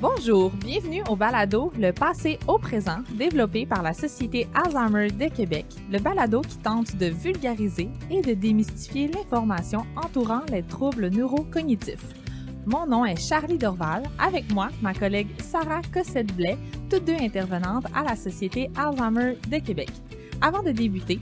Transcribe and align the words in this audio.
Bonjour, 0.00 0.50
bienvenue 0.50 1.02
au 1.10 1.16
balado 1.16 1.72
Le 1.76 1.90
passé 1.90 2.38
au 2.46 2.56
présent, 2.56 2.98
développé 3.14 3.66
par 3.66 3.82
la 3.82 3.92
Société 3.92 4.46
Alzheimer 4.54 5.10
de 5.10 5.26
Québec, 5.26 5.66
le 5.90 5.98
balado 5.98 6.40
qui 6.42 6.56
tente 6.58 6.94
de 6.94 7.06
vulgariser 7.06 7.88
et 8.08 8.20
de 8.20 8.34
démystifier 8.34 9.08
l'information 9.08 9.84
entourant 9.96 10.42
les 10.52 10.62
troubles 10.62 11.08
neurocognitifs. 11.08 12.14
Mon 12.64 12.86
nom 12.86 13.04
est 13.04 13.20
Charlie 13.20 13.58
Dorval, 13.58 14.04
avec 14.20 14.48
moi 14.52 14.68
ma 14.82 14.94
collègue 14.94 15.26
Sarah 15.42 15.82
Cossette-Blais, 15.92 16.58
toutes 16.88 17.04
deux 17.04 17.20
intervenantes 17.20 17.86
à 17.92 18.04
la 18.04 18.14
Société 18.14 18.70
Alzheimer 18.76 19.36
de 19.50 19.58
Québec. 19.58 19.90
Avant 20.40 20.62
de 20.62 20.70
débuter, 20.70 21.18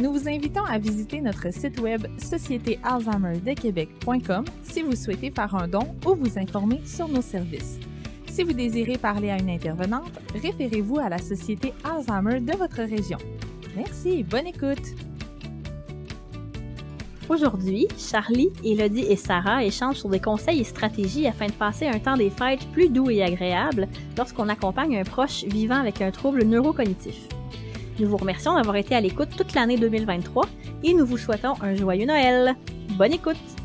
nous 0.00 0.12
vous 0.12 0.28
invitons 0.28 0.66
à 0.66 0.78
visiter 0.78 1.20
notre 1.20 1.52
site 1.52 1.80
web 1.80 2.06
sociétéalzheimerdequebec.com 2.16 4.44
si 4.62 4.82
vous 4.82 4.94
souhaitez 4.94 5.32
faire 5.32 5.52
un 5.56 5.66
don 5.66 5.96
ou 6.06 6.14
vous 6.14 6.38
informer 6.38 6.80
sur 6.84 7.08
nos 7.08 7.22
services. 7.22 7.80
Si 8.40 8.44
vous 8.44 8.54
désirez 8.54 8.96
parler 8.96 9.28
à 9.28 9.38
une 9.38 9.50
intervenante, 9.50 10.18
référez-vous 10.32 10.98
à 10.98 11.10
la 11.10 11.18
Société 11.18 11.74
Alzheimer 11.84 12.40
de 12.40 12.56
votre 12.56 12.78
région. 12.78 13.18
Merci, 13.76 14.22
bonne 14.22 14.46
écoute! 14.46 14.94
Aujourd'hui, 17.28 17.86
Charlie, 17.98 18.48
Elodie 18.64 19.04
et 19.10 19.16
Sarah 19.16 19.62
échangent 19.62 19.98
sur 19.98 20.08
des 20.08 20.20
conseils 20.20 20.60
et 20.60 20.64
stratégies 20.64 21.26
afin 21.26 21.48
de 21.48 21.52
passer 21.52 21.86
un 21.86 21.98
temps 21.98 22.16
des 22.16 22.30
fêtes 22.30 22.66
plus 22.72 22.88
doux 22.88 23.10
et 23.10 23.22
agréable 23.22 23.86
lorsqu'on 24.16 24.48
accompagne 24.48 24.96
un 24.96 25.04
proche 25.04 25.44
vivant 25.44 25.78
avec 25.78 26.00
un 26.00 26.10
trouble 26.10 26.42
neurocognitif. 26.44 27.18
Nous 27.98 28.08
vous 28.08 28.16
remercions 28.16 28.54
d'avoir 28.54 28.76
été 28.76 28.94
à 28.94 29.02
l'écoute 29.02 29.36
toute 29.36 29.52
l'année 29.52 29.76
2023 29.76 30.46
et 30.82 30.94
nous 30.94 31.04
vous 31.04 31.18
souhaitons 31.18 31.60
un 31.60 31.74
joyeux 31.74 32.06
Noël. 32.06 32.56
Bonne 32.96 33.12
écoute! 33.12 33.59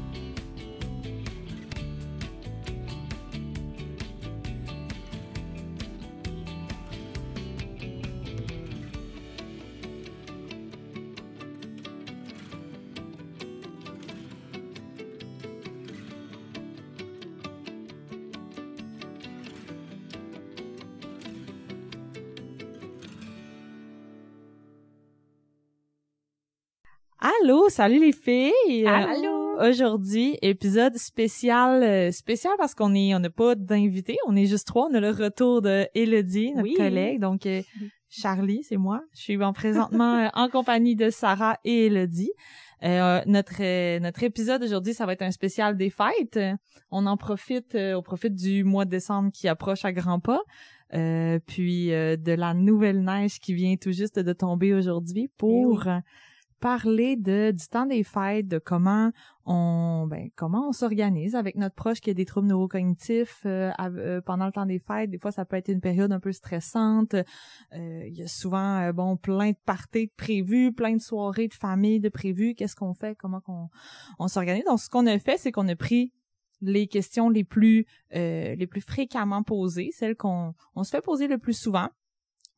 Allô, 27.45 27.69
salut 27.69 27.99
les 27.99 28.11
filles. 28.11 28.87
Allô. 28.87 29.61
Aujourd'hui, 29.61 30.35
épisode 30.41 30.97
spécial, 30.97 31.83
euh, 31.83 32.11
spécial 32.11 32.53
parce 32.57 32.73
qu'on 32.73 32.95
est, 32.95 33.13
on 33.13 33.19
n'a 33.19 33.29
pas 33.29 33.53
d'invité, 33.53 34.17
on 34.25 34.35
est 34.35 34.47
juste 34.47 34.65
trois. 34.65 34.87
On 34.89 34.95
a 34.95 34.99
le 34.99 35.11
retour 35.11 35.61
de 35.61 35.85
Elodie, 35.93 36.53
notre 36.53 36.63
Oui. 36.63 36.73
collègue, 36.73 37.19
donc 37.19 37.45
euh, 37.45 37.61
Charlie, 38.09 38.63
c'est 38.63 38.77
moi. 38.77 39.03
Je 39.13 39.21
suis 39.21 39.43
en 39.43 39.53
présentement 39.53 40.23
euh, 40.25 40.27
en 40.33 40.49
compagnie 40.49 40.95
de 40.95 41.11
Sarah 41.11 41.59
et 41.63 41.85
Elodie. 41.85 42.31
Euh, 42.81 43.21
notre 43.27 43.61
euh, 43.61 43.99
notre 43.99 44.23
épisode 44.23 44.63
aujourd'hui, 44.63 44.95
ça 44.95 45.05
va 45.05 45.13
être 45.13 45.21
un 45.21 45.29
spécial 45.29 45.77
des 45.77 45.91
fêtes. 45.91 46.37
Euh, 46.37 46.53
On 46.89 47.05
en 47.05 47.15
profite, 47.15 47.75
on 47.79 48.01
profite 48.01 48.33
du 48.33 48.63
mois 48.63 48.85
de 48.85 48.89
décembre 48.89 49.29
qui 49.31 49.47
approche 49.47 49.85
à 49.85 49.93
grands 49.93 50.19
pas. 50.19 50.41
Euh, 50.95 51.37
puis 51.45 51.93
euh, 51.93 52.15
de 52.17 52.31
la 52.31 52.55
nouvelle 52.55 53.03
neige 53.03 53.39
qui 53.39 53.53
vient 53.53 53.75
tout 53.75 53.91
juste 53.91 54.17
de 54.17 54.33
tomber 54.33 54.73
aujourd'hui 54.73 55.29
pour 55.37 55.87
euh, 55.87 55.97
parler 56.59 57.15
de 57.15 57.51
du 57.51 57.67
temps 57.67 57.85
des 57.85 58.03
fêtes, 58.03 58.47
de 58.47 58.57
comment 58.57 59.11
on 59.45 60.07
ben 60.09 60.29
comment 60.35 60.69
on 60.69 60.71
s'organise 60.71 61.35
avec 61.35 61.55
notre 61.55 61.75
proche 61.75 61.99
qui 62.01 62.09
a 62.09 62.13
des 62.13 62.25
troubles 62.25 62.47
neurocognitifs 62.47 63.43
euh, 63.45 63.71
euh, 63.79 64.21
pendant 64.21 64.45
le 64.45 64.51
temps 64.51 64.65
des 64.65 64.79
fêtes. 64.79 65.09
Des 65.09 65.19
fois, 65.19 65.31
ça 65.31 65.45
peut 65.45 65.57
être 65.57 65.69
une 65.69 65.81
période 65.81 66.11
un 66.11 66.19
peu 66.19 66.31
stressante. 66.31 67.13
Euh, 67.13 68.03
Il 68.07 68.15
y 68.15 68.23
a 68.23 68.27
souvent 68.27 68.81
euh, 68.81 68.93
bon 68.93 69.17
plein 69.17 69.51
de 69.51 69.57
parties 69.65 70.07
de 70.07 70.11
prévues, 70.15 70.73
plein 70.73 70.95
de 70.95 71.01
soirées 71.01 71.47
de 71.47 71.53
famille 71.53 71.99
de 71.99 72.09
prévues. 72.09 72.55
Qu'est-ce 72.55 72.75
qu'on 72.75 72.93
fait? 72.93 73.15
Comment 73.15 73.41
qu'on 73.41 73.69
on 74.19 74.27
s'organise? 74.27 74.63
Donc, 74.65 74.79
ce 74.79 74.89
qu'on 74.89 75.05
a 75.07 75.19
fait, 75.19 75.37
c'est 75.37 75.51
qu'on 75.51 75.67
a 75.67 75.75
pris 75.75 76.13
les 76.61 76.87
questions 76.87 77.29
les 77.29 77.43
plus 77.43 77.85
les 78.11 78.67
plus 78.67 78.81
fréquemment 78.81 79.43
posées, 79.43 79.89
celles 79.91 80.15
qu'on 80.15 80.53
on 80.73 80.83
se 80.83 80.89
fait 80.89 81.01
poser 81.01 81.27
le 81.27 81.37
plus 81.37 81.53
souvent. 81.53 81.89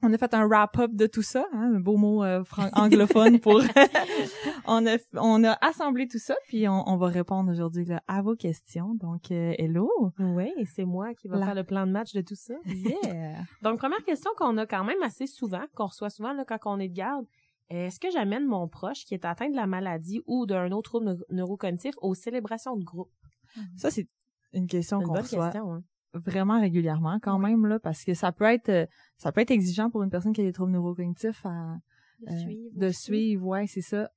On 0.04 0.14
a 0.14 0.18
fait 0.18 0.34
un 0.36 0.46
wrap-up 0.48 0.92
de 0.94 1.08
tout 1.08 1.24
ça, 1.24 1.46
hein, 1.54 1.72
un 1.76 1.80
beau 1.80 1.98
mot 1.98 2.24
euh, 2.24 2.44
anglophone 2.74 3.40
pour. 3.40 3.62
on 4.66 4.86
a 4.86 4.98
on 5.16 5.44
a 5.44 5.58
assemblé 5.66 6.08
tout 6.08 6.20
ça, 6.20 6.36
puis 6.48 6.68
on, 6.68 6.88
on 6.88 6.98
va 6.98 7.08
répondre 7.08 7.52
aujourd'hui 7.52 7.88
à 8.08 8.22
vos 8.22 8.36
questions. 8.36 8.94
Donc, 8.96 9.32
euh, 9.32 9.54
hello. 9.58 9.90
Oui, 10.20 10.52
c'est 10.76 10.86
moi 10.86 11.14
qui 11.16 11.28
va 11.28 11.38
La- 11.38 11.46
faire 11.48 11.56
le 11.56 11.64
plan 11.64 11.86
de 11.88 11.92
match 11.92 12.14
de 12.14 12.22
tout 12.22 12.36
ça. 12.36 12.54
Yeah. 12.66 13.44
Donc, 13.64 13.80
première 13.80 14.04
question 14.06 14.30
qu'on 14.38 14.58
a 14.58 14.66
quand 14.68 14.84
même 14.84 15.02
assez 15.02 15.26
souvent, 15.28 15.64
qu'on 15.76 15.88
reçoit 15.88 16.10
souvent 16.12 16.34
là, 16.34 16.46
quand 16.46 16.60
on 16.66 16.80
est 16.80 16.90
de 16.90 16.94
garde, 16.96 17.26
est-ce 17.70 18.00
que 18.00 18.10
j'amène 18.12 18.46
mon 18.46 18.68
proche 18.68 19.04
qui 19.06 19.14
est 19.14 19.26
atteint 19.26 19.50
de 19.50 19.56
la 19.56 19.68
maladie 19.68 20.22
ou 20.28 20.46
d'un 20.46 20.72
autre 20.72 20.90
trouble 20.92 21.06
neu- 21.08 21.26
neurocognitif 21.32 21.96
aux 22.02 22.14
célébrations 22.16 22.78
de 22.78 22.84
groupe? 22.84 23.10
ça 23.76 23.90
c'est 23.90 24.08
une 24.54 24.68
question 24.68 25.02
qu'on 25.02 25.14
reçoit 25.14 25.46
question. 25.50 25.74
Hein? 25.74 25.84
Vraiment 26.14 26.60
régulièrement 26.60 27.20
quand 27.22 27.40
même 27.40 27.66
là, 27.66 27.80
parce 27.80 28.04
que 28.04 28.14
ça 28.14 28.32
peut 28.32 28.46
être 28.46 28.70
euh, 28.70 28.86
ça 29.18 29.32
peut 29.32 29.42
être 29.42 29.52
exigeant 29.52 29.90
pour 29.90 30.04
une 30.04 30.10
personne 30.10 30.34
qui 30.34 30.42
a 30.42 30.44
des 30.44 30.54
troubles 30.54 30.72
neurocognitifs 30.72 31.46
à 31.46 31.78
De 32.22 32.32
euh, 32.32 32.40
suivre 32.40 32.72
de 32.74 32.90
suivre, 32.90 33.46
ouais, 33.48 33.68
c'est 33.68 33.82
ça. 33.82 34.10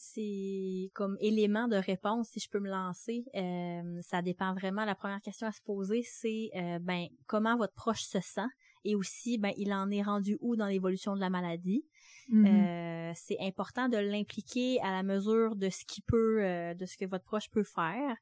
C'est 0.00 0.90
comme 0.94 1.16
élément 1.20 1.66
de 1.66 1.74
réponse, 1.74 2.28
si 2.28 2.38
je 2.38 2.48
peux 2.48 2.60
me 2.60 2.70
lancer. 2.70 3.24
euh, 3.34 4.00
ça 4.02 4.22
dépend 4.22 4.54
vraiment. 4.54 4.84
La 4.84 4.94
première 4.94 5.20
question 5.20 5.48
à 5.48 5.52
se 5.52 5.60
poser, 5.60 6.02
c'est 6.04 6.50
euh, 6.54 6.78
ben 6.78 7.08
comment 7.26 7.56
votre 7.56 7.74
proche 7.74 8.02
se 8.02 8.20
sent? 8.20 8.46
Et 8.84 8.94
aussi 8.94 9.38
ben 9.38 9.52
il 9.56 9.72
en 9.72 9.90
est 9.90 10.02
rendu 10.02 10.38
où 10.40 10.54
dans 10.54 10.66
l'évolution 10.68 11.16
de 11.16 11.20
la 11.20 11.30
maladie? 11.30 11.84
Mhm. 12.28 12.46
Euh, 12.46 13.12
c'est 13.16 13.38
important 13.40 13.88
de 13.88 13.96
l'impliquer 13.96 14.80
à 14.82 14.92
la 14.92 15.02
mesure 15.02 15.56
de 15.56 15.68
ce 15.68 15.84
qu'il 15.84 16.04
peut, 16.04 16.74
de 16.78 16.86
ce 16.86 16.96
que 16.96 17.06
votre 17.06 17.24
proche 17.24 17.50
peut 17.50 17.64
faire. 17.64 18.16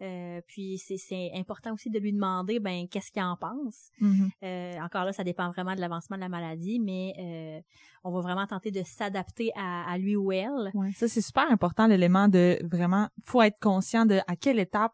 Euh, 0.00 0.40
puis 0.46 0.78
c'est, 0.78 0.96
c'est 0.96 1.32
important 1.34 1.74
aussi 1.74 1.90
de 1.90 1.98
lui 1.98 2.12
demander 2.12 2.60
ben 2.60 2.86
qu'est-ce 2.88 3.10
qu'il 3.10 3.22
en 3.22 3.36
pense. 3.36 3.90
Euh, 4.42 4.74
encore 4.80 5.04
là, 5.04 5.12
ça 5.12 5.24
dépend 5.24 5.50
vraiment 5.50 5.74
de 5.74 5.80
l'avancement 5.80 6.16
de 6.16 6.22
la 6.22 6.28
maladie, 6.28 6.78
mais 6.78 7.14
euh, 7.18 7.60
on 8.04 8.12
va 8.12 8.20
vraiment 8.20 8.46
tenter 8.46 8.70
de 8.70 8.82
s'adapter 8.84 9.50
à, 9.56 9.90
à 9.90 9.98
lui 9.98 10.14
ou 10.14 10.30
elle. 10.30 10.70
Ouais, 10.74 10.92
ça 10.92 11.08
c'est 11.08 11.20
super 11.20 11.50
important 11.50 11.86
l'élément 11.86 12.28
de 12.28 12.58
vraiment 12.70 13.08
faut 13.24 13.42
être 13.42 13.58
conscient 13.60 14.06
de 14.06 14.20
à 14.26 14.36
quelle 14.36 14.58
étape 14.58 14.92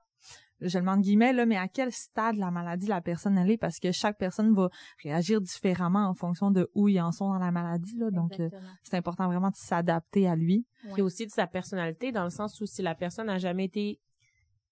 je 0.61 0.79
le 0.79 0.85
demande 0.85 1.03
guillemets 1.03 1.33
là 1.33 1.45
mais 1.45 1.57
à 1.57 1.69
quel 1.69 1.93
stade 1.93 2.37
de 2.37 2.41
la 2.41 2.51
maladie 2.51 2.87
la 2.87 3.01
personne 3.01 3.37
elle 3.37 3.51
est 3.51 3.59
parce 3.59 3.81
que 3.81 3.93
chaque 3.93 4.17
personne 4.17 4.55
va 4.55 4.71
réagir 5.03 5.41
différemment 5.41 6.07
en 6.07 6.15
fonction 6.15 6.51
de 6.51 6.71
où 6.75 6.89
ils 6.89 7.01
en 7.01 7.13
sont 7.13 7.29
dans 7.29 7.39
la 7.39 7.51
maladie 7.51 7.97
là 7.99 8.11
donc 8.11 8.39
euh, 8.41 8.49
c'est 8.83 8.97
important 8.97 9.27
vraiment 9.27 9.51
de 9.51 9.57
s'adapter 9.57 10.29
à 10.29 10.37
lui. 10.37 10.65
Puis 10.93 11.03
aussi 11.03 11.27
de 11.27 11.31
sa 11.31 11.47
personnalité, 11.47 12.13
dans 12.13 12.25
le 12.25 12.31
sens 12.31 12.61
où 12.61 12.67
si 12.67 12.83
la 12.83 12.95
personne 12.95 13.29
a 13.29 13.39
jamais 13.39 13.65
été 13.65 14.01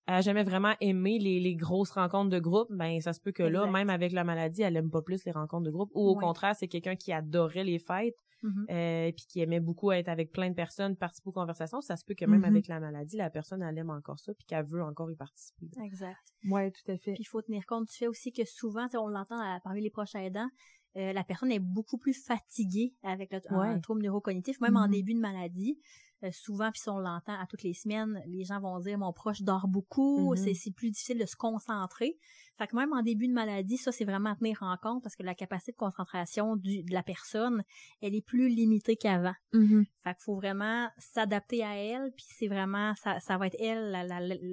a 0.06 0.20
jamais 0.20 0.42
vraiment 0.42 0.74
aimé 0.80 1.18
les, 1.18 1.38
les 1.40 1.54
grosses 1.54 1.90
rencontres 1.92 2.30
de 2.30 2.38
groupe, 2.40 2.68
ben 2.70 3.00
ça 3.00 3.12
se 3.12 3.20
peut 3.20 3.32
que 3.32 3.42
là, 3.42 3.60
Exact. 3.60 3.72
même 3.72 3.90
avec 3.90 4.12
la 4.12 4.24
maladie, 4.24 4.62
elle 4.62 4.76
aime 4.76 4.90
pas 4.90 5.02
plus 5.02 5.24
les 5.24 5.32
rencontres 5.32 5.64
de 5.64 5.70
groupe. 5.70 5.90
Ou 5.94 6.08
au 6.08 6.16
contraire, 6.16 6.54
c'est 6.56 6.68
quelqu'un 6.68 6.96
qui 6.96 7.12
adorait 7.12 7.64
les 7.64 7.78
fêtes, 7.78 8.16
Mhm. 8.42 8.66
euh, 8.70 9.12
puis 9.12 9.24
qui 9.28 9.40
aimait 9.40 9.60
beaucoup 9.60 9.92
être 9.92 10.08
avec 10.08 10.32
plein 10.32 10.50
de 10.50 10.54
personnes, 10.56 10.96
participer 10.96 11.28
aux 11.28 11.32
conversations. 11.32 11.80
Ça 11.80 11.96
se 11.96 12.04
peut 12.04 12.14
que 12.14 12.24
même 12.24 12.40
Mhm. 12.40 12.44
avec 12.46 12.66
la 12.66 12.80
maladie, 12.80 13.16
la 13.16 13.30
personne 13.30 13.62
elle 13.62 13.78
aime 13.78 13.90
encore 13.90 14.18
ça, 14.18 14.34
puis 14.34 14.44
qu'elle 14.46 14.64
veut 14.64 14.82
encore 14.82 15.08
y 15.12 15.14
participer. 15.14 15.66
Exact. 15.80 16.18
Ouais, 16.50 16.72
tout 16.72 16.90
à 16.90 16.96
fait. 16.98 17.12
Puis 17.12 17.22
il 17.22 17.28
faut 17.28 17.40
tenir 17.40 17.64
compte 17.66 17.86
du 17.88 17.94
fait 17.94 18.08
aussi 18.08 18.32
que 18.32 18.44
souvent, 18.44 18.86
tu 18.86 18.92
sais, 18.92 18.96
on 18.98 19.06
l'entend 19.06 19.38
parmi 19.62 19.80
les 19.80 19.90
proches 19.90 20.16
aidants, 20.16 20.48
euh, 20.96 21.12
la 21.12 21.22
personne 21.22 21.52
est 21.52 21.60
beaucoup 21.60 21.96
plus 21.98 22.14
fatiguée 22.14 22.94
avec 23.04 23.32
le, 23.32 23.40
un 23.52 23.78
trouble 23.78 24.02
neurocognitif, 24.02 24.60
même 24.60 24.76
en 24.76 24.86
Mhm. 24.86 24.90
début 24.92 25.14
de 25.14 25.20
maladie. 25.20 25.78
Euh, 26.24 26.30
souvent, 26.32 26.70
puis 26.70 26.80
si 26.80 26.88
on 26.88 26.98
l'entend 26.98 27.32
à 27.40 27.46
toutes 27.46 27.62
les 27.64 27.74
semaines, 27.74 28.22
les 28.26 28.44
gens 28.44 28.60
vont 28.60 28.78
dire 28.78 28.96
mon 28.98 29.12
proche 29.12 29.42
dort 29.42 29.66
beaucoup, 29.66 30.30
Mhm. 30.32 30.36
c'est 30.36 30.54
c'est 30.54 30.70
plus 30.70 30.90
difficile 30.90 31.18
de 31.18 31.26
se 31.26 31.34
concentrer. 31.36 32.16
Fait 32.58 32.66
que 32.68 32.76
même 32.76 32.92
en 32.92 33.02
début 33.02 33.26
de 33.26 33.32
maladie, 33.32 33.76
ça 33.76 33.90
c'est 33.90 34.04
vraiment 34.04 34.30
à 34.30 34.36
tenir 34.36 34.58
en 34.62 34.76
compte 34.76 35.02
parce 35.02 35.16
que 35.16 35.22
la 35.24 35.34
capacité 35.34 35.72
de 35.72 35.76
concentration 35.76 36.54
du, 36.56 36.84
de 36.84 36.92
la 36.92 37.02
personne, 37.02 37.64
elle 38.02 38.14
est 38.14 38.24
plus 38.24 38.48
limitée 38.48 38.96
qu'avant. 38.96 39.34
Mhm. 39.52 39.84
Fait 40.04 40.14
qu'il 40.14 40.22
faut 40.22 40.36
vraiment 40.36 40.88
s'adapter 40.98 41.64
à 41.64 41.74
elle, 41.76 42.12
puis 42.16 42.26
c'est 42.28 42.48
vraiment 42.48 42.94
ça, 43.02 43.18
ça 43.20 43.36
va 43.36 43.48
être 43.48 43.56
elle 43.58 43.90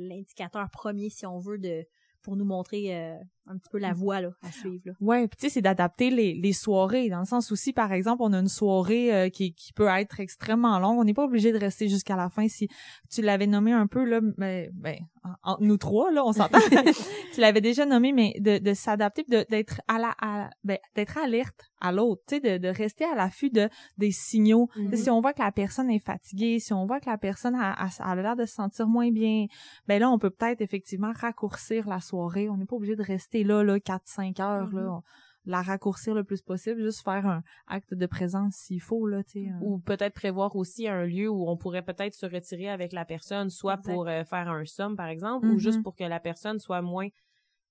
l'indicateur 0.09 0.69
premier 0.71 1.09
si 1.09 1.25
on 1.25 1.37
veut 1.39 1.57
de 1.59 1.85
pour 2.21 2.35
nous 2.35 2.45
montrer 2.45 2.95
euh, 2.97 3.15
un 3.49 3.57
petit 3.57 3.69
peu 3.71 3.79
la 3.79 3.93
voie 3.93 4.21
là, 4.21 4.29
à 4.43 4.51
suivre. 4.51 4.81
Là. 4.85 4.93
Ouais, 5.01 5.27
puis 5.27 5.37
tu 5.37 5.47
sais, 5.47 5.53
c'est 5.55 5.61
d'adapter 5.61 6.11
les, 6.11 6.33
les 6.35 6.53
soirées, 6.53 7.09
dans 7.09 7.19
le 7.19 7.25
sens 7.25 7.49
où 7.51 7.55
si, 7.55 7.73
par 7.73 7.91
exemple, 7.91 8.21
on 8.21 8.31
a 8.31 8.39
une 8.39 8.47
soirée 8.47 9.13
euh, 9.13 9.29
qui, 9.29 9.53
qui 9.53 9.73
peut 9.73 9.87
être 9.87 10.19
extrêmement 10.19 10.77
longue, 10.79 10.99
on 10.99 11.03
n'est 11.03 11.13
pas 11.13 11.25
obligé 11.25 11.51
de 11.51 11.57
rester 11.57 11.89
jusqu'à 11.89 12.15
la 12.15 12.29
fin. 12.29 12.47
Si 12.47 12.67
tu 13.09 13.21
l'avais 13.21 13.47
nommé 13.47 13.73
un 13.73 13.87
peu, 13.87 14.03
là, 14.03 14.21
mais 14.37 14.69
ben, 14.73 14.97
entre 15.43 15.63
nous 15.63 15.77
trois, 15.77 16.11
là, 16.11 16.23
on 16.25 16.31
s'entend. 16.31 16.59
tu 17.33 17.41
l'avais 17.41 17.61
déjà 17.61 17.85
nommé, 17.85 18.13
mais 18.13 18.33
de, 18.39 18.59
de 18.59 18.73
s'adapter, 18.73 19.23
d'être 19.23 19.81
à 19.87 19.97
la, 19.97 20.15
à, 20.21 20.49
ben, 20.63 20.77
d'être 20.95 21.17
alerte 21.17 21.69
à 21.81 21.91
l'autre, 21.91 22.21
tu 22.27 22.35
sais, 22.35 22.41
de, 22.41 22.57
de 22.57 22.67
rester 22.69 23.05
à 23.05 23.15
l'affût 23.15 23.49
de 23.49 23.69
des 23.97 24.11
signaux. 24.11 24.69
Sais, 24.91 24.97
Si 24.97 25.09
on 25.09 25.21
voit 25.21 25.33
que 25.33 25.41
la 25.41 25.51
personne 25.51 25.89
est 25.89 26.03
fatiguée, 26.03 26.59
si 26.59 26.73
on 26.73 26.85
voit 26.85 26.99
que 26.99 27.09
la 27.09 27.17
personne 27.17 27.55
a, 27.55 27.71
a, 27.71 27.89
a 27.99 28.15
l'air 28.15 28.35
de 28.35 28.45
se 28.45 28.53
sentir 28.53 28.87
moins 28.87 29.11
bien, 29.11 29.45
ben 29.87 29.99
là, 29.99 30.09
on 30.09 30.19
peut 30.19 30.29
peut-être 30.29 30.61
effectivement 30.61 31.11
raccourcir 31.15 31.87
la 31.87 31.99
soirée. 31.99 32.49
On 32.49 32.57
n'est 32.57 32.65
pas 32.65 32.75
obligé 32.75 32.95
de 32.95 33.03
rester 33.03 33.38
là, 33.43 33.63
là, 33.63 33.79
4-5 33.79 34.39
heures, 34.39 34.71
là, 34.73 34.81
Mhm. 34.81 34.89
on- 34.89 35.01
la 35.45 35.61
raccourcir 35.61 36.13
le 36.13 36.23
plus 36.23 36.41
possible, 36.41 36.81
juste 36.81 37.03
faire 37.03 37.25
un 37.25 37.41
acte 37.65 37.93
de 37.93 38.05
présence 38.05 38.55
s'il 38.55 38.81
faut, 38.81 39.07
là, 39.07 39.23
tu 39.23 39.43
sais. 39.45 39.49
un- 39.49 39.59
Ou 39.61 39.79
peut-être 39.79 40.13
prévoir 40.13 40.55
aussi 40.55 40.87
un 40.87 41.05
lieu 41.05 41.27
où 41.29 41.49
on 41.49 41.57
pourrait 41.57 41.81
peut-être 41.81 42.13
se 42.13 42.25
retirer 42.25 42.69
avec 42.69 42.91
la 42.93 43.03
personne, 43.05 43.49
soit 43.49 43.75
Exact. 43.79 43.93
pour 43.93 44.07
euh, 44.07 44.23
faire 44.25 44.49
un 44.49 44.65
somme, 44.65 44.95
par 44.95 45.07
exemple, 45.07 45.47
ou 45.47 45.57
juste 45.57 45.81
pour 45.81 45.95
que 45.95 46.03
la 46.03 46.19
personne 46.19 46.59
soit 46.59 46.81
moins 46.81 47.07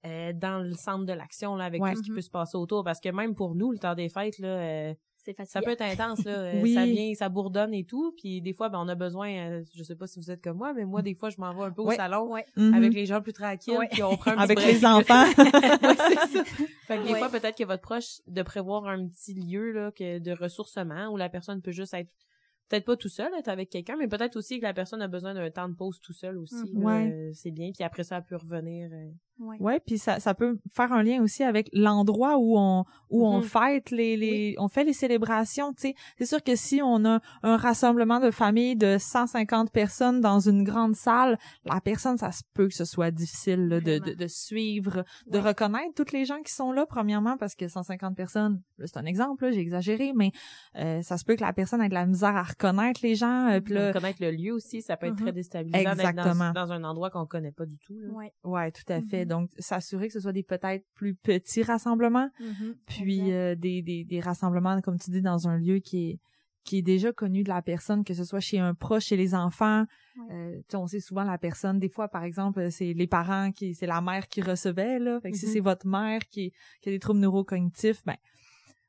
euh, 0.07 0.33
dans 0.33 0.63
le 0.63 0.75
centre 0.75 1.05
de 1.07 1.13
l'action, 1.13 1.57
là, 1.57 1.65
avec 1.65 1.83
Ouais. 1.83 1.91
tout 1.93 1.99
ce 1.99 2.03
qui 2.03 2.11
peut 2.13 2.21
se 2.21 2.31
passer 2.31 2.57
autour. 2.57 2.85
Parce 2.85 3.01
que 3.01 3.09
même 3.09 3.35
pour 3.35 3.57
nous, 3.57 3.73
le 3.73 3.79
temps 3.79 3.97
des 3.97 4.09
fêtes, 4.09 4.39
là, 4.39 4.49
euh, 4.49 4.95
C'est 5.29 5.35
facile. 5.35 5.51
ça 5.53 5.61
peut 5.63 5.71
être 5.73 5.83
intense, 5.83 6.25
là. 6.25 6.33
Euh, 6.39 6.61
Oui. 6.63 6.73
Ça 6.75 6.85
vient, 6.87 7.13
ça 7.15 7.29
bourdonne 7.29 7.75
et 7.75 7.85
tout. 7.85 8.15
Puis 8.17 8.41
des 8.41 8.55
fois, 8.55 8.71
ben, 8.71 8.79
on 8.83 8.89
a 8.89 8.95
besoin, 8.95 9.29
euh, 9.31 9.63
je 9.75 9.83
sais 9.83 9.95
pas 9.95 10.07
si 10.07 10.19
vous 10.19 10.31
êtes 10.31 10.43
comme 10.43 10.57
moi, 10.57 10.73
mais 10.73 10.87
moi, 10.87 11.03
des 11.03 11.15
fois, 11.15 11.29
je 11.29 11.37
m'en 11.39 11.53
vais 11.55 11.65
un 11.65 11.71
peu 11.71 11.83
au 11.83 11.91
salon 11.93 12.33
Ouais. 12.33 12.47
Mhm. 12.57 12.73
avec 12.75 12.95
les 12.95 13.05
gens 13.05 13.21
plus 13.21 13.35
tranquilles, 13.35 13.77
Ouais. 13.77 13.89
puis 13.91 14.03
on 14.03 14.17
prend 14.17 14.31
un 14.31 14.35
petit 14.37 14.43
Avec 14.45 14.59
break. 14.59 14.73
les 14.73 14.87
enfants. 14.87 15.25
Ça. 16.33 16.45
Fait 16.87 16.99
que 16.99 17.07
des 17.07 17.15
fois, 17.15 17.29
peut-être 17.29 17.57
que 17.59 17.65
votre 17.65 17.83
proche, 17.83 18.21
de 18.27 18.43
prévoir 18.43 18.87
un 18.87 19.07
petit 19.09 19.35
lieu 19.35 19.73
là, 19.73 19.93
que, 19.93 20.19
de 20.19 20.33
ressourcement 20.33 21.09
où 21.13 21.17
la 21.19 21.29
personne 21.29 21.61
peut 21.61 21.73
juste 21.73 21.93
être, 21.95 22.11
peut-être 22.71 22.85
pas 22.87 22.97
tout 22.97 23.09
seul, 23.11 23.31
être 23.39 23.49
avec 23.49 23.69
quelqu'un, 23.71 23.97
mais 23.99 24.09
peut-être 24.09 24.37
aussi 24.37 24.59
que 24.59 24.65
la 24.65 24.73
personne 24.75 25.03
a 25.03 25.09
besoin 25.09 25.35
d'un 25.35 25.51
temps 25.51 25.69
de 25.69 25.75
pause 25.75 26.01
tout 26.01 26.13
seul 26.15 26.39
aussi. 26.39 26.73
Ouais. 26.75 27.11
euh, 27.13 27.31
c'est 27.35 27.51
bien, 27.51 27.71
puis 27.75 27.85
après 27.85 28.05
ça, 28.05 28.17
elle 28.17 28.25
peut 28.25 28.37
revenir. 28.37 28.89
euh. 28.93 29.11
Ouais. 29.41 29.57
Ouais, 29.61 29.81
puis 29.81 29.99
ça, 29.99 30.19
ça 30.21 30.35
peut 30.35 30.59
faire 30.73 30.93
un 30.93 31.03
lien 31.03 31.23
aussi 31.23 31.45
avec 31.45 31.69
l'endroit 31.73 32.39
où 32.39 32.59
on 32.59 32.85
où 33.11 33.27
on 33.27 33.39
Mhm. 33.39 33.43
fête 33.45 33.91
les 33.91 34.17
les 34.17 34.55
on 34.59 34.69
fait 34.69 34.85
les 34.85 34.93
célébrations, 34.93 35.73
tu 35.73 35.89
sais. 35.89 35.95
C'est 36.19 36.27
sûr 36.27 36.43
que 36.43 36.57
si 36.57 36.81
on 36.83 37.05
a 37.05 37.21
un 37.43 37.57
rassemblement 37.57 38.21
de 38.21 38.31
famille 38.31 38.77
de 38.77 38.97
150 38.99 39.71
personnes 39.73 40.21
dans 40.21 40.41
une 40.41 40.65
grande 40.65 40.95
salle, 40.97 41.39
la 41.65 41.81
personne 41.81 42.19
ça 42.19 42.33
se 42.33 42.43
peut 42.55 42.69
que 42.69 42.75
ce 42.75 42.85
soit 42.85 43.11
difficile 43.11 43.69
là, 43.69 43.81
de, 43.81 43.99
de 43.99 44.15
de 44.15 44.27
suivre, 44.27 45.05
de 45.29 45.39
reconnaître 45.39 45.95
toutes 45.95 46.13
les 46.13 46.25
gens 46.25 46.41
qui 46.43 46.53
sont 46.53 46.73
là 46.73 46.85
premièrement 46.87 47.37
parce 47.37 47.55
que 47.55 47.69
150 47.69 48.17
personnes, 48.17 48.61
là, 48.79 48.87
c'est 48.87 48.99
un 48.99 49.05
exemple, 49.07 49.45
là, 49.45 49.53
j'ai 49.53 49.61
exagéré, 49.61 50.13
mais 50.15 50.33
euh, 50.77 51.01
ça 51.03 51.17
se 51.17 51.25
peut 51.25 51.37
que 51.37 51.43
la 51.43 51.53
personne 51.53 51.81
ait 51.83 51.89
de 51.89 51.95
la 51.95 52.07
misère 52.07 52.37
à 52.37 52.43
reconnaître 52.43 53.01
les 53.03 53.15
gens, 53.15 53.49
euh, 53.51 53.61
puis 53.61 53.75
là, 53.75 53.93
Connaître 53.93 54.19
le 54.21 54.31
lieu 54.33 54.53
aussi, 54.53 54.83
ça 54.83 54.97
peut 54.97 55.07
être 55.07 55.15
Mhm. 55.15 55.21
très 55.23 55.33
déstabilisant 55.33 55.79
d'être 55.95 56.09
Exactement. 56.09 56.53
dans, 56.53 56.67
dans 56.67 56.73
un 56.73 56.85
endroit 56.85 57.11
qu'on 57.11 57.27
connaît 57.27 57.53
pas 57.53 57.67
du 57.67 57.79
tout. 57.79 57.99
là. 58.01 58.09
Ouais. 58.13 58.33
ouais, 58.45 58.71
tout 58.73 58.83
à 58.93 59.01
fait. 59.01 59.25
Donc 59.29 59.51
s'assurer 59.59 60.09
que 60.09 60.13
ce 60.15 60.21
soit 60.21 60.33
des 60.33 60.43
peut-être 60.43 60.85
plus 60.95 61.15
petits 61.15 61.63
rassemblements 61.63 62.31
Mhm. 62.41 62.75
puis 62.87 63.33
euh, 63.33 63.55
des, 63.55 63.83
des, 63.83 64.05
des 64.05 64.21
rassemblements, 64.21 64.81
comme 64.81 64.99
tu 64.99 65.11
dis, 65.11 65.23
dans 65.23 65.47
un 65.49 65.57
lieu 65.59 65.79
qui 65.79 66.11
est 66.11 66.21
qui 66.65 66.79
est 66.79 66.83
déjà 66.83 67.13
connu 67.15 67.45
de 67.45 67.49
la 67.49 67.63
personne, 67.63 68.05
que 68.05 68.13
ce 68.13 68.25
soit 68.25 68.41
chez 68.41 68.59
un 68.59 68.75
proche, 68.75 69.07
chez 69.07 69.17
les 69.17 69.35
enfants. 69.35 69.87
Ouais. 70.29 70.35
Euh, 70.35 70.61
on 70.79 70.87
sait 70.87 71.01
souvent 71.01 71.23
la 71.25 71.39
personne, 71.39 71.79
des 71.79 71.89
fois, 71.89 72.09
par 72.09 72.25
exemple, 72.25 72.71
c'est 72.71 72.93
les 72.93 73.07
parents 73.07 73.53
qui, 73.53 73.75
c'est 73.75 73.87
la 73.87 74.03
mère 74.03 74.29
qui 74.29 74.43
recevait, 74.43 74.99
là. 74.99 75.19
Fait 75.23 75.31
que 75.31 75.39
si 75.39 75.47
Mhm. 75.47 75.53
c'est 75.53 75.61
votre 75.61 75.87
mère 75.87 76.21
qui, 76.29 76.53
qui 76.83 76.89
a 76.91 76.93
des 76.93 76.99
troubles 76.99 77.21
neurocognitifs, 77.21 78.05
ben, 78.05 78.17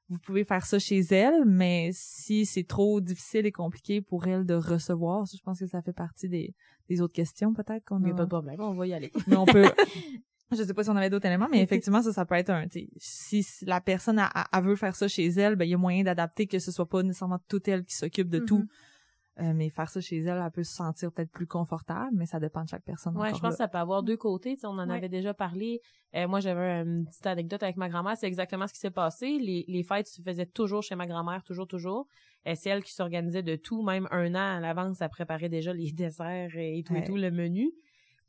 vous 0.10 0.18
pouvez 0.20 0.44
faire 0.44 0.66
ça 0.66 0.78
chez 0.78 1.00
elle, 1.12 1.46
mais 1.46 1.92
si 1.94 2.46
c'est 2.46 2.66
trop 2.68 3.00
difficile 3.00 3.46
et 3.46 3.52
compliqué 3.54 4.02
pour 4.02 4.28
elle 4.28 4.46
de 4.46 4.56
recevoir, 4.56 5.26
je 5.26 5.42
pense 5.42 5.60
que 5.60 5.68
ça 5.68 5.82
fait 5.82 5.94
partie 5.94 6.28
des, 6.28 6.54
des 6.90 7.02
autres 7.02 7.14
questions, 7.14 7.54
peut-être, 7.54 7.86
qu'on 7.86 8.00
Il 8.04 8.10
a? 8.10 8.14
a. 8.14 8.16
pas 8.16 8.24
de 8.24 8.30
problème, 8.30 8.60
on 8.60 8.74
va 8.74 8.88
y 8.88 8.94
aller. 8.94 9.12
Mais 9.28 9.36
on 9.38 9.46
peut. 9.46 9.64
Je 10.52 10.64
sais 10.64 10.74
pas 10.74 10.84
si 10.84 10.90
on 10.90 10.96
avait 10.96 11.12
d'autres 11.12 11.28
éléments, 11.28 11.48
mais 11.52 11.62
effectivement, 11.62 12.02
ça, 12.02 12.12
ça 12.12 12.26
peut 12.26 12.34
être 12.36 12.50
un. 12.50 12.66
Si 12.98 13.46
la 13.62 13.80
personne 13.82 14.18
a, 14.18 14.26
a- 14.26 14.58
a 14.58 14.62
veut 14.62 14.76
faire 14.76 14.96
ça 14.96 15.08
chez 15.08 15.28
elle, 15.28 15.56
ben 15.56 15.66
il 15.66 15.70
y 15.72 15.74
a 15.76 15.78
moyen 15.78 16.04
d'adapter 16.04 16.48
que 16.48 16.58
ce 16.58 16.72
soit 16.72 16.90
pas 16.90 17.04
nécessairement 17.04 17.40
toute 17.48 17.68
elle 17.68 17.84
qui 17.86 17.96
s'occupe 17.96 18.30
de 18.30 18.40
Mhm. 18.40 18.46
tout. 18.46 18.66
Euh, 19.42 19.54
mais 19.54 19.70
faire 19.70 19.90
ça 19.90 20.02
chez 20.02 20.18
elle, 20.18 20.42
elle 20.44 20.52
peut 20.52 20.64
se 20.64 20.74
sentir 20.76 21.12
peut-être 21.12 21.32
plus 21.32 21.48
confortable, 21.48 22.10
mais 22.14 22.26
ça 22.26 22.40
dépend 22.40 22.64
de 22.64 22.68
chaque 22.70 22.84
personne. 22.84 23.16
Ouais, 23.18 23.30
je 23.30 23.34
pense 23.34 23.42
là. 23.44 23.50
que 23.52 23.56
ça 23.56 23.68
peut 23.68 23.78
avoir 23.78 24.04
deux 24.04 24.18
côtés. 24.18 24.56
Tu 24.56 24.62
sais, 24.62 24.68
on 24.68 24.72
en 24.72 24.90
Ouais. 24.90 24.98
avait 24.98 25.08
déjà 25.10 25.34
parlé. 25.34 25.80
Euh, 26.16 26.28
moi, 26.28 26.40
j'avais 26.42 26.82
une 26.82 27.06
petite 27.06 27.26
anecdote 27.26 27.64
avec 27.64 27.78
ma 27.78 27.88
grand-mère. 27.88 28.18
C'est 28.18 28.28
exactement 28.28 28.68
ce 28.68 28.74
qui 28.74 28.80
s'est 28.80 28.92
passé. 28.92 29.38
Les, 29.40 29.64
les 29.68 29.84
fêtes 29.84 30.08
se 30.08 30.22
faisaient 30.22 30.46
toujours 30.46 30.84
chez 30.84 30.96
ma 30.96 31.08
grand-mère, 31.08 31.44
toujours, 31.44 31.68
toujours. 31.68 32.08
Euh, 32.48 32.54
c'est 32.56 32.70
elle 32.70 32.84
qui 32.84 32.94
s'organisait 32.94 33.44
de 33.44 33.56
tout, 33.56 33.82
même 33.84 34.08
un 34.12 34.34
an 34.36 34.58
à 34.58 34.60
l'avance, 34.60 35.00
elle 35.02 35.10
préparait 35.10 35.50
déjà 35.50 35.72
les 35.74 35.92
desserts 35.94 36.56
et 36.58 36.84
tout 36.86 36.94
Ouais. 36.94 37.00
et 37.00 37.04
tout, 37.04 37.16
le 37.16 37.32
menu. 37.32 37.72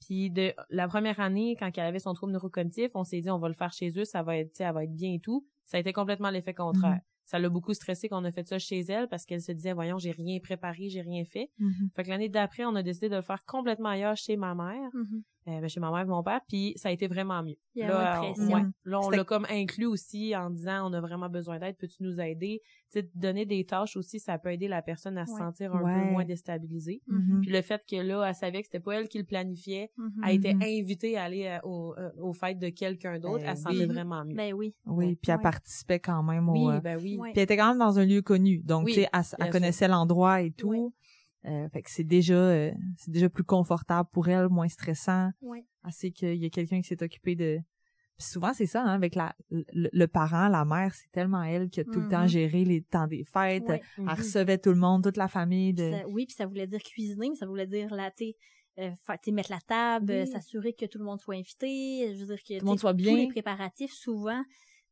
Puis 0.06 0.30
de 0.30 0.52
la 0.70 0.88
première 0.88 1.20
année, 1.20 1.56
quand 1.58 1.70
elle 1.76 1.84
avait 1.84 1.98
son 1.98 2.14
trouble 2.14 2.32
neurocognitif, 2.32 2.92
on 2.94 3.04
s'est 3.04 3.20
dit 3.20 3.30
on 3.30 3.38
va 3.38 3.48
le 3.48 3.54
faire 3.54 3.72
chez 3.72 3.90
eux, 3.98 4.04
ça 4.04 4.22
va 4.22 4.36
être, 4.38 4.48
tu 4.52 4.56
sais, 4.58 4.64
elle 4.64 4.72
va 4.74 4.84
être 4.84 4.94
bien 4.94 5.12
et 5.12 5.20
tout. 5.20 5.44
Ça 5.66 5.76
a 5.76 5.80
été 5.80 5.92
complètement 5.92 6.30
l'effet 6.30 6.54
contraire. 6.54 7.00
Ça 7.30 7.38
l'a 7.38 7.48
beaucoup 7.48 7.74
stressé 7.74 8.08
qu'on 8.08 8.24
a 8.24 8.32
fait 8.32 8.48
ça 8.48 8.58
chez 8.58 8.80
elle 8.80 9.06
parce 9.06 9.24
qu'elle 9.24 9.40
se 9.40 9.52
disait 9.52 9.72
voyons, 9.72 9.98
j'ai 9.98 10.10
rien 10.10 10.40
préparé, 10.40 10.88
j'ai 10.88 11.00
rien 11.00 11.24
fait. 11.24 11.48
Mhm. 11.58 11.90
Fait 11.94 12.02
que 12.02 12.08
l'année 12.08 12.28
d'après, 12.28 12.64
on 12.64 12.74
a 12.74 12.82
décidé 12.82 13.08
de 13.08 13.14
le 13.14 13.22
faire 13.22 13.44
complètement 13.46 13.90
ailleurs 13.90 14.16
chez 14.16 14.36
ma 14.36 14.52
mère 14.56 14.90
Mhm. 14.92 15.22
Euh, 15.48 15.60
ben, 15.60 15.68
chez 15.68 15.80
ma 15.80 15.90
mère 15.90 16.00
et 16.00 16.04
mon 16.04 16.22
père, 16.22 16.40
puis 16.48 16.74
ça 16.76 16.90
a 16.90 16.92
été 16.92 17.06
vraiment 17.08 17.42
mieux. 17.42 17.56
Il 17.74 17.80
y 17.80 17.82
a 17.84 17.88
là, 17.88 18.20
on, 18.22 18.32
pression. 18.34 18.54
ouais, 18.54 18.62
là, 18.84 19.00
on 19.00 19.10
l'a 19.10 19.24
comme 19.24 19.46
inclus 19.50 19.86
aussi 19.86 20.36
en 20.36 20.50
disant 20.50 20.90
on 20.90 20.92
a 20.92 21.00
vraiment 21.00 21.28
besoin 21.30 21.58
d'aide, 21.58 21.76
peux-tu 21.78 22.02
nous 22.02 22.20
aider? 22.20 22.60
Tu 22.92 23.00
sais, 23.00 23.10
donner 23.14 23.46
des 23.46 23.64
tâches 23.64 23.96
aussi, 23.96 24.18
ça 24.20 24.36
peut 24.38 24.52
aider 24.52 24.68
la 24.68 24.82
personne 24.82 25.16
à 25.16 25.24
se 25.26 25.34
sentir 25.36 25.74
un 25.74 25.82
Ouais. 25.82 25.94
peu 26.04 26.10
moins 26.10 26.24
déstabilisée. 26.24 27.00
Mhm. 27.06 27.40
Puis 27.42 27.50
le 27.50 27.62
fait 27.62 27.82
que 27.88 27.96
là, 27.96 28.24
elle 28.28 28.34
savait 28.34 28.60
que 28.60 28.66
c'était 28.66 28.80
pas 28.80 28.92
elle 29.00 29.08
qui 29.08 29.18
le 29.18 29.24
planifiait, 29.24 29.90
Mhm. 29.96 30.22
elle 30.26 30.34
était 30.34 30.54
Mhm. 30.54 30.62
invitée 30.62 31.16
à 31.16 31.24
aller 31.24 31.46
euh, 31.46 31.58
au, 31.68 31.94
euh, 31.96 32.10
aux 32.20 32.32
fêtes 32.32 32.58
de 32.58 32.68
quelqu'un 32.68 33.18
d'autre, 33.18 33.44
Ben 33.44 33.50
elle 33.50 33.56
se 33.56 33.68
oui. 33.68 33.74
sentait 33.78 33.86
vraiment 33.86 34.24
mieux. 34.24 34.34
Ben 34.34 34.52
oui. 34.52 34.74
Oui, 34.86 35.16
puis 35.16 35.32
elle 35.32 35.40
participait 35.40 36.00
quand 36.00 36.22
même 36.22 36.48
au. 36.48 36.52
oui, 36.68 36.74
euh, 36.76 36.80
ben 36.80 36.98
oui. 37.00 37.16
Ouais. 37.16 37.30
Puis 37.32 37.38
elle 37.40 37.44
était 37.44 37.56
quand 37.56 37.68
même 37.70 37.78
dans 37.78 37.98
un 37.98 38.04
lieu 38.04 38.20
connu, 38.22 38.58
donc 38.58 38.84
Oui, 38.86 38.92
tu 38.94 39.00
sais, 39.02 39.08
elle, 39.12 39.22
elle 39.38 39.50
connaissait 39.50 39.88
l'endroit 39.88 40.42
et 40.42 40.50
tout. 40.50 40.92
Euh, 41.46 41.68
fait 41.70 41.82
que 41.82 41.90
c'est 41.90 42.04
déjà 42.04 42.34
euh, 42.34 42.70
c'est 42.98 43.10
déjà 43.10 43.30
plus 43.30 43.44
confortable 43.44 44.08
pour 44.12 44.28
elle, 44.28 44.48
moins 44.48 44.68
stressant. 44.68 45.30
Ouais. 45.40 45.64
Elle 45.86 45.92
sait 45.92 46.10
qu'il 46.10 46.34
y 46.36 46.44
a 46.44 46.50
quelqu'un 46.50 46.80
qui 46.82 46.88
s'est 46.88 47.02
occupé 47.02 47.34
de. 47.34 47.58
Puis 48.18 48.26
souvent 48.28 48.52
c'est 48.52 48.66
ça, 48.66 48.82
hein, 48.82 48.92
avec 48.94 49.14
la 49.14 49.34
le, 49.50 49.64
le 49.90 50.06
parent, 50.06 50.48
la 50.48 50.66
mère, 50.66 50.94
c'est 50.94 51.10
tellement 51.10 51.42
elle 51.42 51.70
qui 51.70 51.80
a 51.80 51.84
tout 51.84 52.00
le 52.00 52.08
temps 52.08 52.22
Mhm. 52.22 52.28
géré 52.28 52.64
les 52.66 52.82
temps 52.82 53.06
des 53.06 53.24
fêtes. 53.24 53.66
Ouais. 53.68 53.80
Elle 53.96 54.04
Mhm. 54.04 54.10
recevait 54.10 54.58
tout 54.58 54.68
le 54.70 54.76
monde, 54.76 55.02
toute 55.02 55.16
la 55.16 55.28
famille. 55.28 55.72
De... 55.72 55.90
Ça- 55.90 56.08
oui, 56.08 56.26
puis 56.26 56.34
ça 56.34 56.46
voulait 56.46 56.66
dire 56.66 56.82
cuisiner, 56.82 57.30
mais 57.30 57.36
ça 57.36 57.46
voulait 57.46 57.66
dire 57.66 57.90
sais, 58.18 58.36
euh, 58.78 58.90
mettre 59.32 59.50
la 59.50 59.60
table, 59.60 60.12
Oui. 60.12 60.26
s'assurer 60.26 60.74
que 60.74 60.84
tout 60.84 60.98
le 60.98 61.04
monde 61.06 61.20
soit 61.20 61.36
invité, 61.36 62.14
je 62.14 62.20
veux 62.20 62.34
dire 62.36 62.42
que 62.46 62.54
le 62.60 62.64
monde 62.66 62.78
soit 62.78 62.92
bien. 62.92 63.12
Tous 63.12 63.16
les 63.16 63.28
préparatifs, 63.28 63.92
souvent, 63.92 64.42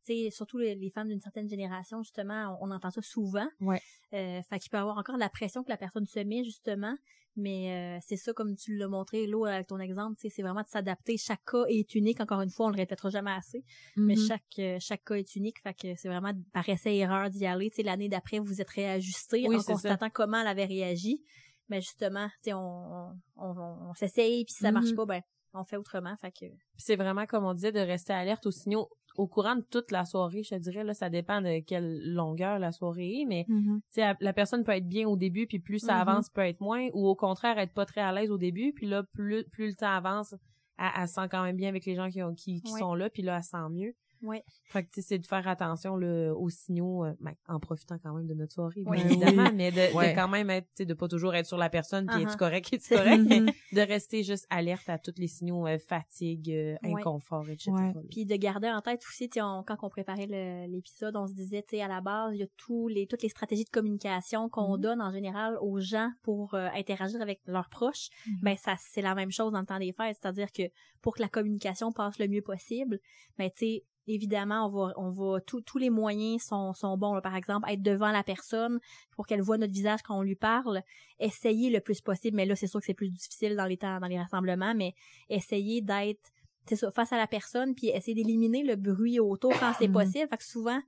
sais, 0.03 0.29
surtout 0.31 0.57
les, 0.57 0.75
les 0.75 0.89
femmes 0.89 1.07
d'une 1.09 1.21
certaine 1.21 1.47
génération, 1.49 2.01
justement, 2.03 2.57
on, 2.61 2.67
on 2.69 2.71
entend 2.71 2.89
ça 2.91 3.01
souvent. 3.01 3.47
Ouais. 3.61 3.81
Euh, 4.13 4.41
fait 4.49 4.59
qu'il 4.59 4.69
peut 4.71 4.77
y 4.77 4.79
avoir 4.79 4.97
encore 4.97 5.17
la 5.17 5.29
pression 5.29 5.63
que 5.63 5.69
la 5.69 5.77
personne 5.77 6.05
se 6.05 6.19
met, 6.19 6.43
justement. 6.43 6.95
Mais 7.35 7.71
euh, 7.71 7.99
c'est 8.05 8.17
ça, 8.17 8.33
comme 8.33 8.55
tu 8.55 8.75
l'as 8.75 8.87
montré, 8.87 9.27
Lo, 9.27 9.45
avec 9.45 9.67
ton 9.67 9.79
exemple, 9.79 10.15
c'est 10.19 10.41
vraiment 10.41 10.61
de 10.63 10.67
s'adapter. 10.67 11.15
Chaque 11.17 11.43
cas 11.45 11.63
est 11.69 11.93
unique. 11.95 12.19
Encore 12.19 12.41
une 12.41 12.49
fois, 12.49 12.65
on 12.65 12.69
le 12.69 12.75
répétera 12.75 13.09
jamais 13.09 13.31
assez. 13.31 13.63
Mais 13.95 14.15
Mhm. 14.15 14.27
chaque 14.27 14.59
euh, 14.59 14.77
chaque 14.81 15.03
cas 15.05 15.15
est 15.15 15.35
unique, 15.35 15.59
fait 15.61 15.73
que 15.73 15.95
c'est 15.95 16.09
vraiment 16.09 16.31
par 16.53 16.67
essai 16.67 16.97
erreur 16.97 17.29
d'y 17.29 17.45
aller. 17.45 17.71
L'année 17.83 18.09
d'après, 18.09 18.39
vous 18.39 18.59
êtes 18.61 18.69
réajusté 18.69 19.45
Oui, 19.47 19.55
en 19.55 19.59
ça. 19.59 19.71
constatant 19.73 20.09
comment 20.09 20.41
elle 20.41 20.47
avait 20.47 20.65
réagi. 20.65 21.23
Mais 21.69 21.81
justement, 21.81 22.27
tu 22.43 22.51
on, 22.51 22.57
on, 22.57 23.13
on, 23.37 23.89
on 23.89 23.93
s'essaye, 23.93 24.43
puis 24.43 24.53
si 24.55 24.63
ça 24.63 24.71
marche 24.71 24.89
Mhm. 24.89 24.95
pas, 24.95 25.05
ben 25.05 25.21
on 25.53 25.63
fait 25.63 25.77
autrement. 25.77 26.15
Fait 26.17 26.31
que 26.31 26.45
c'est 26.77 26.95
vraiment, 26.95 27.25
comme 27.27 27.45
on 27.45 27.53
disait, 27.53 27.71
de 27.71 27.79
rester 27.79 28.11
alerte 28.13 28.45
aux 28.47 28.51
signaux 28.51 28.89
au 29.19 29.27
courant 29.27 29.55
de 29.55 29.61
toute 29.69 29.91
la 29.91 30.05
soirée, 30.05 30.43
je 30.43 30.51
te 30.51 30.55
dirais. 30.55 30.83
Là, 30.83 30.93
ça 30.93 31.09
dépend 31.09 31.41
de 31.41 31.59
quelle 31.59 32.13
longueur 32.13 32.57
la 32.57 32.71
soirée 32.71 33.21
est, 33.21 33.25
mais 33.25 33.45
tu 33.91 34.01
sais, 34.01 34.13
la- 34.19 34.33
personne 34.33 34.63
peut 34.63 34.71
être 34.71 34.87
bien 34.87 35.07
au 35.07 35.17
début, 35.17 35.45
puis 35.45 35.59
plus 35.59 35.79
ça 35.79 35.95
Mhm. 35.95 35.99
avance, 36.01 36.29
peut 36.29 36.41
être 36.41 36.61
moins, 36.61 36.87
ou 36.93 37.07
au 37.07 37.15
contraire, 37.15 37.57
être 37.59 37.73
pas 37.73 37.85
très 37.85 38.01
à 38.01 38.11
l'aise 38.13 38.31
au 38.31 38.37
début, 38.37 38.71
puis 38.73 38.87
là, 38.87 39.03
plus, 39.13 39.43
plus 39.51 39.67
le 39.67 39.75
temps 39.75 39.91
avance, 39.91 40.33
elle, 40.77 40.87
elle 41.01 41.07
se 41.07 41.13
sent 41.15 41.27
quand 41.29 41.43
même 41.43 41.57
bien 41.57 41.67
avec 41.69 41.85
les 41.85 41.95
gens 41.95 42.09
qui, 42.09 42.23
ont, 42.23 42.33
qui, 42.33 42.61
sont 42.79 42.93
là, 42.95 43.09
puis 43.09 43.21
là, 43.23 43.37
elle 43.37 43.43
se 43.43 43.49
sent 43.49 43.69
mieux. 43.71 43.93
Ouais. 44.21 44.43
Fait 44.65 44.83
que, 44.83 44.89
tu 44.91 45.01
sais, 45.01 45.07
c'est 45.07 45.19
de 45.19 45.25
faire 45.25 45.47
attention 45.47 45.95
là, 45.95 46.33
aux 46.35 46.49
signaux, 46.49 47.05
euh, 47.05 47.13
ben, 47.19 47.33
en 47.47 47.59
profitant 47.59 47.97
quand 48.03 48.13
même 48.13 48.27
de 48.27 48.33
notre 48.33 48.53
soirée, 48.53 48.83
Oui. 48.85 48.97
bien 48.97 49.05
évidemment, 49.09 49.43
Oui. 49.45 49.55
mais 49.55 49.71
de, 49.71 49.77
de 49.77 50.15
quand 50.15 50.27
même 50.27 50.49
être, 50.49 50.67
tu 50.67 50.83
sais, 50.83 50.85
de 50.85 50.93
pas 50.93 51.07
toujours 51.07 51.33
être 51.35 51.45
sur 51.45 51.57
la 51.57 51.69
personne, 51.69 52.05
puis 52.05 52.17
Uh-huh. 52.23 52.27
es-tu 52.27 52.37
correct, 52.37 52.73
es-tu 52.73 52.95
correct, 52.95 53.21
mais 53.27 53.39
de 53.73 53.81
rester 53.87 54.23
juste 54.23 54.45
alerte 54.49 54.89
à 54.89 54.97
tous 54.97 55.13
les 55.17 55.27
signaux, 55.27 55.65
euh, 55.67 55.77
fatigue, 55.79 56.51
euh, 56.51 56.75
Ouais. 56.83 56.99
inconfort, 56.99 57.49
etc. 57.49 57.71
Puis 58.09 58.25
de 58.25 58.35
garder 58.35 58.69
en 58.69 58.81
tête 58.81 59.01
aussi, 59.07 59.29
tu 59.29 59.35
sais, 59.35 59.41
on- 59.41 59.63
quand 59.63 59.77
on 59.83 59.89
préparait 59.89 60.27
l'épisode, 60.67 61.15
on 61.15 61.27
se 61.27 61.33
disait, 61.33 61.61
tu 61.67 61.77
sais, 61.77 61.81
à 61.81 61.87
la 61.87 62.01
base, 62.01 62.33
il 62.35 62.39
y 62.39 62.43
a 62.43 62.47
tous 62.57 62.87
les, 62.87 63.07
toutes 63.07 63.23
les 63.23 63.29
stratégies 63.29 63.63
de 63.65 63.69
communication 63.69 64.49
qu'on 64.49 64.75
Mhm. 64.75 64.81
donne 64.81 65.01
en 65.01 65.11
général 65.11 65.57
aux 65.61 65.79
gens 65.79 66.11
pour 66.23 66.53
euh, 66.53 66.67
interagir 66.75 67.21
avec 67.21 67.39
leurs 67.45 67.69
proches. 67.69 68.09
Mhm. 68.27 68.33
Ben 68.43 68.57
ça, 68.57 68.75
c'est 68.79 69.01
la 69.01 69.15
même 69.15 69.31
chose 69.31 69.51
dans 69.51 69.59
le 69.61 69.65
temps 69.65 69.79
des 69.79 69.93
fêtes, 69.93 70.17
c'est-à-dire 70.21 70.51
que 70.51 70.63
pour 71.01 71.15
que 71.15 71.21
la 71.21 71.29
communication 71.29 71.91
passe 71.91 72.19
le 72.19 72.27
mieux 72.27 72.41
possible, 72.41 72.99
ben 73.37 73.49
tu 73.55 73.65
sais, 73.65 73.83
évidemment, 74.09 74.65
on 74.65 74.69
va, 74.69 74.93
on 74.97 75.09
va, 75.09 75.39
tous 75.41 75.61
tous 75.61 75.77
les 75.77 75.89
moyens 75.89 76.43
sont, 76.43 76.73
sont 76.73 76.97
bons. 76.97 77.13
là. 77.13 77.21
Par 77.21 77.35
exemple, 77.35 77.69
être 77.69 77.81
devant 77.81 78.11
la 78.11 78.23
personne 78.23 78.79
pour 79.11 79.25
qu'elle 79.27 79.41
voit 79.41 79.57
notre 79.57 79.73
visage 79.73 80.01
quand 80.03 80.17
on 80.17 80.23
lui 80.23 80.35
parle, 80.35 80.81
essayer 81.19 81.69
le 81.69 81.79
plus 81.79 82.01
possible. 82.01 82.35
Mais 82.37 82.45
là, 82.45 82.55
c'est 82.55 82.67
sûr 82.67 82.79
que 82.79 82.85
c'est 82.85 82.93
plus 82.93 83.11
difficile 83.11 83.55
dans 83.55 83.65
les 83.65 83.77
temps, 83.77 83.99
dans 83.99 84.07
les 84.07 84.19
rassemblements, 84.19 84.73
mais 84.75 84.93
essayer 85.29 85.81
d'être 85.81 86.31
c'est 86.65 86.75
ça, 86.75 86.91
face 86.91 87.11
à 87.13 87.17
la 87.17 87.25
personne, 87.25 87.73
puis 87.73 87.87
essayer 87.87 88.13
d'éliminer 88.13 88.61
le 88.63 88.75
bruit 88.75 89.19
autour 89.19 89.51
quand 89.59 89.73
c'est 89.79 89.87
Mhm. 89.87 89.93
possible. 89.93 90.27
Fait 90.29 90.37
que 90.37 90.43
souvent, 90.43 90.79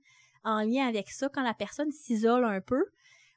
en 0.44 0.62
lien 0.62 0.86
avec 0.86 1.10
ça, 1.10 1.28
quand 1.28 1.42
la 1.42 1.54
personne 1.54 1.90
s'isole 1.90 2.44
un 2.44 2.60
peu, 2.60 2.84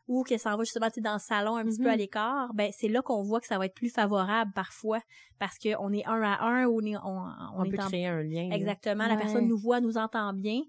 ou 0.08 0.24
qu'elle 0.24 0.40
s'en 0.40 0.56
va 0.58 0.64
justement 0.64 0.88
tu 0.88 0.96
sais, 0.96 1.02
dans 1.02 1.14
le 1.14 1.20
salon 1.20 1.56
un 1.58 1.66
petit 1.66 1.80
peu 1.80 1.90
à 1.90 1.94
Mhm. 1.94 1.98
l'écart, 1.98 2.54
ben 2.54 2.72
c'est 2.78 2.88
là 2.88 3.02
qu'on 3.02 3.24
voit 3.24 3.40
que 3.42 3.48
ça 3.48 3.58
va 3.58 3.66
être 3.66 3.74
plus 3.74 3.90
favorable 3.90 4.52
parfois 4.54 5.00
parce 5.40 5.58
qu'on 5.58 5.92
est 5.94 6.06
un 6.06 6.22
à 6.22 6.44
un 6.44 6.66
ou 6.66 6.80
on 6.82 6.86
est, 6.86 6.96
on, 6.98 7.02
on 7.08 7.60
On, 7.60 7.64
est 7.66 7.70
peut 7.72 7.82
en 7.82 7.88
créer 7.88 8.06
un 8.08 8.22
lien. 8.22 8.50
Exactement. 8.52 9.08
La 9.08 9.18
personne 9.18 9.48
nous 9.48 9.58
voit, 9.58 9.82
nous 9.82 9.98
entend 9.98 10.32
bien. 10.34 10.62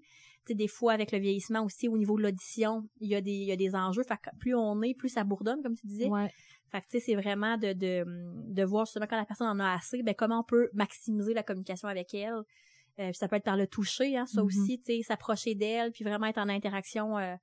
Tu 0.45 0.53
sais, 0.53 0.55
des 0.55 0.67
fois, 0.69 0.93
avec 0.93 1.11
le 1.11 1.19
vieillissement 1.19 1.63
aussi, 1.63 1.87
au 1.89 1.97
niveau 1.97 2.17
de 2.17 2.23
l'audition, 2.23 2.87
il 3.01 3.09
y 3.09 3.15
a 3.15 3.21
des, 3.21 3.31
il 3.31 3.43
y 3.47 3.51
a 3.51 3.55
des 3.57 3.75
enjeux. 3.75 4.03
Fait 4.03 4.15
que 4.15 4.29
plus 4.39 4.55
on 4.55 4.81
est, 4.81 4.93
plus 4.93 5.09
ça 5.09 5.23
bourdonne, 5.25 5.61
comme 5.61 5.75
tu 5.75 5.85
disais. 5.85 6.07
Ouais. 6.07 6.29
Fait 6.71 6.79
que, 6.81 6.85
tu 6.89 6.99
sais, 6.99 7.05
c'est 7.05 7.15
vraiment 7.15 7.57
de, 7.57 7.73
de, 7.73 8.05
de 8.53 8.63
voir 8.63 8.85
justement 8.85 9.07
quand 9.09 9.17
la 9.17 9.25
personne 9.25 9.47
en 9.47 9.59
a 9.59 9.73
assez, 9.73 10.01
ben, 10.03 10.15
comment 10.17 10.39
on 10.39 10.43
peut 10.43 10.69
maximiser 10.73 11.33
la 11.33 11.43
communication 11.43 11.87
avec 11.89 12.13
elle. 12.13 12.33
Euh, 12.99 13.11
ça 13.13 13.27
peut 13.27 13.35
être 13.35 13.43
par 13.43 13.57
le 13.57 13.67
toucher, 13.67 14.17
hein, 14.17 14.25
ça 14.25 14.41
Mhm. 14.41 14.47
aussi, 14.47 14.79
tu 14.81 14.95
sais, 14.97 15.01
s'approcher 15.03 15.53
d'elle, 15.53 15.91
puis 15.91 16.03
vraiment 16.03 16.25
être 16.27 16.39
en 16.39 16.49
interaction, 16.49 17.17
euh, 17.17 17.35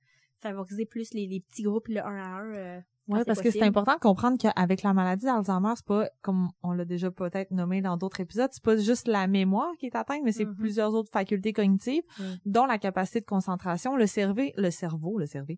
favoriser 0.49 0.85
plus 0.85 1.13
les, 1.13 1.27
les 1.27 1.39
petits 1.39 1.63
groupes, 1.63 1.87
le 1.87 1.99
un 2.05 2.17
à 2.17 2.27
un. 2.27 2.53
euh, 2.55 2.79
c'est 3.17 3.25
parce 3.25 3.39
que 3.41 3.51
c'est 3.51 3.61
important 3.61 3.93
de 3.93 3.99
comprendre 3.99 4.37
qu'avec 4.39 4.81
la 4.81 4.91
maladie 4.93 5.25
d'Alzheimer, 5.25 5.73
c'est 5.75 5.85
pas, 5.85 6.09
comme 6.23 6.49
on 6.63 6.71
l'a 6.71 6.85
déjà 6.85 7.11
peut-être 7.11 7.51
nommé 7.51 7.79
dans 7.81 7.97
d'autres 7.97 8.19
épisodes, 8.19 8.49
c'est 8.51 8.63
pas 8.63 8.77
juste 8.77 9.07
la 9.07 9.27
mémoire 9.27 9.71
qui 9.79 9.85
est 9.85 9.95
atteinte, 9.95 10.21
mais 10.23 10.31
c'est 10.31 10.45
Mhm. 10.45 10.55
plusieurs 10.55 10.91
autres 10.95 11.11
facultés 11.11 11.53
cognitives, 11.53 12.01
Mm. 12.19 12.23
dont 12.47 12.65
la 12.65 12.79
capacité 12.79 13.19
de 13.21 13.25
concentration, 13.25 13.95
le 13.95 14.07
cerveau, 14.07 14.41
le 14.57 14.71
cerveau, 14.71 15.19
le 15.19 15.27
cerveau. 15.27 15.53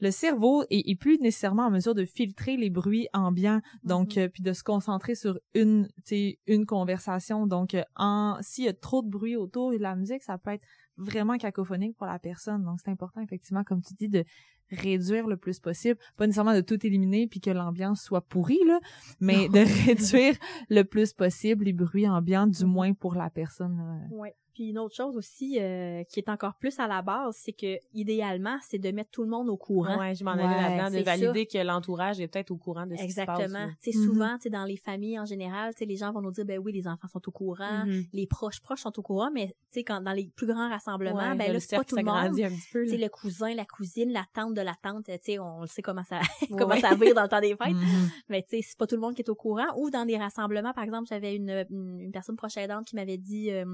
Le 0.00 0.10
cerveau 0.12 0.62
est, 0.70 0.88
est 0.90 0.94
plus 0.94 1.18
nécessairement 1.18 1.64
en 1.66 1.70
mesure 1.70 1.94
de 1.96 2.04
filtrer 2.04 2.56
les 2.56 2.70
bruits 2.70 3.08
ambiants, 3.12 3.60
donc, 3.82 4.16
Mhm. 4.16 4.22
euh, 4.22 4.28
puis 4.28 4.44
de 4.44 4.52
se 4.52 4.62
concentrer 4.62 5.16
sur 5.16 5.38
une, 5.54 5.88
tu 5.96 6.02
sais, 6.04 6.38
une 6.46 6.66
conversation. 6.66 7.48
Donc, 7.48 7.74
euh, 7.74 7.82
en, 7.96 8.36
s'il 8.42 8.64
y 8.64 8.68
a 8.68 8.72
trop 8.72 9.02
de 9.02 9.08
bruit 9.08 9.34
autour 9.36 9.72
de 9.72 9.78
la 9.78 9.96
musique, 9.96 10.22
ça 10.22 10.38
peut 10.38 10.50
être 10.52 10.64
vraiment 10.96 11.36
cacophonique 11.38 11.96
pour 11.96 12.06
la 12.06 12.18
personne. 12.18 12.64
Donc, 12.64 12.78
c'est 12.84 12.90
important, 12.90 13.20
effectivement, 13.20 13.64
comme 13.64 13.82
tu 13.82 13.94
dis, 13.94 14.08
de 14.08 14.24
réduire 14.70 15.26
le 15.28 15.36
plus 15.36 15.60
possible, 15.60 15.98
pas 16.16 16.26
nécessairement 16.26 16.54
de 16.54 16.60
tout 16.60 16.84
éliminer 16.84 17.28
puis 17.28 17.40
que 17.40 17.50
l'ambiance 17.50 18.02
soit 18.02 18.20
pourrie 18.20 18.64
là, 18.66 18.80
mais 19.20 19.48
de 19.48 19.60
réduire 19.86 20.34
le 20.70 20.82
plus 20.82 21.12
possible 21.12 21.64
les 21.64 21.72
bruits 21.72 22.08
ambiants 22.08 22.46
du 22.48 22.64
Mhm. 22.64 22.70
moins 22.70 22.92
pour 22.92 23.14
la 23.14 23.30
personne. 23.30 23.78
euh. 24.10 24.14
Ouais. 24.16 24.34
Puis 24.56 24.70
une 24.70 24.78
autre 24.78 24.94
chose 24.96 25.18
aussi 25.18 25.58
euh, 25.60 26.02
qui 26.04 26.18
est 26.18 26.30
encore 26.30 26.54
plus 26.54 26.78
à 26.80 26.86
la 26.86 27.02
base, 27.02 27.36
c'est 27.38 27.52
que 27.52 27.76
idéalement, 27.92 28.56
c'est 28.62 28.78
de 28.78 28.90
mettre 28.90 29.10
tout 29.10 29.22
le 29.22 29.28
monde 29.28 29.50
au 29.50 29.58
courant. 29.58 29.98
Ouais, 29.98 30.14
je 30.14 30.24
m'en 30.24 30.32
Ouais, 30.34 30.42
allais 30.44 30.78
là-dedans, 30.78 30.98
de 30.98 31.04
valider 31.04 31.44
que 31.44 31.58
l'entourage 31.58 32.20
est 32.20 32.26
peut-être 32.28 32.50
au 32.52 32.56
courant 32.56 32.86
de 32.86 32.96
ce 32.96 33.02
qui 33.04 33.12
se 33.12 33.20
passe. 33.20 33.38
Exactement. 33.38 33.66
Mhm. 33.86 33.92
souvent, 33.92 34.36
tu 34.36 34.44
sais, 34.44 34.48
dans 34.50 34.64
les 34.64 34.78
familles 34.78 35.18
en 35.20 35.26
général, 35.26 35.74
tu 35.74 35.80
sais, 35.80 35.84
les 35.84 35.96
gens 35.96 36.10
vont 36.10 36.22
nous 36.22 36.30
dire, 36.30 36.46
ben 36.46 36.58
oui, 36.58 36.72
les 36.72 36.88
enfants 36.88 37.06
sont 37.08 37.20
au 37.28 37.30
courant, 37.30 37.84
Mhm. 37.84 38.04
les 38.14 38.26
proches 38.26 38.60
proches 38.62 38.80
sont 38.80 38.98
au 38.98 39.02
courant, 39.02 39.30
mais 39.30 39.48
tu 39.48 39.54
sais, 39.80 39.84
quand 39.84 40.00
dans 40.00 40.12
les 40.12 40.30
plus 40.34 40.46
grands 40.46 40.70
rassemblements, 40.70 41.16
Ouais, 41.32 41.34
ben 41.36 41.52
là, 41.52 41.60
c'est 41.60 41.76
pas 41.76 41.84
tout 41.84 41.96
le 41.96 42.04
monde. 42.04 42.16
un 42.16 42.30
petit 42.30 42.68
peu. 42.72 42.84
Tu 42.84 42.90
sais, 42.92 42.96
là. 42.96 43.04
le 43.06 43.10
cousin, 43.10 43.54
la 43.54 43.66
cousine, 43.66 44.10
la 44.10 44.24
tante 44.32 44.54
de 44.54 44.62
la 44.62 44.74
tante, 44.82 45.04
tu 45.04 45.12
sais, 45.20 45.38
on 45.38 45.60
le 45.60 45.66
sait 45.66 45.82
comment 45.82 46.04
ça, 46.04 46.20
Ouais. 46.50 46.56
comment 46.58 46.76
ça 46.80 46.94
vire 46.94 47.14
dans 47.14 47.24
le 47.24 47.28
temps 47.28 47.40
des 47.42 47.56
fêtes. 47.56 47.74
Mhm. 47.74 48.10
Mais 48.30 48.40
tu 48.42 48.56
sais, 48.56 48.62
c'est 48.62 48.78
pas 48.78 48.86
tout 48.86 48.94
le 48.94 49.02
monde 49.02 49.14
qui 49.14 49.20
est 49.20 49.28
au 49.28 49.34
courant. 49.34 49.66
Ou 49.76 49.90
dans 49.90 50.06
des 50.06 50.16
rassemblements, 50.16 50.72
par 50.72 50.84
exemple, 50.84 51.08
j'avais 51.10 51.36
une, 51.36 51.50
une, 51.68 52.00
une 52.00 52.10
personne 52.10 52.36
proche 52.36 52.56
aidante 52.56 52.86
qui 52.86 52.96
m'avait 52.96 53.18
dit, 53.18 53.50
euh, 53.50 53.66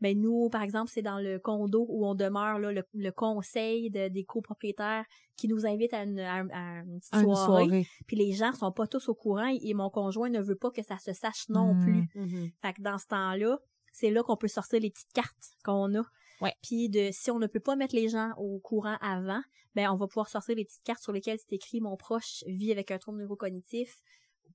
ben 0.00 0.20
nous, 0.20 0.48
par 0.50 0.62
exemple, 0.62 0.90
c'est 0.92 1.02
dans 1.02 1.18
le 1.18 1.38
condo 1.38 1.86
où 1.88 2.06
on 2.06 2.14
demeure, 2.14 2.58
là, 2.58 2.70
le, 2.72 2.82
le 2.94 3.10
conseil 3.10 3.90
de- 3.90 4.08
des 4.08 4.24
copropriétaires 4.24 5.04
qui 5.36 5.48
nous 5.48 5.66
invite 5.66 5.92
à 5.94 6.02
une, 6.04 6.20
à, 6.20 6.44
à 6.52 6.80
une 6.82 6.98
petite 7.00 7.14
soirée. 7.24 7.64
soirée. 7.66 7.86
Puis 8.06 8.16
les 8.16 8.32
gens 8.32 8.52
sont 8.52 8.72
pas 8.72 8.86
tous 8.86 9.08
au 9.08 9.14
courant 9.14 9.48
et, 9.48 9.58
et 9.62 9.74
mon 9.74 9.88
conjoint 9.90 10.28
ne 10.28 10.40
veut 10.40 10.56
pas 10.56 10.70
que 10.70 10.82
ça 10.82 10.98
se 10.98 11.12
sache 11.12 11.48
non 11.48 11.74
Mm. 11.74 11.80
plus. 11.80 12.08
Mhm. 12.14 12.50
Fait 12.62 12.72
que 12.74 12.82
dans 12.82 12.98
ce 12.98 13.06
temps-là, 13.06 13.58
c'est 13.92 14.10
là 14.10 14.22
qu'on 14.22 14.36
peut 14.36 14.48
sortir 14.48 14.80
les 14.80 14.90
petites 14.90 15.12
cartes 15.14 15.56
qu'on 15.64 15.94
a. 15.94 16.02
Ouais. 16.42 16.52
Puis 16.62 16.90
de 16.90 17.08
si 17.12 17.30
on 17.30 17.38
ne 17.38 17.46
peut 17.46 17.60
pas 17.60 17.76
mettre 17.76 17.94
les 17.94 18.08
gens 18.10 18.32
au 18.36 18.58
courant 18.58 18.98
avant, 19.00 19.40
ben 19.74 19.88
on 19.90 19.96
va 19.96 20.06
pouvoir 20.06 20.28
sortir 20.28 20.54
les 20.54 20.64
petites 20.66 20.82
cartes 20.84 21.02
sur 21.02 21.12
lesquelles 21.12 21.38
c'est 21.38 21.54
écrit 21.54 21.80
mon 21.80 21.96
proche 21.96 22.44
vit 22.46 22.72
avec 22.72 22.90
un 22.90 22.98
trouble 22.98 23.18
neurocognitif 23.20 24.02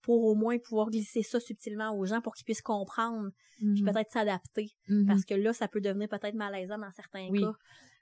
pour 0.01 0.23
au 0.23 0.35
moins 0.35 0.57
pouvoir 0.57 0.89
glisser 0.89 1.23
ça 1.23 1.39
subtilement 1.39 1.95
aux 1.95 2.05
gens 2.05 2.21
pour 2.21 2.33
qu'ils 2.33 2.45
puissent 2.45 2.61
comprendre 2.61 3.29
puis 3.59 3.83
Mhm. 3.83 3.91
peut-être 3.91 4.11
s'adapter 4.11 4.71
Mhm. 4.87 5.05
parce 5.05 5.23
que 5.25 5.33
là 5.35 5.53
ça 5.53 5.67
peut 5.67 5.81
devenir 5.81 6.07
peut-être 6.09 6.35
malaisant 6.35 6.77
dans 6.79 6.91
certains 6.91 7.27
Oui. 7.29 7.41
cas 7.41 7.53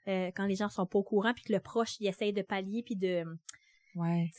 euh, 0.08 0.30
quand 0.34 0.46
les 0.46 0.54
gens 0.56 0.70
sont 0.70 0.86
pas 0.86 0.98
au 0.98 1.02
courant 1.02 1.32
puis 1.34 1.44
que 1.44 1.52
le 1.52 1.60
proche 1.60 2.00
il 2.00 2.06
essaye 2.08 2.32
de 2.32 2.42
pallier 2.42 2.82
puis 2.82 2.96
de 2.96 3.24
Ouais. 3.96 4.30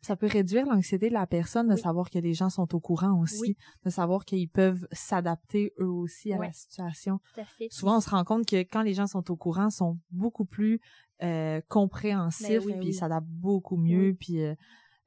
Ça 0.00 0.16
peut 0.16 0.26
réduire 0.28 0.64
l'anxiété 0.66 1.08
de 1.08 1.14
la 1.14 1.26
personne 1.26 1.68
de 1.68 1.74
Oui. 1.74 1.80
savoir 1.80 2.08
que 2.10 2.18
les 2.18 2.34
gens 2.34 2.50
sont 2.50 2.72
au 2.74 2.80
courant 2.80 3.20
aussi, 3.20 3.40
Oui. 3.40 3.56
de 3.84 3.90
savoir 3.90 4.24
qu'ils 4.24 4.48
peuvent 4.48 4.86
s'adapter 4.92 5.72
eux 5.80 5.90
aussi 5.90 6.32
à 6.32 6.38
Ouais. 6.38 6.46
la 6.46 6.52
situation. 6.52 7.18
tout 7.34 7.40
à 7.40 7.44
fait 7.44 7.68
Souvent, 7.70 7.96
on 7.96 8.00
se 8.00 8.10
rend 8.10 8.24
compte 8.24 8.46
que 8.48 8.62
quand 8.62 8.82
les 8.82 8.94
gens 8.94 9.06
sont 9.08 9.28
au 9.30 9.36
courant, 9.36 9.68
ils 9.68 9.72
sont 9.72 9.98
beaucoup 10.10 10.44
plus 10.44 10.80
euh, 11.22 11.60
compréhensifs, 11.68 12.48
Ben 12.48 12.64
oui, 12.66 12.74
puis 12.80 12.88
ils 12.88 12.94
s'adaptent 12.94 13.28
beaucoup 13.28 13.76
mieux, 13.76 14.16
puis 14.18 14.40
euh, 14.42 14.54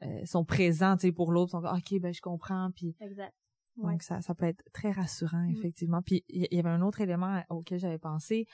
euh, 0.04 0.26
sont 0.26 0.44
présents, 0.46 0.98
tu 0.98 1.08
sais, 1.08 1.12
pour 1.12 1.32
l'autre, 1.32 1.50
ils 1.50 1.52
sont 1.52 1.62
comme, 1.62 1.78
ok, 1.78 2.00
ben 2.02 2.14
je 2.14 2.22
comprends, 2.22 2.70
puis 2.76 2.96
exact 3.00 3.34
Ouais. 3.78 3.92
donc 3.92 4.04
ça, 4.04 4.22
ça 4.22 4.34
peut 4.34 4.46
être 4.46 4.64
très 4.72 4.92
rassurant, 4.92 5.44
Mm. 5.48 5.52
effectivement. 5.52 6.02
Puis 6.02 6.24
il 6.30 6.48
y, 6.50 6.56
y 6.56 6.60
avait 6.60 6.70
un 6.70 6.82
autre 6.82 7.02
élément 7.02 7.44
auquel 7.50 7.78
j'avais 7.78 7.98
pensé. 7.98 8.46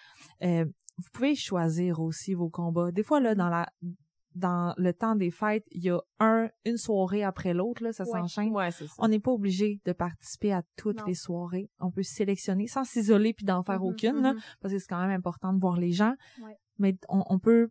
Euh, 0.42 0.66
vous 0.98 1.10
pouvez 1.14 1.36
choisir 1.36 2.00
aussi 2.00 2.34
vos 2.34 2.50
combats. 2.50 2.92
Des 2.92 3.04
fois 3.04 3.20
là, 3.20 3.36
dans 3.36 3.50
la 3.50 3.70
dans 4.34 4.74
le 4.78 4.94
temps 4.94 5.16
des 5.16 5.30
fêtes, 5.30 5.66
il 5.72 5.84
y 5.84 5.90
a 5.92 6.00
un 6.20 6.50
une 6.66 6.78
soirée 6.78 7.22
après 7.24 7.54
l'autre 7.54 7.84
là, 7.84 7.92
ça 7.94 8.06
s'enchaîne. 8.06 8.52
Ouais, 8.52 8.72
c'est 8.72 8.88
ça. 8.88 8.94
On 8.98 9.10
n'est 9.10 9.20
pas 9.20 9.32
obligé 9.32 9.80
de 9.86 9.92
participer 9.92 10.54
à 10.54 10.64
toutes 10.78 11.00
Non. 11.02 11.06
les 11.06 11.14
soirées. 11.16 11.70
On 11.80 11.92
peut 11.92 12.02
sélectionner 12.02 12.66
sans 12.68 12.84
s'isoler 12.86 13.34
puis 13.34 13.46
d'en 13.46 13.62
faire 13.62 13.82
Mhm, 13.82 13.88
aucune, 13.90 14.22
là, 14.22 14.34
mhm. 14.34 14.40
parce 14.62 14.74
que 14.74 14.80
c'est 14.80 14.88
quand 14.88 15.02
même 15.06 15.12
important 15.12 15.52
de 15.54 15.60
voir 15.60 15.78
les 15.78 15.92
gens. 15.92 16.16
Ouais. 16.42 16.58
Mais 16.80 16.98
on, 17.10 17.24
on 17.28 17.38
peut 17.40 17.70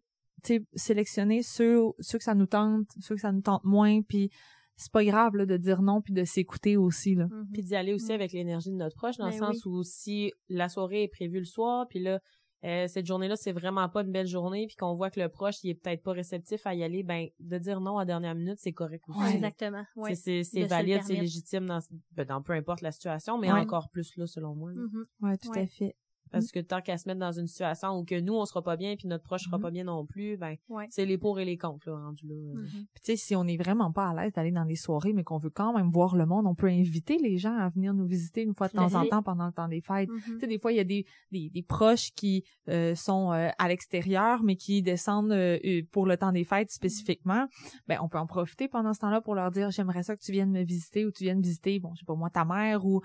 sélectionner 0.74 1.42
ceux, 1.42 1.80
ceux 2.00 2.18
que 2.18 2.24
ça 2.24 2.34
nous 2.34 2.46
tente, 2.46 2.86
ceux 3.00 3.14
que 3.14 3.20
ça 3.20 3.32
nous 3.32 3.42
tente 3.42 3.64
moins, 3.64 4.02
puis 4.02 4.30
c'est 4.76 4.92
pas 4.92 5.04
grave 5.04 5.36
là, 5.36 5.44
de 5.46 5.56
dire 5.56 5.82
non 5.82 6.00
puis 6.00 6.14
de 6.14 6.24
s'écouter 6.24 6.76
aussi. 6.76 7.14
Là. 7.14 7.26
Mhm. 7.26 7.48
Puis 7.52 7.62
d'y 7.62 7.76
aller 7.76 7.92
aussi 7.92 8.12
Mm. 8.12 8.14
avec 8.14 8.32
l'énergie 8.32 8.70
de 8.70 8.76
notre 8.76 8.96
proche, 8.96 9.16
dans 9.18 9.26
le 9.26 9.32
Ben 9.32 9.38
sens 9.38 9.66
où 9.66 9.82
si 9.82 10.32
la 10.48 10.68
soirée 10.68 11.02
est 11.04 11.08
prévue 11.08 11.38
le 11.40 11.44
soir, 11.44 11.86
puis 11.88 11.98
là, 12.00 12.18
euh, 12.64 12.86
cette 12.88 13.06
journée-là, 13.06 13.36
c'est 13.36 13.52
vraiment 13.52 13.88
pas 13.88 14.02
une 14.02 14.10
belle 14.12 14.26
journée, 14.26 14.66
puis 14.66 14.76
qu'on 14.76 14.94
voit 14.94 15.10
que 15.10 15.18
le 15.20 15.28
proche, 15.30 15.62
il 15.64 15.70
est 15.70 15.74
peut-être 15.74 16.02
pas 16.02 16.12
réceptif 16.12 16.66
à 16.66 16.74
y 16.74 16.82
aller, 16.82 17.02
ben, 17.02 17.26
de 17.40 17.58
dire 17.58 17.80
non 17.80 17.96
à 17.98 18.02
la 18.02 18.06
dernière 18.06 18.34
minute, 18.34 18.58
c'est 18.58 18.72
correct 18.72 19.02
aussi. 19.08 19.18
Ouais. 19.18 19.34
Exactement. 19.34 19.84
Ouais. 19.96 20.14
C'est- 20.14 20.42
valide, 20.66 21.00
c'est 21.04 21.14
légitime 21.14 21.64
dans, 21.66 21.78
ben, 22.12 22.24
dans 22.26 22.42
peu 22.42 22.52
importe 22.54 22.80
la 22.82 22.92
situation, 22.92 23.38
mais 23.38 23.50
Ouais. 23.52 23.60
encore 23.60 23.88
plus 23.90 24.14
là, 24.16 24.26
selon 24.26 24.54
moi. 24.54 24.72
là. 24.72 24.80
Mhm. 24.82 25.04
Ouais, 25.22 25.36
tout 25.38 25.50
Ouais. 25.50 25.60
à 25.62 25.66
fait. 25.66 25.94
Parce 26.30 26.50
que 26.52 26.60
tant 26.60 26.80
qu'à 26.80 26.96
se 26.96 27.08
mettre 27.08 27.20
dans 27.20 27.32
une 27.32 27.46
situation 27.46 27.98
où 27.98 28.04
que 28.04 28.18
nous, 28.20 28.34
on 28.34 28.44
sera 28.44 28.62
pas 28.62 28.76
bien, 28.76 28.94
puis 28.96 29.08
notre 29.08 29.24
proche 29.24 29.42
sera 29.44 29.56
Mhm. 29.58 29.62
pas 29.62 29.70
bien 29.70 29.84
non 29.84 30.06
plus, 30.06 30.36
ben, 30.36 30.56
Ouais. 30.68 30.86
c'est 30.90 31.04
les 31.06 31.18
pour 31.18 31.40
et 31.40 31.44
les 31.44 31.56
contre, 31.58 31.88
là, 31.90 31.96
rendu 31.96 32.26
là. 32.28 32.34
Mhm. 32.54 32.66
Puis 32.68 33.02
tu 33.02 33.12
sais, 33.12 33.16
si 33.16 33.34
on 33.36 33.44
est 33.46 33.56
vraiment 33.56 33.90
pas 33.92 34.08
à 34.10 34.14
l'aise 34.14 34.32
d'aller 34.32 34.52
dans 34.52 34.64
les 34.64 34.76
soirées, 34.76 35.12
mais 35.12 35.24
qu'on 35.24 35.38
veut 35.38 35.50
quand 35.50 35.72
même 35.76 35.90
voir 35.90 36.16
le 36.16 36.26
monde, 36.26 36.46
on 36.46 36.54
peut 36.54 36.68
inviter 36.68 37.18
les 37.18 37.36
gens 37.38 37.56
à 37.56 37.68
venir 37.68 37.94
nous 37.94 38.06
visiter 38.06 38.42
une 38.42 38.54
fois 38.54 38.68
de 38.68 38.72
temps 38.74 38.94
en 38.94 39.06
temps 39.06 39.22
pendant 39.22 39.46
le 39.46 39.52
temps 39.52 39.68
des 39.68 39.80
fêtes. 39.80 40.08
Tu 40.24 40.38
sais, 40.38 40.46
des 40.46 40.58
fois, 40.58 40.72
il 40.72 40.76
y 40.76 40.80
a 40.80 40.84
des, 40.84 41.04
des, 41.32 41.50
des 41.50 41.62
proches 41.62 42.10
qui 42.14 42.44
euh, 42.68 42.94
sont 42.94 43.32
euh, 43.32 43.48
à 43.58 43.68
l'extérieur, 43.68 44.42
mais 44.42 44.56
qui 44.56 44.82
descendent 44.82 45.32
euh, 45.32 45.58
euh, 45.64 45.82
pour 45.90 46.06
le 46.06 46.16
temps 46.16 46.32
des 46.32 46.44
fêtes 46.44 46.70
spécifiquement. 46.70 47.46
Ben, 47.88 47.98
on 48.02 48.08
peut 48.08 48.18
en 48.18 48.26
profiter 48.26 48.68
pendant 48.68 48.92
ce 48.94 49.00
temps-là 49.00 49.20
pour 49.20 49.34
leur 49.34 49.50
dire, 49.50 49.70
j'aimerais 49.70 50.02
ça 50.02 50.16
que 50.16 50.22
tu 50.22 50.32
viennes 50.32 50.50
me 50.52 50.62
visiter 50.62 51.04
ou 51.04 51.10
tu 51.10 51.24
viennes 51.24 51.40
visiter, 51.40 51.78
bon, 51.80 51.92
je 51.94 52.00
sais 52.00 52.04
pas 52.06 52.14
moi, 52.14 52.30
ta 52.30 52.44
mère 52.44 52.84
ou 52.86 53.00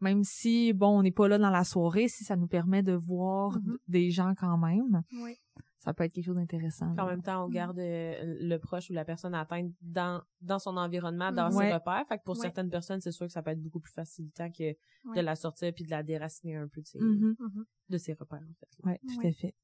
même 0.00 0.24
si, 0.24 0.72
bon, 0.72 0.98
on 0.98 1.02
n'est 1.02 1.10
pas 1.10 1.28
là 1.28 1.38
dans 1.38 1.50
la 1.50 1.64
soirée, 1.64 2.08
si 2.08 2.24
ça 2.24 2.36
nous 2.36 2.46
permet 2.46 2.82
de 2.82 2.92
voir 2.92 3.58
Mhm. 3.58 3.64
d- 3.64 3.78
des 3.88 4.10
gens 4.10 4.34
quand 4.34 4.56
même, 4.58 5.02
Ouais. 5.22 5.36
ça 5.78 5.92
peut 5.94 6.04
être 6.04 6.12
quelque 6.12 6.24
chose 6.26 6.36
d'intéressant. 6.36 6.94
En 6.98 7.06
même 7.06 7.22
temps, 7.22 7.44
on 7.44 7.48
garde 7.48 7.78
euh, 7.78 8.14
le 8.40 8.56
proche 8.58 8.90
ou 8.90 8.92
la 8.92 9.04
personne 9.04 9.34
atteinte 9.34 9.72
dans, 9.82 10.22
dans 10.40 10.58
son 10.58 10.76
environnement, 10.76 11.32
dans 11.32 11.50
ses 11.50 11.56
Ouais. 11.58 11.74
repères. 11.74 12.04
Fait 12.08 12.18
que 12.18 12.22
pour 12.24 12.36
Ouais. 12.36 12.42
certaines 12.42 12.70
personnes, 12.70 13.00
c'est 13.00 13.12
sûr 13.12 13.26
que 13.26 13.32
ça 13.32 13.42
peut 13.42 13.50
être 13.50 13.62
beaucoup 13.62 13.80
plus 13.80 13.92
facilitant 13.92 14.50
que 14.50 14.64
Ouais. 15.04 15.16
de 15.16 15.20
la 15.20 15.36
sortir 15.36 15.72
puis 15.74 15.84
de 15.84 15.90
la 15.90 16.02
déraciner 16.02 16.56
un 16.56 16.68
peu 16.68 16.80
de 16.82 16.86
ses, 16.86 16.98
Mhm. 17.00 17.36
Mhm. 17.38 17.64
de 17.88 17.98
ses 17.98 18.12
repères, 18.14 18.42
en 18.42 18.54
fait. 18.58 18.86
Ouais, 18.88 19.00
tout 19.08 19.18
Ouais. 19.20 19.28
à 19.28 19.32
fait. 19.32 19.54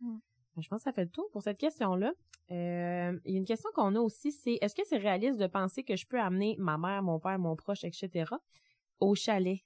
Ben, 0.00 0.20
Je 0.62 0.68
pense 0.68 0.78
que 0.80 0.84
ça 0.84 0.92
fait 0.92 1.04
le 1.04 1.10
tour 1.10 1.28
pour 1.32 1.42
cette 1.42 1.58
question-là. 1.58 2.12
Euh, 2.50 3.18
il 3.26 3.32
y 3.32 3.34
a 3.34 3.38
une 3.38 3.44
question 3.44 3.68
qu'on 3.74 3.94
a 3.94 4.00
aussi, 4.00 4.32
c'est 4.32 4.56
est-ce 4.62 4.74
que 4.74 4.82
c'est 4.86 4.96
réaliste 4.96 5.38
de 5.38 5.46
penser 5.46 5.82
que 5.84 5.96
je 5.96 6.06
peux 6.06 6.18
amener 6.20 6.56
ma 6.58 6.78
mère, 6.78 7.02
mon 7.02 7.18
père, 7.18 7.38
mon 7.38 7.56
proche, 7.56 7.84
etc. 7.84 8.30
au 9.00 9.14
chalet? 9.14 9.58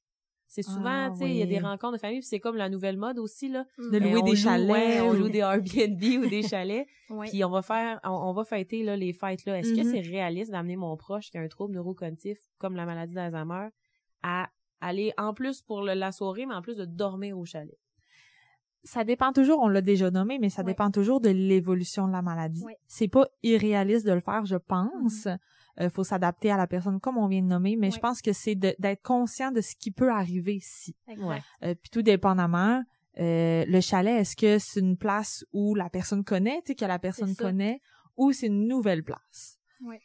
C'est 0.52 0.62
souvent, 0.62 1.06
Ah, 1.06 1.10
tu 1.12 1.18
sais, 1.18 1.30
il 1.30 1.36
y 1.36 1.42
a 1.42 1.46
des 1.46 1.60
rencontres 1.60 1.92
de 1.94 2.00
famille, 2.00 2.22
c'est 2.24 2.40
comme 2.40 2.56
la 2.56 2.68
nouvelle 2.68 2.96
mode 2.96 3.20
aussi, 3.20 3.48
là. 3.48 3.64
De 3.78 3.96
Euh, 3.96 4.00
louer 4.00 4.20
on 4.20 4.24
des 4.24 4.30
loue, 4.32 4.36
chalets. 4.36 4.68
ouais, 4.68 5.00
on 5.00 5.10
ou- 5.10 5.14
loue 5.14 5.28
des 5.28 5.38
Airbnb 5.38 6.02
ou 6.24 6.28
des 6.28 6.42
chalets. 6.42 6.86
Puis 7.36 7.44
on 7.44 7.50
va 7.50 7.62
faire, 7.62 8.00
on, 8.02 8.08
on 8.10 8.32
va 8.32 8.44
fêter 8.44 8.82
là, 8.82 8.96
les 8.96 9.12
fêtes 9.12 9.44
là. 9.44 9.58
Est-ce 9.60 9.72
que 9.72 9.80
Mhm. 9.82 9.90
c'est 9.92 10.00
réaliste 10.00 10.50
d'amener 10.50 10.74
mon 10.74 10.96
proche 10.96 11.30
qui 11.30 11.38
a 11.38 11.40
un 11.40 11.46
trouble 11.46 11.74
neurocognitif 11.74 12.38
comme 12.58 12.74
la 12.74 12.84
maladie 12.84 13.14
d'Alzheimer 13.14 13.68
à 14.24 14.48
aller 14.80 15.12
en 15.18 15.34
plus 15.34 15.62
pour 15.62 15.82
le- 15.82 15.94
la 15.94 16.10
soirée, 16.10 16.46
mais 16.46 16.54
en 16.54 16.62
plus 16.62 16.76
de 16.76 16.84
dormir 16.84 17.38
au 17.38 17.44
chalet? 17.44 17.78
ça 18.82 19.04
dépend 19.04 19.30
toujours, 19.34 19.60
on 19.60 19.68
l'a 19.68 19.82
déjà 19.82 20.10
nommé, 20.10 20.38
mais 20.38 20.48
ça 20.48 20.62
dépend 20.62 20.90
toujours 20.90 21.20
de 21.20 21.28
l'évolution 21.28 22.06
de 22.08 22.12
la 22.12 22.22
maladie. 22.22 22.64
C'est 22.86 23.08
pas 23.08 23.28
irréaliste 23.42 24.06
de 24.06 24.12
le 24.12 24.20
faire, 24.20 24.46
je 24.46 24.56
pense. 24.56 25.28
Euh, 25.80 25.88
faut 25.90 26.04
s'adapter 26.04 26.50
à 26.50 26.56
la 26.56 26.66
personne 26.66 27.00
comme 27.00 27.16
on 27.16 27.26
vient 27.26 27.40
de 27.42 27.46
nommer, 27.46 27.76
mais 27.76 27.90
je 27.90 27.98
pense 28.00 28.20
que 28.22 28.32
c'est 28.32 28.54
de- 28.54 28.74
d'être 28.78 29.02
conscient 29.02 29.50
de 29.50 29.60
ce 29.60 29.74
qui 29.76 29.90
peut 29.90 30.10
arriver 30.10 30.54
ici. 30.56 30.94
Exact. 31.08 31.26
Ouais. 31.26 31.42
Euh, 31.64 31.74
puis 31.74 31.88
tout 31.90 32.02
dépendamment, 32.02 32.82
euh, 33.18 33.64
le 33.66 33.80
chalet, 33.80 34.20
est-ce 34.20 34.36
que 34.36 34.58
c'est 34.58 34.80
une 34.80 34.96
place 34.96 35.44
où 35.52 35.74
la 35.74 35.88
personne 35.88 36.22
connaît, 36.24 36.58
tu 36.64 36.68
sais, 36.68 36.74
que 36.74 36.84
la 36.84 36.98
personne 36.98 37.34
connaît, 37.44 37.80
ou 38.16 38.32
c'est 38.32 38.46
une 38.48 38.68
nouvelle 38.68 39.02
place? 39.02 39.58
Ouais. 39.82 40.00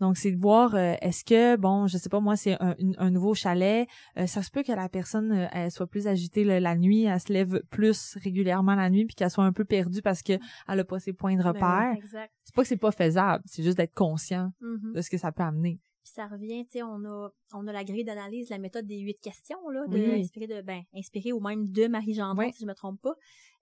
Donc, 0.00 0.16
c'est 0.16 0.32
de 0.32 0.40
voir, 0.40 0.74
euh, 0.74 0.94
est-ce 1.00 1.24
que, 1.24 1.56
bon, 1.56 1.86
je 1.86 1.96
sais 1.98 2.08
pas, 2.08 2.20
moi, 2.20 2.36
c'est 2.36 2.56
un, 2.60 3.10
nouveau 3.10 3.34
chalet. 3.34 3.86
euh, 4.18 4.26
ça 4.26 4.42
se 4.42 4.50
peut 4.50 4.62
que 4.62 4.72
la 4.72 4.88
personne, 4.88 5.30
euh, 5.32 5.46
elle 5.52 5.70
soit 5.70 5.86
plus 5.86 6.06
agitée 6.08 6.44
le- 6.44 6.58
la 6.58 6.74
nuit, 6.76 7.04
elle 7.04 7.20
se 7.20 7.32
lève 7.32 7.62
plus 7.70 8.16
régulièrement 8.22 8.74
la 8.74 8.90
nuit, 8.90 9.04
puis 9.06 9.14
qu'elle 9.14 9.30
soit 9.30 9.44
un 9.44 9.52
peu 9.52 9.64
perdue 9.64 10.02
parce 10.02 10.22
que 10.22 10.32
elle 10.68 10.80
a 10.80 10.84
pas 10.84 10.98
ses 10.98 11.12
points 11.12 11.36
de 11.36 11.42
Ben 11.42 11.50
oui. 11.52 11.56
repère. 11.58 11.96
C'est 12.44 12.54
pas 12.54 12.62
que 12.62 12.68
c'est 12.68 12.76
pas 12.76 12.90
faisable, 12.92 13.42
c'est 13.46 13.62
juste 13.62 13.76
d'être 13.76 13.94
conscient 13.94 14.50
Mhm. 14.60 14.92
de 14.94 15.00
ce 15.00 15.10
que 15.10 15.16
ça 15.18 15.30
peut 15.32 15.42
amener. 15.44 15.78
Puis 16.04 16.12
ça 16.14 16.26
revient, 16.26 16.66
tu 16.66 16.72
sais, 16.72 16.82
on 16.82 17.02
a, 17.06 17.30
on 17.54 17.66
a 17.66 17.72
la 17.72 17.82
grille 17.82 18.04
d'analyse, 18.04 18.50
la 18.50 18.58
méthode 18.58 18.86
des 18.86 18.98
huit 18.98 19.18
questions, 19.22 19.68
là, 19.70 19.86
de, 19.86 19.96
Oui. 19.96 20.20
inspirée 20.20 20.46
de, 20.46 20.60
ben, 20.60 20.82
inspirée 20.94 21.32
ou 21.32 21.40
même 21.40 21.66
de 21.66 21.86
Marie 21.86 22.12
Gendron, 22.12 22.42
Oui. 22.44 22.52
si 22.52 22.60
je 22.60 22.66
me 22.66 22.74
trompe 22.74 23.00
pas. 23.00 23.14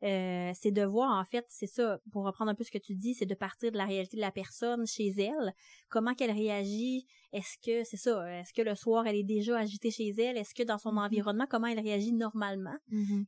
Euh, 0.02 0.50
c'est 0.56 0.72
de 0.72 0.82
voir, 0.82 1.16
en 1.16 1.24
fait, 1.24 1.44
c'est 1.48 1.68
ça, 1.68 2.00
pour 2.10 2.24
reprendre 2.24 2.50
un 2.50 2.56
peu 2.56 2.64
ce 2.64 2.72
que 2.72 2.78
tu 2.78 2.96
dis, 2.96 3.14
c'est 3.14 3.26
de 3.26 3.36
partir 3.36 3.70
de 3.70 3.76
la 3.76 3.84
réalité 3.84 4.16
de 4.16 4.20
la 4.22 4.32
personne 4.32 4.84
chez 4.88 5.06
elle, 5.16 5.54
comment 5.88 6.14
qu'elle 6.14 6.32
réagit, 6.32 7.06
est-ce 7.32 7.56
que, 7.64 7.84
c'est 7.84 7.96
ça, 7.96 8.40
est-ce 8.40 8.52
que 8.52 8.62
le 8.62 8.74
soir, 8.74 9.06
elle 9.06 9.14
est 9.14 9.22
déjà 9.22 9.56
agitée 9.58 9.92
chez 9.92 10.08
elle, 10.08 10.36
est-ce 10.36 10.52
que 10.54 10.64
dans 10.64 10.78
son 10.78 10.90
Mhm. 10.92 10.98
environnement, 10.98 11.46
comment 11.48 11.68
elle 11.68 11.78
réagit 11.78 12.12
normalement, 12.12 12.76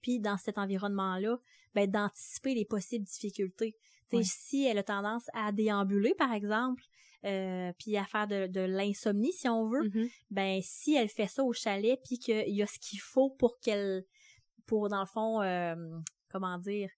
puis 0.03 0.19
dans 0.19 0.37
cet 0.39 0.59
environnement-là, 0.59 1.39
ben, 1.77 1.89
d'anticiper 1.89 2.55
les 2.55 2.65
possibles 2.65 3.05
difficultés. 3.05 3.77
Tu 4.11 4.19
sais, 4.19 4.23
si 4.25 4.65
elle 4.65 4.79
a 4.79 4.83
tendance 4.83 5.27
à 5.35 5.53
déambuler, 5.53 6.15
par 6.19 6.33
exemple, 6.33 6.83
euh, 7.25 7.73
puis 7.79 7.97
à 7.97 8.05
faire 8.05 8.27
de, 8.27 8.47
de 8.47 8.61
l'insomnie, 8.61 9.33
si 9.33 9.49
on 9.49 9.69
veut, 9.69 9.89
Mhm. 9.89 10.09
ben 10.31 10.61
si 10.63 10.95
elle 10.95 11.09
fait 11.09 11.27
ça 11.29 11.43
au 11.43 11.53
chalet, 11.53 11.99
puis 12.05 12.19
qu'il 12.19 12.55
y 12.55 12.63
a 12.63 12.67
ce 12.67 12.79
qu'il 12.79 13.01
faut 13.01 13.31
pour 13.31 13.59
qu'elle, 13.61 14.05
pour 14.67 14.89
dans 14.89 15.01
le 15.01 15.07
fond, 15.07 15.41
euh, 15.43 15.75
comment 16.31 16.59
dire, 16.59 16.91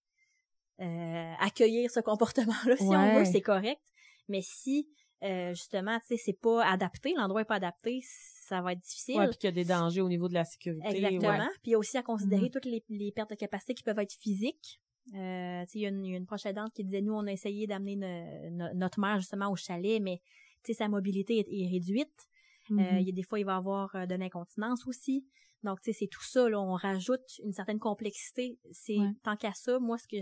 euh, 0.80 1.33
accueillir 1.40 1.90
ce 1.90 2.00
comportement-là, 2.00 2.76
si 2.76 2.83
on 2.83 3.14
veut, 3.18 3.25
c'est 3.25 3.40
correct. 3.40 3.80
Mais 4.28 4.40
si 4.42 4.88
euh, 5.23 5.54
justement, 5.54 5.99
tu 6.00 6.09
sais, 6.09 6.16
c'est 6.18 6.38
pas 6.38 6.62
adapté, 6.66 7.14
l'endroit 7.16 7.40
est 7.40 7.45
pas 7.47 7.54
adapté, 7.54 8.00
ça 8.47 8.61
va 8.61 8.73
être 8.73 8.80
difficile. 8.80 9.16
Ouais, 9.16 9.28
puis 9.28 9.38
qu'il 9.38 9.49
y 9.49 9.52
a 9.52 9.52
des 9.52 9.64
dangers 9.64 10.02
au 10.02 10.09
niveau 10.11 10.28
de 10.28 10.35
la 10.35 10.45
sécurité. 10.45 10.87
Exactement. 10.88 11.49
Puis 11.62 11.62
il 11.64 11.71
y 11.71 11.75
a 11.75 11.78
aussi 11.78 11.97
à 11.97 12.02
considérer 12.02 12.42
Mhm. 12.42 12.50
toutes 12.50 12.66
les, 12.66 12.85
les 12.90 13.12
pertes 13.12 13.30
de 13.30 13.35
capacité 13.35 13.73
qui 13.73 13.83
peuvent 13.83 13.99
être 13.99 14.12
physiques. 14.21 14.78
Euh, 15.15 15.65
il 15.75 15.81
y, 15.81 15.87
a 15.87 15.89
une- 15.91 16.05
il 16.05 16.11
y 16.11 16.15
a 16.15 16.19
une 16.19 16.27
proche 16.27 16.47
aidante 16.47 16.73
qui 16.75 16.83
disait, 16.85 17.01
nous, 17.01 17.13
on 17.15 17.27
a 17.27 17.33
essayé 17.33 17.67
d'amener 17.67 17.97
ne- 17.97 18.51
no- 18.51 18.75
notre 18.75 18.99
mère 19.01 19.19
justement 19.21 19.51
au 19.51 19.57
chalet, 19.57 20.01
mais 20.03 20.21
tu 20.65 20.73
sais, 20.73 20.75
sa 20.75 20.89
mobilité 20.89 21.39
est, 21.39 21.47
est 21.49 21.69
réduite. 21.69 22.27
Euh, 22.73 22.75
Mhm. 22.75 22.99
il 22.99 23.07
y 23.07 23.11
a 23.11 23.13
des 23.13 23.23
fois, 23.23 23.39
il 23.39 23.45
va 23.47 23.57
avoir 23.57 23.95
euh, 23.95 24.07
de 24.07 24.15
l'incontinence 24.17 24.87
aussi. 24.89 25.25
Donc, 25.63 25.81
tu 25.81 25.93
sais, 25.93 25.99
c'est 26.01 26.09
tout 26.09 26.23
ça, 26.25 26.49
là, 26.49 26.61
on 26.61 26.75
rajoute 26.75 27.39
une 27.45 27.53
certaine 27.53 27.79
complexité. 27.79 28.59
C'est, 28.73 28.99
Ouais. 28.99 29.13
tant 29.23 29.37
qu'à 29.37 29.53
ça, 29.55 29.79
moi, 29.79 29.97
ce 29.99 30.09
que 30.09 30.17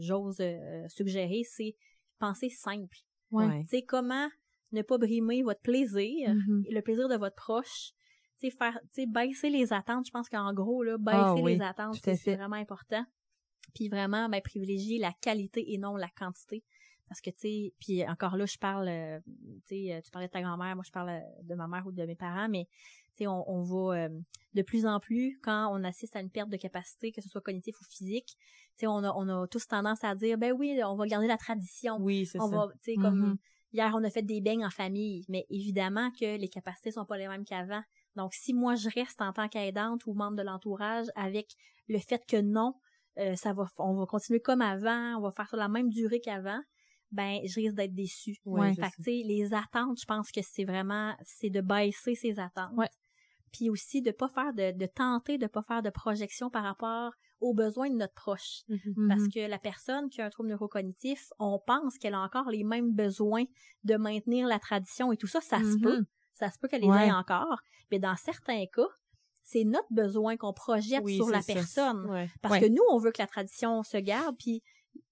j'ose 0.00 0.36
euh, 0.40 0.86
suggérer, 0.88 1.42
c'est 1.44 1.74
penser 2.18 2.50
simple. 2.50 2.98
Ouais. 3.30 3.62
Tu 3.62 3.68
sais, 3.78 3.82
comment 3.82 4.28
ne 4.72 4.82
pas 4.82 4.98
brimer 4.98 5.42
votre 5.42 5.60
plaisir, 5.62 6.34
Mhm. 6.34 6.64
le 6.68 6.80
plaisir 6.82 7.08
de 7.08 7.16
votre 7.16 7.36
proche. 7.36 7.92
Tu 8.38 8.50
sais, 8.50 8.56
faire, 8.56 8.78
tu 8.92 9.02
sais, 9.02 9.06
baisser 9.06 9.50
les 9.50 9.72
attentes. 9.72 10.06
Je 10.06 10.10
pense 10.12 10.28
qu'en 10.28 10.52
gros, 10.52 10.82
là, 10.82 10.96
baisser 10.98 11.16
Ah 11.18 11.34
oui, 11.34 11.54
les 11.56 11.62
attentes, 11.62 11.94
c'est 11.96 12.36
vraiment 12.36 12.56
important. 12.56 13.04
Puis 13.74 13.88
vraiment, 13.88 14.28
ben, 14.28 14.40
privilégier 14.40 14.98
la 14.98 15.12
qualité 15.12 15.72
et 15.72 15.78
non 15.78 15.96
la 15.96 16.08
quantité. 16.08 16.64
Parce 17.08 17.22
que, 17.22 17.30
tu 17.30 17.38
sais, 17.38 17.72
puis 17.80 18.06
encore 18.06 18.36
là, 18.36 18.44
je 18.44 18.58
parle, 18.58 18.88
euh, 18.88 19.18
tu 19.66 19.86
sais, 19.86 19.94
euh, 19.94 20.00
tu 20.02 20.10
parlais 20.10 20.28
de 20.28 20.32
ta 20.32 20.42
grand-mère, 20.42 20.74
moi 20.74 20.84
je 20.86 20.92
parle 20.92 21.08
euh, 21.08 21.20
de 21.42 21.54
ma 21.54 21.66
mère 21.66 21.86
ou 21.86 21.92
de 21.92 22.04
mes 22.04 22.14
parents, 22.14 22.48
mais 22.50 22.66
tu 23.14 23.24
sais, 23.24 23.26
on, 23.26 23.50
on 23.50 23.62
va 23.62 23.96
euh, 23.98 24.08
de 24.52 24.62
plus 24.62 24.84
en 24.84 25.00
plus, 25.00 25.38
quand 25.42 25.74
on 25.74 25.84
assiste 25.84 26.16
à 26.16 26.20
une 26.20 26.28
perte 26.28 26.50
de 26.50 26.58
capacité, 26.58 27.10
que 27.10 27.22
ce 27.22 27.28
soit 27.30 27.40
cognitif 27.40 27.80
ou 27.80 27.84
physique, 27.84 28.36
tu 28.36 28.80
sais, 28.80 28.86
on 28.86 28.98
a, 29.04 29.12
on 29.16 29.26
a 29.28 29.46
tous 29.48 29.66
tendance 29.66 30.04
à 30.04 30.14
dire, 30.14 30.36
ben 30.36 30.52
oui, 30.52 30.78
on 30.84 30.96
va 30.96 31.06
garder 31.06 31.26
la 31.26 31.38
tradition 31.38 31.96
Oui, 31.98 32.26
c'est 32.26 32.40
on 32.40 32.48
ça. 32.48 32.56
va, 32.56 32.68
tu 32.82 32.92
sais, 32.92 32.96
comme 32.96 33.20
Mhm. 33.20 33.38
hier, 33.72 33.92
on 33.94 34.04
a 34.04 34.10
fait 34.10 34.22
des 34.22 34.42
beignes 34.42 34.66
en 34.66 34.70
famille, 34.70 35.24
mais 35.30 35.46
évidemment 35.48 36.10
que 36.10 36.36
les 36.36 36.48
capacités 36.48 36.90
sont 36.90 37.06
pas 37.06 37.16
les 37.16 37.28
mêmes 37.28 37.44
qu'avant. 37.46 37.82
Donc, 38.16 38.34
si 38.34 38.52
moi, 38.52 38.74
je 38.74 38.90
reste 38.90 39.22
en 39.22 39.32
tant 39.32 39.48
qu'aidante 39.48 40.04
ou 40.06 40.12
membre 40.12 40.36
de 40.36 40.42
l'entourage 40.42 41.06
avec 41.14 41.54
le 41.88 41.98
fait 41.98 42.22
que 42.26 42.38
non, 42.38 42.74
euh, 43.18 43.34
ça 43.36 43.52
va, 43.52 43.66
on 43.78 43.94
va 43.94 44.06
continuer 44.06 44.40
comme 44.40 44.62
avant, 44.62 45.16
on 45.16 45.20
va 45.20 45.30
faire 45.30 45.48
ça 45.48 45.56
la 45.56 45.68
même 45.68 45.88
durée 45.90 46.20
qu'avant, 46.20 46.60
ben, 47.10 47.40
je 47.44 47.54
risque 47.56 47.74
d'être 47.74 47.94
déçue. 47.94 48.36
Ouais, 48.44 48.74
Fait 48.74 48.82
que, 48.90 49.02
les 49.26 49.54
attentes, 49.54 49.98
je 50.00 50.04
pense 50.06 50.30
que 50.30 50.40
c'est 50.42 50.64
vraiment, 50.64 51.14
c'est 51.24 51.50
de 51.50 51.60
baisser 51.60 52.14
ses 52.14 52.38
attentes. 52.38 52.72
Ouais. 52.76 52.88
Puis 53.52 53.70
aussi 53.70 54.02
de 54.02 54.10
pas 54.10 54.28
faire 54.28 54.52
de, 54.52 54.72
de 54.76 54.86
tenter 54.86 55.38
de 55.38 55.46
pas 55.46 55.62
faire 55.62 55.82
de 55.82 55.88
projection 55.90 56.50
par 56.50 56.62
rapport 56.64 57.12
aux 57.40 57.54
besoins 57.54 57.88
de 57.88 57.94
notre 57.94 58.12
proche. 58.12 58.62
Mhm. 58.68 59.08
Parce 59.08 59.22
Mhm. 59.22 59.32
que 59.32 59.48
la 59.48 59.58
personne 59.58 60.10
qui 60.10 60.20
a 60.20 60.26
un 60.26 60.30
trouble 60.30 60.50
neurocognitif, 60.50 61.30
on 61.38 61.58
pense 61.66 61.96
qu'elle 61.96 62.12
a 62.14 62.20
encore 62.20 62.50
les 62.50 62.62
mêmes 62.64 62.92
besoins 62.92 63.44
de 63.84 63.96
maintenir 63.96 64.46
la 64.46 64.58
tradition 64.58 65.12
et 65.12 65.16
tout 65.16 65.26
ça, 65.28 65.40
ça 65.40 65.58
se 65.60 65.76
Mhm. 65.76 65.80
peut. 65.80 66.04
Ça 66.34 66.50
se 66.50 66.58
peut 66.58 66.68
qu'elle 66.68 66.82
les 66.82 66.88
Ouais. 66.88 67.06
ait 67.08 67.12
encore. 67.12 67.60
Mais 67.90 67.98
dans 67.98 68.16
certains 68.16 68.64
cas, 68.66 68.86
c'est 69.50 69.64
notre 69.64 69.90
besoin 69.90 70.36
qu'on 70.36 70.52
projette 70.52 71.02
Oui, 71.04 71.16
sur 71.16 71.28
la 71.30 71.40
ça. 71.40 71.54
personne. 71.54 72.04
Ouais. 72.10 72.28
Parce 72.42 72.52
Ouais. 72.56 72.60
que 72.60 72.66
nous, 72.68 72.82
on 72.90 72.98
veut 72.98 73.10
que 73.12 73.22
la 73.22 73.26
tradition 73.26 73.82
se 73.82 73.96
garde, 73.96 74.36
puis 74.38 74.62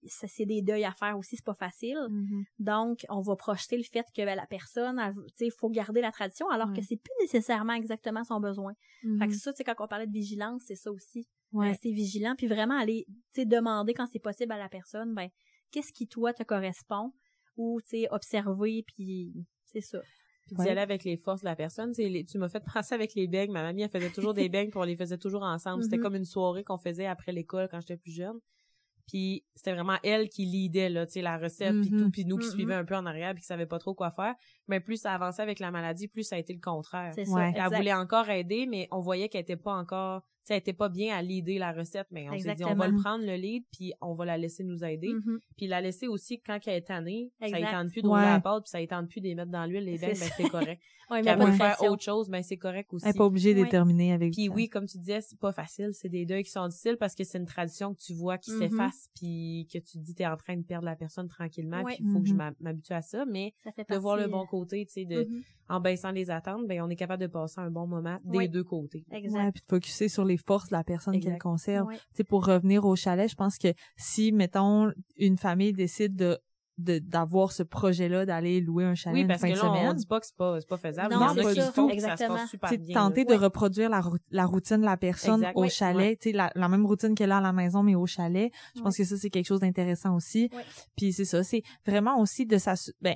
ça, 0.05 0.27
c'est 0.27 0.45
des 0.45 0.61
deuils 0.61 0.85
à 0.85 0.91
faire 0.91 1.17
aussi, 1.17 1.37
c'est 1.37 1.45
pas 1.45 1.55
facile. 1.55 1.97
Mhm. 2.09 2.43
Donc, 2.59 3.03
on 3.09 3.21
va 3.21 3.35
projeter 3.35 3.77
le 3.77 3.83
fait 3.83 4.05
que 4.15 4.23
ben, 4.23 4.35
la 4.35 4.45
personne, 4.45 4.99
elle- 4.99 5.15
tu 5.15 5.33
sais, 5.37 5.45
il 5.47 5.51
faut 5.51 5.69
garder 5.71 6.01
la 6.01 6.11
tradition, 6.11 6.47
alors 6.49 6.71
que 6.71 6.81
c'est 6.83 6.97
plus 6.97 7.13
nécessairement 7.21 7.73
exactement 7.73 8.23
son 8.23 8.39
besoin. 8.39 8.73
Fait 9.01 9.07
Mhm. 9.07 9.27
que 9.29 9.33
ça, 9.35 9.51
quand 9.65 9.75
on 9.79 9.87
parlait 9.87 10.05
de 10.07 10.13
vigilance, 10.13 10.61
c'est 10.67 10.75
ça 10.75 10.91
aussi 10.91 11.27
Ouais. 11.51 11.69
rester 11.69 11.91
vigilant, 11.91 12.35
puis 12.37 12.45
vraiment 12.47 12.77
aller, 12.77 13.07
demander 13.37 13.93
quand 13.95 14.05
c'est 14.11 14.19
possible 14.19 14.51
à 14.51 14.57
la 14.59 14.69
personne, 14.69 15.15
ben, 15.15 15.29
qu'est-ce 15.71 15.91
qui, 15.93 16.07
toi, 16.07 16.31
te 16.33 16.43
correspond, 16.43 17.11
ou, 17.55 17.81
tu 17.81 17.87
sais, 18.01 18.07
observer, 18.11 18.83
puis 18.85 19.33
c'est 19.65 19.81
ça. 19.81 19.99
Puis 20.47 20.55
d'y 20.63 20.69
aller 20.69 20.81
avec 20.81 21.03
les 21.03 21.17
forces 21.17 21.41
de 21.41 21.45
la 21.45 21.55
personne. 21.55 21.91
Tu 21.91 22.01
sais, 22.03 22.09
les- 22.09 22.23
tu 22.25 22.37
m'as 22.37 22.49
fait 22.49 22.63
penser 22.81 22.95
avec 22.95 23.13
les 23.15 23.27
beignes. 23.27 23.51
Ma 23.51 23.61
mamie, 23.61 23.83
elle 23.83 23.89
faisait 23.89 24.09
toujours 24.09 24.33
des 24.33 24.49
beignes, 24.49 24.69
puis 24.69 24.79
on 24.79 24.83
les 24.83 24.95
faisait 24.95 25.17
toujours 25.17 25.43
ensemble. 25.43 25.83
C'était 25.83 25.97
Mhm. 25.97 26.03
comme 26.03 26.15
une 26.15 26.25
soirée 26.25 26.63
qu'on 26.63 26.77
faisait 26.77 27.05
après 27.05 27.31
l'école 27.31 27.67
quand 27.69 27.79
j'étais 27.81 27.97
plus 27.97 28.11
jeune. 28.11 28.39
Puis 29.07 29.45
c'était 29.55 29.71
vraiment 29.73 29.97
elle 30.03 30.27
qui 30.27 30.45
lidait 30.45 30.89
là, 30.89 31.05
tu 31.05 31.13
sais, 31.13 31.21
la 31.21 31.37
recette 31.37 31.79
puis 31.81 31.91
Mhm. 31.91 31.99
tout, 32.03 32.11
puis 32.11 32.25
nous 32.25 32.37
qui 32.37 32.47
Mhm. 32.47 32.51
suivait 32.53 32.73
un 32.73 32.83
peu 32.83 32.95
en 32.95 33.05
arrière 33.05 33.33
puis 33.33 33.41
qui 33.41 33.47
savait 33.47 33.65
pas 33.65 33.79
trop 33.79 33.93
quoi 33.93 34.11
faire. 34.11 34.35
Mais 34.67 34.81
plus 34.81 34.97
ça 34.97 35.13
avançait 35.13 35.41
avec 35.41 35.59
la 35.59 35.71
maladie, 35.71 36.07
plus 36.09 36.23
ça 36.23 36.35
a 36.35 36.39
été 36.39 36.53
le 36.53 36.59
contraire. 36.59 37.13
C'est 37.15 37.27
Ouais. 37.29 37.53
ça. 37.53 37.65
Elle 37.69 37.75
voulait 37.77 37.93
encore 37.93 38.29
aider, 38.29 38.65
mais 38.65 38.87
on 38.91 38.99
voyait 38.99 39.29
qu'elle 39.29 39.41
était 39.43 39.55
pas 39.55 39.73
encore, 39.73 40.23
sais, 40.47 40.53
elle 40.55 40.59
était 40.59 40.73
pas 40.73 40.89
bien 40.89 41.15
à 41.15 41.21
lider 41.21 41.57
la 41.57 41.71
recette, 41.71 42.07
mais 42.11 42.29
on 42.29 42.37
s'est 42.37 42.55
dit, 42.55 42.65
on 42.65 42.75
va 42.75 42.87
le 42.87 42.95
prendre 43.01 43.25
le 43.25 43.35
lead, 43.35 43.63
puis 43.71 43.93
on 44.01 44.13
va 44.15 44.25
la 44.25 44.37
laisser 44.37 44.63
nous 44.63 44.83
aider. 44.83 45.09
Mhm. 45.13 45.39
Puis 45.57 45.67
la 45.67 45.81
laisser 45.81 46.07
aussi 46.07 46.39
quand 46.41 46.59
elle 46.67 46.75
est 46.75 46.81
tannée, 46.87 47.31
ça 47.39 47.47
Exact. 47.47 47.71
tente 47.71 47.91
plus 47.91 48.01
de 48.01 48.07
rouler 48.07 48.21
Ouais. 48.21 48.27
à 48.27 48.33
la 48.33 48.39
pâte, 48.41 48.63
puis 48.63 48.69
ça 48.69 48.87
tente 48.87 49.09
plus 49.09 49.21
de 49.21 49.27
les 49.27 49.35
mettre 49.35 49.51
dans 49.51 49.65
l'huile, 49.65 49.85
les 49.85 49.97
beignes, 49.97 50.17
ben 50.19 50.29
c'est 50.37 50.49
correct. 50.49 50.81
Ouais, 51.09 51.21
mais 51.23 51.33
Puis 51.35 51.41
elle 51.41 51.51
de 51.51 51.55
faire 51.55 51.81
autre 51.83 52.03
chose, 52.03 52.27
ben 52.29 52.43
c'est 52.43 52.57
correct 52.57 52.91
aussi. 52.91 53.05
Elle 53.07 53.15
est 53.15 53.17
pas 53.17 53.23
obligée 53.25 53.53
de 53.53 53.59
Ouais. 53.59 53.65
déterminer 53.67 54.11
avec 54.11 54.33
Puis 54.33 54.47
ça. 54.47 54.51
oui, 54.51 54.67
comme 54.67 54.87
tu 54.87 54.97
disais, 54.97 55.21
c'est 55.21 55.39
pas 55.39 55.53
facile, 55.53 55.91
c'est 55.93 56.09
des 56.09 56.25
deuils 56.25 56.43
qui 56.43 56.51
sont 56.51 56.67
difficiles 56.67 56.97
parce 56.99 57.15
que 57.15 57.23
c'est 57.23 57.37
une 57.37 57.45
tradition 57.45 57.93
que 57.93 57.99
tu 58.01 58.13
vois 58.13 58.37
qui 58.37 58.51
Mhm. 58.51 58.59
s'efface, 58.59 59.07
puis 59.15 59.69
que 59.71 59.77
tu 59.77 59.99
te 59.99 60.03
dis 60.03 60.15
t'es 60.15 60.25
en 60.27 60.35
train 60.35 60.57
de 60.57 60.63
perdre 60.63 60.83
la 60.85 60.97
personne 60.97 61.29
tranquillement, 61.29 61.81
Ouais. 61.83 61.93
puis 61.95 62.03
il 62.05 62.11
faut 62.11 62.19
que 62.19 62.27
je 62.27 62.33
Mhm. 62.33 62.37
m'a- 62.37 62.51
m'habitue 62.59 62.91
à 62.91 63.01
ça, 63.01 63.23
mais 63.25 63.53
Ça 63.63 63.71
fait 63.71 63.85
de 63.89 63.95
voir 63.97 64.17
le 64.17 64.23
euh, 64.23 64.27
bon 64.27 64.45
côté, 64.47 64.85
tu 64.85 64.91
sais, 64.95 65.05
de. 65.05 65.29
En 65.69 65.79
baissant 65.79 66.11
les 66.11 66.29
attentes, 66.31 66.67
ben 66.67 66.81
on 66.81 66.89
est 66.89 66.95
capable 66.95 67.21
de 67.21 67.27
passer 67.27 67.59
un 67.59 67.69
bon 67.69 67.87
moment 67.87 68.17
des 68.23 68.47
deux 68.47 68.63
côtés. 68.63 69.05
Exact. 69.11 69.37
Ouais, 69.43 69.51
puis 69.51 69.61
de 69.61 69.67
focuser 69.67 70.07
sur 70.09 70.25
les 70.25 70.37
forces 70.37 70.69
de 70.69 70.75
la 70.75 70.83
personne 70.83 71.19
qu'elle 71.19 71.37
conserve. 71.39 71.87
Ouais. 71.87 71.95
Tu 71.95 72.01
sais, 72.17 72.23
pour 72.23 72.45
revenir 72.45 72.85
au 72.85 72.95
chalet, 72.95 73.29
je 73.29 73.35
pense 73.35 73.57
que 73.57 73.69
si, 73.97 74.31
mettons, 74.31 74.91
une 75.17 75.37
famille 75.37 75.73
décide 75.73 76.15
de 76.15 76.37
de- 76.79 76.99
d'avoir 76.99 77.53
ce 77.53 77.63
projet-là 77.63 78.27
d'aller 78.27 78.61
louer 78.61 78.83
un 78.85 78.93
chalet 78.93 79.15
Oui, 79.15 79.21
une 79.21 79.27
parce 79.27 79.41
fin 79.41 79.47
que 79.49 79.53
de 79.53 79.57
là, 79.57 79.71
on 79.71 79.75
semaine, 79.75 79.93
dit 79.95 80.05
pas 80.05 80.19
que 80.19 80.27
c'est 80.27 80.35
pas, 80.35 80.59
c'est 80.61 80.69
pas 80.69 80.77
faisable. 80.77 81.11
Non, 81.11 81.29
c'est 81.33 81.41
ça. 81.55 81.71
ça 81.71 81.71
se 81.73 81.91
Exactement. 81.91 82.35
passe 82.35 82.49
super 82.51 82.69
tu 82.69 82.75
sais, 82.75 82.81
bien. 82.83 82.93
tenter 82.93 83.23
là. 83.23 83.35
de 83.35 83.43
reproduire 83.43 83.89
la, 83.89 84.03
la 84.29 84.45
routine 84.45 84.77
de 84.77 84.85
la 84.85 84.95
personne 84.95 85.39
Exact. 85.41 85.53
au 85.57 85.61
Oui, 85.63 85.69
chalet, 85.71 86.09
ouais. 86.11 86.15
tu 86.17 86.29
sais, 86.29 86.35
la, 86.35 86.51
la 86.53 86.69
même 86.69 86.85
routine 86.85 87.15
qu'elle 87.15 87.31
a 87.31 87.37
à 87.39 87.41
la 87.41 87.51
maison, 87.51 87.81
mais 87.81 87.95
au 87.95 88.05
chalet. 88.05 88.51
Je 88.75 88.81
pense 88.81 88.95
que 88.95 89.03
ça, 89.05 89.17
c'est 89.17 89.31
quelque 89.31 89.47
chose 89.47 89.61
d'intéressant 89.61 90.15
aussi. 90.15 90.51
Ouais. 90.53 90.61
Puis 90.95 91.13
c'est 91.13 91.25
ça, 91.25 91.43
c'est 91.43 91.63
vraiment 91.83 92.19
aussi 92.19 92.45
de 92.45 92.59
s'assurer, 92.59 92.95
ben, 93.01 93.15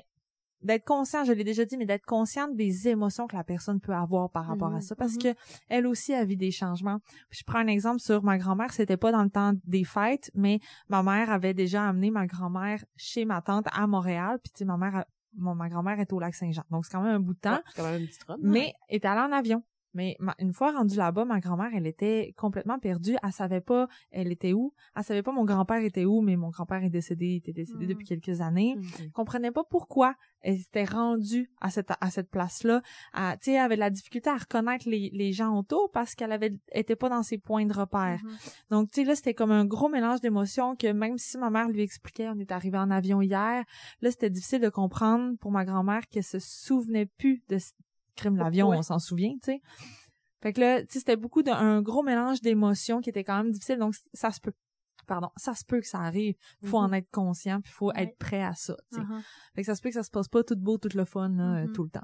d'être 0.63 0.85
conscient, 0.85 1.23
je 1.23 1.33
l'ai 1.33 1.43
déjà 1.43 1.65
dit, 1.65 1.77
mais 1.77 1.85
d'être 1.85 2.05
consciente 2.05 2.55
des 2.55 2.87
émotions 2.87 3.27
que 3.27 3.35
la 3.35 3.43
personne 3.43 3.79
peut 3.79 3.93
avoir 3.93 4.29
par 4.29 4.45
rapport 4.45 4.69
à 4.69 4.75
Mhm, 4.75 4.81
ça, 4.81 4.95
parce 4.95 5.13
mhm. 5.13 5.19
que 5.21 5.39
elle 5.69 5.87
aussi 5.87 6.13
a 6.13 6.23
vu 6.25 6.35
des 6.35 6.51
changements. 6.51 6.99
Je 7.29 7.43
prends 7.45 7.59
un 7.59 7.67
exemple 7.67 7.99
sur 7.99 8.23
ma 8.23 8.37
grand-mère, 8.37 8.71
c'était 8.73 8.97
pas 8.97 9.11
dans 9.11 9.23
le 9.23 9.29
temps 9.29 9.53
des 9.65 9.83
fêtes, 9.83 10.31
mais 10.35 10.59
ma 10.89 11.03
mère 11.03 11.29
avait 11.31 11.53
déjà 11.53 11.87
amené 11.87 12.11
ma 12.11 12.27
grand-mère 12.27 12.83
chez 12.95 13.25
ma 13.25 13.41
tante 13.41 13.65
à 13.73 13.87
Montréal, 13.87 14.39
puis 14.43 14.51
tu 14.53 14.59
sais, 14.59 14.65
ma 14.65 14.77
mère, 14.77 14.95
a- 14.97 15.05
ma 15.37 15.69
grand-mère 15.69 15.99
est 15.99 16.11
au 16.13 16.19
lac 16.19 16.35
Saint-Jean, 16.35 16.63
donc 16.69 16.85
c'est 16.85 16.91
quand 16.91 17.01
même 17.01 17.15
un 17.15 17.19
bout 17.19 17.33
de 17.33 17.39
temps, 17.39 17.53
Ouais, 17.53 17.61
c'est 17.67 17.81
quand 17.81 17.89
même 17.91 18.01
une 18.01 18.07
petite 18.07 18.23
robe. 18.23 18.39
mais 18.43 18.73
est 18.89 19.05
allée 19.05 19.21
en 19.21 19.31
avion. 19.31 19.63
Mais 19.93 20.15
ma- 20.19 20.35
une 20.39 20.53
fois 20.53 20.71
rendue 20.71 20.95
là-bas, 20.95 21.25
ma 21.25 21.39
grand-mère, 21.39 21.71
elle 21.75 21.87
était 21.87 22.33
complètement 22.37 22.79
perdue. 22.79 23.15
Elle 23.23 23.31
savait 23.31 23.61
pas 23.61 23.87
elle 24.11 24.31
était 24.31 24.53
où. 24.53 24.73
Elle 24.95 25.03
savait 25.03 25.23
pas 25.23 25.31
mon 25.31 25.45
grand-père 25.45 25.83
était 25.83 26.05
où, 26.05 26.21
mais 26.21 26.35
mon 26.35 26.49
grand-père 26.49 26.83
est 26.83 26.89
décédé, 26.89 27.25
il 27.27 27.35
était 27.37 27.53
décédé 27.53 27.83
Mhm. 27.85 27.87
depuis 27.89 28.05
quelques 28.07 28.41
années. 28.41 28.75
Ok. 28.77 28.85
Elle 29.01 29.11
comprenait 29.11 29.51
pas 29.51 29.63
pourquoi 29.69 30.15
elle 30.43 30.57
s'était 30.57 30.85
rendue 30.85 31.51
à 31.61 31.69
cette 31.69 31.91
à 32.01 32.09
cette 32.09 32.29
place-là. 32.31 32.81
Tu 33.13 33.19
sais, 33.41 33.51
elle 33.53 33.59
avait 33.59 33.75
de 33.75 33.79
la 33.81 33.89
difficulté 33.89 34.29
à 34.29 34.37
reconnaître 34.37 34.89
les, 34.89 35.11
les 35.13 35.33
gens 35.33 35.57
autour 35.57 35.91
parce 35.91 36.15
qu'elle 36.15 36.31
avait 36.31 36.53
était 36.73 36.95
pas 36.95 37.09
dans 37.09 37.21
ses 37.23 37.37
points 37.37 37.65
de 37.65 37.73
repère. 37.73 38.19
Mhm. 38.23 38.37
Donc, 38.71 38.89
tu 38.91 39.01
sais, 39.01 39.07
là, 39.07 39.15
c'était 39.15 39.33
comme 39.33 39.51
un 39.51 39.65
gros 39.65 39.89
mélange 39.89 40.19
d'émotions 40.21 40.75
que 40.75 40.91
même 40.91 41.17
si 41.17 41.37
ma 41.37 41.49
mère 41.49 41.67
lui 41.69 41.81
expliquait, 41.81 42.27
on 42.29 42.39
est 42.39 42.51
arrivé 42.51 42.77
en 42.77 42.89
avion 42.91 43.21
hier, 43.21 43.63
là, 44.01 44.11
c'était 44.11 44.29
difficile 44.29 44.61
de 44.61 44.69
comprendre 44.69 45.37
pour 45.39 45.51
ma 45.51 45.65
grand-mère 45.65 46.07
qu'elle 46.07 46.23
se 46.23 46.39
souvenait 46.39 47.05
plus 47.05 47.43
de 47.49 47.57
crime 48.21 48.37
l'avion, 48.37 48.69
on 48.69 48.81
s'en 48.81 48.99
souvient, 48.99 49.33
tu 49.43 49.51
sais. 49.53 49.61
Fait 50.41 50.53
que 50.53 50.59
là, 50.61 50.81
tu 50.81 50.87
sais, 50.93 50.99
c'était 50.99 51.15
beaucoup 51.17 51.43
d'un 51.43 51.81
gros 51.81 52.01
mélange 52.03 52.41
d'émotions 52.41 52.99
qui 53.01 53.09
était 53.09 53.23
quand 53.23 53.37
même 53.37 53.51
difficile, 53.51 53.77
donc 53.77 53.93
ça 54.13 54.31
se 54.31 54.39
peut. 54.39 54.53
Pardon, 55.07 55.29
ça 55.35 55.53
se 55.53 55.65
peut 55.65 55.79
que 55.79 55.87
ça 55.87 55.99
arrive. 55.99 56.35
Faut 56.63 56.79
Mhm. 56.79 56.85
en 56.85 56.93
être 56.93 57.09
conscient, 57.11 57.61
puis 57.61 57.71
faut 57.71 57.87
Ouais. 57.87 58.03
être 58.03 58.17
prêt 58.17 58.41
à 58.43 58.53
ça. 58.53 58.75
tu 58.91 58.97
sais. 58.97 59.01
Mhm. 59.03 59.21
Fait 59.55 59.61
que 59.61 59.65
ça 59.65 59.75
se 59.75 59.81
peut 59.81 59.89
que 59.89 59.95
ça 59.95 60.03
se 60.03 60.11
passe 60.11 60.27
pas 60.27 60.43
tout 60.43 60.55
beau, 60.55 60.77
tout 60.77 60.89
le 60.95 61.05
fun 61.05 61.29
là, 61.29 61.43
euh, 61.63 61.67
Mhm. 61.67 61.73
tout 61.73 61.83
le 61.83 61.89
temps. 61.89 62.01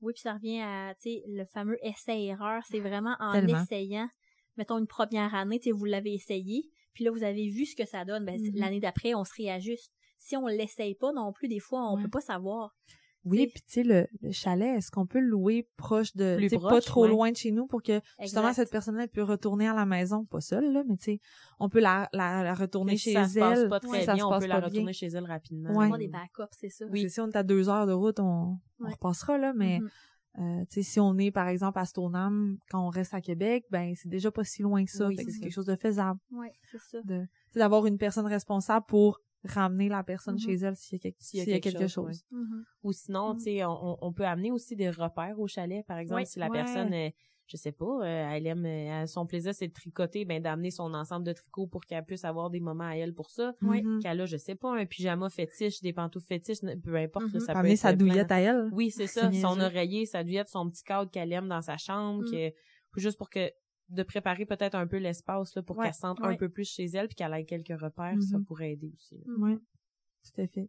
Oui, 0.00 0.12
puis 0.14 0.22
ça 0.22 0.32
revient 0.34 0.60
à, 0.62 0.94
tu 1.00 1.10
sais, 1.10 1.22
le 1.28 1.44
fameux 1.44 1.76
essai-erreur. 1.82 2.62
C'est 2.70 2.80
vraiment 2.80 3.14
en 3.20 3.32
Tellement. 3.32 3.62
essayant. 3.62 4.08
Mettons 4.56 4.78
une 4.78 4.86
première 4.86 5.34
année, 5.34 5.58
tu 5.58 5.64
sais, 5.64 5.70
vous 5.72 5.84
l'avez 5.84 6.12
essayé, 6.14 6.64
puis 6.94 7.04
là, 7.04 7.10
vous 7.12 7.22
avez 7.22 7.48
vu 7.48 7.66
ce 7.66 7.76
que 7.76 7.86
ça 7.86 8.04
donne. 8.04 8.24
Ben, 8.24 8.40
Mhm. 8.40 8.52
l'année 8.56 8.80
d'après, 8.80 9.14
on 9.14 9.24
se 9.24 9.34
réajuste. 9.36 9.92
Si 10.18 10.36
on 10.36 10.46
l'essaye 10.46 10.94
pas 10.94 11.12
non 11.12 11.32
plus, 11.32 11.48
des 11.48 11.60
fois, 11.60 11.90
on 11.90 11.96
Ouais. 11.96 12.02
peut 12.02 12.10
pas 12.10 12.20
savoir. 12.20 12.74
Oui, 13.24 13.46
puis 13.48 13.62
tu 13.62 13.72
sais 13.72 13.82
le, 13.82 14.06
le 14.22 14.30
chalet, 14.32 14.78
est-ce 14.78 14.90
qu'on 14.90 15.04
peut 15.06 15.20
le 15.20 15.28
louer 15.28 15.68
proche 15.76 16.16
de 16.16 16.36
Plus 16.36 16.48
tu 16.48 16.56
sais, 16.56 16.62
pas 16.62 16.80
trop 16.80 17.02
ouais. 17.02 17.08
loin 17.10 17.30
de 17.30 17.36
chez 17.36 17.50
nous 17.52 17.66
pour 17.66 17.82
que 17.82 18.00
justement 18.20 18.48
Exact. 18.48 18.54
cette 18.62 18.70
personne-là 18.70 19.08
peut 19.08 19.22
retourner 19.22 19.68
à 19.68 19.74
la 19.74 19.84
maison, 19.84 20.24
pas 20.24 20.40
seule 20.40 20.72
là, 20.72 20.82
mais 20.88 20.96
tu 20.96 21.04
sais, 21.04 21.20
on 21.58 21.68
peut 21.68 21.80
la 21.80 22.08
la, 22.14 22.42
la 22.42 22.54
retourner 22.54 22.96
Si 22.96 23.10
chez 23.10 23.12
ça 23.12 23.28
se 23.28 23.38
passe 23.38 23.58
elle. 23.60 23.68
pas 23.68 23.80
très 23.80 24.04
ça 24.04 24.14
bien, 24.14 24.26
on 24.26 24.38
peut 24.38 24.46
la 24.46 24.56
retourner 24.60 24.84
bien. 24.84 24.92
chez 24.92 25.06
elle 25.08 25.24
rapidement. 25.26 25.70
Ouais. 25.76 25.84
Avoir 25.84 25.98
des 25.98 26.08
backups, 26.08 26.44
c'est 26.58 26.70
ça. 26.70 26.86
Oui. 26.90 27.10
Si 27.10 27.20
on 27.20 27.28
est 27.28 27.36
à 27.36 27.42
deux 27.42 27.68
heures 27.68 27.86
de 27.86 27.92
route, 27.92 28.20
on, 28.20 28.58
on 28.80 28.88
repassera 28.90 29.36
là, 29.36 29.52
mais 29.54 29.80
Mhm. 29.80 29.90
euh, 30.38 30.64
tu 30.70 30.82
sais, 30.82 30.82
si 30.82 31.00
on 31.00 31.18
est 31.18 31.30
par 31.30 31.48
exemple 31.48 31.78
à 31.78 31.84
Stoneham 31.84 32.56
quand 32.70 32.86
on 32.86 32.88
reste 32.88 33.12
à 33.12 33.20
Québec, 33.20 33.66
ben 33.70 33.92
c'est 33.96 34.08
déjà 34.08 34.30
pas 34.30 34.44
si 34.44 34.62
loin 34.62 34.82
que 34.84 34.90
ça, 34.90 35.08
Oui, 35.08 35.16
Fait 35.16 35.24
que 35.26 35.30
c'est 35.32 35.40
quelque 35.40 35.52
chose 35.52 35.66
de 35.66 35.76
faisable, 35.76 36.18
Ouais, 36.30 36.52
c'est 36.70 36.78
ça. 36.80 36.98
de 37.04 37.20
tu 37.22 37.28
sais, 37.52 37.58
d'avoir 37.58 37.84
une 37.86 37.98
personne 37.98 38.26
responsable 38.26 38.86
pour 38.86 39.20
ramener 39.44 39.88
la 39.88 40.02
personne 40.02 40.34
Mhm. 40.34 40.40
chez 40.40 40.54
elle 40.54 40.76
s'il 40.76 40.96
y 40.96 40.96
a, 40.96 40.98
quelque- 41.00 41.16
s'il 41.22 41.48
y 41.48 41.52
a 41.52 41.60
quelque, 41.60 41.86
chose. 41.86 42.24
Mhm. 42.30 42.64
Ou 42.82 42.92
sinon, 42.92 43.32
Mm. 43.34 43.36
tu 43.38 43.42
sais, 43.44 43.64
on, 43.64 43.96
on 44.04 44.12
peut 44.12 44.24
amener 44.26 44.50
aussi 44.52 44.76
des 44.76 44.90
repères 44.90 45.38
au 45.40 45.46
chalet. 45.46 45.84
Par 45.86 45.98
exemple, 45.98 46.20
Oui, 46.20 46.26
si 46.26 46.38
la 46.38 46.48
ouais. 46.48 46.58
personne, 46.62 46.92
euh, 46.92 47.08
je 47.46 47.56
sais 47.56 47.72
pas, 47.72 47.84
euh, 48.04 48.30
elle 48.32 48.46
aime, 48.46 48.64
euh, 48.66 49.06
son 49.06 49.26
plaisir 49.26 49.52
c'est 49.54 49.66
de 49.68 49.72
tricoter, 49.72 50.24
ben 50.24 50.40
d'amener 50.42 50.70
son 50.70 50.92
ensemble 50.94 51.26
de 51.26 51.32
tricots 51.32 51.66
pour 51.66 51.84
qu'elle 51.84 52.04
puisse 52.04 52.24
avoir 52.24 52.48
des 52.50 52.60
moments 52.60 52.84
à 52.88 52.96
elle 52.96 53.12
pour 53.14 53.30
ça. 53.30 53.54
Mhm. 53.62 54.00
Qu'elle 54.02 54.20
a, 54.20 54.26
je 54.26 54.36
sais 54.36 54.54
pas, 54.54 54.76
un 54.76 54.86
pyjama 54.86 55.28
fétiche, 55.30 55.80
des 55.80 55.92
pantoufles 55.92 56.26
fétiches, 56.28 56.62
ne- 56.62 56.74
peu 56.76 56.94
importe, 56.96 57.32
là, 57.32 57.40
ça 57.40 57.52
peut 57.54 57.58
Amener 57.60 57.72
être 57.72 57.78
sa 57.80 57.88
plein 57.88 57.96
douillette 57.96 58.30
à 58.30 58.40
elle. 58.40 58.68
Oui, 58.72 58.90
c'est 58.90 59.06
ça. 59.08 59.32
Son 59.32 59.58
oreiller, 59.60 60.06
sa 60.06 60.22
douillette, 60.22 60.48
son 60.48 60.68
petit 60.70 60.84
cadre 60.84 61.10
qu'elle 61.10 61.32
aime 61.32 61.48
dans 61.48 61.62
sa 61.62 61.76
chambre, 61.76 62.22
Mm. 62.24 62.30
que, 62.30 62.52
juste 63.00 63.16
pour 63.18 63.30
que 63.30 63.50
de 63.90 64.02
préparer 64.02 64.46
peut-être 64.46 64.74
un 64.74 64.86
peu 64.86 64.96
l'espace 64.98 65.54
là, 65.54 65.62
pour 65.62 65.76
Ouais, 65.78 65.86
qu'elle 65.86 65.94
se 65.94 66.00
sente 66.00 66.20
ouais. 66.20 66.28
un 66.28 66.36
peu 66.36 66.48
plus 66.48 66.68
chez 66.68 66.84
elle 66.86 67.08
puis 67.08 67.14
qu'elle 67.16 67.32
ait 67.34 67.44
quelques 67.44 67.78
repères, 67.80 68.20
ça 68.22 68.38
Mhm. 68.38 68.44
pourrait 68.44 68.72
aider 68.72 68.90
aussi. 68.92 69.16
là. 69.18 69.32
Ouais. 69.38 69.56
Tout 69.56 70.40
à 70.40 70.46
fait. 70.46 70.68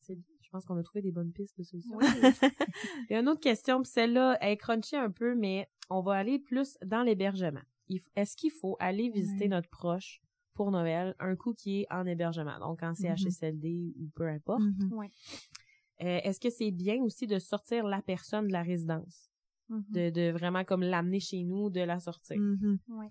C'est- 0.00 0.18
Je 0.42 0.50
pense 0.50 0.64
qu'on 0.64 0.78
a 0.78 0.82
trouvé 0.82 1.02
des 1.02 1.12
bonnes 1.12 1.30
pistes 1.32 1.58
de 1.58 1.62
solutions. 1.62 1.98
Il 3.10 3.12
y 3.12 3.14
a 3.14 3.20
une 3.20 3.28
autre 3.28 3.40
question, 3.40 3.82
puis 3.82 3.90
celle-là, 3.90 4.38
elle 4.40 4.52
est 4.52 4.56
crunchy 4.56 4.96
un 4.96 5.10
peu, 5.10 5.34
mais 5.34 5.68
on 5.90 6.00
va 6.00 6.14
aller 6.14 6.38
plus 6.38 6.78
dans 6.86 7.02
l'hébergement. 7.02 7.60
Il 7.88 8.00
Est-ce 8.16 8.34
qu'il 8.36 8.50
faut 8.50 8.76
aller 8.80 9.10
visiter 9.10 9.44
Ouais. 9.44 9.48
notre 9.48 9.68
proche 9.68 10.20
pour 10.54 10.70
Noël 10.70 11.14
un 11.18 11.36
coup 11.36 11.52
qui 11.54 11.80
est 11.82 11.86
en 11.90 12.06
hébergement, 12.06 12.58
donc 12.60 12.82
en 12.82 12.94
CHSLD 12.94 13.92
ou 13.98 14.08
peu 14.14 14.26
importe? 14.28 14.62
Mhm. 14.62 14.92
Ouais. 14.94 15.10
Euh, 16.00 16.20
Est-ce 16.24 16.40
que 16.40 16.48
c'est 16.50 16.70
bien 16.70 17.02
aussi 17.02 17.26
de 17.26 17.38
sortir 17.38 17.86
la 17.86 18.00
personne 18.00 18.46
de 18.48 18.52
la 18.52 18.62
résidence? 18.62 19.27
Mhm. 19.68 19.84
De, 19.90 20.10
de 20.10 20.30
vraiment 20.30 20.64
comme 20.64 20.82
l'amener 20.82 21.20
chez 21.20 21.42
nous, 21.44 21.70
de 21.70 21.80
la 21.80 22.00
sortir? 22.00 22.38
Mhm. 22.40 22.78
Ouais. 22.88 23.08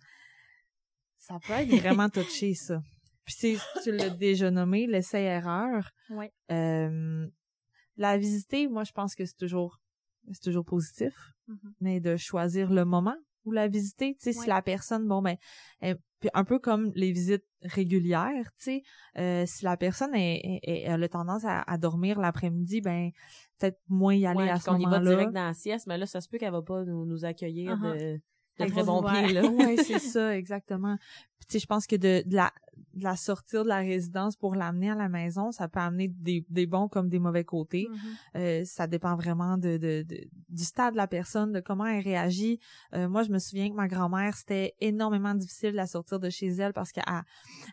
Ça 1.17 1.39
peut 1.46 1.54
être 1.54 1.76
vraiment 1.80 2.10
touché, 2.10 2.54
ça. 2.54 2.82
Puis 3.26 3.36
c'est, 3.38 3.58
tu 3.84 3.91
l'as 3.91 4.10
déjà 4.10 4.50
nommé, 4.52 4.88
l'essai-erreur. 4.88 5.89
Ouais. 6.10 6.32
Euh, 6.52 7.28
la 7.98 8.17
visiter, 8.17 8.67
moi, 8.67 8.84
je 8.84 8.91
pense 8.91 9.15
que 9.15 9.26
c'est 9.26 9.36
toujours, 9.38 9.80
c'est 10.32 10.41
toujours 10.41 10.63
positif. 10.65 11.13
Mhm. 11.48 11.74
Mais 11.82 12.00
de 12.00 12.15
choisir 12.15 12.72
le 12.72 12.86
moment 12.86 13.17
où 13.43 13.52
la 13.52 13.67
visiter, 13.67 14.15
tu 14.15 14.24
sais, 14.24 14.34
si 14.34 14.48
la 14.48 14.62
personne, 14.62 15.08
bon, 15.08 15.22
ben, 15.22 15.36
elle- 15.80 16.00
puis 16.20 16.30
un 16.34 16.44
peu 16.44 16.60
comme 16.60 16.92
les 16.96 17.12
visites 17.12 17.46
régulières, 17.62 18.52
tu 18.58 18.64
sais, 18.64 18.84
euh, 19.18 19.46
si 19.46 19.64
la 19.66 19.78
personne 19.78 20.14
est, 20.16 20.38
est- 20.38 20.60
est- 20.64 20.82
elle 20.82 21.04
a 21.04 21.10
tendance 21.10 21.44
à, 21.46 21.62
à 21.62 21.78
dormir 21.78 22.20
l'après-midi, 22.20 22.82
ben, 22.82 23.12
peut-être 23.60 23.80
moins 23.88 24.14
y 24.16 24.26
aller 24.26 24.38
Ouais, 24.40 24.50
à 24.50 24.60
ce 24.60 24.66
qu'on 24.70 24.78
y 24.78 24.84
va 24.84 24.92
moment-là. 25.00 25.12
direct 25.12 25.32
dans 25.34 25.46
la 25.48 25.54
sieste, 25.54 25.88
mais 25.88 25.98
là, 25.98 26.06
ça 26.06 26.22
se 26.22 26.30
peut 26.30 26.38
qu'elle 26.38 26.52
va 26.52 26.62
pas 26.62 26.84
nous, 26.86 27.06
nous 27.06 27.26
accueillir 27.26 27.76
Uh-huh. 27.78 27.94
de, 27.98 28.20
de 28.66 28.70
très 28.72 28.84
bon 28.84 29.04
pied, 29.04 29.34
là. 29.34 29.42
ouais, 29.52 29.78
c'est 29.78 30.00
ça, 30.00 30.36
exactement. 30.36 30.98
Puis, 31.40 31.48
tu 31.48 31.54
sais, 31.54 31.60
je 31.60 31.68
pense 31.68 31.86
que 31.88 31.96
de, 31.96 32.24
de 32.28 32.36
la 32.36 32.52
de 32.98 33.04
la 33.04 33.16
sortir 33.16 33.64
de 33.64 33.70
la 33.70 33.78
résidence 33.80 34.36
pour 34.36 34.56
l'amener 34.56 34.90
à 34.92 34.96
la 34.96 35.08
maison, 35.10 35.52
ça 35.52 35.68
peut 35.68 35.80
amener 35.80 36.08
des, 36.10 36.46
des 36.50 36.66
bons 36.66 36.88
comme 36.88 37.10
des 37.10 37.20
mauvais 37.20 37.44
côtés. 37.46 37.88
Mhm. 37.90 37.98
Euh, 38.42 38.66
ça 38.66 38.88
dépend 38.88 39.16
vraiment 39.16 39.58
de, 39.58 39.78
de, 39.78 40.04
de- 40.04 40.28
du 40.50 40.64
stade 40.64 40.94
de 40.94 40.98
la 40.98 41.08
personne, 41.08 41.52
de 41.52 41.60
comment 41.60 41.86
elle 41.86 42.04
réagit. 42.04 42.60
Euh, 42.94 43.08
moi, 43.08 43.24
je 43.24 43.30
me 43.30 43.40
souviens 43.40 43.70
que 43.70 43.76
ma 43.76 43.88
grand-mère, 43.88 44.36
c'était 44.36 44.74
énormément 44.82 45.34
difficile 45.36 45.72
de 45.72 45.76
la 45.78 45.88
sortir 45.88 46.20
de 46.20 46.30
chez 46.30 46.48
elle 46.48 46.74
parce 46.74 46.92
qu'elle 46.92 47.04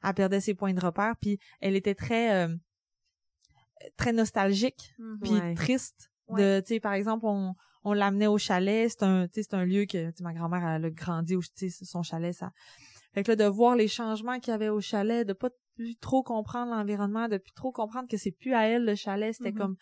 elle 0.03 0.15
perdait 0.15 0.41
ses 0.41 0.55
points 0.55 0.75
de 0.75 0.81
repère, 0.85 1.15
puis 1.21 1.39
elle 1.61 1.77
était 1.77 1.95
très 1.95 2.47
euh, 2.47 2.55
très 3.97 4.13
nostalgique, 4.13 4.95
Mhm. 4.99 5.19
puis 5.23 5.31
Ouais. 5.33 5.55
triste. 5.55 6.11
Ouais. 6.29 6.43
De, 6.43 6.61
tu 6.61 6.75
sais, 6.75 6.81
par 6.81 6.93
exemple, 6.95 7.27
on 7.27 7.55
on 7.87 7.93
l'amenait 7.93 8.29
au 8.29 8.39
chalet, 8.39 8.89
c'est 8.91 9.03
un, 9.03 9.27
c'est 9.31 9.53
un 9.53 9.67
lieu 9.67 9.85
que, 9.85 10.11
ma 10.23 10.33
grand-mère 10.33 10.67
elle 10.67 10.87
a 10.87 10.91
grandi, 10.91 11.37
sais, 11.55 11.69
son 11.69 12.03
chalet, 12.03 12.33
ça. 12.35 12.51
Fait 13.14 13.22
que 13.22 13.31
là, 13.33 13.37
de 13.37 13.44
voir 13.44 13.77
les 13.77 13.88
changements 13.88 14.38
qu'il 14.40 14.50
y 14.50 14.55
avait 14.55 14.68
au 14.68 14.81
chalet, 14.81 15.27
de 15.27 15.33
pas 15.33 15.50
plus 15.77 15.96
trop 15.96 16.22
comprendre 16.22 16.70
l'environnement, 16.72 17.29
de 17.29 17.38
plus 17.38 17.53
trop 17.53 17.72
comprendre 17.72 18.09
que 18.09 18.16
c'est 18.16 18.31
plus 18.33 18.55
à 18.55 18.66
elle 18.68 18.85
le 18.85 18.94
chalet, 18.94 19.35
c'était 19.35 19.50
Mhm. 19.53 19.57
comme 19.59 19.77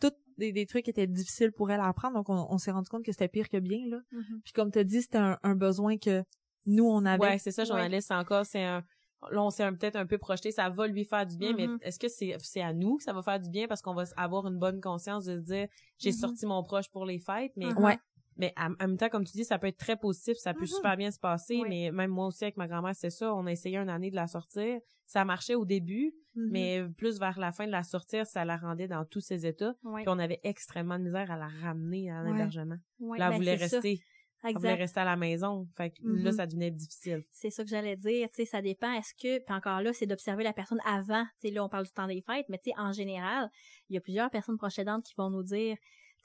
tout 0.00 0.12
des, 0.36 0.52
des 0.52 0.66
trucs 0.66 0.84
qui 0.84 0.90
étaient 0.90 1.06
difficiles 1.06 1.52
pour 1.52 1.70
elle 1.70 1.80
à 1.80 1.86
apprendre, 1.88 2.14
donc 2.16 2.28
on, 2.28 2.46
on 2.50 2.58
s'est 2.58 2.70
rendu 2.70 2.88
compte 2.88 3.04
que 3.04 3.12
c'était 3.12 3.28
pire 3.28 3.48
que 3.48 3.56
bien 3.58 3.80
là. 3.88 3.98
Mhm. 4.12 4.40
Puis 4.44 4.52
comme 4.52 4.70
tu 4.70 4.84
dit, 4.84 5.02
c'était 5.02 5.18
un, 5.18 5.38
un 5.42 5.54
besoin 5.54 5.96
que 5.98 6.22
nous 6.66 6.84
on 6.86 7.04
avait. 7.06 7.22
Ouais, 7.22 7.38
c'est 7.38 7.50
ça, 7.52 7.64
journaliste, 7.64 8.10
encore, 8.12 8.44
c'est 8.46 8.62
un, 8.62 8.84
là, 9.32 9.42
on 9.42 9.50
s'est 9.50 9.68
peut-être 9.72 9.96
un 9.96 10.06
peu 10.06 10.18
projeté, 10.18 10.52
ça 10.52 10.68
va 10.68 10.86
lui 10.86 11.04
faire 11.04 11.26
du 11.26 11.36
bien, 11.38 11.54
mais 11.56 11.66
Mhm. 11.66 11.78
est-ce 11.80 11.98
que 11.98 12.08
c'est, 12.08 12.36
c'est 12.40 12.60
à 12.62 12.72
nous 12.72 12.98
que 12.98 13.02
ça 13.04 13.12
va 13.12 13.22
faire 13.22 13.40
du 13.40 13.48
bien 13.50 13.66
parce 13.66 13.80
qu'on 13.82 13.94
va 13.94 14.04
avoir 14.16 14.46
une 14.46 14.58
bonne 14.58 14.80
conscience 14.80 15.24
de 15.24 15.36
se 15.36 15.40
dire, 15.42 15.66
j'ai 15.98 16.12
sorti 16.12 16.46
mon 16.46 16.62
proche 16.62 16.88
pour 16.90 17.04
les 17.06 17.18
fêtes, 17.18 17.52
mais. 17.56 17.72
Ouais. 17.74 17.98
Mais 18.38 18.54
en, 18.56 18.70
même 18.80 18.96
temps, 18.96 19.08
comme 19.08 19.24
tu 19.24 19.32
dis, 19.32 19.44
ça 19.44 19.58
peut 19.58 19.66
être 19.66 19.76
très 19.78 19.96
positif, 19.96 20.36
ça 20.38 20.54
peut 20.54 20.60
Mhm. 20.60 20.66
super 20.66 20.96
bien 20.96 21.10
se 21.10 21.18
passer, 21.18 21.56
Oui. 21.60 21.68
mais 21.68 21.90
même 21.90 22.10
moi 22.10 22.26
aussi 22.26 22.44
avec 22.44 22.56
ma 22.56 22.66
grand-mère, 22.68 22.94
c'est 22.94 23.10
ça, 23.10 23.34
on 23.34 23.46
a 23.46 23.52
essayé 23.52 23.76
une 23.76 23.88
année 23.90 24.10
de 24.10 24.16
la 24.16 24.26
sortir, 24.26 24.78
ça 25.06 25.24
marchait 25.24 25.54
au 25.54 25.64
début, 25.64 26.12
Mhm. 26.34 26.48
mais 26.50 26.82
plus 26.96 27.18
vers 27.18 27.38
la 27.38 27.52
fin 27.52 27.66
de 27.66 27.72
la 27.72 27.82
sortir, 27.82 28.26
ça 28.26 28.44
la 28.44 28.56
rendait 28.56 28.88
dans 28.88 29.04
tous 29.04 29.20
ses 29.20 29.44
états, 29.46 29.74
Ouais. 29.82 30.02
puis 30.02 30.08
on 30.08 30.18
avait 30.18 30.40
extrêmement 30.44 30.98
de 30.98 31.04
misère 31.04 31.30
à 31.30 31.36
la 31.36 31.48
ramener 31.48 32.10
à 32.10 32.22
l'hébergement. 32.22 32.76
Ouais, 33.00 33.18
Là, 33.18 33.26
elle 33.26 33.30
ben, 33.32 33.36
voulait 33.38 33.58
c'est 33.58 33.68
ça. 33.68 33.76
rester, 33.76 33.98
elle 34.44 34.54
voulait 34.54 34.74
rester 34.74 35.00
à 35.00 35.04
la 35.04 35.16
maison, 35.16 35.66
fait 35.76 35.90
que 35.90 35.96
là, 36.04 36.30
Mhm. 36.30 36.36
ça 36.36 36.46
devenait 36.46 36.70
difficile. 36.70 37.24
C'est 37.32 37.50
ça 37.50 37.64
que 37.64 37.70
j'allais 37.70 37.96
dire, 37.96 38.28
tu 38.30 38.36
sais, 38.36 38.44
ça 38.44 38.62
dépend. 38.62 38.92
Est-ce 38.92 39.12
que, 39.14 39.38
puis 39.44 39.52
encore 39.54 39.80
là, 39.82 39.92
c'est 39.92 40.06
d'observer 40.06 40.44
la 40.44 40.52
personne 40.52 40.78
avant. 40.86 41.24
Tu 41.40 41.48
sais, 41.48 41.50
là, 41.54 41.64
on 41.64 41.68
parle 41.68 41.86
du 41.86 41.90
temps 41.92 42.06
des 42.06 42.20
fêtes, 42.22 42.46
mais 42.48 42.58
tu 42.58 42.70
sais, 42.70 42.76
en 42.78 42.92
général, 42.92 43.50
il 43.88 43.94
y 43.94 43.96
a 43.98 44.00
plusieurs 44.00 44.30
personnes 44.30 44.56
proches 44.58 44.78
aidantes 44.78 45.04
qui 45.04 45.14
vont 45.18 45.28
nous 45.30 45.42
dire, 45.42 45.76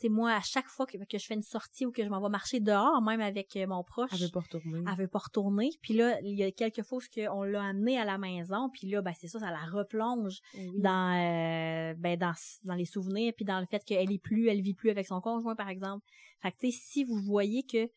sais, 0.07 0.09
moi, 0.09 0.31
à 0.31 0.41
chaque 0.41 0.67
fois 0.67 0.85
que, 0.85 0.97
que 0.97 1.17
je 1.17 1.25
fais 1.25 1.33
une 1.33 1.43
sortie 1.43 1.85
ou 1.85 1.91
que 1.91 2.03
je 2.03 2.09
m'en 2.09 2.21
vais 2.21 2.29
marcher 2.29 2.59
dehors, 2.59 3.01
même 3.01 3.21
avec 3.21 3.55
euh, 3.55 3.67
mon 3.67 3.83
proche, 3.83 4.09
Elle 4.13 4.19
veut 4.19 4.31
pas 4.31 4.41
retourner. 4.41 4.83
elle 4.87 4.97
veut 4.97 5.07
pas 5.07 5.19
retourner. 5.19 5.69
Puis 5.81 5.93
là, 5.93 6.19
il 6.21 6.35
y 6.35 6.43
a 6.43 6.51
quelques 6.51 6.83
fois 6.83 6.99
où 6.99 7.19
on 7.31 7.43
l'a 7.43 7.63
amenée 7.63 7.97
à 7.97 8.05
la 8.05 8.17
maison, 8.17 8.69
puis 8.69 8.87
là, 8.89 9.01
ben 9.01 9.13
c'est 9.19 9.27
ça, 9.27 9.39
ça 9.39 9.51
la 9.51 9.65
replonge 9.65 10.39
dans 10.77 11.13
euh, 11.13 11.93
ben 11.97 12.17
dans 12.17 12.33
dans 12.63 12.75
les 12.75 12.85
souvenirs 12.85 13.33
puis 13.35 13.45
dans 13.45 13.59
le 13.59 13.65
fait 13.65 13.83
qu'elle 13.83 14.11
est 14.11 14.19
plus 14.21 14.47
elle 14.47 14.61
vit 14.61 14.73
plus 14.73 14.89
avec 14.89 15.05
son 15.05 15.21
conjoint 15.21 15.55
par 15.55 15.69
exemple 15.69 16.05
fait 16.41 16.51
que 16.51 16.57
tu 16.59 16.71
sais 16.71 16.77
si 16.79 17.03
vous 17.03 17.17
voyez 17.17 17.63
que 17.63 17.89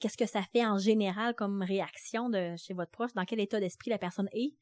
qu'est-ce 0.00 0.16
que 0.16 0.26
ça 0.26 0.42
fait 0.42 0.64
en 0.64 0.78
général 0.78 1.34
comme 1.34 1.62
réaction 1.62 2.30
de 2.30 2.54
chez 2.56 2.74
votre 2.74 2.90
proche 2.90 3.12
dans 3.14 3.24
quel 3.24 3.40
état 3.40 3.60
d'esprit 3.60 3.90
la 3.90 3.98
personne 3.98 4.28
est 4.32 4.54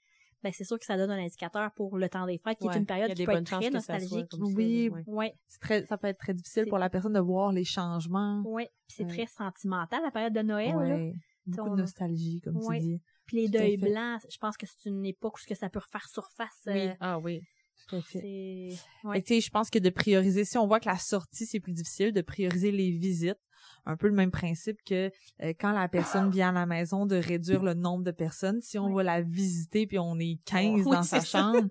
ben 0.42 0.52
c'est 0.52 0.64
sûr 0.64 0.78
que 0.78 0.84
ça 0.84 0.96
donne 0.96 1.10
un 1.10 1.18
indicateur 1.22 1.70
pour 1.72 1.96
le 1.98 2.08
temps 2.08 2.26
des 2.26 2.38
fêtes 2.38 2.58
qui 2.58 2.66
Ouais, 2.66 2.74
est 2.74 2.78
une 2.78 2.86
période 2.86 3.14
qui 3.14 3.24
peut 3.24 3.32
être 3.32 3.44
très 3.44 3.62
ça 3.62 3.70
nostalgique 3.70 4.26
ça, 4.30 4.38
Oui, 4.40 4.88
ouais. 4.88 5.02
ouais 5.06 5.34
C'est 5.48 5.60
très, 5.60 5.86
ça 5.86 5.96
peut 5.98 6.08
être 6.08 6.18
très 6.18 6.34
difficile 6.34 6.66
pour 6.68 6.78
la 6.78 6.90
personne 6.90 7.12
de 7.12 7.20
voir 7.20 7.52
les 7.52 7.64
changements. 7.64 8.42
puis 8.44 8.66
c'est 8.88 9.06
très 9.06 9.26
sentimental 9.26 10.02
la 10.02 10.10
période 10.10 10.32
de 10.34 10.42
Noël 10.42 10.74
là. 10.74 11.12
Beaucoup 11.46 11.70
On- 11.70 11.74
de 11.74 11.80
nostalgie, 11.80 12.40
comme 12.40 12.60
tu 12.60 12.78
dis. 12.78 13.00
puis 13.26 13.36
les 13.38 13.46
Tout 13.46 13.52
deuils 13.58 13.76
blancs 13.76 14.20
je 14.30 14.38
pense 14.38 14.56
que 14.56 14.66
c'est 14.66 14.88
une 14.88 15.04
époque 15.04 15.36
où 15.38 15.54
ça 15.54 15.68
peut 15.68 15.80
refaire 15.80 16.06
surface 16.08 16.48
Oui. 16.66 16.88
euh, 16.88 16.94
Ah 17.00 17.18
oui. 17.18 17.40
Tout 17.88 17.96
à 17.96 18.02
fait. 18.02 18.68
ouais 19.04 19.22
je 19.28 19.50
pense 19.50 19.68
que 19.68 19.78
de 19.80 19.90
prioriser, 19.90 20.44
si 20.44 20.56
on 20.58 20.66
voit 20.68 20.78
que 20.78 20.88
la 20.88 20.98
sortie, 20.98 21.46
c'est 21.46 21.58
plus 21.60 21.72
difficile, 21.72 22.12
de 22.12 22.20
prioriser 22.22 22.70
les 22.70 22.92
visites. 22.92 23.38
Un 23.86 23.96
peu 23.96 24.06
le 24.08 24.14
même 24.14 24.30
principe 24.30 24.78
que 24.84 25.10
euh, 25.42 25.52
quand 25.58 25.72
la 25.72 25.88
personne 25.88 26.30
vient 26.30 26.50
à 26.50 26.52
la 26.52 26.66
maison 26.66 27.06
de 27.06 27.16
réduire 27.16 27.62
le 27.62 27.74
nombre 27.74 28.04
de 28.04 28.10
personnes. 28.10 28.60
Si 28.60 28.78
on 28.78 28.92
va 28.92 29.02
la 29.02 29.22
visiter 29.22 29.86
puis 29.86 29.98
on 29.98 30.18
est 30.18 30.38
15 30.44 30.82
Oui, 30.86 30.92
dans 30.92 31.02
sa 31.02 31.20
ça. 31.20 31.38
chambre, 31.42 31.68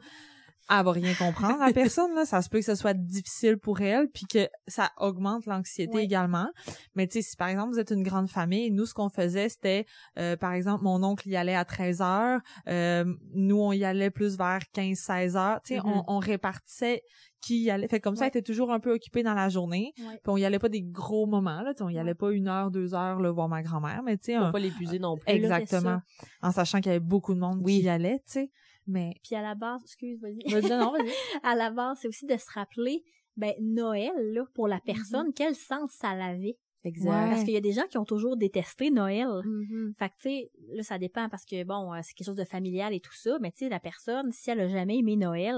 elle 0.70 0.86
va 0.86 0.92
rien 0.92 1.14
comprendre 1.16 1.60
la 1.60 1.74
personne 1.74 2.14
là, 2.16 2.26
ça 2.26 2.42
se 2.42 2.50
peut 2.50 2.60
que 2.60 2.66
ce 2.66 2.76
soit 2.76 2.94
difficile 2.94 3.58
pour 3.58 3.82
elle 3.82 4.08
puis 4.10 4.26
que 4.26 4.48
ça 4.68 4.92
augmente 4.98 5.46
l'anxiété 5.46 5.96
Oui. 5.98 6.04
également. 6.04 6.48
Mais 6.96 7.08
tu 7.08 7.14
sais 7.14 7.30
si 7.30 7.36
par 7.36 7.50
exemple 7.50 7.74
vous 7.74 7.80
êtes 7.80 7.92
une 7.92 8.04
grande 8.04 8.30
famille, 8.30 8.72
nous 8.72 8.86
ce 8.86 8.94
qu'on 8.94 9.10
faisait 9.10 9.50
c'était 9.50 9.86
euh, 10.18 10.36
par 10.38 10.54
exemple 10.54 10.84
mon 10.84 11.04
oncle 11.04 11.28
y 11.28 11.36
allait 11.36 11.56
à 11.56 11.66
13 11.66 12.02
heures, 12.02 12.40
euh, 12.68 13.06
nous 13.34 13.60
on 13.60 13.72
y 13.72 13.84
allait 13.84 14.12
plus 14.12 14.38
vers 14.38 14.62
15 14.74 14.98
16 14.98 15.36
heures, 15.38 15.62
tu 15.64 15.76
sais 15.76 15.82
on, 15.84 16.04
on 16.08 16.20
répartissait 16.20 17.02
qui 17.42 17.64
y 17.64 17.72
allait. 17.72 17.88
Fait 17.88 18.00
comme 18.00 18.16
ça, 18.16 18.26
elle 18.26 18.30
était 18.30 18.44
toujours 18.44 18.72
un 18.72 18.80
peu 18.80 18.94
occupée 18.94 19.24
dans 19.24 19.34
la 19.34 19.50
journée. 19.50 19.94
Ouais. 19.98 20.14
Puis 20.24 20.28
on 20.28 20.38
y 20.38 20.46
allait 20.46 20.60
pas 20.60 20.70
des 20.70 20.84
gros 20.84 21.26
moments, 21.26 21.64
là. 21.64 21.74
On 21.80 21.90
y 21.90 21.98
allait 21.98 22.14
pas 22.14 22.32
une 22.32 22.48
heure, 22.48 22.70
deux 22.70 22.94
heures, 22.94 23.20
là, 23.20 23.32
voir 23.32 23.50
ma 23.50 23.64
grand-mère. 23.64 24.04
Mais 24.06 24.16
tu 24.18 24.26
sais, 24.34 24.38
pas 24.52 24.60
l'épuiser 24.60 25.00
non 25.00 25.18
plus. 25.18 25.26
là, 25.26 25.60
exactement. 25.60 26.02
En 26.44 26.52
sachant 26.52 26.78
qu'il 26.82 26.88
y 26.92 26.96
avait 26.96 27.00
beaucoup 27.00 27.34
de 27.34 27.40
monde 27.40 27.66
qui 27.66 27.80
y 27.82 27.90
allait, 27.90 28.20
tu 28.28 28.34
sais. 28.34 28.52
Mais, 28.88 29.14
Puis 29.24 29.36
à 29.36 29.42
la 29.42 29.56
base, 29.56 29.82
excuse, 29.84 30.20
vas-y. 30.22 30.40
vas-y, 30.52 30.70
non, 30.70 30.92
vas-y. 30.92 31.12
à 31.44 31.56
la 31.56 31.70
base, 31.72 32.00
c'est 32.02 32.08
aussi 32.08 32.26
de 32.26 32.36
se 32.38 32.50
rappeler, 32.54 33.04
ben, 33.38 33.54
Noël, 33.62 34.12
là, 34.34 34.44
pour 34.54 34.68
la 34.68 34.80
personne, 34.80 35.30
Mm-hmm. 35.30 35.34
quel 35.36 35.56
sens 35.56 35.92
ça 35.92 36.10
avait. 36.10 36.58
Exact. 36.84 37.10
Ouais. 37.10 37.30
Parce 37.30 37.44
qu'il 37.44 37.54
y 37.54 37.58
a 37.58 37.62
des 37.62 37.74
gens 37.74 37.86
qui 37.88 37.98
ont 38.00 38.06
toujours 38.06 38.38
détesté 38.38 38.90
Noël. 38.90 39.28
Mm-hmm. 39.28 39.94
Fait 39.98 40.10
que, 40.10 40.16
tu 40.16 40.22
sais, 40.24 40.52
là, 40.74 40.82
ça 40.84 40.98
dépend 40.98 41.30
parce 41.30 41.46
que, 41.46 41.64
bon, 41.64 41.94
euh, 41.94 42.00
c'est 42.02 42.14
quelque 42.16 42.26
chose 42.26 42.36
de 42.36 42.44
familial 42.44 42.94
et 42.94 43.00
tout 43.00 43.14
ça, 43.14 43.38
mais 43.40 43.52
tu 43.52 43.60
sais, 43.66 43.70
la 43.70 43.80
personne, 43.80 44.32
si 44.32 44.50
elle 44.50 44.62
a 44.62 44.68
jamais 44.68 44.98
aimé 44.98 45.16
Noël, 45.16 45.58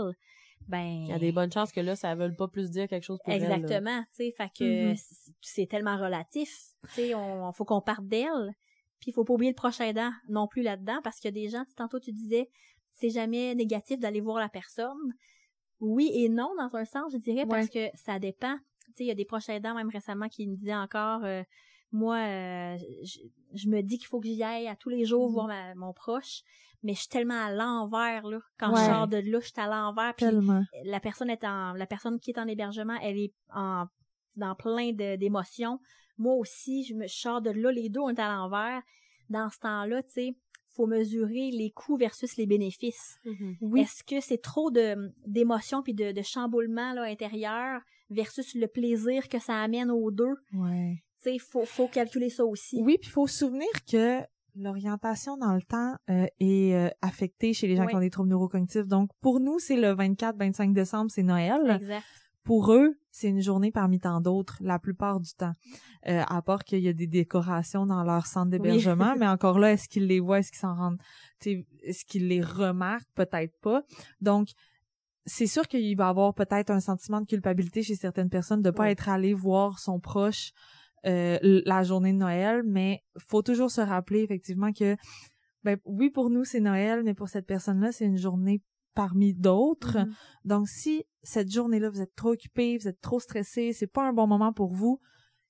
ben... 0.67 0.83
Il 1.03 1.07
y 1.07 1.13
a 1.13 1.19
des 1.19 1.31
bonnes 1.31 1.51
chances 1.51 1.71
que 1.71 1.79
là, 1.81 1.95
ça 1.95 2.13
veut 2.15 2.33
pas 2.35 2.47
plus 2.49 2.69
dire 2.71 2.87
quelque 2.89 3.03
chose 3.03 3.19
pour 3.23 3.33
elle. 3.33 3.41
là. 3.43 3.55
Exactement, 3.55 4.01
tu 4.01 4.07
sais, 4.25 4.33
fait 4.37 4.49
que 4.57 4.89
Mhm. 4.89 4.95
c- 4.95 5.31
c'est 5.41 5.65
tellement 5.67 5.97
relatif, 5.97 6.53
tu 6.89 6.93
sais, 6.95 7.15
on 7.15 7.51
faut 7.53 7.65
qu'on 7.65 7.81
parte 7.81 8.05
d'elle, 8.07 8.53
puis 8.99 9.11
il 9.11 9.13
faut 9.13 9.23
pas 9.25 9.33
oublier 9.33 9.51
le 9.51 9.55
prochain 9.55 9.85
aidant 9.85 10.11
non 10.29 10.47
plus 10.47 10.61
là-dedans, 10.61 10.99
parce 11.03 11.19
qu'il 11.19 11.27
y 11.35 11.37
a 11.37 11.41
des 11.41 11.49
gens, 11.49 11.63
tu 11.63 11.69
sais, 11.71 11.75
tantôt 11.75 11.99
tu 11.99 12.11
disais, 12.13 12.49
c'est 12.93 13.09
jamais 13.09 13.55
négatif 13.55 13.99
d'aller 13.99 14.21
voir 14.21 14.37
la 14.39 14.49
personne. 14.49 15.13
Oui 15.79 16.09
et 16.13 16.29
non, 16.29 16.51
dans 16.57 16.75
un 16.75 16.85
sens, 16.85 17.11
je 17.11 17.17
dirais, 17.17 17.45
parce 17.45 17.67
que 17.69 17.87
ça 17.95 18.19
dépend. 18.19 18.55
Tu 18.87 18.91
sais, 18.95 19.03
il 19.05 19.07
y 19.07 19.11
a 19.11 19.15
des 19.15 19.25
prochains 19.25 19.55
aidants, 19.55 19.73
même 19.75 19.89
récemment, 19.89 20.29
qui 20.29 20.47
me 20.47 20.55
disaient 20.55 20.75
encore, 20.75 21.23
euh, 21.25 21.43
moi, 21.91 22.17
euh, 22.17 22.77
je, 23.03 23.19
je 23.53 23.67
me 23.69 23.81
dis 23.81 23.97
qu'il 23.97 24.07
faut 24.07 24.19
que 24.19 24.27
j'y 24.27 24.43
aille 24.43 24.67
à 24.67 24.75
tous 24.75 24.89
les 24.89 25.05
jours 25.05 25.27
Mhm. 25.27 25.33
voir 25.33 25.47
ma- 25.47 25.75
mon 25.75 25.93
proche, 25.93 26.41
mais 26.83 26.93
je 26.93 26.99
suis 26.99 27.07
tellement 27.09 27.39
à 27.45 27.51
l'envers, 27.51 28.25
là. 28.27 28.39
Quand 28.57 28.73
Ouais. 28.73 28.79
je 28.81 28.85
sors 28.91 29.07
de 29.07 29.17
là, 29.17 29.39
je 29.39 29.45
suis 29.47 29.53
à 29.61 29.67
l'envers, 29.67 30.13
puis 30.15 30.25
Tellement. 30.25 30.63
la 30.85 30.99
personne 30.99 31.29
est 31.29 31.43
en 31.43 31.73
la 31.73 31.85
personne 31.87 32.19
qui 32.19 32.31
est 32.31 32.39
en 32.39 32.47
hébergement, 32.47 32.97
elle 33.01 33.17
est 33.17 33.33
en 33.53 33.85
dans 34.35 34.55
plein 34.55 34.91
d'émotions. 34.93 35.79
Moi 36.17 36.33
aussi, 36.35 36.83
je 36.83 36.93
me 36.95 37.07
je 37.07 37.13
sors 37.15 37.41
de 37.41 37.51
là, 37.51 37.71
les 37.71 37.89
deux 37.89 37.99
on 37.99 38.09
est 38.09 38.19
à 38.19 38.29
l'envers. 38.35 38.81
Dans 39.29 39.49
ce 39.49 39.59
temps-là, 39.59 40.01
tu 40.03 40.09
sais, 40.11 40.35
faut 40.75 40.87
mesurer 40.87 41.51
les 41.51 41.71
coûts 41.71 41.97
versus 41.97 42.37
les 42.37 42.45
bénéfices. 42.45 43.17
Mhm. 43.25 43.55
Oui. 43.61 43.81
Est-ce 43.81 44.03
que 44.03 44.19
c'est 44.21 44.41
trop 44.41 44.71
de 44.71 45.11
d'émotions 45.27 45.81
puis 45.83 45.93
de, 45.93 46.11
de 46.11 46.21
chamboulement 46.21 46.93
là 46.93 47.03
intérieur 47.03 47.81
versus 48.09 48.55
le 48.55 48.67
plaisir 48.67 49.29
que 49.29 49.39
ça 49.39 49.55
amène 49.61 49.91
aux 49.91 50.11
deux? 50.11 50.35
Ouais. 50.53 51.03
Tu 51.23 51.31
sais, 51.31 51.37
faut 51.39 51.65
faut 51.65 51.87
calculer 51.87 52.29
ça 52.29 52.45
aussi. 52.45 52.81
Oui, 52.81 52.97
puis 52.99 53.09
il 53.09 53.13
faut 53.13 53.27
se 53.27 53.37
souvenir 53.39 53.67
que 53.89 54.19
l'orientation 54.55 55.37
dans 55.37 55.53
le 55.53 55.61
temps 55.61 55.95
euh, 56.09 56.25
est 56.39 56.73
euh, 56.75 56.89
affectée 57.01 57.53
chez 57.53 57.67
les 57.67 57.75
gens 57.75 57.83
Oui. 57.83 57.89
qui 57.89 57.95
ont 57.95 57.99
des 58.01 58.09
troubles 58.09 58.29
neurocognitifs. 58.29 58.85
Donc, 58.87 59.09
pour 59.21 59.39
nous, 59.39 59.57
c'est 59.59 59.75
le 59.77 59.93
24-25 59.95 60.73
décembre, 60.73 61.09
c'est 61.09 61.23
Noël. 61.23 61.71
Exact. 61.81 62.03
Pour 62.43 62.73
eux, 62.73 62.95
c'est 63.13 63.29
une 63.29 63.41
journée 63.41 63.71
parmi 63.71 63.99
tant 63.99 64.21
d'autres, 64.21 64.57
la 64.59 64.79
plupart 64.79 65.19
du 65.19 65.31
temps. 65.35 65.53
Euh, 66.07 66.23
à 66.27 66.41
part 66.41 66.63
qu'il 66.63 66.79
y 66.79 66.87
a 66.87 66.93
des 66.93 67.05
décorations 67.05 67.85
dans 67.85 68.03
leur 68.03 68.25
centre 68.25 68.49
d'hébergement, 68.49 69.13
mais 69.19 69.27
encore 69.27 69.59
là, 69.59 69.71
est-ce 69.71 69.87
qu'ils 69.87 70.07
les 70.07 70.19
voient, 70.19 70.39
est-ce 70.39 70.51
qu'ils 70.51 70.59
s'en 70.59 70.73
rendent, 70.75 70.97
est-ce 71.45 72.05
qu'ils 72.05 72.27
les 72.27 72.41
remarquent, 72.41 73.07
peut-être 73.13 73.55
pas. 73.61 73.83
Donc, 74.19 74.49
c'est 75.27 75.45
sûr 75.45 75.67
qu'il 75.67 75.95
va 75.95 76.07
y 76.07 76.09
avoir 76.09 76.33
peut-être 76.33 76.71
un 76.71 76.79
sentiment 76.79 77.21
de 77.21 77.27
culpabilité 77.27 77.83
chez 77.83 77.95
certaines 77.95 78.31
personnes 78.31 78.63
de 78.63 78.71
pas 78.71 78.85
Oui. 78.85 78.89
être 78.89 79.07
allé 79.07 79.35
voir 79.35 79.77
son 79.77 79.99
proche 79.99 80.51
euh, 81.05 81.37
la 81.41 81.83
journée 81.83 82.13
de 82.13 82.17
Noël, 82.17 82.63
mais 82.65 83.03
faut 83.19 83.43
toujours 83.43 83.69
se 83.69 83.81
rappeler 83.81 84.21
effectivement 84.21 84.71
que 84.73 84.95
ben 85.63 85.77
oui 85.85 86.09
pour 86.09 86.29
nous 86.29 86.45
c'est 86.45 86.61
Noël, 86.61 87.03
mais 87.03 87.13
pour 87.13 87.29
cette 87.29 87.45
personne-là 87.45 87.91
c'est 87.91 88.05
une 88.05 88.17
journée 88.17 88.61
parmi 88.93 89.33
d'autres. 89.33 89.99
Mhm. 89.99 90.13
Donc 90.45 90.67
si 90.69 91.03
cette 91.23 91.51
journée-là 91.51 91.89
vous 91.89 92.01
êtes 92.01 92.15
trop 92.15 92.31
occupé, 92.31 92.77
vous 92.77 92.87
êtes 92.87 93.01
trop 93.01 93.19
stressé, 93.19 93.73
c'est 93.73 93.87
pas 93.87 94.03
un 94.07 94.13
bon 94.13 94.27
moment 94.27 94.53
pour 94.53 94.73
vous, 94.73 94.99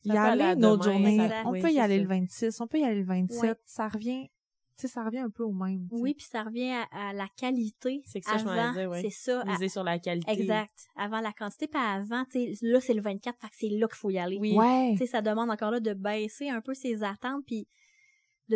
Ça 0.05 0.13
y 0.13 0.17
aller 0.17 0.43
une 0.43 0.65
autre 0.65 0.83
journée. 0.83 1.17
ça- 1.17 1.43
on 1.45 1.51
oui, 1.51 1.61
peut 1.61 1.71
y 1.71 1.79
aller 1.79 1.97
ça. 1.97 2.01
le 2.03 2.07
26, 2.07 2.61
on 2.61 2.67
peut 2.67 2.79
y 2.79 2.83
aller 2.83 2.99
le 2.99 3.05
27, 3.05 3.41
Ouais. 3.43 3.55
ça 3.65 3.87
revient 3.87 4.29
tu 4.75 4.87
sais 4.87 4.93
ça 4.95 5.03
revient 5.05 5.19
un 5.19 5.29
peu 5.29 5.43
au 5.43 5.51
même. 5.51 5.87
Oui, 5.91 6.15
puis 6.15 6.25
ça 6.27 6.41
revient 6.41 6.71
à, 6.91 7.09
à 7.09 7.13
la 7.13 7.27
qualité. 7.37 8.01
C'est 8.07 8.21
que 8.21 8.25
ça, 8.25 8.37
je 8.39 8.43
m'en 8.43 8.49
avant, 8.53 8.71
allais 8.71 8.79
dire, 8.81 8.89
ouais. 8.89 9.01
C'est 9.03 9.11
ça. 9.11 9.43
à- 9.47 9.69
sur 9.69 9.83
la 9.83 9.99
qualité. 9.99 10.31
Exact. 10.31 10.73
Avant 10.95 11.19
la 11.21 11.31
quantité, 11.31 11.67
pas 11.67 11.93
avant, 11.93 12.25
tu 12.25 12.55
sais, 12.55 12.65
là, 12.65 12.81
c'est 12.81 12.95
le 12.95 13.01
24, 13.03 13.37
fait 13.39 13.47
que 13.49 13.53
c'est 13.55 13.69
là 13.69 13.85
qu'il 13.87 13.97
faut 13.97 14.09
y 14.09 14.17
aller. 14.17 14.39
Oui. 14.41 14.53
Ouais. 14.57 14.93
Tu 14.93 14.97
sais, 14.97 15.05
ça 15.05 15.21
demande 15.21 15.51
encore 15.51 15.69
là 15.69 15.79
de 15.79 15.93
baisser 15.93 16.49
un 16.49 16.59
peu 16.59 16.73
ses 16.73 17.03
attentes, 17.03 17.43
puis 17.45 17.67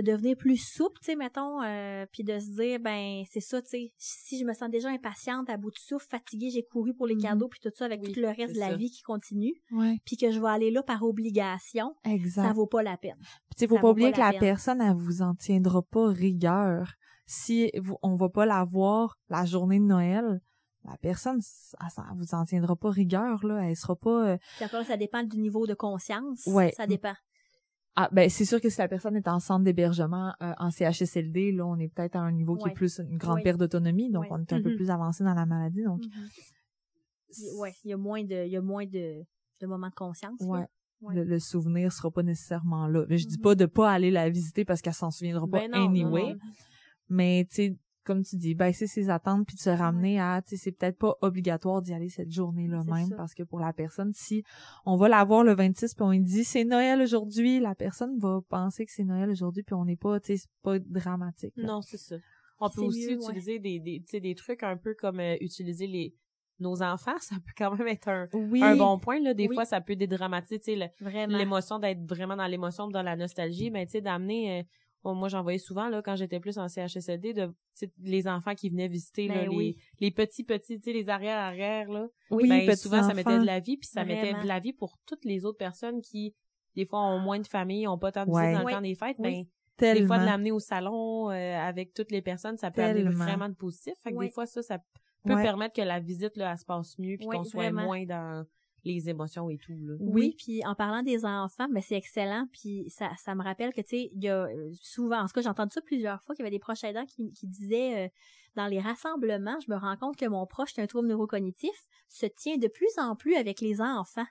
de 0.01 0.11
devenir 0.11 0.35
plus 0.37 0.57
souple, 0.57 0.99
tu 1.01 1.05
sais, 1.11 1.15
mettons, 1.15 1.61
euh, 1.63 2.05
puis 2.11 2.23
de 2.23 2.39
se 2.39 2.51
dire, 2.51 2.79
ben, 2.79 3.23
c'est 3.31 3.39
ça, 3.41 3.61
tu 3.61 3.69
sais, 3.69 3.91
si 3.97 4.39
je 4.39 4.45
me 4.45 4.53
sens 4.53 4.69
déjà 4.69 4.89
impatiente, 4.89 5.49
à 5.49 5.57
bout 5.57 5.71
de 5.71 5.77
souffle, 5.77 6.07
fatiguée, 6.09 6.49
j'ai 6.49 6.63
couru 6.63 6.93
pour 6.93 7.07
les 7.07 7.15
Mhm. 7.15 7.21
cadeaux, 7.21 7.47
puis 7.47 7.59
tout 7.61 7.71
ça, 7.73 7.85
avec 7.85 8.01
Oui, 8.03 8.11
tout 8.13 8.19
le 8.19 8.27
reste 8.29 8.53
de 8.53 8.59
la 8.59 8.69
ça. 8.69 8.75
vie 8.75 8.89
qui 8.91 9.01
continue, 9.01 9.53
puis 10.05 10.17
que 10.17 10.31
je 10.31 10.39
vais 10.39 10.49
aller 10.49 10.71
là 10.71 10.83
par 10.83 11.03
obligation, 11.03 11.95
Exact. 12.05 12.43
ça 12.47 12.53
vaut 12.53 12.67
pas 12.67 12.83
la 12.83 12.97
peine. 12.97 13.17
Puis, 13.19 13.29
tu 13.55 13.59
sais, 13.59 13.67
faut 13.67 13.75
Ça 13.75 13.81
pas 13.81 13.89
oublier 13.91 14.11
que 14.11 14.19
la 14.19 14.33
personne, 14.33 14.81
elle 14.81 14.93
vous 14.95 15.21
en 15.21 15.33
tiendra 15.35 15.81
pas 15.81 16.07
rigueur. 16.09 16.93
Si 17.25 17.71
vous, 17.81 17.97
on 18.03 18.15
va 18.15 18.29
pas 18.29 18.45
la 18.45 18.63
voir 18.63 19.17
la 19.29 19.45
journée 19.45 19.79
de 19.79 19.85
Noël, 19.85 20.39
la 20.85 20.95
personne, 21.01 21.41
elle, 21.81 22.17
vous 22.17 22.33
en 22.33 22.45
tiendra 22.45 22.75
pas 22.77 22.89
rigueur, 22.89 23.45
là. 23.45 23.67
Elle 23.67 23.75
sera 23.75 23.95
pas, 23.97 24.29
euh, 24.29 24.37
Puis 24.55 24.65
encore 24.65 24.85
ça 24.85 24.95
dépend 24.95 25.23
du 25.23 25.37
niveau 25.37 25.67
de 25.67 25.73
conscience. 25.73 26.45
Ouais. 26.45 26.71
Ça 26.77 26.87
dépend. 26.87 27.13
Ah, 27.99 28.09
ben, 28.11 28.29
c'est 28.29 28.45
sûr 28.45 28.61
que 28.61 28.69
si 28.69 28.77
la 28.79 28.87
personne 28.87 29.15
est 29.15 29.27
en 29.27 29.39
centre 29.39 29.63
d'hébergement, 29.63 30.31
euh, 30.41 30.53
en 30.59 30.69
CHSLD, 30.71 31.51
là, 31.51 31.65
on 31.65 31.77
est 31.79 31.87
peut-être 31.89 32.15
à 32.15 32.19
un 32.21 32.31
niveau 32.31 32.55
qui 32.55 32.65
Ouais. 32.65 32.71
est 32.71 32.73
plus 32.73 32.99
une 32.99 33.17
grande 33.17 33.37
Oui. 33.37 33.43
perte 33.43 33.59
d'autonomie, 33.59 34.11
donc 34.11 34.23
Ouais. 34.23 34.29
on 34.31 34.37
est 34.39 34.53
un 34.53 34.61
peu 34.61 34.69
Mhm. 34.69 34.75
plus 34.75 34.89
avancé 34.91 35.23
dans 35.23 35.33
la 35.33 35.45
maladie, 35.45 35.83
donc. 35.83 36.03
Il- 36.05 37.59
Ouais, 37.59 37.73
il 37.83 37.89
y 37.89 37.93
a 37.93 37.97
moins 37.97 38.23
de, 38.23 38.45
il 38.45 38.51
y 38.51 38.55
a 38.57 38.61
moins 38.61 38.85
de, 38.85 39.23
de 39.59 39.67
moments 39.67 39.89
de 39.89 39.93
conscience. 39.95 40.39
Ouais. 40.41 40.65
Ouais. 41.01 41.13
Le, 41.15 41.23
le 41.25 41.39
souvenir 41.39 41.91
sera 41.91 42.09
pas 42.09 42.23
nécessairement 42.23 42.87
là. 42.87 43.05
Mais 43.09 43.17
je 43.17 43.27
dis 43.27 43.35
Mhm. 43.37 43.41
pas 43.43 43.55
de 43.55 43.65
pas 43.65 43.91
aller 43.91 44.09
la 44.11 44.29
visiter 44.29 44.63
parce 44.65 44.81
qu'elle 44.81 44.93
s'en 44.93 45.11
souviendra 45.11 45.45
pas 45.47 45.59
Ben 45.59 45.71
non, 45.71 45.85
anyway. 45.89 46.33
non. 46.33 46.39
Mais 47.09 47.45
tu 47.49 47.55
sais, 47.55 47.77
comme 48.07 48.23
tu 48.23 48.37
dis, 48.37 48.55
baisser 48.55 48.87
ses 48.87 49.09
attentes 49.09 49.45
puis 49.45 49.55
de 49.55 49.61
se 49.61 49.69
ramener 49.69 50.19
à, 50.19 50.41
tu 50.41 50.51
sais, 50.55 50.63
c'est 50.63 50.71
peut-être 50.71 50.97
pas 50.97 51.15
obligatoire 51.21 51.81
d'y 51.81 51.93
aller 51.93 52.09
cette 52.09 52.31
journée-là 52.31 52.83
même 52.85 53.09
ça. 53.09 53.15
parce 53.17 53.33
que 53.35 53.43
pour 53.43 53.59
la 53.59 53.73
personne, 53.73 54.13
si 54.13 54.43
on 54.85 54.95
va 54.95 55.09
la 55.09 55.23
voir 55.25 55.43
le 55.43 55.53
26 55.53 55.93
puis 55.93 56.03
on 56.03 56.11
lui 56.11 56.21
dit 56.21 56.43
c'est 56.45 56.63
Noël 56.63 57.01
aujourd'hui, 57.01 57.59
la 57.59 57.75
personne 57.75 58.17
va 58.17 58.39
penser 58.49 58.85
que 58.85 58.91
c'est 58.91 59.03
Noël 59.03 59.29
aujourd'hui 59.29 59.63
puis 59.63 59.75
on 59.75 59.85
n'est 59.85 59.97
pas, 59.97 60.19
tu 60.19 60.27
sais, 60.27 60.37
c'est 60.37 60.61
pas 60.63 60.79
dramatique. 60.79 61.53
là. 61.57 61.67
Non, 61.67 61.81
c'est 61.81 61.97
ça. 61.97 62.15
On 62.59 62.69
peut 62.69 62.81
aussi 62.81 63.01
mieux, 63.11 63.17
ouais. 63.19 63.23
utiliser 63.25 63.59
des, 63.59 63.79
des, 63.79 63.99
tu 63.99 64.05
sais, 64.09 64.19
des 64.19 64.33
trucs 64.33 64.63
un 64.63 64.77
peu 64.77 64.95
comme 64.95 65.19
euh, 65.19 65.35
utiliser 65.41 65.85
les 65.85 66.15
nos 66.59 66.81
enfants, 66.81 67.15
ça 67.19 67.35
peut 67.35 67.51
quand 67.55 67.75
même 67.77 67.87
être 67.87 68.07
un, 68.07 68.25
Oui. 68.33 68.63
un 68.63 68.75
bon 68.75 68.97
point. 68.97 69.19
Là. 69.19 69.35
Des 69.35 69.47
Oui. 69.47 69.53
fois, 69.53 69.65
ça 69.65 69.79
peut 69.79 69.95
dédramatiser 69.95 70.75
l'émotion 71.27 71.77
d'être 71.77 72.03
vraiment 72.07 72.35
dans 72.35 72.47
l'émotion, 72.47 72.87
dans 72.87 73.03
la 73.03 73.15
nostalgie. 73.15 73.69
Ben, 73.69 73.85
tu 73.85 73.91
sais, 73.91 74.01
d'amener... 74.01 74.59
euh, 74.61 74.63
bon, 75.07 75.15
moi, 75.15 75.29
j'en 75.29 75.41
voyais 75.41 75.57
souvent, 75.57 75.87
là, 75.89 76.01
quand 76.01 76.15
j'étais 76.15 76.39
plus 76.39 76.57
en 76.57 76.67
CHSLD, 76.67 77.33
de, 77.33 77.45
tu 77.45 77.53
sais, 77.73 77.91
les 78.03 78.27
enfants 78.27 78.55
qui 78.55 78.69
venaient 78.69 78.87
visiter, 78.87 79.27
là, 79.27 79.35
Ben 79.35 79.49
les, 79.49 79.55
oui. 79.55 79.77
les 79.99 80.11
petits, 80.11 80.43
petits, 80.43 80.79
tu 80.79 80.83
sais, 80.83 80.93
les 80.93 81.07
arrière-arrière, 81.09 81.89
là. 81.89 82.07
Oui, 82.29 82.49
ben, 82.49 82.75
souvent, 82.75 83.01
ça 83.03 83.13
mettait 83.13 83.39
de 83.39 83.45
la 83.45 83.59
vie, 83.59 83.77
puis 83.77 83.87
ça 83.87 84.03
mettait 84.03 84.33
de 84.33 84.47
la 84.47 84.59
vie 84.59 84.73
pour 84.73 84.97
toutes 85.05 85.23
les 85.25 85.45
autres 85.45 85.57
personnes 85.57 86.01
qui, 86.01 86.35
des 86.75 86.85
fois, 86.85 86.99
ont 87.01 87.19
moins 87.19 87.39
de 87.39 87.47
famille, 87.47 87.87
ont 87.87 87.97
pas 87.97 88.11
tant 88.11 88.25
de 88.25 88.31
Ouais. 88.31 88.41
visite 88.49 88.53
dans 88.55 88.59
le 88.59 88.65
Oui. 88.65 88.73
temps 88.73 88.81
des 88.81 88.95
fêtes. 88.95 89.15
Oui. 89.19 89.43
Ben, 89.43 89.45
Tellement. 89.77 90.01
des 90.01 90.07
fois, 90.07 90.19
de 90.19 90.25
l'amener 90.25 90.51
au 90.51 90.59
salon 90.59 91.29
euh, 91.29 91.33
avec 91.57 91.93
toutes 91.93 92.11
les 92.11 92.21
personnes, 92.21 92.57
ça 92.57 92.69
peut 92.71 92.81
amener 92.83 93.03
Tellement. 93.03 93.23
vraiment 93.23 93.47
de 93.49 93.53
positif. 93.55 93.93
Fait 94.03 94.11
que 94.11 94.17
Oui. 94.17 94.25
des 94.25 94.31
fois, 94.31 94.45
ça, 94.45 94.61
ça 94.63 94.79
peut 95.23 95.35
Ouais. 95.35 95.43
permettre 95.43 95.75
que 95.75 95.81
la 95.81 95.99
visite, 95.99 96.35
là, 96.35 96.51
elle 96.51 96.57
se 96.57 96.65
passe 96.65 96.97
mieux, 96.99 97.15
puis 97.17 97.27
Oui, 97.27 97.37
qu'on 97.37 97.43
soit 97.43 97.63
vraiment. 97.63 97.83
moins 97.83 98.03
dans 98.05 98.45
les 98.87 99.09
émotions 99.09 99.49
et 99.49 99.57
tout, 99.57 99.73
là. 99.73 99.95
Oui, 99.99 100.35
puis 100.37 100.65
en 100.65 100.75
parlant 100.75 101.03
des 101.03 101.25
enfants, 101.25 101.67
ben 101.69 101.81
c'est 101.81 101.95
excellent, 101.95 102.47
puis 102.51 102.89
ça, 102.89 103.11
ça 103.17 103.35
me 103.35 103.43
rappelle 103.43 103.73
que 103.73 103.81
tu 103.81 103.89
sais, 103.89 104.09
il 104.13 104.23
y 104.23 104.29
a 104.29 104.45
euh, 104.45 104.71
souvent, 104.81 105.19
en 105.19 105.25
tout 105.25 105.33
cas, 105.33 105.41
j'ai 105.41 105.49
entendu 105.49 105.71
ça 105.73 105.81
plusieurs 105.81 106.21
fois 106.23 106.35
qu'il 106.35 106.43
y 106.43 106.47
avait 106.47 106.55
des 106.55 106.59
proches 106.59 106.83
aidants 106.83 107.05
qui, 107.05 107.31
qui 107.33 107.47
disaient 107.47 108.05
euh, 108.05 108.09
dans 108.55 108.67
les 108.67 108.79
rassemblements, 108.79 109.59
je 109.59 109.71
me 109.71 109.77
rends 109.77 109.97
compte 109.97 110.17
que 110.17 110.25
mon 110.25 110.45
proche 110.47 110.73
qui 110.73 110.81
a 110.81 110.83
un 110.83 110.87
trouble 110.87 111.07
neurocognitif 111.07 111.75
se 112.07 112.25
tient 112.25 112.57
de 112.57 112.67
plus 112.67 112.97
en 112.97 113.15
plus 113.15 113.35
avec 113.35 113.61
les 113.61 113.81
enfants. 113.81 114.25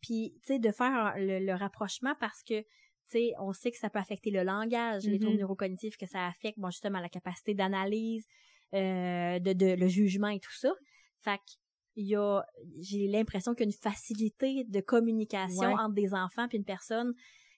Puis 0.00 0.32
tu 0.42 0.54
sais 0.54 0.58
de 0.58 0.70
faire 0.70 1.14
le, 1.16 1.44
le 1.44 1.54
rapprochement 1.54 2.14
parce 2.18 2.42
que 2.42 2.60
tu 2.60 3.18
sais, 3.18 3.32
on 3.38 3.52
sait 3.52 3.70
que 3.70 3.78
ça 3.78 3.88
peut 3.88 3.98
affecter 3.98 4.30
le 4.30 4.42
langage, 4.42 5.04
les 5.04 5.18
troubles 5.18 5.38
neurocognitifs, 5.38 5.96
que 5.96 6.06
ça 6.06 6.26
affecte 6.26 6.58
bon 6.58 6.70
justement 6.70 7.00
la 7.00 7.08
capacité 7.08 7.54
d'analyse, 7.54 8.26
euh, 8.74 9.38
de, 9.38 9.54
de 9.54 9.74
le 9.74 9.88
jugement 9.88 10.28
et 10.28 10.40
tout 10.40 10.54
ça. 10.54 10.72
Fait 11.22 11.38
que 11.38 11.52
il 12.00 12.06
y 12.06 12.14
a, 12.16 12.42
j'ai 12.80 13.08
l'impression 13.08 13.54
qu'il 13.54 13.64
y 13.64 13.68
a 13.68 13.70
une 13.70 13.72
facilité 13.90 14.64
de 14.68 14.80
communication 14.80 15.68
Ouais. 15.68 15.74
entre 15.74 15.94
des 15.94 16.14
enfants 16.14 16.46
puis 16.48 16.56
une 16.58 16.64
personne 16.64 17.12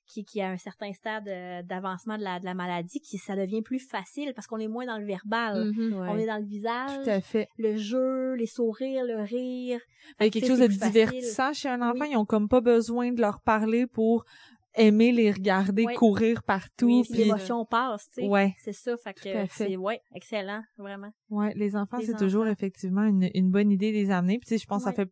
qui, 0.06 0.24
qui 0.24 0.40
a 0.40 0.48
un 0.48 0.56
certain 0.56 0.92
stade 0.92 1.28
euh, 1.28 1.62
d'avancement 1.62 2.18
de 2.18 2.24
la, 2.24 2.40
de 2.40 2.44
la 2.44 2.54
maladie, 2.54 3.00
qui 3.00 3.16
ça 3.18 3.36
devient 3.36 3.62
plus 3.62 3.78
facile 3.78 4.32
parce 4.34 4.46
qu'on 4.48 4.58
est 4.58 4.66
moins 4.66 4.84
dans 4.86 4.98
le 4.98 5.04
verbal. 5.06 5.70
Mhm. 5.72 5.94
On 5.94 6.18
est 6.18 6.26
dans 6.26 6.38
le 6.38 6.44
visage, 6.46 6.90
Tout 7.04 7.10
à 7.10 7.20
fait. 7.20 7.46
le 7.58 7.76
jeu, 7.76 8.34
les 8.34 8.46
sourires, 8.46 9.04
le 9.04 9.22
rire. 9.22 9.78
Il 10.18 10.24
y 10.24 10.26
a 10.26 10.30
quelque 10.30 10.48
chose 10.48 10.58
de 10.58 10.66
facile. 10.68 10.80
divertissant 10.92 11.52
chez 11.52 11.68
un 11.68 11.80
enfant. 11.82 12.00
Oui. 12.00 12.08
Ils 12.12 12.16
ont 12.16 12.24
comme 12.24 12.48
pas 12.48 12.60
besoin 12.60 13.12
de 13.12 13.20
leur 13.20 13.40
parler 13.42 13.86
pour 13.86 14.24
aimer 14.80 15.12
les 15.12 15.30
regarder 15.30 15.84
Ouais. 15.84 15.94
courir 15.94 16.42
partout. 16.42 16.86
Oui, 16.86 17.02
puis 17.08 17.18
l'émotion 17.18 17.64
passe, 17.64 18.08
tu 18.14 18.22
sais. 18.22 18.28
ouais, 18.28 18.54
C'est 18.58 18.72
ça, 18.72 18.96
fait 18.96 19.14
que 19.14 19.20
c'est 19.50 19.76
ouais, 19.76 20.00
excellent, 20.14 20.62
vraiment. 20.78 21.10
ouais, 21.30 21.52
les 21.56 21.76
enfants, 21.76 21.98
c'est 22.04 22.16
toujours 22.16 22.46
effectivement 22.46 23.04
une, 23.04 23.28
une 23.34 23.50
bonne 23.50 23.70
idée 23.70 23.92
de 23.92 23.96
les 23.96 24.10
amener. 24.10 24.38
Puis 24.38 24.46
tu 24.48 24.54
sais, 24.54 24.58
je 24.58 24.66
pense 24.66 24.84
que 24.84 24.90
ça 24.90 24.92
fait 24.92 25.10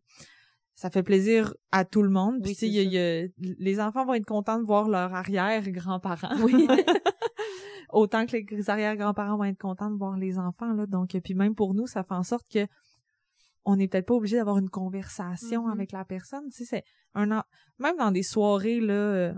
ça 0.75 0.89
fait 0.89 1.03
plaisir 1.03 1.53
à 1.73 1.83
tout 1.83 2.01
le 2.03 2.09
monde. 2.09 2.35
Puis 2.41 2.51
Oui, 2.51 2.55
tu 2.55 2.59
sais, 2.61 2.69
y 2.69 2.79
a- 2.79 2.83
y 2.83 2.97
a- 3.25 3.27
les 3.59 3.79
enfants 3.81 4.05
vont 4.05 4.13
être 4.13 4.25
contents 4.25 4.59
de 4.59 4.65
voir 4.65 4.87
leurs 4.87 5.13
arrière-grands-parents. 5.13 6.41
Oui. 6.41 6.67
Autant 7.91 8.25
que 8.25 8.37
les 8.37 8.69
arrière-grands-parents 8.69 9.35
vont 9.37 9.43
être 9.45 9.57
contents 9.57 9.89
de 9.89 9.97
voir 9.97 10.15
les 10.17 10.37
enfants 10.37 10.71
là. 10.73 10.85
Donc 10.85 11.17
puis 11.23 11.33
même 11.33 11.55
pour 11.55 11.73
nous, 11.73 11.87
ça 11.87 12.03
fait 12.03 12.13
en 12.13 12.23
sorte 12.23 12.45
que 12.51 12.65
on 13.71 13.75
n'est 13.75 13.87
peut-être 13.87 14.05
pas 14.07 14.15
obligé 14.15 14.37
d'avoir 14.37 14.57
une 14.57 14.69
conversation 14.69 15.65
Mhm. 15.67 15.71
avec 15.71 15.91
la 15.91 16.03
personne. 16.05 16.43
Tu 16.49 16.63
sais, 16.63 16.65
c'est 16.65 16.83
un 17.13 17.27
même 17.27 17.95
dans 17.97 18.11
des 18.11 18.23
soirées 18.23 18.79
là, 18.79 18.93
euh, 18.93 19.33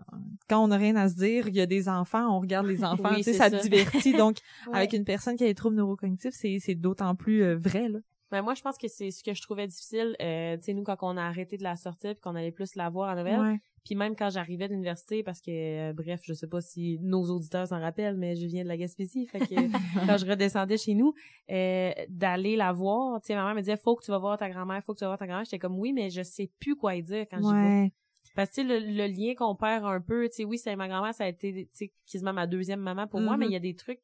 quand 0.50 0.64
on 0.64 0.68
n'a 0.68 0.78
rien 0.78 0.96
à 0.96 1.10
se 1.10 1.16
dire, 1.16 1.48
il 1.48 1.56
y 1.56 1.62
a 1.62 1.66
des 1.66 1.88
enfants, 1.90 2.36
on 2.36 2.40
regarde 2.40 2.66
les 2.68 2.84
enfants. 2.84 3.10
Oui, 3.12 3.18
tu 3.18 3.24
sais, 3.24 3.34
ça, 3.34 3.50
ça. 3.50 3.60
divertit. 3.60 4.14
Donc 4.14 4.38
Ouais. 4.68 4.76
avec 4.78 4.94
une 4.94 5.04
personne 5.06 5.36
qui 5.36 5.44
a 5.44 5.48
des 5.48 5.56
troubles 5.56 5.76
neurocognitifs, 5.76 6.34
c'est 6.34 6.58
c'est 6.60 6.76
d'autant 6.76 7.16
plus 7.16 7.44
euh, 7.44 7.58
vrai 7.58 7.90
là. 7.90 8.00
Ben 8.32 8.42
moi, 8.42 8.54
je 8.54 8.62
pense 8.62 8.78
que 8.78 8.88
c'est 8.88 9.12
ce 9.12 9.24
que 9.24 9.34
je 9.34 9.42
trouvais 9.42 9.68
difficile, 9.68 10.16
euh, 10.22 10.56
tu 10.58 10.64
sais, 10.64 10.74
nous, 10.74 10.84
quand 10.84 10.98
on 11.02 11.18
a 11.18 11.24
arrêté 11.24 11.58
de 11.58 11.64
la 11.64 11.76
sortir 11.76 12.14
puis 12.14 12.22
qu'on 12.22 12.36
allait 12.36 12.52
plus 12.52 12.76
la 12.76 12.90
voir 12.90 13.10
à 13.10 13.16
Noël. 13.16 13.40
Ouais. 13.40 13.60
Puis 13.84 13.96
même 13.96 14.16
quand 14.16 14.30
j'arrivais 14.30 14.68
de 14.68 14.74
l'université, 14.74 15.24
parce 15.24 15.42
que, 15.42 15.50
euh, 15.90 15.94
bref, 15.94 16.22
je 16.24 16.34
sais 16.34 16.48
pas 16.48 16.62
si 16.62 17.00
nos 17.02 17.24
auditeurs 17.32 17.68
s'en 17.68 17.80
rappellent, 17.82 18.16
mais 18.18 18.36
je 18.36 18.46
viens 18.46 18.64
de 18.64 18.68
la 18.68 18.78
Gaspésie, 18.78 19.26
fait 19.28 19.40
que 19.40 19.46
quand 20.16 20.18
je 20.18 20.26
redescendais 20.26 20.78
chez 20.78 20.94
nous, 20.94 21.14
euh, 21.50 21.92
d'aller 22.10 22.56
la 22.56 22.72
voir, 22.72 23.20
tu 23.22 23.28
sais, 23.28 23.36
ma 23.36 23.44
mère 23.44 23.56
me 23.56 23.62
disait, 23.62 23.78
faut 23.78 23.96
que 23.96 24.06
tu 24.06 24.12
vas 24.12 24.20
voir 24.20 24.38
ta 24.38 24.50
grand-mère, 24.50 24.84
faut 24.84 24.94
que 24.94 25.00
tu 25.00 25.04
vas 25.04 25.10
voir 25.10 25.18
ta 25.18 25.26
grand-mère. 25.28 25.46
J'étais 25.46 25.60
comme, 25.60 25.78
oui, 25.80 25.94
mais 25.94 26.10
je 26.12 26.22
sais 26.22 26.50
plus 26.60 26.76
quoi 26.76 26.96
y 26.96 27.02
dire 27.04 27.26
quand 27.30 27.40
vais. 27.42 27.82
Ouais. 27.82 27.92
Parce 28.36 28.52
que 28.52 28.62
le, 28.62 28.80
le 28.80 29.08
lien 29.08 29.34
qu'on 29.36 29.56
perd 29.56 29.84
un 29.84 30.00
peu, 30.00 30.30
tu 30.30 30.36
sais, 30.38 30.46
oui, 30.46 30.58
c'est 30.58 30.76
ma 30.76 30.88
grand-mère, 30.88 31.14
ça 31.14 31.26
a 31.26 31.28
été, 31.28 31.52
tu 31.66 31.70
sais, 31.74 31.92
quasiment 32.10 32.34
ma 32.34 32.48
deuxième 32.48 32.80
maman 32.80 33.08
pour 33.08 33.20
moi, 33.20 33.34
Mhm. 33.34 33.40
mais 33.40 33.46
il 33.48 33.52
y 33.52 33.56
a 33.58 33.60
des 33.60 33.76
trucs, 33.76 34.00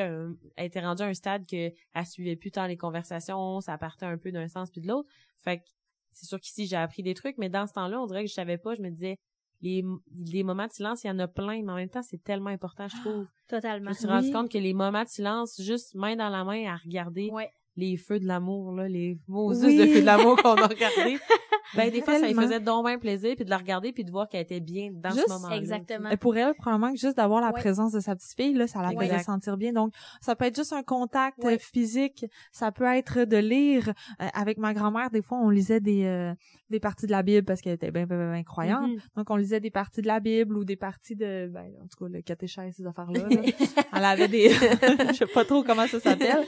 elle 0.00 0.36
était 0.66 0.80
rendue 0.80 1.02
à 1.02 1.06
un 1.06 1.14
stade 1.14 1.46
que 1.46 1.70
elle 1.94 2.06
suivait 2.06 2.36
plus 2.36 2.50
tant 2.50 2.66
les 2.66 2.76
conversations, 2.76 3.60
ça 3.60 3.76
partait 3.78 4.06
un 4.06 4.18
peu 4.18 4.32
d'un 4.32 4.48
sens 4.48 4.70
puis 4.70 4.80
de 4.80 4.88
l'autre. 4.88 5.08
Fait 5.38 5.58
que 5.58 5.64
c'est 6.12 6.26
sûr 6.26 6.38
qu'ici, 6.40 6.66
j'ai 6.66 6.76
appris 6.76 7.02
des 7.02 7.14
trucs, 7.14 7.38
mais 7.38 7.48
dans 7.48 7.66
ce 7.66 7.72
temps-là, 7.72 8.00
on 8.00 8.06
dirait 8.06 8.22
que 8.24 8.28
je 8.30 8.34
savais 8.34 8.58
pas, 8.58 8.74
je 8.74 8.82
me 8.82 8.90
disais, 8.90 9.16
les, 9.62 9.82
les 10.26 10.42
moments 10.44 10.66
de 10.66 10.72
silence, 10.72 11.02
il 11.04 11.08
y 11.08 11.10
en 11.10 11.18
a 11.18 11.26
plein, 11.28 11.62
mais 11.62 11.72
en 11.72 11.76
même 11.76 11.88
temps, 11.88 12.02
c'est 12.02 12.22
tellement 12.22 12.50
important, 12.50 12.86
je 12.88 12.96
trouve. 13.00 13.26
Je 13.50 13.56
Totalement. 13.56 13.90
me 13.90 13.94
suis 13.94 14.06
rendu 14.06 14.26
Oui. 14.26 14.32
compte 14.32 14.50
que 14.50 14.58
les 14.58 14.74
moments 14.74 15.02
de 15.04 15.08
silence, 15.08 15.60
juste 15.60 15.94
main 15.94 16.16
dans 16.16 16.28
la 16.28 16.44
main 16.44 16.72
à 16.72 16.76
regarder 16.76 17.30
Ouais. 17.32 17.50
les 17.76 17.96
feux 17.96 18.20
de 18.20 18.26
l'amour, 18.26 18.72
là, 18.72 18.88
les 18.88 19.18
mots 19.26 19.48
Oui. 19.54 19.76
de 19.78 19.86
feux 19.92 20.00
de 20.00 20.06
l'amour 20.06 20.36
qu'on 20.36 20.54
a 20.54 20.66
regardés. 20.66 21.18
Ben, 21.76 21.90
des 21.90 22.02
fois, 22.02 22.18
ça 22.18 22.26
lui 22.26 22.34
faisait 22.34 22.60
donc 22.60 22.86
bien 22.86 22.98
plaisir, 22.98 23.34
puis 23.36 23.44
de 23.44 23.50
la 23.50 23.56
regarder, 23.58 23.92
puis 23.92 24.04
de 24.04 24.10
voir 24.10 24.28
qu'elle 24.28 24.42
était 24.42 24.60
bien 24.60 24.90
dans 24.92 25.10
Juste- 25.10 25.26
ce 25.28 25.32
moment-là. 25.32 25.56
Exactement. 25.56 26.10
Et 26.10 26.16
pour 26.16 26.36
elle, 26.36 26.54
probablement 26.54 26.92
que 26.92 26.98
juste 26.98 27.16
d'avoir 27.16 27.40
la 27.40 27.48
Ouais. 27.48 27.60
présence 27.60 27.92
de 27.92 28.00
sa 28.00 28.14
petite 28.14 28.34
fille, 28.36 28.54
là, 28.54 28.66
ça 28.66 28.82
la 28.82 28.90
faisait 28.90 29.04
Exact. 29.06 29.24
sentir 29.24 29.56
bien. 29.56 29.72
Donc, 29.72 29.92
ça 30.20 30.36
peut 30.36 30.44
être 30.44 30.56
juste 30.56 30.72
un 30.72 30.82
contact 30.82 31.38
Ouais. 31.42 31.54
euh, 31.54 31.58
physique, 31.58 32.26
ça 32.52 32.70
peut 32.72 32.84
être 32.84 33.24
de 33.24 33.36
lire. 33.36 33.88
Euh, 34.20 34.26
avec 34.34 34.58
ma 34.58 34.74
grand-mère, 34.74 35.10
des 35.10 35.22
fois, 35.22 35.38
on 35.38 35.48
lisait 35.50 35.80
des 35.80 36.04
euh, 36.04 36.32
des 36.70 36.80
parties 36.80 37.06
de 37.06 37.12
la 37.12 37.22
Bible 37.22 37.44
parce 37.44 37.60
qu'elle 37.60 37.74
était 37.74 37.90
bien, 37.90 38.04
bien, 38.06 38.32
bien 38.32 38.42
croyante. 38.42 38.90
Mhm. 38.90 38.98
Donc, 39.16 39.30
on 39.30 39.36
lisait 39.36 39.60
des 39.60 39.70
parties 39.70 40.02
de 40.02 40.06
la 40.06 40.18
Bible 40.20 40.56
ou 40.56 40.64
des 40.64 40.76
parties 40.76 41.14
de, 41.14 41.48
ben, 41.52 41.66
en 41.82 41.86
tout 41.86 42.04
cas, 42.04 42.10
le 42.10 42.20
catéchèse, 42.22 42.74
ces 42.76 42.86
affaires-là. 42.86 43.20
là. 43.20 43.28
Elle 43.96 44.04
avait 44.04 44.28
des, 44.28 44.48
je 45.12 45.14
sais 45.14 45.26
pas 45.26 45.44
trop 45.44 45.62
comment 45.62 45.86
ça 45.86 46.00
s'appelle. 46.00 46.44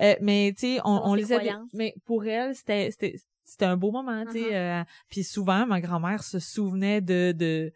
Euh, 0.00 0.14
mais, 0.20 0.52
tu 0.56 0.74
sais, 0.74 0.80
on, 0.84 1.00
on 1.04 1.14
ses 1.14 1.20
lisait 1.20 1.40
des- 1.40 1.52
mais 1.74 1.94
pour 2.04 2.24
elle, 2.26 2.54
c'était, 2.54 2.90
c'était, 2.90 3.16
c'était 3.46 3.64
un 3.64 3.76
beau 3.76 3.90
moment, 3.92 4.24
tu 4.26 4.32
sais. 4.32 4.50
Uh-huh. 4.50 4.80
euh, 4.80 4.84
puis 5.08 5.22
souvent, 5.24 5.66
ma 5.66 5.80
grand-mère 5.80 6.22
se 6.24 6.38
souvenait 6.38 7.00
de, 7.00 7.32
de, 7.32 7.72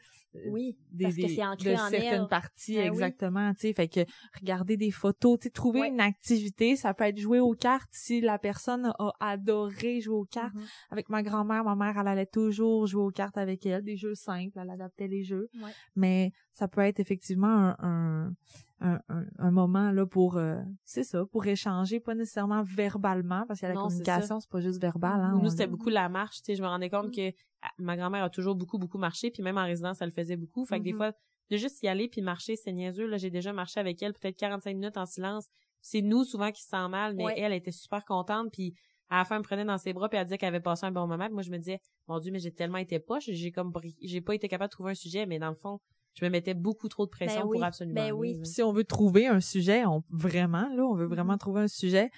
Oui, 0.47 0.77
des, 0.91 1.05
parce 1.05 1.17
que 1.17 1.29
c'est 1.29 1.45
ancré 1.45 1.71
de 1.71 1.75
en 1.77 1.89
certaines 1.89 2.23
elle. 2.23 2.29
parties 2.29 2.75
Ben 2.77 2.83
oui. 2.83 2.87
exactement 2.89 3.53
tu 3.55 3.61
sais 3.63 3.73
fait 3.73 3.89
que 3.89 4.01
regarder 4.39 4.77
des 4.77 4.91
photos 4.93 5.39
tu 5.41 5.45
sais 5.45 5.51
trouver 5.51 5.87
une 5.89 6.01
activité 6.01 6.77
ça 6.77 6.95
peut 6.95 7.03
être 7.05 7.19
jouer 7.19 7.41
aux 7.41 7.55
cartes 7.55 7.89
si 7.93 8.21
la 8.21 8.39
personne 8.39 8.93
a 8.99 9.13
adoré 9.19 10.01
jouer 10.01 10.15
aux 10.15 10.25
cartes 10.25 10.55
Mhm. 10.55 10.67
avec 10.91 11.09
ma 11.09 11.23
grand-mère 11.25 11.65
ma 11.65 11.75
mère 11.75 11.99
elle 11.99 12.07
allait 12.09 12.27
toujours 12.27 12.87
jouer 12.87 13.03
aux 13.03 13.11
cartes 13.11 13.39
avec 13.39 13.67
elle 13.67 13.83
des 13.83 13.97
jeux 13.97 14.15
simples 14.15 14.57
elle 14.61 14.71
adaptait 14.71 15.09
les 15.09 15.25
jeux 15.25 15.49
mais 15.97 16.31
ça 16.53 16.69
peut 16.69 16.83
être 16.83 17.01
effectivement 17.01 17.49
un 17.49 17.77
un, 17.81 18.33
un, 18.81 19.01
un- 19.09 19.27
un 19.39 19.51
moment 19.51 19.91
là 19.93 20.07
pour 20.07 20.37
euh, 20.37 20.61
c'est 20.85 21.05
ça 21.05 21.25
pour 21.27 21.47
échanger 21.47 22.01
pas 22.01 22.15
nécessairement 22.15 22.63
verbalement 22.63 23.45
parce 23.47 23.61
que 23.61 23.67
la 23.67 23.75
Non, 23.75 23.83
communication 23.83 24.41
c'est 24.41 24.51
pas 24.51 24.61
juste 24.61 24.81
verbal 24.81 25.21
hein, 25.21 25.39
Nous, 25.43 25.51
c'était 25.51 25.67
beaucoup 25.67 25.91
la 25.91 26.09
marche, 26.09 26.37
tu 26.39 26.45
sais, 26.47 26.57
je 26.57 26.63
me 26.63 26.67
rendais 26.69 26.87
Mm. 26.89 26.91
compte 26.91 27.15
que 27.15 27.31
ah, 27.63 27.69
ma 27.79 27.97
grand-mère 27.97 28.25
a 28.25 28.31
toujours 28.31 28.55
beaucoup, 28.55 28.79
beaucoup 28.79 28.99
marché, 28.99 29.31
puis 29.31 29.43
même 29.43 29.59
en 29.59 29.65
résidence, 29.65 30.01
elle 30.01 30.09
le 30.09 30.15
faisait 30.15 30.37
beaucoup. 30.37 30.65
Fait 30.65 30.79
que 30.79 30.85
des 30.85 30.93
Mhm. 30.93 30.97
fois, 30.97 31.13
de 31.51 31.57
juste 31.57 31.83
y 31.83 31.89
aller 31.89 32.09
puis 32.09 32.23
marcher, 32.23 32.57
c'est 32.57 32.73
niaiseux. 32.73 33.07
Là, 33.07 33.17
j'ai 33.19 33.29
déjà 33.31 33.53
marché 33.53 33.81
avec 33.81 34.03
elle 34.03 34.15
peut-être 34.15 34.37
45 34.37 34.75
minutes 34.75 34.97
en 34.97 35.05
silence. 35.05 35.47
C'est 35.83 36.01
nous, 36.01 36.25
souvent, 36.25 36.51
qui 36.53 36.63
se 36.63 36.69
sent 36.69 36.89
mal, 36.89 37.15
mais 37.17 37.25
Ouais. 37.25 37.35
elle 37.39 37.53
était 37.53 37.73
super 37.73 38.05
contente, 38.05 38.51
puis 38.53 38.75
à 39.11 39.19
la 39.19 39.25
fin, 39.25 39.35
elle 39.35 39.41
me 39.41 39.45
prenait 39.45 39.65
dans 39.65 39.77
ses 39.77 39.93
bras, 39.93 40.09
puis 40.09 40.17
elle 40.19 40.25
disait 40.25 40.39
qu'elle 40.39 40.55
avait 40.55 40.61
passé 40.61 40.87
un 40.87 40.93
bon 40.93 41.07
moment. 41.07 41.25
Puis 41.27 41.35
moi, 41.35 41.43
je 41.43 41.51
me 41.51 41.59
disais, 41.59 41.81
mon 42.07 42.19
Dieu, 42.19 42.31
mais 42.33 42.39
j'ai 42.39 42.53
tellement 42.53 42.79
été 42.79 42.99
poche, 43.01 43.25
j'ai 43.29 43.51
comme, 43.53 43.73
j'ai 44.01 44.21
pas 44.21 44.35
été 44.35 44.49
capable 44.49 44.69
de 44.69 44.73
trouver 44.73 44.93
un 44.93 44.95
sujet, 44.95 45.27
mais 45.27 45.39
dans 45.39 45.49
le 45.51 45.57
fond, 45.57 45.81
je 46.15 46.25
me 46.25 46.31
mettais 46.31 46.55
beaucoup 46.55 46.89
trop 46.89 47.05
de 47.07 47.11
pression 47.11 47.43
Ben 47.43 47.47
oui, 47.49 47.57
pour 47.59 47.65
absolument 47.65 47.95
ben 47.95 48.05
rien, 48.05 48.15
oui. 48.15 48.41
si 48.45 48.63
on 48.63 48.73
veut 48.73 48.85
trouver 48.85 49.27
un 49.27 49.41
sujet, 49.41 49.85
on 49.87 50.03
vraiment 50.11 50.69
là, 50.75 50.85
on 50.85 50.95
veut 50.95 51.07
vraiment 51.07 51.33
Mhm. 51.35 51.39
trouver 51.39 51.61
un 51.63 51.69
sujet, 51.69 52.11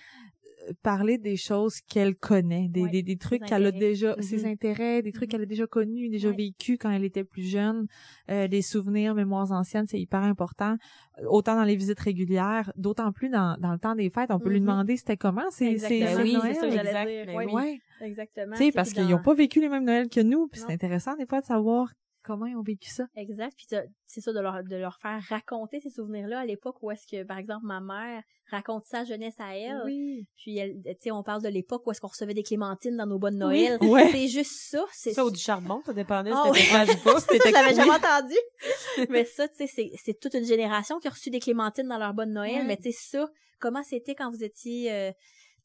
euh, 0.68 0.72
parler 0.82 1.18
des 1.18 1.36
choses 1.36 1.80
qu'elle 1.80 2.14
connaît, 2.14 2.68
des, 2.68 2.82
Ouais, 2.82 2.90
des, 2.90 3.02
des 3.02 3.16
trucs 3.16 3.44
qu'elle 3.44 3.64
a 3.64 3.68
intérêts. 3.68 3.78
déjà, 3.78 4.16
Mhm. 4.16 4.22
ses 4.22 4.44
intérêts, 4.46 5.02
des 5.02 5.10
trucs 5.12 5.28
Mhm. 5.28 5.30
qu'elle 5.32 5.42
a 5.42 5.46
déjà 5.46 5.66
connus, 5.66 6.08
déjà 6.08 6.28
Ouais. 6.30 6.36
vécus 6.36 6.78
quand 6.80 6.90
elle 6.90 7.04
était 7.04 7.24
plus 7.24 7.42
jeune, 7.42 7.86
euh, 8.30 8.46
des 8.48 8.62
souvenirs, 8.62 9.14
mémoires 9.14 9.50
anciennes, 9.52 9.86
c'est 9.88 10.00
hyper 10.00 10.22
important. 10.22 10.76
Euh, 11.18 11.24
Autant 11.28 11.56
dans 11.56 11.64
les 11.64 11.76
visites 11.76 12.00
régulières, 12.00 12.72
d'autant 12.76 13.12
plus 13.12 13.28
dans, 13.28 13.56
dans 13.60 13.72
le 13.72 13.78
temps 13.78 13.94
des 13.94 14.08
fêtes, 14.10 14.30
on 14.30 14.38
peut 14.38 14.50
lui 14.50 14.60
demander 14.60 14.96
c'était 14.96 15.16
comment, 15.16 15.50
c'est 15.50 15.76
c'est 15.78 16.16
oui, 16.22 16.32
Noël. 16.34 16.40
c'est 16.42 16.60
ça 16.60 16.66
que 16.68 16.72
j'allais 16.74 16.88
exact, 16.88 17.08
dire. 17.08 17.26
ben 17.26 17.36
Ouais. 17.36 17.46
oui. 17.52 17.80
Exactement. 18.00 18.56
tu 18.56 18.64
sais 18.64 18.72
parce 18.72 18.90
puis 18.90 18.98
qu'ils 19.02 19.10
dans- 19.10 19.18
ont 19.18 19.22
pas 19.22 19.34
vécu 19.34 19.60
les 19.60 19.68
mêmes 19.68 19.84
Noëls 19.84 20.08
que 20.08 20.20
nous, 20.20 20.46
puis 20.48 20.60
c'est 20.60 20.72
intéressant 20.72 21.14
des 21.16 21.26
fois 21.26 21.40
de 21.40 21.46
savoir 21.46 21.92
comment 22.22 22.46
ils 22.46 22.56
ont 22.56 22.62
vécu 22.62 22.88
ça. 22.90 23.04
Exact. 23.16 23.52
Puis 23.56 23.66
t'as- 23.68 23.84
c'est 24.06 24.20
ça 24.20 24.32
de 24.32 24.40
leur 24.40 24.62
de 24.64 24.76
leur 24.76 24.98
faire 25.00 25.20
raconter 25.28 25.80
ces 25.80 25.90
souvenirs-là 25.90 26.40
à 26.40 26.44
l'époque 26.44 26.76
où 26.82 26.90
est-ce 26.90 27.06
que 27.06 27.22
par 27.24 27.38
exemple 27.38 27.66
ma 27.66 27.80
mère 27.80 28.22
raconte 28.50 28.84
sa 28.84 29.04
jeunesse 29.04 29.34
à 29.38 29.56
elle. 29.56 29.80
Oui. 29.86 30.26
Puis 30.36 30.58
elle, 30.58 30.82
tu 30.84 30.92
sais, 31.00 31.10
on 31.10 31.22
parle 31.22 31.42
de 31.42 31.48
l'époque 31.48 31.86
où 31.86 31.90
est-ce 31.90 32.00
qu'on 32.00 32.08
recevait 32.08 32.34
des 32.34 32.42
clémentines 32.42 32.96
dans 32.96 33.06
nos 33.06 33.18
bonnes 33.18 33.38
de 33.38 33.44
Oui. 33.46 33.68
Noël. 33.68 33.78
Ouais. 33.82 34.10
C'est 34.12 34.28
juste 34.28 34.52
ça. 34.70 34.84
C'est 34.92 35.12
Ça 35.12 35.24
ou 35.24 35.30
du 35.30 35.40
charbon, 35.40 35.80
ça 35.86 35.92
dépendait 35.94 36.30
si 36.32 36.36
c'était 36.36 36.50
oui. 36.50 36.62
des 36.66 36.70
pages 36.72 36.88
ou 36.96 37.02
pas. 37.04 37.20
ça, 37.20 37.26
je 37.46 37.52
l'avais 37.52 37.68
Oui. 37.70 37.74
jamais 37.74 37.90
entendu. 37.92 38.34
mais 39.10 39.24
ça, 39.24 39.48
tu 39.48 39.56
sais, 39.56 39.66
c'est, 39.66 39.90
c'est 40.02 40.20
toute 40.20 40.34
une 40.34 40.44
génération 40.44 40.98
qui 40.98 41.08
a 41.08 41.10
reçu 41.10 41.30
des 41.30 41.40
clémentines 41.40 41.88
dans 41.88 41.98
leur 41.98 42.12
bonne 42.14 42.32
Noël. 42.32 42.58
Ouais. 42.60 42.64
Mais 42.64 42.76
tu 42.76 42.92
sais, 42.92 42.98
ça, 43.10 43.28
comment 43.58 43.82
c'était 43.82 44.14
quand 44.14 44.30
vous 44.30 44.44
étiez, 44.44 44.92
euh, 44.92 45.12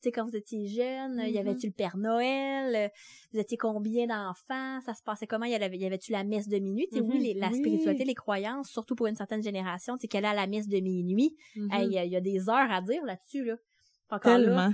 tu 0.01 0.07
sais, 0.09 0.11
quand 0.11 0.25
vous 0.25 0.35
étiez 0.35 0.67
jeune? 0.67 1.19
Y 1.25 1.31
Mhm. 1.33 1.37
avait-tu 1.37 1.67
le 1.67 1.73
Père 1.73 1.97
Noël? 1.97 2.91
Vous 3.33 3.39
étiez 3.39 3.57
combien 3.57 4.07
d'enfants? 4.07 4.79
Ça 4.85 4.93
se 4.93 5.01
passait 5.03 5.27
comment? 5.27 5.45
Y 5.45 5.55
avait, 5.55 5.75
y 5.77 5.85
avait-tu 5.85 6.11
la 6.11 6.23
messe 6.23 6.47
de 6.47 6.57
minuit? 6.59 6.87
Mhm. 6.93 7.01
oui, 7.09 7.19
les- 7.19 7.33
la 7.33 7.49
Oui. 7.49 7.57
spiritualité, 7.57 8.05
les 8.05 8.13
croyances, 8.15 8.69
surtout 8.69 8.95
pour 8.95 9.07
une 9.07 9.15
certaine 9.15 9.41
génération, 9.43 9.95
tu 9.97 10.01
sais, 10.01 10.07
qu'elle 10.07 10.25
a 10.25 10.33
la 10.33 10.47
messe 10.47 10.67
de 10.67 10.79
minuit? 10.79 11.35
Mhm. 11.55 11.71
Hey, 11.71 11.85
Il 11.87 11.93
y, 11.93 11.97
a- 11.97 12.05
y 12.05 12.15
a 12.15 12.21
des 12.21 12.49
heures 12.49 12.71
à 12.71 12.81
dire 12.81 13.03
là-dessus, 13.05 13.43
là. 13.45 13.55
Encore 14.09 14.37
là. 14.37 14.69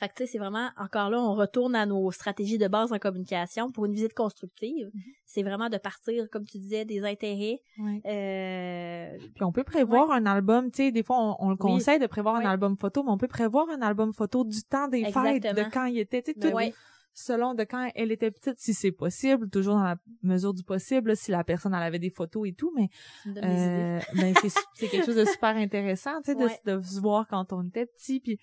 Fait 0.00 0.08
que 0.08 0.14
tu 0.14 0.24
sais, 0.24 0.32
c'est 0.32 0.38
vraiment, 0.38 0.70
encore 0.76 1.10
là, 1.10 1.20
on 1.20 1.34
retourne 1.34 1.76
à 1.76 1.86
nos 1.86 2.10
stratégies 2.10 2.58
de 2.58 2.66
base 2.66 2.92
en 2.92 2.98
communication 2.98 3.70
pour 3.70 3.84
une 3.86 3.92
visite 3.92 4.14
constructive. 4.14 4.90
Mhm. 4.92 5.00
C'est 5.26 5.42
vraiment 5.44 5.68
de 5.68 5.76
partir, 5.78 6.28
comme 6.30 6.44
tu 6.44 6.58
disais, 6.58 6.84
des 6.84 7.04
intérêts. 7.04 7.60
Ouais. 7.78 8.00
Euh, 8.06 9.18
Puis 9.34 9.44
on 9.44 9.52
peut 9.52 9.62
prévoir 9.64 10.10
un 10.10 10.26
album, 10.26 10.70
tu 10.72 10.84
sais, 10.84 10.90
des 10.92 11.02
fois 11.02 11.16
on, 11.20 11.36
on 11.38 11.48
le 11.50 11.54
Oui. 11.54 11.58
conseille 11.58 11.98
de 11.98 12.06
prévoir 12.06 12.36
un 12.36 12.44
album 12.44 12.76
photo, 12.76 13.02
mais 13.04 13.10
on 13.10 13.18
peut 13.18 13.28
prévoir 13.28 13.68
un 13.68 13.82
album 13.82 14.12
photo 14.12 14.44
du 14.44 14.62
temps 14.62 14.88
des 14.88 15.04
fêtes, 15.04 15.42
de 15.54 15.64
quand 15.72 15.84
il 15.84 15.98
était, 15.98 16.22
tu 16.22 16.32
sais, 16.32 16.38
Ben 16.50 16.70
tout- 16.70 16.76
selon 17.12 17.54
de 17.54 17.64
quand 17.64 17.90
elle 17.96 18.12
était 18.12 18.30
petite, 18.30 18.58
si 18.58 18.72
c'est 18.72 18.92
possible, 18.92 19.50
toujours 19.50 19.74
dans 19.74 19.82
la 19.82 19.96
mesure 20.22 20.54
du 20.54 20.62
possible, 20.62 21.16
si 21.16 21.32
la 21.32 21.42
personne 21.44 21.74
elle 21.74 21.82
avait 21.82 21.98
des 21.98 22.08
photos 22.10 22.48
et 22.48 22.52
tout, 22.52 22.72
mais 22.76 22.88
euh, 23.26 23.98
ben 24.14 24.32
c'est 24.40 24.48
c'est 24.74 24.88
quelque 24.88 25.06
chose 25.06 25.16
de 25.16 25.24
super 25.24 25.56
intéressant, 25.56 26.20
tu 26.24 26.32
sais, 26.32 26.34
de, 26.36 26.48
de 26.76 26.80
se 26.80 27.00
voir 27.00 27.26
quand 27.28 27.52
on 27.52 27.64
était 27.66 27.86
petit, 27.86 28.20
puis 28.20 28.38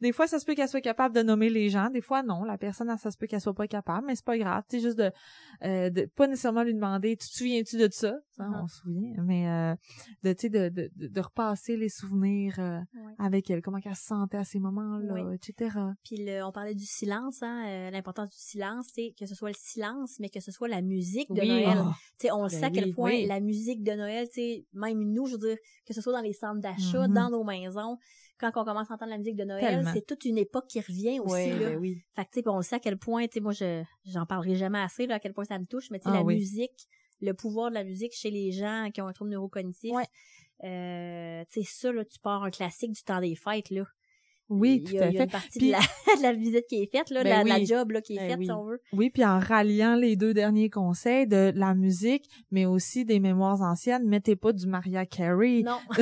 des 0.00 0.12
fois, 0.12 0.26
ça 0.26 0.38
se 0.38 0.44
peut 0.44 0.54
qu'elle 0.54 0.68
soit 0.68 0.80
capable 0.80 1.14
de 1.14 1.22
nommer 1.22 1.48
les 1.50 1.68
gens. 1.70 1.88
Des 1.90 2.00
fois, 2.00 2.22
non. 2.22 2.44
La 2.44 2.58
personne, 2.58 2.94
ça 2.98 3.10
se 3.10 3.16
peut 3.16 3.26
qu'elle 3.26 3.40
soit 3.40 3.54
pas 3.54 3.66
capable, 3.66 4.06
mais 4.06 4.14
c'est 4.16 4.24
pas 4.24 4.36
grave. 4.38 4.62
Tu 4.68 4.80
juste 4.80 4.98
de, 4.98 5.10
euh, 5.64 5.90
de 5.90 6.04
pas 6.04 6.26
nécessairement 6.26 6.62
lui 6.62 6.74
demander, 6.74 7.16
tu 7.16 7.28
te 7.28 7.32
souviens-tu 7.34 7.76
de 7.78 7.88
ça? 7.90 8.14
Uh-huh. 8.38 8.62
On 8.62 8.66
se 8.66 8.76
souvient. 8.82 9.14
Mais, 9.24 9.48
euh, 9.48 9.74
de, 10.22 10.32
tu 10.34 10.42
sais, 10.42 10.48
de, 10.50 10.68
de, 10.68 10.90
de, 11.08 11.20
repasser 11.20 11.76
les 11.76 11.88
souvenirs 11.88 12.54
euh, 12.58 12.78
avec 13.18 13.50
elle, 13.50 13.62
comment 13.62 13.80
qu'elle 13.80 13.94
se 13.96 14.04
sentait 14.04 14.36
à 14.36 14.44
ces 14.44 14.58
moments-là, 14.58 15.14
Oui. 15.14 15.34
etc. 15.34 15.74
Puis 16.04 16.16
le- 16.18 16.44
on 16.44 16.52
parlait 16.52 16.74
du 16.74 16.84
silence, 16.84 17.42
hein, 17.42 17.64
euh, 17.66 17.90
l'importance 17.90 18.28
du 18.30 18.36
silence, 18.38 18.88
c'est 18.94 19.14
que 19.18 19.24
ce 19.26 19.34
soit 19.34 19.48
le 19.50 19.56
silence, 19.58 20.16
mais 20.20 20.28
que 20.28 20.40
ce 20.40 20.52
soit 20.52 20.68
la 20.68 20.82
musique 20.82 21.32
de 21.32 21.40
Oui. 21.40 21.48
Noël. 21.48 21.64
Ah. 21.78 21.92
Tu 22.18 22.26
sais, 22.26 22.32
on 22.32 22.42
Ben 22.42 22.48
sait 22.50 22.64
à 22.64 22.70
quel 22.70 22.92
point 22.94 23.26
la 23.26 23.40
musique 23.40 23.82
de 23.82 23.92
Noël, 23.92 24.26
tu 24.28 24.34
sais, 24.40 24.66
même 24.74 25.02
nous, 25.12 25.26
je 25.26 25.32
veux 25.32 25.48
dire, 25.48 25.56
que 25.86 25.94
ce 25.94 26.00
soit 26.02 26.12
dans 26.12 26.20
les 26.20 26.34
centres 26.34 26.60
d'achat, 26.60 27.08
Mhm. 27.08 27.14
dans 27.14 27.30
nos 27.30 27.44
maisons, 27.44 27.96
quand 28.38 28.50
on 28.56 28.64
commence 28.64 28.90
à 28.90 28.94
entendre 28.94 29.10
la 29.10 29.18
musique 29.18 29.36
de 29.36 29.44
Noël, 29.44 29.88
c'est 29.92 30.06
toute 30.06 30.24
une 30.24 30.38
époque 30.38 30.66
qui 30.68 30.80
revient 30.80 31.20
aussi, 31.20 31.32
Ouais, 31.32 31.58
là. 31.58 31.70
ben 31.70 31.78
oui. 31.78 32.02
Fait 32.14 32.24
que, 32.24 32.30
tu 32.30 32.34
sais, 32.34 32.42
puis 32.42 32.50
on 32.50 32.56
le 32.56 32.62
sait 32.62 32.76
à 32.76 32.80
quel 32.80 32.98
point, 32.98 33.26
tu 33.26 33.34
sais, 33.34 33.40
moi, 33.40 33.52
je, 33.52 33.82
j'en 34.04 34.26
parlerai 34.26 34.56
jamais 34.56 34.78
assez, 34.80 35.06
là, 35.06 35.16
à 35.16 35.18
quel 35.20 35.32
point 35.32 35.44
ça 35.44 35.58
me 35.58 35.64
touche, 35.66 35.90
mais 35.90 36.00
Ah 36.04 36.12
la 36.12 36.22
oui. 36.22 36.36
musique, 36.36 36.88
le 37.20 37.32
pouvoir 37.32 37.70
de 37.70 37.74
la 37.74 37.84
musique 37.84 38.12
chez 38.14 38.30
les 38.30 38.52
gens 38.52 38.90
qui 38.92 39.00
ont 39.00 39.06
un 39.06 39.12
trouble 39.12 39.30
neurocognitif, 39.30 39.92
Ouais. 39.94 40.04
euh, 40.64 41.44
tu 41.50 41.62
sais, 41.62 41.68
ça, 41.70 41.92
là, 41.92 42.04
tu 42.04 42.18
pars 42.18 42.42
un 42.42 42.50
classique 42.50 42.92
du 42.92 43.02
temps 43.02 43.20
des 43.20 43.34
fêtes, 43.36 43.70
là. 43.70 43.84
Oui, 44.48 44.80
Il 44.82 44.88
tout 44.88 44.94
y 44.94 44.98
a, 45.00 45.04
à 45.04 45.08
il 45.08 45.14
y 45.14 45.16
a 45.16 45.18
fait. 45.20 45.24
une 45.24 45.30
partie 45.30 45.58
Puis- 45.58 45.66
de, 45.68 45.72
la, 45.72 45.78
de 46.18 46.22
la 46.22 46.32
visite 46.32 46.66
qui 46.68 46.82
est 46.82 46.90
faite, 46.90 47.10
là, 47.10 47.24
de 47.24 47.28
Ben 47.28 47.46
la, 47.46 47.64
job, 47.64 47.90
là, 47.90 48.00
qui 48.00 48.14
est 48.14 48.18
Ben 48.20 48.28
faite, 48.30 48.38
oui. 48.38 48.44
si 48.46 48.52
on 48.52 48.64
veut. 48.64 48.80
Oui, 48.92 49.10
puis 49.10 49.24
en 49.24 49.38
ralliant 49.40 49.96
les 49.96 50.14
deux 50.16 50.32
derniers 50.34 50.70
conseils 50.70 51.26
de 51.26 51.52
la 51.54 51.74
musique, 51.74 52.24
mais 52.50 52.64
aussi 52.66 53.04
des 53.04 53.18
mémoires 53.20 53.60
anciennes, 53.62 54.04
mettez 54.06 54.36
pas 54.36 54.52
du 54.52 54.66
Maria 54.66 55.04
Carey. 55.06 55.62
Non. 55.64 55.78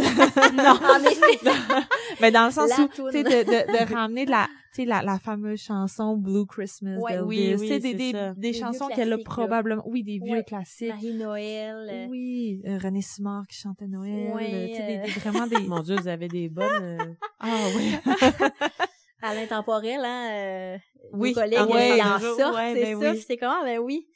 Non. 0.54 0.78
Mais 2.20 2.30
dans 2.30 2.46
le 2.46 2.50
sens 2.52 2.70
La 2.70 2.84
où, 2.84 2.88
tu 2.88 3.02
sais, 3.12 3.22
de, 3.22 3.28
de, 3.30 3.86
de 3.86 3.94
ramener 3.94 4.24
de 4.26 4.30
la, 4.30 4.48
sais, 4.82 4.84
la, 4.84 5.02
la 5.02 5.18
fameuse 5.18 5.60
chanson 5.60 6.16
Blue 6.16 6.46
Christmas 6.46 6.98
Ouais, 6.98 7.18
oui, 7.20 7.54
oui, 7.58 7.60
Tu 7.60 7.68
sais, 7.68 7.78
des, 7.78 7.90
c'est 7.90 7.94
des, 7.96 8.12
des 8.12 8.32
Des 8.36 8.52
chansons 8.52 8.86
vieux 8.88 8.96
qu'elle 8.96 9.12
a 9.12 9.16
là. 9.16 9.22
probablement, 9.24 9.82
oui, 9.86 10.02
des 10.02 10.18
vieux 10.22 10.36
Ouais. 10.36 10.44
classiques. 10.44 10.88
Marie-Noël. 10.88 12.06
Oui, 12.10 12.62
euh, 12.66 12.78
René 12.82 13.02
Simard 13.02 13.46
qui 13.46 13.56
chantait 13.58 13.86
Noël, 13.86 14.32
Ouais, 14.34 14.50
euh, 14.52 14.66
tu 14.68 14.74
sais, 14.74 14.86
des, 14.86 14.98
des- 15.12 15.20
vraiment 15.20 15.46
des... 15.46 15.58
Mon 15.68 15.80
Dieu, 15.80 15.96
vous 15.96 16.08
avez 16.08 16.28
des 16.28 16.48
bonnes. 16.48 16.64
euh, 16.82 16.98
Ah 17.40 17.66
oui. 17.76 17.94
à 19.22 19.34
l'intemporel, 19.34 20.00
hein, 20.04 20.28
euh, 20.32 20.78
Oui. 21.12 21.30
nos 21.30 21.34
collègues, 21.34 21.58
Ah 21.60 21.66
ouais, 21.66 22.02
en 22.02 22.18
sortent, 22.36 22.56
ouais, 22.56 22.72
c'est 22.74 22.82
ben 22.94 23.00
ça, 23.00 23.10
oui. 23.12 23.24
c'est 23.26 23.36
comment, 23.36 23.62
ben 23.64 23.78
oui. 23.78 24.06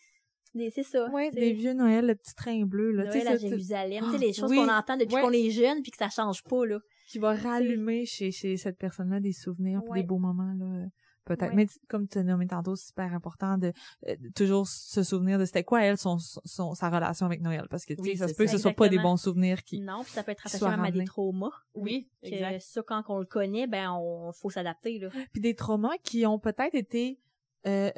Des- 0.55 0.71
C'est 0.71 0.83
ça. 0.83 1.09
Ouais, 1.11 1.31
des 1.31 1.53
vieux 1.53 1.73
Noël, 1.73 2.07
le 2.07 2.15
petit 2.15 2.35
train 2.35 2.65
bleu, 2.65 2.91
là. 2.91 3.05
tu 3.07 3.13
sais, 3.13 3.25
Noël 3.25 3.35
à 3.37 3.39
Jérusalem, 3.39 4.05
tu 4.07 4.11
sais, 4.13 4.19
les 4.27 4.33
choses 4.33 4.51
oui. 4.51 4.57
qu'on 4.57 4.69
entend 4.73 4.97
depuis 4.97 5.15
Ouais. 5.15 5.21
qu'on 5.23 5.33
est 5.33 5.51
jeune 5.51 5.83
puis 5.83 5.91
que 5.91 5.99
ça 5.99 6.09
change 6.09 6.43
pas, 6.43 6.65
là. 6.67 6.79
Qui 7.09 7.19
va 7.19 7.35
rallumer 7.35 8.07
chez, 8.07 8.31
chez 8.31 8.57
cette 8.57 8.79
personne-là 8.79 9.19
des 9.19 9.33
souvenirs 9.33 9.83
Ouais. 9.89 10.01
des 10.03 10.07
beaux 10.07 10.19
moments, 10.19 10.55
là. 10.55 10.87
Peut-être. 11.25 11.51
Ouais. 11.51 11.57
Mais 11.57 11.67
comme 11.89 12.09
tu 12.09 12.17
as 12.17 12.23
nommé 12.23 12.47
tantôt, 12.47 12.75
c'est 12.75 12.87
super 12.87 13.13
important 13.13 13.59
de 13.59 13.71
euh, 14.07 14.17
de 14.17 14.31
toujours 14.31 14.67
se 14.67 15.03
souvenir 15.03 15.39
de 15.39 15.45
c'était 15.45 15.63
quoi, 15.63 15.83
elle, 15.85 15.99
son, 15.99 16.17
son, 16.19 16.75
sa 16.75 16.89
relation 16.89 17.27
avec 17.27 17.43
Noël. 17.43 17.67
Parce 17.69 17.85
que, 17.85 17.93
tu 17.93 18.03
sais, 18.03 18.11
Oui, 18.13 18.17
ça 18.17 18.29
se 18.29 18.35
peut 18.35 18.45
que 18.47 18.51
ce 18.51 18.57
soit 18.57 18.73
pas 18.73 18.89
des 18.89 18.99
bons 18.99 19.19
souvenirs 19.19 19.63
qui... 19.63 19.81
Non, 19.81 20.05
puis 20.05 20.13
ça 20.13 20.23
peut 20.23 20.33
être 20.33 20.49
soit 20.49 20.71
même 20.71 20.85
à 20.85 20.91
des 20.91 21.05
traumas. 21.05 21.51
Oui, 21.75 22.09
Que 22.23 22.29
exact. 22.29 22.61
ça, 22.63 22.83
quand 22.87 23.03
on 23.09 23.19
le 23.19 23.27
connaît, 23.27 23.67
ben, 23.67 23.93
on 23.93 24.33
faut 24.33 24.49
s'adapter, 24.49 24.99
là. 24.99 25.11
Puis 25.33 25.43
des 25.43 25.55
traumas 25.55 25.99
qui 26.03 26.25
ont 26.25 26.39
peut-être 26.39 26.75
été... 26.75 27.21
Euh, 27.67 27.91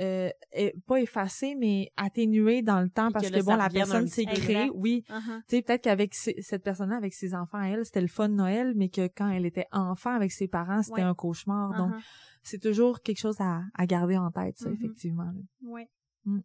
euh, 0.57 0.71
pas 0.87 1.01
effacés, 1.01 1.55
mais 1.55 1.93
atténués 1.97 2.63
dans 2.63 2.81
le 2.81 2.89
temps 2.89 3.11
parce 3.13 3.31
que 3.31 3.43
bon, 3.45 3.57
la 3.57 3.69
personne 3.69 4.09
s'est 4.09 4.25
créée, 4.25 4.71
oui. 4.75 5.05
Uh-huh. 5.11 5.43
Tu 5.49 5.57
sais, 5.57 5.63
peut-être 5.63 5.83
qu'avec 5.83 6.15
cette 6.15 6.63
personne-là, 6.65 6.97
avec 6.97 7.13
ses 7.13 7.35
enfants 7.35 7.59
à 7.59 7.67
elle, 7.69 7.85
c'était 7.85 8.01
le 8.01 8.09
fun 8.09 8.31
de 8.31 8.35
Noël, 8.35 8.73
mais 8.75 8.89
que 8.89 9.07
quand 9.15 9.29
elle 9.29 9.45
était 9.45 9.67
enfant 9.71 10.15
avec 10.15 10.33
ses 10.33 10.49
parents, 10.49 10.83
c'était 10.83 11.03
Ouais. 11.03 11.09
un 11.09 11.15
cauchemar. 11.15 11.77
Donc, 11.77 11.93
Uh-huh. 11.93 12.03
c'est 12.43 12.59
toujours 12.59 13.03
quelque 13.03 13.19
chose 13.21 13.37
à, 13.41 13.61
à 13.75 13.87
garder 13.87 14.17
en 14.17 14.31
tête, 14.31 14.57
ça, 14.59 14.71
Mhm. 14.71 14.77
effectivement. 14.77 15.25
là. 15.25 15.41
Ouais. 15.63 15.89
Mm. 16.25 16.41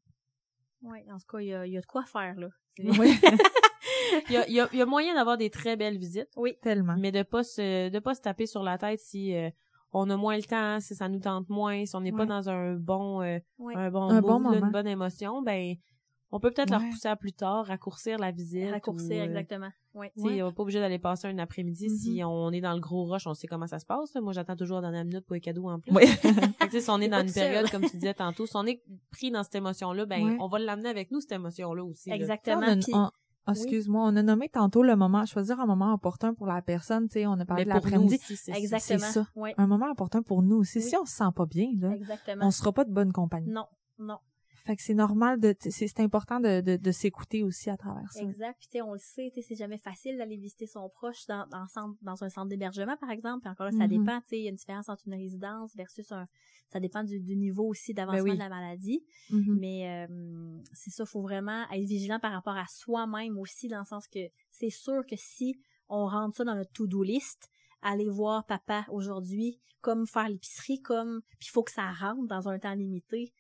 Ouais, 0.84 1.06
en 1.12 1.18
tout 1.18 1.26
cas, 1.32 1.40
il 1.40 1.48
y 1.48 1.54
a, 1.54 1.66
y 1.66 1.78
a 1.78 1.82
de 1.82 1.86
quoi 1.86 2.04
faire, 2.04 2.36
là. 2.38 2.50
Oui, 3.00 3.10
Il 4.30 4.34
y 4.34 4.38
a, 4.38 4.48
il 4.48 4.54
y 4.54 4.60
a- 4.60 4.70
il 4.74 4.80
y 4.80 4.82
a 4.82 4.86
moyen 4.86 5.14
d'avoir 5.16 5.38
des 5.38 5.50
très 5.50 5.76
belles 5.78 5.98
visites, 5.98 6.30
tellement. 6.62 6.96
mais 6.98 7.12
de 7.12 7.24
pas 7.24 7.44
se 7.44 7.90
de 7.90 8.00
pas 8.00 8.14
se 8.16 8.22
taper 8.22 8.46
sur 8.46 8.62
la 8.64 8.78
tête 8.78 9.00
si 9.00 9.34
euh, 9.36 9.50
on 9.98 10.10
a 10.10 10.18
moins 10.18 10.36
le 10.36 10.44
temps, 10.44 10.80
si 10.80 10.94
ça 10.96 11.08
nous 11.10 11.20
tente 11.20 11.48
moins, 11.50 11.86
si 11.86 11.96
on 11.96 12.02
n'est 12.02 12.12
pas 12.12 12.26
dans 12.26 12.50
un 12.50 12.76
bon 12.76 13.22
euh, 13.22 13.40
Ouais. 13.60 13.76
un 13.76 13.90
bon 13.90 14.10
Un 14.10 14.16
mood, 14.16 14.22
bon 14.24 14.34
là, 14.34 14.40
moment. 14.40 14.66
une 14.66 14.72
bonne 14.72 14.88
émotion, 14.88 15.42
ben 15.42 15.76
on 16.32 16.40
peut 16.40 16.52
peut-être 16.52 16.70
la 16.72 16.80
Ouais. 16.80 16.86
repousser 16.88 17.08
à 17.08 17.16
plus 17.16 17.32
tard, 17.32 17.66
raccourcir 17.68 18.18
la 18.18 18.32
visite. 18.32 18.70
Raccourcir, 18.72 19.16
ou, 19.18 19.20
euh, 19.20 19.24
exactement. 19.26 19.70
Ouais. 19.94 20.12
Tu 20.18 20.24
sais, 20.24 20.28
Ouais. 20.28 20.42
on 20.42 20.48
n'est 20.48 20.54
pas 20.54 20.64
obligé 20.64 20.80
d'aller 20.80 21.00
passer 21.00 21.28
un 21.30 21.38
après-midi 21.38 21.90
si 21.90 22.22
on 22.26 22.52
est 22.52 22.60
dans 22.60 22.74
le 22.74 22.82
gros 22.82 23.06
rush, 23.06 23.26
on 23.28 23.34
sait 23.34 23.48
comment 23.48 23.68
ça 23.68 23.80
se 23.80 23.86
passe. 23.86 24.14
là. 24.14 24.20
Moi, 24.22 24.34
j'attends 24.34 24.58
toujours 24.58 24.78
la 24.78 24.90
dernière 24.90 25.06
minute 25.06 25.26
pour 25.26 25.36
les 25.36 25.40
cadeaux 25.40 25.70
en 25.70 25.80
plus. 25.80 25.94
Oui. 25.94 26.06
Fait 26.08 26.32
que, 26.34 26.66
tu 26.66 26.72
sais, 26.72 26.82
si 26.82 26.90
on 26.90 27.00
est 27.00 27.08
dans 27.08 27.26
une 27.26 27.32
période, 27.32 27.70
comme 27.72 27.84
tu 27.86 27.96
disais 27.96 28.14
tantôt, 28.14 28.46
si 28.46 28.58
on 28.58 28.66
est 28.66 28.82
pris 29.12 29.32
dans 29.32 29.44
cette 29.44 29.56
émotion-là, 29.56 30.06
ben, 30.06 30.22
Ouais. 30.26 30.38
on 30.42 30.48
va 30.50 30.60
l'amener 30.60 30.90
avec 30.90 31.10
nous, 31.12 31.22
cette 31.22 31.32
émotion-là 31.32 31.86
aussi. 31.86 32.10
là. 32.10 32.16
Exactement. 32.16 32.58
On 32.66 32.72
a- 32.72 32.76
puis- 32.76 32.94
on- 32.94 33.12
ah, 33.48 33.52
excuse-moi, 33.52 34.02
on 34.04 34.16
a 34.16 34.24
nommé 34.24 34.50
tantôt 34.50 34.82
le 34.82 34.96
moment, 34.96 35.26
choisir 35.26 35.60
un 35.60 35.66
moment 35.66 35.94
opportun 35.94 36.34
pour 36.34 36.48
la 36.48 36.62
personne, 36.62 37.08
tu 37.08 37.14
sais, 37.20 37.28
on 37.28 37.34
a 37.34 37.46
parlé 37.46 37.66
Mais 37.66 37.72
de 37.72 37.76
l'après-midi. 37.76 38.20
Exactement. 38.48 38.80
c'est 38.80 38.98
ça. 39.00 39.28
Ouais. 39.36 39.54
Un 39.58 39.68
moment 39.68 39.90
opportun 39.92 40.22
pour 40.24 40.42
nous 40.42 40.58
aussi. 40.58 40.80
Oui. 40.80 40.84
Si 40.84 40.98
on 40.98 41.06
se 41.06 41.14
sent 41.16 41.32
pas 41.36 41.46
bien, 41.46 41.68
là, 41.80 41.92
Exactement. 41.96 42.48
on 42.48 42.52
sera 42.52 42.72
pas 42.74 42.86
de 42.86 42.92
bonne 42.92 43.12
compagnie. 43.12 43.52
Non, 43.52 43.68
non. 44.00 44.18
Fait 44.66 44.76
que 44.76 44.82
c'est 44.82 44.94
normal 44.96 45.40
de, 45.40 45.56
c'est, 45.60 46.00
important 46.00 46.40
de, 46.40 46.60
de, 46.62 46.76
de 46.78 46.92
s'écouter 46.92 47.44
aussi 47.44 47.70
à 47.70 47.78
travers 47.78 48.12
ça. 48.12 48.22
Exact. 48.22 48.58
Puis, 48.60 48.68
tu 48.68 48.72
sais, 48.78 48.82
on 48.82 48.94
le 48.94 49.00
sait, 49.00 49.30
tu 49.34 49.42
sais, 49.42 49.48
c'est 49.50 49.56
jamais 49.56 49.78
facile 49.78 50.18
d'aller 50.18 50.38
visiter 50.38 50.66
son 50.66 50.90
proche 50.90 51.26
dans, 51.28 51.46
dans, 51.48 51.68
centre- 51.68 51.98
dans 52.02 52.24
un 52.24 52.30
centre 52.30 52.48
d'hébergement, 52.50 52.98
par 52.98 53.12
exemple. 53.12 53.42
Puis 53.42 53.50
encore 53.52 53.68
là, 53.68 53.72
ça 53.72 53.88
Mhm. 53.88 54.00
dépend, 54.00 54.20
tu 54.22 54.28
sais, 54.30 54.38
il 54.40 54.44
y 54.44 54.48
a 54.48 54.50
une 54.50 54.56
différence 54.56 54.90
entre 54.90 55.04
une 55.08 55.14
résidence 55.14 55.76
versus 55.76 56.12
un, 56.12 56.28
ça 56.74 56.80
dépend 56.80 57.04
du, 57.04 57.20
du 57.20 57.36
niveau 57.36 57.68
aussi 57.68 57.94
d'avancement 57.94 58.24
Ben 58.24 58.30
oui. 58.32 58.38
de 58.38 58.40
la 58.44 58.50
maladie. 58.50 59.04
Mhm. 59.30 59.58
Mais 59.60 60.08
euh, 60.10 60.58
c'est 60.74 60.90
ça, 60.92 61.06
faut 61.06 61.22
vraiment 61.22 61.70
être 61.72 61.86
vigilant 61.88 62.20
par 62.20 62.32
rapport 62.32 62.58
à 62.58 62.66
soi-même 62.68 63.38
aussi, 63.38 63.68
dans 63.68 63.80
le 63.80 63.86
sens 63.86 64.08
que 64.08 64.20
c'est 64.50 64.72
sûr 64.72 65.06
que 65.08 65.16
si 65.16 65.60
on 65.90 66.08
rentre 66.08 66.38
ça 66.38 66.44
dans 66.44 66.56
notre 66.56 66.72
to-do 66.72 67.04
list, 67.04 67.50
aller 67.84 68.10
voir 68.10 68.46
papa 68.48 68.84
aujourd'hui, 68.90 69.60
comme 69.82 70.08
faire 70.08 70.28
l'épicerie, 70.28 70.82
comme 70.82 71.22
puis 71.38 71.50
il 71.50 71.52
faut 71.52 71.62
que 71.62 71.72
ça 71.72 71.92
rentre 71.92 72.26
dans 72.26 72.50
un 72.50 72.58
temps 72.58 72.74
limité. 72.74 73.32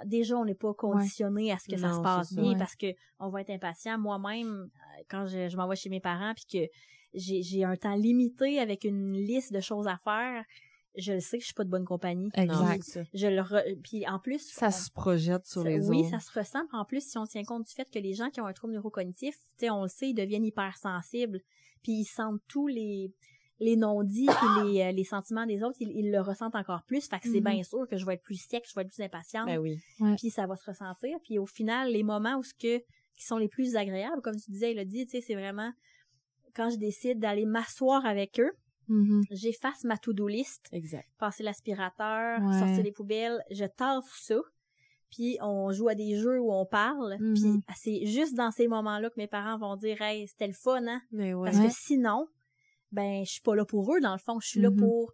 Ah, 0.00 0.04
Déjà, 0.04 0.36
on 0.36 0.44
n'est 0.44 0.54
pas 0.54 0.74
conditionné 0.74 1.52
à 1.52 1.58
ce 1.58 1.68
que 1.68 1.76
ça 1.76 1.92
se 1.94 2.00
passe 2.00 2.30
ça, 2.30 2.40
bien 2.40 2.52
ouais. 2.52 2.58
parce 2.58 2.76
que 2.76 2.86
on 3.18 3.28
va 3.28 3.40
être 3.42 3.50
impatient. 3.50 3.98
Moi-même, 3.98 4.48
euh, 4.70 5.02
quand 5.08 5.26
je, 5.26 5.48
je 5.48 5.56
m'en 5.56 5.68
vais 5.68 5.76
chez 5.76 5.88
mes 5.90 6.00
parents 6.00 6.32
puis 6.34 6.44
que 6.50 6.66
j'ai 7.14 7.42
j'ai 7.42 7.64
un 7.64 7.76
temps 7.76 7.94
limité 7.94 8.58
avec 8.58 8.84
une 8.84 9.12
liste 9.12 9.52
de 9.52 9.60
choses 9.60 9.86
à 9.86 9.98
faire, 10.02 10.44
je 10.96 11.12
le 11.12 11.20
sais 11.20 11.38
que 11.38 11.42
je 11.42 11.46
suis 11.46 11.54
pas 11.54 11.64
de 11.64 11.70
bonne 11.70 11.84
compagnie. 11.84 12.28
Exact. 12.34 13.00
Je 13.14 13.26
le 13.26 13.40
re- 13.42 13.80
puis 13.82 14.06
en 14.08 14.18
plus 14.18 14.40
Ça 14.52 14.68
on- 14.68 14.70
se 14.70 14.90
projette 14.90 15.46
sur 15.46 15.64
les 15.64 15.88
oui, 15.88 16.00
autres. 16.00 16.10
ça 16.10 16.20
se 16.20 16.36
ressent. 16.38 16.62
En 16.72 16.84
plus, 16.84 17.00
si 17.08 17.18
on 17.18 17.24
tient 17.26 17.42
compte 17.44 17.66
du 17.66 17.72
fait 17.72 17.88
que 17.90 17.98
les 17.98 18.14
gens 18.14 18.30
qui 18.30 18.40
ont 18.40 18.46
un 18.46 18.52
trouble 18.52 18.74
neurocognitif, 18.74 19.34
tu 19.58 19.66
sais, 19.66 19.70
on 19.70 19.82
le 19.82 19.88
sait, 19.88 20.10
ils 20.10 20.14
deviennent 20.14 20.44
hypersensibles, 20.44 21.40
puis 21.82 21.92
ils 21.92 22.04
sentent 22.04 22.40
tous 22.48 22.66
les 22.68 23.12
les 23.60 23.76
non-dits 23.76 24.26
puis 24.26 24.64
les, 24.72 24.82
euh, 24.82 24.92
les 24.92 25.04
sentiments 25.04 25.46
des 25.46 25.62
autres, 25.62 25.76
ils, 25.80 25.90
ils 25.92 26.10
le 26.10 26.20
ressentent 26.20 26.56
encore 26.56 26.82
plus. 26.84 27.06
Fait 27.08 27.18
que 27.20 27.28
c'est 27.28 27.40
Mhm. 27.40 27.52
bien 27.52 27.62
sûr 27.62 27.86
que 27.88 27.96
je 27.96 28.04
vais 28.04 28.14
être 28.14 28.22
plus 28.22 28.36
sec, 28.36 28.64
je 28.68 28.74
vais 28.74 28.82
être 28.82 28.92
plus 28.92 29.02
impatiente, 29.04 29.46
Ben 29.46 29.58
oui. 29.58 29.78
puis 30.18 30.30
ça 30.30 30.46
va 30.46 30.56
se 30.56 30.64
ressentir. 30.68 31.16
Puis 31.22 31.38
au 31.38 31.46
final, 31.46 31.90
les 31.92 32.02
moments 32.02 32.36
où 32.36 32.42
ce 32.42 32.54
que 32.54 32.78
qui 33.16 33.24
sont 33.24 33.38
les 33.38 33.48
plus 33.48 33.76
agréables, 33.76 34.20
comme 34.22 34.34
tu 34.36 34.50
disais, 34.50 34.72
Elodie, 34.72 35.04
tu 35.04 35.12
sais, 35.12 35.20
c'est 35.20 35.34
vraiment 35.36 35.70
quand 36.56 36.70
je 36.70 36.76
décide 36.76 37.20
d'aller 37.20 37.46
m'asseoir 37.46 38.04
avec 38.06 38.40
eux, 38.40 38.50
Mhm. 38.88 39.22
j'efface 39.30 39.84
ma 39.84 39.96
to-do 39.96 40.26
list, 40.28 40.68
Exact. 40.72 41.08
passer 41.18 41.42
l'aspirateur, 41.42 42.40
Ouais. 42.42 42.58
sortir 42.58 42.82
les 42.84 42.92
poubelles, 42.92 43.40
je 43.50 43.64
tasse 43.64 44.04
ça. 44.20 44.36
Puis 45.10 45.38
on 45.40 45.70
joue 45.72 45.88
à 45.88 45.94
des 45.94 46.16
jeux 46.16 46.40
où 46.40 46.52
on 46.52 46.66
parle. 46.66 47.16
Mhm. 47.20 47.34
Puis 47.34 47.76
c'est 47.76 48.06
juste 48.06 48.34
dans 48.34 48.50
ces 48.50 48.66
moments-là 48.68 49.08
que 49.10 49.14
mes 49.16 49.28
parents 49.28 49.56
vont 49.58 49.76
dire 49.76 50.02
Hey, 50.02 50.26
c'était 50.26 50.48
le 50.48 50.52
fun, 50.52 50.84
hein? 50.86 51.00
Mais 51.12 51.34
ouais. 51.34 51.50
Parce 51.50 51.64
que 51.64 51.70
sinon, 51.72 52.26
ben 52.94 53.24
je 53.26 53.30
suis 53.32 53.42
pas 53.42 53.54
là 53.54 53.64
pour 53.64 53.94
eux, 53.94 54.00
dans 54.00 54.12
le 54.12 54.18
fond. 54.18 54.40
Je 54.40 54.48
suis 54.48 54.60
là 54.60 54.70
Mhm. 54.70 54.76
pour. 54.76 55.12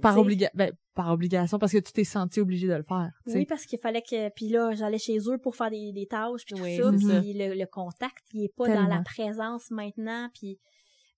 Par, 0.00 0.16
obliga 0.16 0.48
ben, 0.54 0.70
par 0.94 1.10
obligation, 1.12 1.58
parce 1.58 1.72
que 1.72 1.78
tu 1.78 1.92
t'es 1.92 2.04
senti 2.04 2.38
obligé 2.40 2.68
de 2.68 2.74
le 2.74 2.84
faire. 2.84 3.10
Oui, 3.26 3.46
parce 3.46 3.64
qu'il 3.66 3.80
fallait 3.80 4.02
que. 4.02 4.28
Puis 4.30 4.48
là, 4.48 4.74
j'allais 4.74 4.98
chez 4.98 5.18
eux 5.28 5.38
pour 5.38 5.56
faire 5.56 5.70
des, 5.70 5.92
des 5.92 6.06
tâches, 6.06 6.44
puis 6.44 6.54
tout 6.54 6.62
Oui, 6.62 6.76
ça. 6.76 6.90
Puis 7.20 7.32
le, 7.34 7.54
le 7.58 7.66
contact, 7.66 8.22
il 8.32 8.44
est 8.44 8.54
pas 8.56 8.68
dans 8.68 8.86
la 8.86 9.02
présence 9.02 9.70
maintenant, 9.70 10.28
puis 10.34 10.58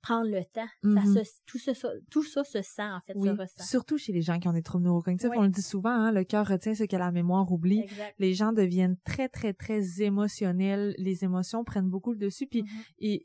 prendre 0.01 0.31
le 0.31 0.45
temps. 0.53 0.69
Mhm. 0.83 1.15
Ça 1.15 1.25
se, 1.25 1.31
tout, 1.47 1.59
ça, 1.59 1.75
ça- 1.75 1.89
tout 2.11 2.23
ça 2.23 2.45
se 2.45 2.61
sent, 2.63 2.83
en 2.83 3.01
fait, 3.07 3.15
Oui, 3.17 3.29
se 3.29 3.35
ressent. 3.35 3.65
surtout 3.65 3.97
chez 3.99 4.13
les 4.13 4.21
gens 4.23 4.39
qui 4.39 4.47
ont 4.49 4.53
des 4.53 4.63
troubles 4.63 4.85
neurocognitifs. 4.85 5.31
Oui. 5.31 5.37
On 5.39 5.43
le 5.43 5.49
dit 5.49 5.63
souvent, 5.63 5.91
hein, 5.91 6.13
le 6.13 6.25
cœur 6.25 6.47
retient 6.47 6.75
ce 6.75 6.85
que 6.85 6.97
la 6.97 7.11
mémoire 7.11 7.51
oublie. 7.51 7.81
Exact. 7.81 8.15
Les 8.19 8.35
gens 8.35 8.53
deviennent 8.53 8.97
très, 9.05 9.29
très, 9.29 9.53
très 9.55 10.03
émotionnels. 10.03 10.95
Les 10.99 11.25
émotions 11.25 11.65
prennent 11.65 11.89
beaucoup 11.89 12.13
le 12.13 12.19
dessus. 12.19 12.47
Puis, 12.47 12.63
Mhm. 12.63 13.19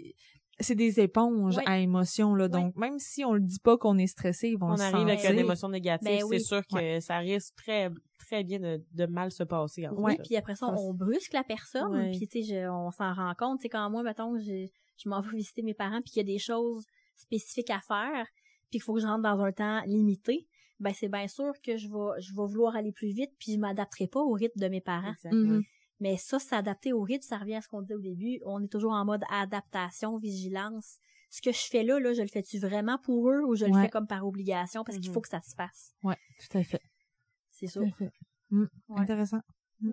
C'est 0.60 0.76
des 0.76 0.99
éponges 0.99 1.57
Oui. 1.57 1.64
à 1.66 1.80
émotions. 1.80 2.36
Là. 2.36 2.45
Oui. 2.45 2.51
Donc, 2.51 2.76
même 2.76 2.99
si 2.99 3.24
on 3.26 3.34
le 3.34 3.39
dit 3.41 3.60
pas 3.60 3.78
qu'on 3.78 3.97
est 3.97 4.07
stressé, 4.07 4.49
ils 4.49 4.57
vont 4.57 4.72
on 4.72 4.76
le 4.76 4.82
arrive 4.82 5.07
avec 5.07 5.24
une 5.24 5.39
émotion 5.39 5.70
négative, 5.70 6.05
Ben 6.07 6.18
c'est 6.20 6.24
oui. 6.26 6.41
sûr 6.41 6.62
que 6.68 6.99
ça 6.99 7.18
risque 7.20 7.55
très 7.55 7.89
très 8.18 8.43
bien 8.43 8.60
de, 8.60 8.84
de 8.93 9.05
mal 9.07 9.32
se 9.32 9.43
passer. 9.43 9.88
En 9.88 9.93
Oui, 9.95 10.16
puis 10.24 10.36
après 10.36 10.55
ça, 10.55 10.68
Ça, 10.68 10.76
on 10.78 10.93
brusque 10.93 11.34
la 11.34 11.43
personne, 11.43 12.12
puis 12.12 12.28
tu 12.28 12.43
sais, 12.43 12.64
je- 12.64 12.70
on 12.70 12.91
s'en 12.91 13.14
rend 13.14 13.34
compte. 13.38 13.60
Tu 13.60 13.64
sais, 13.64 13.70
quand 13.70 13.89
moi, 13.89 14.03
mettons, 14.03 14.38
je, 14.38 14.68
je 14.97 15.10
m'en 15.10 15.22
vais 15.22 15.36
visiter 15.38 15.62
mes 15.64 15.74
parents, 15.74 16.01
puis 16.01 16.12
qu'il 16.12 16.18
y 16.28 16.30
a 16.32 16.34
des 16.34 16.38
choses 16.39 16.86
spécifiques 17.16 17.70
à 17.72 17.80
faire, 17.80 18.26
puis 18.70 18.80
qu'il 18.80 18.82
faut 18.84 18.93
que 18.93 18.99
je 19.01 19.07
rentre 19.07 19.24
dans 19.24 19.39
un 19.39 19.51
temps 19.51 19.82
limité, 19.88 20.47
ben 20.80 20.93
c'est 20.93 21.10
bien 21.10 21.28
sûr 21.28 21.51
que 21.64 21.76
je 21.78 21.88
vais 21.88 22.22
je 22.22 22.30
vais 22.34 22.45
vouloir 22.47 22.76
aller 22.76 22.91
plus 22.93 23.10
vite 23.12 23.32
puis 23.39 23.53
je 23.53 23.57
m'adapterai 23.60 24.07
pas 24.07 24.22
au 24.22 24.32
rythme 24.34 24.60
de 24.62 24.68
mes 24.68 24.80
parents. 24.82 25.14
Mais 26.00 26.16
ça, 26.18 26.39
s'adapter 26.39 26.93
au 26.93 27.02
rythme, 27.02 27.24
ça 27.24 27.38
revient 27.38 27.56
à 27.56 27.62
ce 27.62 27.68
qu'on 27.68 27.82
disait 27.82 27.95
au 27.95 28.00
début. 28.00 28.39
On 28.45 28.64
est 28.64 28.68
toujours 28.68 28.93
en 28.93 29.04
mode 29.06 29.24
adaptation, 29.32 30.18
vigilance. 30.18 30.97
Ce 31.30 31.41
que 31.41 31.52
je 31.52 31.60
fais 31.70 31.84
là, 31.84 32.00
là, 32.00 32.14
je 32.14 32.22
le 32.22 32.28
fais-tu 32.28 32.58
vraiment 32.58 32.97
pour 32.97 33.30
eux 33.30 33.41
ou 33.45 33.56
je 33.56 33.66
le 33.66 33.72
Ouais. 33.74 33.84
fais 33.84 33.89
comme 33.89 34.08
par 34.08 34.26
obligation 34.26 34.84
parce 34.84 34.97
qu'il 34.97 35.10
Mhm. 35.10 35.14
faut 35.14 35.22
que 35.22 35.28
ça 35.30 35.41
se 35.41 35.54
fasse? 35.56 35.93
Ouais, 36.04 36.16
tout 36.50 36.58
à 36.58 36.64
fait. 36.64 36.82
C'est 37.52 37.68
ça. 37.68 37.82
Mm, 38.50 38.64
Ouais. 38.89 39.00
Intéressant. 39.02 39.41
Mm. 39.82 39.91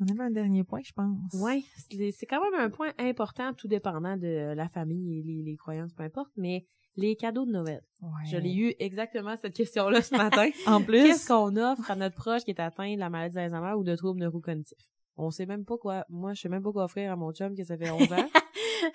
On 0.00 0.06
avait 0.12 0.22
un 0.24 0.30
dernier 0.30 0.64
point, 0.64 0.80
je 0.84 0.92
pense. 0.92 1.32
Ouais, 1.34 1.62
c'est 1.90 2.10
c'est 2.12 2.26
quand 2.26 2.40
même 2.42 2.58
un 2.60 2.70
point 2.70 2.92
important, 2.98 3.52
tout 3.52 3.68
dépendant 3.68 4.16
de 4.16 4.52
la 4.56 4.68
famille 4.68 5.18
et 5.18 5.22
les, 5.22 5.42
les 5.42 5.56
croyances, 5.56 5.92
peu 5.92 6.04
importe, 6.04 6.30
mais 6.36 6.66
les 6.96 7.14
cadeaux 7.16 7.44
de 7.44 7.50
Noël. 7.52 7.82
Ouais. 8.00 8.08
Je 8.26 8.36
l'ai 8.36 8.54
eu 8.54 8.74
exactement 8.78 9.36
cette 9.36 9.54
question-là 9.54 10.00
ce 10.02 10.16
matin. 10.16 10.48
En 10.66 10.82
plus. 10.82 11.02
Qu'est-ce 11.02 11.26
qu'on 11.28 11.54
offre 11.56 11.90
à 11.90 11.96
notre 11.96 12.14
proche 12.16 12.42
qui 12.44 12.50
est 12.52 12.60
atteint 12.60 12.94
de 12.94 12.98
la 12.98 13.10
maladie 13.10 13.34
d'Alzheimer 13.34 13.74
ou 13.76 13.84
de 13.84 13.94
troubles 13.96 14.20
neurocognitifs? 14.20 14.88
On 15.18 15.30
sait 15.30 15.46
même 15.46 15.64
pas 15.64 15.76
quoi. 15.76 16.04
Moi, 16.08 16.32
je 16.34 16.40
sais 16.42 16.48
même 16.48 16.62
pas 16.62 16.72
quoi 16.72 16.84
offrir 16.84 17.12
à 17.12 17.16
mon 17.16 17.32
chum 17.32 17.54
que 17.56 17.64
ça 17.64 17.76
fait 17.76 17.90
11 18.10 18.12
ans. 18.12 18.28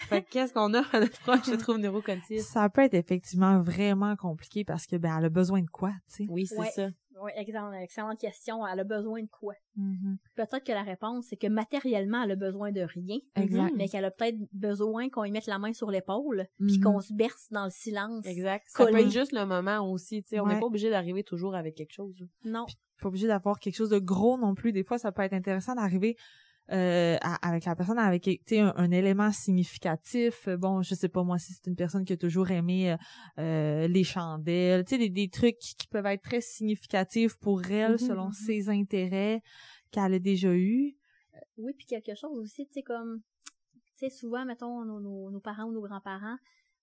fait 0.07 0.21
que 0.23 0.29
qu'est-ce 0.29 0.53
qu'on 0.53 0.73
offre 0.73 0.95
à 0.95 0.99
notre 1.01 1.19
proche 1.19 1.49
de 1.49 1.55
troubles 1.57 1.81
neurocognitifs? 1.81 2.41
Ça 2.41 2.69
peut 2.69 2.81
être 2.81 2.93
effectivement 2.93 3.59
vraiment 3.61 4.15
compliqué 4.15 4.63
parce 4.63 4.85
que 4.87 4.95
ben 4.95 5.17
elle 5.17 5.25
a 5.25 5.29
besoin 5.29 5.61
de 5.61 5.69
quoi, 5.69 5.91
tu 6.07 6.23
sais? 6.23 6.25
Oui, 6.29 6.45
c'est 6.47 6.57
Ouais. 6.57 6.71
ça. 6.73 6.87
Oui, 7.21 7.31
excellente, 7.35 7.73
excellente 7.75 8.19
question. 8.19 8.65
Elle 8.65 8.79
a 8.79 8.83
besoin 8.83 9.21
de 9.21 9.27
quoi? 9.29 9.53
Mhm. 9.75 10.17
Peut-être 10.35 10.63
que 10.63 10.71
la 10.71 10.83
réponse, 10.83 11.27
c'est 11.29 11.37
que 11.37 11.47
matériellement, 11.47 12.23
elle 12.23 12.31
a 12.31 12.35
besoin 12.35 12.71
de 12.71 12.81
rien, 12.81 13.19
Exact. 13.35 13.73
mais 13.75 13.87
qu'elle 13.87 14.05
a 14.05 14.11
peut-être 14.11 14.37
besoin 14.51 15.09
qu'on 15.09 15.23
lui 15.23 15.31
mette 15.31 15.45
la 15.47 15.59
main 15.59 15.73
sur 15.73 15.91
l'épaule, 15.91 16.47
puis 16.59 16.77
Mhm. 16.77 16.83
qu'on 16.83 16.99
se 16.99 17.13
berce 17.13 17.47
dans 17.51 17.65
le 17.65 17.69
silence. 17.71 18.25
Exact. 18.25 18.65
Ça 18.67 18.85
peut 18.85 18.97
être 18.97 19.11
juste 19.11 19.31
le 19.31 19.45
moment 19.45 19.89
aussi, 19.91 20.23
tu 20.23 20.29
sais. 20.29 20.39
On 20.39 20.47
n'est 20.47 20.55
Ouais. 20.55 20.59
pas 20.59 20.65
obligé 20.65 20.89
d'arriver 20.89 21.23
toujours 21.23 21.55
avec 21.55 21.75
quelque 21.75 21.93
chose. 21.93 22.25
Non. 22.45 22.65
Pas 23.01 23.07
obligé 23.09 23.27
d'avoir 23.27 23.59
quelque 23.59 23.75
chose 23.75 23.89
de 23.89 23.99
gros 23.99 24.37
non 24.37 24.55
plus. 24.55 24.71
Des 24.71 24.83
fois, 24.83 24.97
ça 24.97 25.11
peut 25.11 25.21
être 25.23 25.33
intéressant 25.33 25.75
d'arriver 25.75 26.15
euh, 26.71 27.17
avec 27.41 27.65
la 27.65 27.75
personne 27.75 27.99
avec 27.99 28.23
tu 28.23 28.39
sais 28.47 28.59
un, 28.59 28.73
un 28.77 28.89
élément 28.91 29.31
significatif 29.31 30.47
bon 30.49 30.81
je 30.81 30.95
sais 30.95 31.09
pas 31.09 31.21
moi 31.23 31.37
si 31.37 31.53
c'est 31.53 31.67
une 31.67 31.75
personne 31.75 32.05
qui 32.05 32.13
a 32.13 32.17
toujours 32.17 32.49
aimé 32.51 32.91
euh, 32.93 32.97
euh, 33.39 33.87
les 33.87 34.03
chandelles 34.05 34.85
tu 34.85 34.91
sais 34.91 34.97
des, 34.97 35.09
des 35.09 35.29
trucs 35.29 35.57
qui, 35.59 35.87
peuvent 35.87 36.05
être 36.05 36.23
très 36.23 36.41
significatifs 36.41 37.35
pour 37.37 37.61
elle 37.69 37.93
Mhm, 37.93 37.97
selon 37.97 38.25
mhm. 38.27 38.33
ses 38.33 38.69
intérêts 38.69 39.41
qu'elle 39.91 40.13
a 40.13 40.19
déjà 40.19 40.53
eu 40.53 40.95
Oui, 41.57 41.73
puis 41.77 41.85
quelque 41.85 42.15
chose 42.15 42.37
aussi, 42.39 42.65
tu 42.67 42.73
sais, 42.73 42.81
comme, 42.81 43.21
tu 43.73 43.81
sais, 43.95 44.09
souvent, 44.09 44.45
mettons, 44.45 44.85
nos, 44.85 44.99
nos, 44.99 45.29
nos 45.31 45.39
parents 45.39 45.65
ou 45.65 45.71
nos 45.71 45.81
grands-parents, 45.81 46.37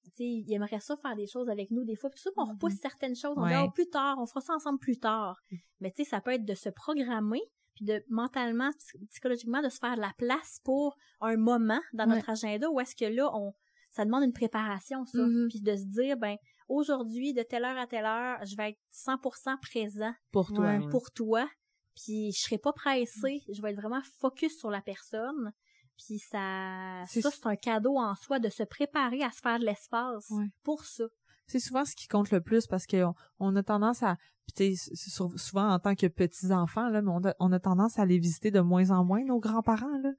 tu 0.04 0.10
sais, 0.16 0.24
ils 0.24 0.52
aimeraient 0.52 0.80
ça 0.80 0.96
faire 0.96 1.16
des 1.16 1.26
choses 1.26 1.48
avec 1.48 1.70
nous 1.70 1.84
des 1.84 1.96
fois. 1.96 2.10
Puis 2.10 2.20
ça, 2.20 2.30
on 2.36 2.44
Mhm. 2.44 2.50
repousse 2.52 2.74
certaines 2.80 3.16
choses. 3.16 3.34
On 3.36 3.42
Ouais. 3.42 3.50
dit, 3.50 3.56
oh, 3.64 3.70
plus 3.70 3.88
tard, 3.88 4.16
on 4.18 4.26
fera 4.26 4.40
ça 4.40 4.54
ensemble 4.54 4.78
plus 4.78 4.98
tard. 4.98 5.36
Mais 5.80 5.90
tu 5.90 6.04
sais, 6.04 6.10
ça 6.10 6.20
peut 6.20 6.32
être 6.32 6.44
de 6.44 6.54
se 6.54 6.68
programmer, 6.68 7.40
puis 7.80 7.86
de 7.86 8.04
mentalement, 8.08 8.70
psy- 8.78 8.98
psychologiquement, 9.10 9.62
de 9.62 9.68
se 9.70 9.78
faire 9.78 9.96
de 9.96 10.00
la 10.00 10.12
place 10.18 10.60
pour 10.64 10.96
un 11.20 11.36
moment 11.36 11.80
dans 11.94 12.06
Ouais. 12.08 12.16
notre 12.16 12.30
agenda 12.30 12.70
où 12.70 12.78
est-ce 12.80 12.94
que 12.94 13.06
là, 13.06 13.30
on, 13.34 13.52
ça 13.90 14.04
demande 14.04 14.22
une 14.24 14.32
préparation, 14.32 15.04
ça. 15.06 15.18
Mhm. 15.18 15.48
Puis 15.48 15.60
de 15.62 15.74
se 15.76 15.84
dire, 15.84 16.16
ben, 16.16 16.36
aujourd'hui, 16.68 17.32
de 17.34 17.42
telle 17.42 17.64
heure 17.64 17.78
à 17.78 17.86
telle 17.86 18.04
heure, 18.04 18.38
je 18.44 18.54
vais 18.56 18.70
être 18.70 18.78
100% 18.90 19.56
présent 19.60 20.12
Pour 20.32 20.52
toi. 20.52 20.66
Ouais. 20.66 20.78
ouais. 20.78 20.88
pour 20.90 21.10
toi, 21.10 21.48
puis 21.96 22.32
je 22.32 22.40
serai 22.42 22.58
pas 22.58 22.72
pressée, 22.72 23.42
je 23.52 23.60
vais 23.62 23.70
être 23.70 23.80
vraiment 23.80 24.02
focus 24.18 24.58
sur 24.58 24.70
la 24.70 24.80
personne. 24.82 25.52
Puis 25.96 26.18
ça 26.18 27.02
C'est- 27.08 27.20
ça 27.20 27.30
c'est 27.30 27.46
un 27.46 27.56
cadeau 27.56 27.98
en 27.98 28.14
soi 28.14 28.38
de 28.38 28.48
se 28.48 28.62
préparer 28.62 29.22
à 29.22 29.30
se 29.30 29.40
faire 29.40 29.58
de 29.58 29.64
l'espace 29.66 30.26
Ouais. 30.30 30.46
pour 30.62 30.84
ça. 30.84 31.04
C'est 31.50 31.60
souvent 31.60 31.84
ce 31.84 31.94
qui 31.96 32.08
compte 32.08 32.30
le 32.30 32.40
plus 32.40 32.66
parce 32.66 32.86
que 32.86 33.02
on, 33.04 33.14
on 33.40 33.56
a 33.56 33.62
tendance 33.62 34.02
à 34.02 34.16
puis 34.46 34.54
tu 34.70 34.76
sais, 34.76 34.92
s- 34.94 35.10
sur- 35.12 35.38
souvent 35.38 35.68
en 35.70 35.78
tant 35.78 35.94
que 35.94 36.06
petits 36.06 36.52
enfants 36.52 36.88
là 36.88 37.02
mais 37.02 37.10
on 37.10 37.24
a, 37.24 37.34
on 37.40 37.52
a 37.52 37.58
tendance 37.60 37.98
à 37.98 38.06
les 38.06 38.18
visiter 38.18 38.50
de 38.50 38.60
moins 38.60 38.90
en 38.90 39.04
moins 39.04 39.24
nos 39.24 39.38
grands-parents 39.40 39.98
là. 40.02 40.10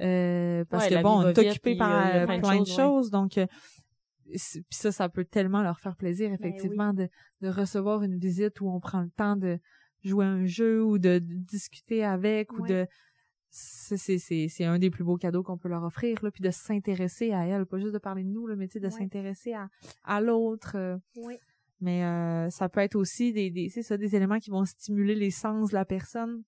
Euh, 0.00 0.64
parce 0.66 0.84
Ouais, 0.84 0.88
que 0.90 0.94
la 0.94 1.02
bon 1.02 1.18
on 1.18 1.28
est 1.28 1.34
occupé 1.50 1.76
par 1.76 1.90
euh, 1.90 2.18
euh, 2.22 2.26
plein 2.26 2.40
plein, 2.40 2.58
de 2.60 2.64
de 2.64 2.68
choses, 2.76 3.10
donc 3.10 3.38
euh, 3.38 3.46
puis 4.26 4.62
ça 4.70 4.92
ça 4.92 5.08
peut 5.08 5.24
tellement 5.24 5.62
leur 5.62 5.78
faire 5.80 5.96
plaisir 5.96 6.28
Ben 6.30 6.34
effectivement 6.34 6.92
de, 6.94 7.08
de 7.40 7.48
recevoir 7.48 8.02
une 8.02 8.18
visite 8.18 8.60
où 8.60 8.68
on 8.68 8.80
prend 8.80 9.00
le 9.00 9.10
temps 9.10 9.36
de 9.36 9.58
jouer 10.04 10.24
à 10.24 10.28
un 10.30 10.46
jeu 10.46 10.82
ou 10.84 10.98
de, 10.98 11.18
de 11.18 11.34
discuter 11.34 12.04
avec 12.04 12.52
ou 12.52 12.62
de 12.68 12.86
c'est 13.54 13.98
c'est 13.98 14.16
c'est 14.18 14.48
c'est 14.48 14.64
un 14.64 14.78
des 14.78 14.88
plus 14.90 15.04
beaux 15.04 15.18
cadeaux 15.18 15.42
qu'on 15.42 15.58
peut 15.58 15.68
leur 15.68 15.84
offrir 15.84 16.16
là 16.22 16.30
puis 16.30 16.42
de 16.42 16.50
s'intéresser 16.50 17.32
à 17.32 17.44
elle 17.46 17.66
pas 17.66 17.78
juste 17.78 17.92
de 17.92 17.98
parler 17.98 18.24
de 18.24 18.28
nous 18.30 18.46
là 18.46 18.56
mais 18.56 18.66
tu 18.66 18.72
sais 18.74 18.80
de 18.80 18.86
Ouais. 18.86 18.90
s'intéresser 18.90 19.52
à 19.52 19.68
à 20.04 20.20
l'autre 20.22 20.72
euh, 20.76 20.96
Oui. 21.16 21.36
mais 21.80 22.02
euh, 22.02 22.48
ça 22.48 22.70
peut 22.70 22.80
être 22.80 22.96
aussi 22.96 23.32
des, 23.34 23.50
des 23.50 23.68
c'est 23.68 23.82
ça 23.82 23.98
des 23.98 24.16
éléments 24.16 24.38
qui 24.38 24.48
vont 24.50 24.64
stimuler 24.64 25.14
les 25.14 25.30
sens 25.30 25.68
de 25.70 25.74
la 25.74 25.84
personne 25.84 26.42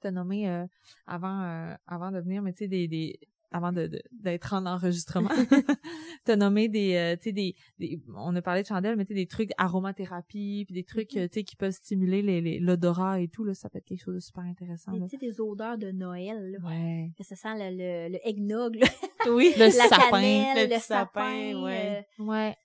t'as 0.00 0.10
nommé 0.10 0.48
euh, 0.50 0.66
avant 1.06 1.42
euh, 1.42 1.74
avant 1.86 2.10
de 2.10 2.18
venir 2.18 2.42
mais 2.42 2.52
tu 2.52 2.58
sais 2.64 2.68
des, 2.68 2.88
des 2.88 3.20
avant 3.52 3.70
de 3.70 3.86
de- 3.86 4.02
d'être 4.10 4.52
en 4.54 4.66
enregistrement 4.66 5.30
t'as 6.24 6.36
nommé 6.36 6.68
des 6.68 6.94
euh, 6.94 7.16
tu 7.16 7.24
sais 7.24 7.32
des, 7.32 7.54
des 7.78 8.00
on 8.16 8.34
a 8.34 8.42
parlé 8.42 8.62
de 8.62 8.66
chandelles 8.66 8.96
mais 8.96 9.04
tu 9.04 9.08
sais 9.08 9.14
des 9.14 9.26
trucs 9.26 9.50
aromathérapie 9.58 10.64
puis 10.66 10.74
des 10.74 10.84
trucs 10.84 11.16
euh, 11.16 11.28
tu 11.28 11.40
sais 11.40 11.44
qui 11.44 11.56
peuvent 11.56 11.72
stimuler 11.72 12.22
les 12.22 12.58
l'odorat 12.58 13.20
et 13.20 13.28
tout 13.28 13.44
là 13.44 13.54
ça 13.54 13.68
peut 13.68 13.78
être 13.78 13.84
quelque 13.84 14.04
chose 14.04 14.14
de 14.14 14.20
super 14.20 14.44
intéressant 14.44 14.92
tu 14.92 15.08
sais, 15.08 15.16
des 15.16 15.40
odeurs 15.40 15.78
de 15.78 15.90
Noël, 15.90 16.52
là. 16.52 16.68
ouais 16.68 17.10
Que 17.16 17.24
ça 17.24 17.36
sent 17.36 17.54
le, 17.54 17.70
le, 17.76 18.12
le 18.12 18.28
eggnog, 18.28 18.76
là. 18.76 18.86
Oui. 19.28 19.52
le 19.56 19.64
la 19.64 19.70
sapin 19.70 20.10
cannelle, 20.10 20.70
le 20.70 20.78
sapin, 20.78 20.80
sapin, 20.80 21.62
ouais. 21.62 22.06
ouais 22.18 22.56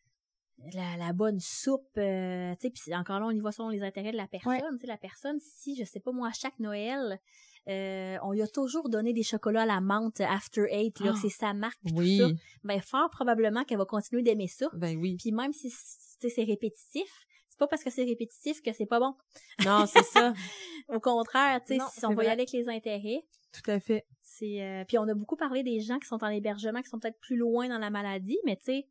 euh, 0.60 0.70
la, 0.74 0.98
la 0.98 1.14
bonne 1.14 1.40
soupe, 1.40 1.98
euh, 1.98 2.54
tu 2.60 2.68
sais, 2.68 2.70
puis 2.72 2.96
encore 2.96 3.20
là, 3.20 3.28
on 3.28 3.32
y 3.32 3.40
va 3.40 3.52
selon 3.52 3.70
les 3.70 3.84
intérêts 3.84 4.12
de 4.12 4.18
la 4.18 4.28
personne. 4.28 4.60
Tu 4.76 4.82
sais, 4.82 4.88
la 4.88 4.98
personne, 4.98 5.40
si, 5.40 5.76
je 5.76 5.84
sais 5.84 6.00
pas, 6.00 6.12
moi, 6.12 6.30
à 6.30 6.32
chaque 6.32 6.60
Noël, 6.60 7.20
euh, 7.68 8.18
on 8.24 8.32
lui 8.32 8.42
a 8.42 8.48
toujours 8.48 8.90
donné 8.90 9.14
des 9.14 9.24
chocolats 9.24 9.64
à 9.64 9.66
la 9.66 9.82
menthe 9.82 10.22
After 10.22 10.66
Eight, 10.70 11.00
là, 11.00 11.12
Ah. 11.14 11.20
c'est 11.22 11.30
sa 11.30 11.54
marque, 11.54 11.80
pis 11.86 11.94
oui 11.96 12.18
tout 12.20 12.30
ça. 12.30 12.34
Ben, 12.64 12.82
fort 12.82 13.10
probablement 13.10 13.64
qu'elle 13.64 13.78
va 13.78 13.86
continuer 13.86 14.22
d'aimer 14.24 14.48
ça. 14.48 14.68
ben 14.74 14.98
oui 14.98 15.18
Puis 15.20 15.32
même 15.32 15.54
si, 15.54 15.70
c'est 15.70 16.44
répétitif, 16.44 17.08
c'est 17.50 17.58
pas 17.60 17.68
parce 17.68 17.84
que 17.84 17.90
c'est 17.90 18.04
répétitif 18.04 18.62
que 18.62 18.72
c'est 18.74 18.86
pas 18.86 19.00
bon. 19.00 19.14
Non, 19.66 19.86
c'est 19.86 20.04
ça. 20.04 20.34
Au 20.90 21.00
contraire, 21.00 21.62
tu 21.66 21.78
sais, 21.78 21.84
si 21.92 22.06
on 22.06 22.14
va 22.14 22.24
y 22.24 22.28
aller 22.28 22.42
avec 22.42 22.52
les 22.52 22.70
intérêts, 22.70 23.24
tout 23.52 23.72
à 23.72 23.80
fait 23.80 24.06
c'est 24.22 24.62
euh, 24.62 24.84
puis 24.86 24.98
on 24.98 25.08
a 25.08 25.14
beaucoup 25.14 25.38
parlé 25.38 25.64
des 25.64 25.80
gens 25.80 25.98
qui 26.00 26.08
sont 26.08 26.24
en 26.24 26.28
hébergement, 26.28 26.82
qui 26.82 26.90
sont 26.90 27.00
peut-être 27.00 27.20
plus 27.20 27.38
loin 27.38 27.68
dans 27.70 27.80
la 27.80 27.90
maladie, 27.90 28.38
mais 28.46 28.56
tu 28.58 28.66
sais, 28.66 28.88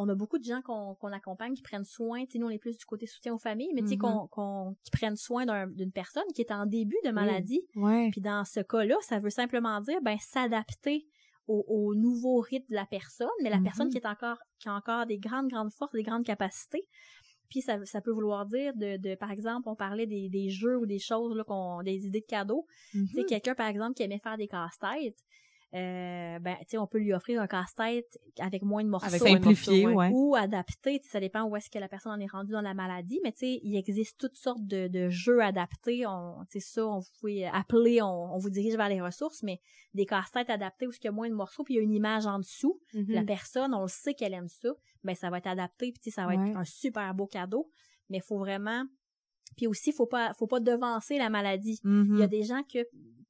on 0.00 0.08
a 0.08 0.14
beaucoup 0.14 0.38
de 0.38 0.44
gens 0.44 0.62
qu'on 0.62 0.94
accompagne 1.12 1.54
qui 1.54 1.62
prennent 1.62 1.84
soin, 1.84 2.24
tu 2.24 2.32
sais, 2.32 2.38
nous 2.38 2.46
on 2.46 2.50
est 2.50 2.58
plus 2.58 2.76
du 2.78 2.84
côté 2.84 3.06
soutien 3.06 3.34
aux 3.34 3.38
familles, 3.38 3.72
mais 3.74 3.82
tu 3.82 3.88
sais 3.88 3.94
Mhm. 3.96 4.00
qu'on 4.00 4.26
qu'on 4.28 4.76
qui 4.84 4.90
prennent 4.92 5.16
soin 5.16 5.44
d'un- 5.44 5.66
d'une 5.66 5.90
personne 5.92 6.22
qui 6.34 6.40
est 6.42 6.52
en 6.52 6.66
début 6.66 6.96
de 7.04 7.10
maladie. 7.10 7.62
ouais 7.74 8.08
Puis 8.12 8.20
dans 8.20 8.44
ce 8.44 8.60
cas-là, 8.60 8.96
ça 9.00 9.18
veut 9.18 9.30
simplement 9.30 9.80
dire 9.80 9.98
ben 10.02 10.16
s'adapter 10.20 11.06
au, 11.48 11.64
au 11.66 11.94
nouveau 11.94 12.38
rythme 12.40 12.68
de 12.70 12.74
la 12.76 12.86
personne, 12.86 13.28
mais 13.42 13.50
la 13.50 13.56
Mhm. 13.58 13.64
personne 13.64 13.88
qui 13.90 13.96
est 13.98 14.06
encore 14.06 14.38
qui 14.60 14.68
a 14.68 14.74
encore 14.74 15.04
des 15.06 15.18
grandes 15.18 15.48
grandes 15.48 15.72
forces, 15.72 15.92
des 15.92 16.02
grandes 16.02 16.24
capacités. 16.24 16.86
Puis 17.50 17.62
ça, 17.62 17.82
ça 17.86 18.00
peut 18.02 18.10
vouloir 18.12 18.44
dire 18.46 18.74
de, 18.76 18.98
de 18.98 19.14
par 19.14 19.30
exemple, 19.30 19.68
on 19.70 19.74
parlait 19.74 20.06
des, 20.06 20.28
des 20.28 20.50
jeux 20.50 20.76
ou 20.78 20.84
des 20.84 20.98
choses 20.98 21.34
là 21.34 21.44
qu'on 21.44 21.82
des 21.82 22.06
idées 22.06 22.20
de 22.20 22.26
cadeaux. 22.26 22.66
Mhm. 22.94 23.06
Tu 23.08 23.14
sais, 23.14 23.24
quelqu'un, 23.24 23.54
par 23.54 23.66
exemple, 23.68 23.94
qui 23.94 24.02
aimait 24.02 24.20
faire 24.22 24.36
des 24.36 24.48
casse-têtes, 24.48 25.18
euh, 25.74 26.38
ben, 26.38 26.56
tu 26.60 26.64
sais, 26.68 26.78
on 26.78 26.86
peut 26.86 26.98
lui 26.98 27.12
offrir 27.12 27.42
un 27.42 27.46
casse-tête 27.46 28.18
avec 28.38 28.62
moins 28.62 28.82
de 28.82 28.88
morceaux. 28.88 29.06
Avec 29.06 29.20
simplifié 29.20 29.86
ouais, 29.86 30.10
Ou 30.12 30.34
adapté, 30.34 31.00
ça 31.04 31.20
dépend 31.20 31.42
où 31.44 31.56
est-ce 31.56 31.68
que 31.68 31.78
la 31.78 31.88
personne 31.88 32.12
en 32.12 32.20
est 32.20 32.30
rendue 32.30 32.52
dans 32.52 32.62
la 32.62 32.72
maladie, 32.72 33.20
mais 33.22 33.32
tu 33.32 33.40
sais, 33.40 33.60
il 33.62 33.76
existe 33.76 34.18
toutes 34.18 34.36
sortes 34.36 34.66
de, 34.66 34.88
de 34.88 35.08
jeux 35.10 35.42
adaptés. 35.42 36.06
On, 36.06 36.44
tu 36.50 36.58
sais, 36.58 36.72
ça, 36.74 36.86
on 36.86 37.00
vous 37.00 37.10
pouvez 37.20 37.46
appeler, 37.46 38.00
on, 38.00 38.34
on 38.34 38.38
vous 38.38 38.50
dirige 38.50 38.76
vers 38.76 38.88
les 38.88 39.02
ressources, 39.02 39.42
mais 39.42 39.60
des 39.92 40.06
casse-têtes 40.06 40.50
adaptés 40.50 40.86
où 40.86 40.90
il 40.90 41.04
y 41.04 41.08
a 41.08 41.12
moins 41.12 41.28
de 41.28 41.34
morceaux, 41.34 41.64
puis 41.64 41.74
il 41.74 41.76
y 41.76 41.80
a 41.80 41.82
une 41.82 41.94
image 41.94 42.26
en 42.26 42.38
dessous. 42.38 42.80
Mhm. 42.94 43.06
La 43.10 43.22
personne, 43.24 43.74
on 43.74 43.82
le 43.82 43.88
sait 43.88 44.14
qu'elle 44.14 44.34
aime 44.34 44.48
ça, 44.48 44.70
ben 45.04 45.14
ça 45.14 45.28
va 45.28 45.38
être 45.38 45.46
adapté, 45.48 45.92
puis 45.92 46.00
tu 46.00 46.10
sais, 46.10 46.14
ça 46.14 46.26
va 46.26 46.34
Ouais. 46.34 46.48
être 46.50 46.56
un 46.56 46.64
super 46.64 47.14
beau 47.14 47.26
cadeau, 47.26 47.70
mais 48.08 48.18
il 48.18 48.22
faut 48.22 48.38
vraiment... 48.38 48.84
Puis 49.56 49.66
aussi, 49.66 49.92
faut 49.92 50.06
pas, 50.06 50.32
faut 50.34 50.46
pas 50.46 50.60
devancer 50.60 51.18
la 51.18 51.30
maladie. 51.30 51.80
Il 51.84 52.18
y 52.18 52.22
a 52.22 52.26
des 52.28 52.42
gens 52.42 52.62
que 52.62 52.78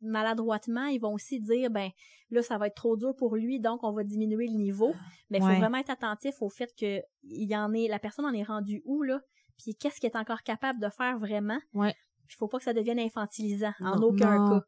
maladroitement, 0.00 0.86
ils 0.86 1.00
vont 1.00 1.12
aussi 1.12 1.40
dire 1.40 1.70
ben 1.70 1.90
là 2.30 2.42
ça 2.42 2.56
va 2.58 2.68
être 2.68 2.74
trop 2.76 2.96
dur 2.96 3.14
pour 3.16 3.34
lui 3.36 3.58
donc 3.58 3.82
on 3.82 3.92
va 3.92 4.04
diminuer 4.04 4.46
le 4.46 4.54
niveau. 4.54 4.94
Mais 5.30 5.38
il 5.38 5.42
Ouais. 5.44 5.54
faut 5.54 5.58
vraiment 5.60 5.78
être 5.78 5.90
attentif 5.90 6.40
au 6.40 6.48
fait 6.48 6.72
que 6.78 7.00
il 7.24 7.48
y 7.50 7.56
en 7.56 7.72
est 7.72 7.88
la 7.88 7.98
personne 7.98 8.24
en 8.24 8.32
est 8.32 8.42
rendue 8.44 8.82
où 8.84 9.02
là? 9.02 9.20
Puis 9.62 9.74
qu'est-ce 9.74 10.00
qu'elle 10.00 10.12
est 10.12 10.16
encore 10.16 10.42
capable 10.44 10.78
de 10.80 10.88
faire 10.88 11.18
vraiment? 11.18 11.58
Ouais. 11.74 11.94
Il 12.30 12.36
faut 12.36 12.48
pas 12.48 12.58
que 12.58 12.64
ça 12.64 12.72
devienne 12.72 12.98
infantilisant 12.98 13.72
en 13.80 13.96
Non. 13.96 14.06
aucun 14.08 14.38
Non. 14.38 14.48
cas. 14.60 14.64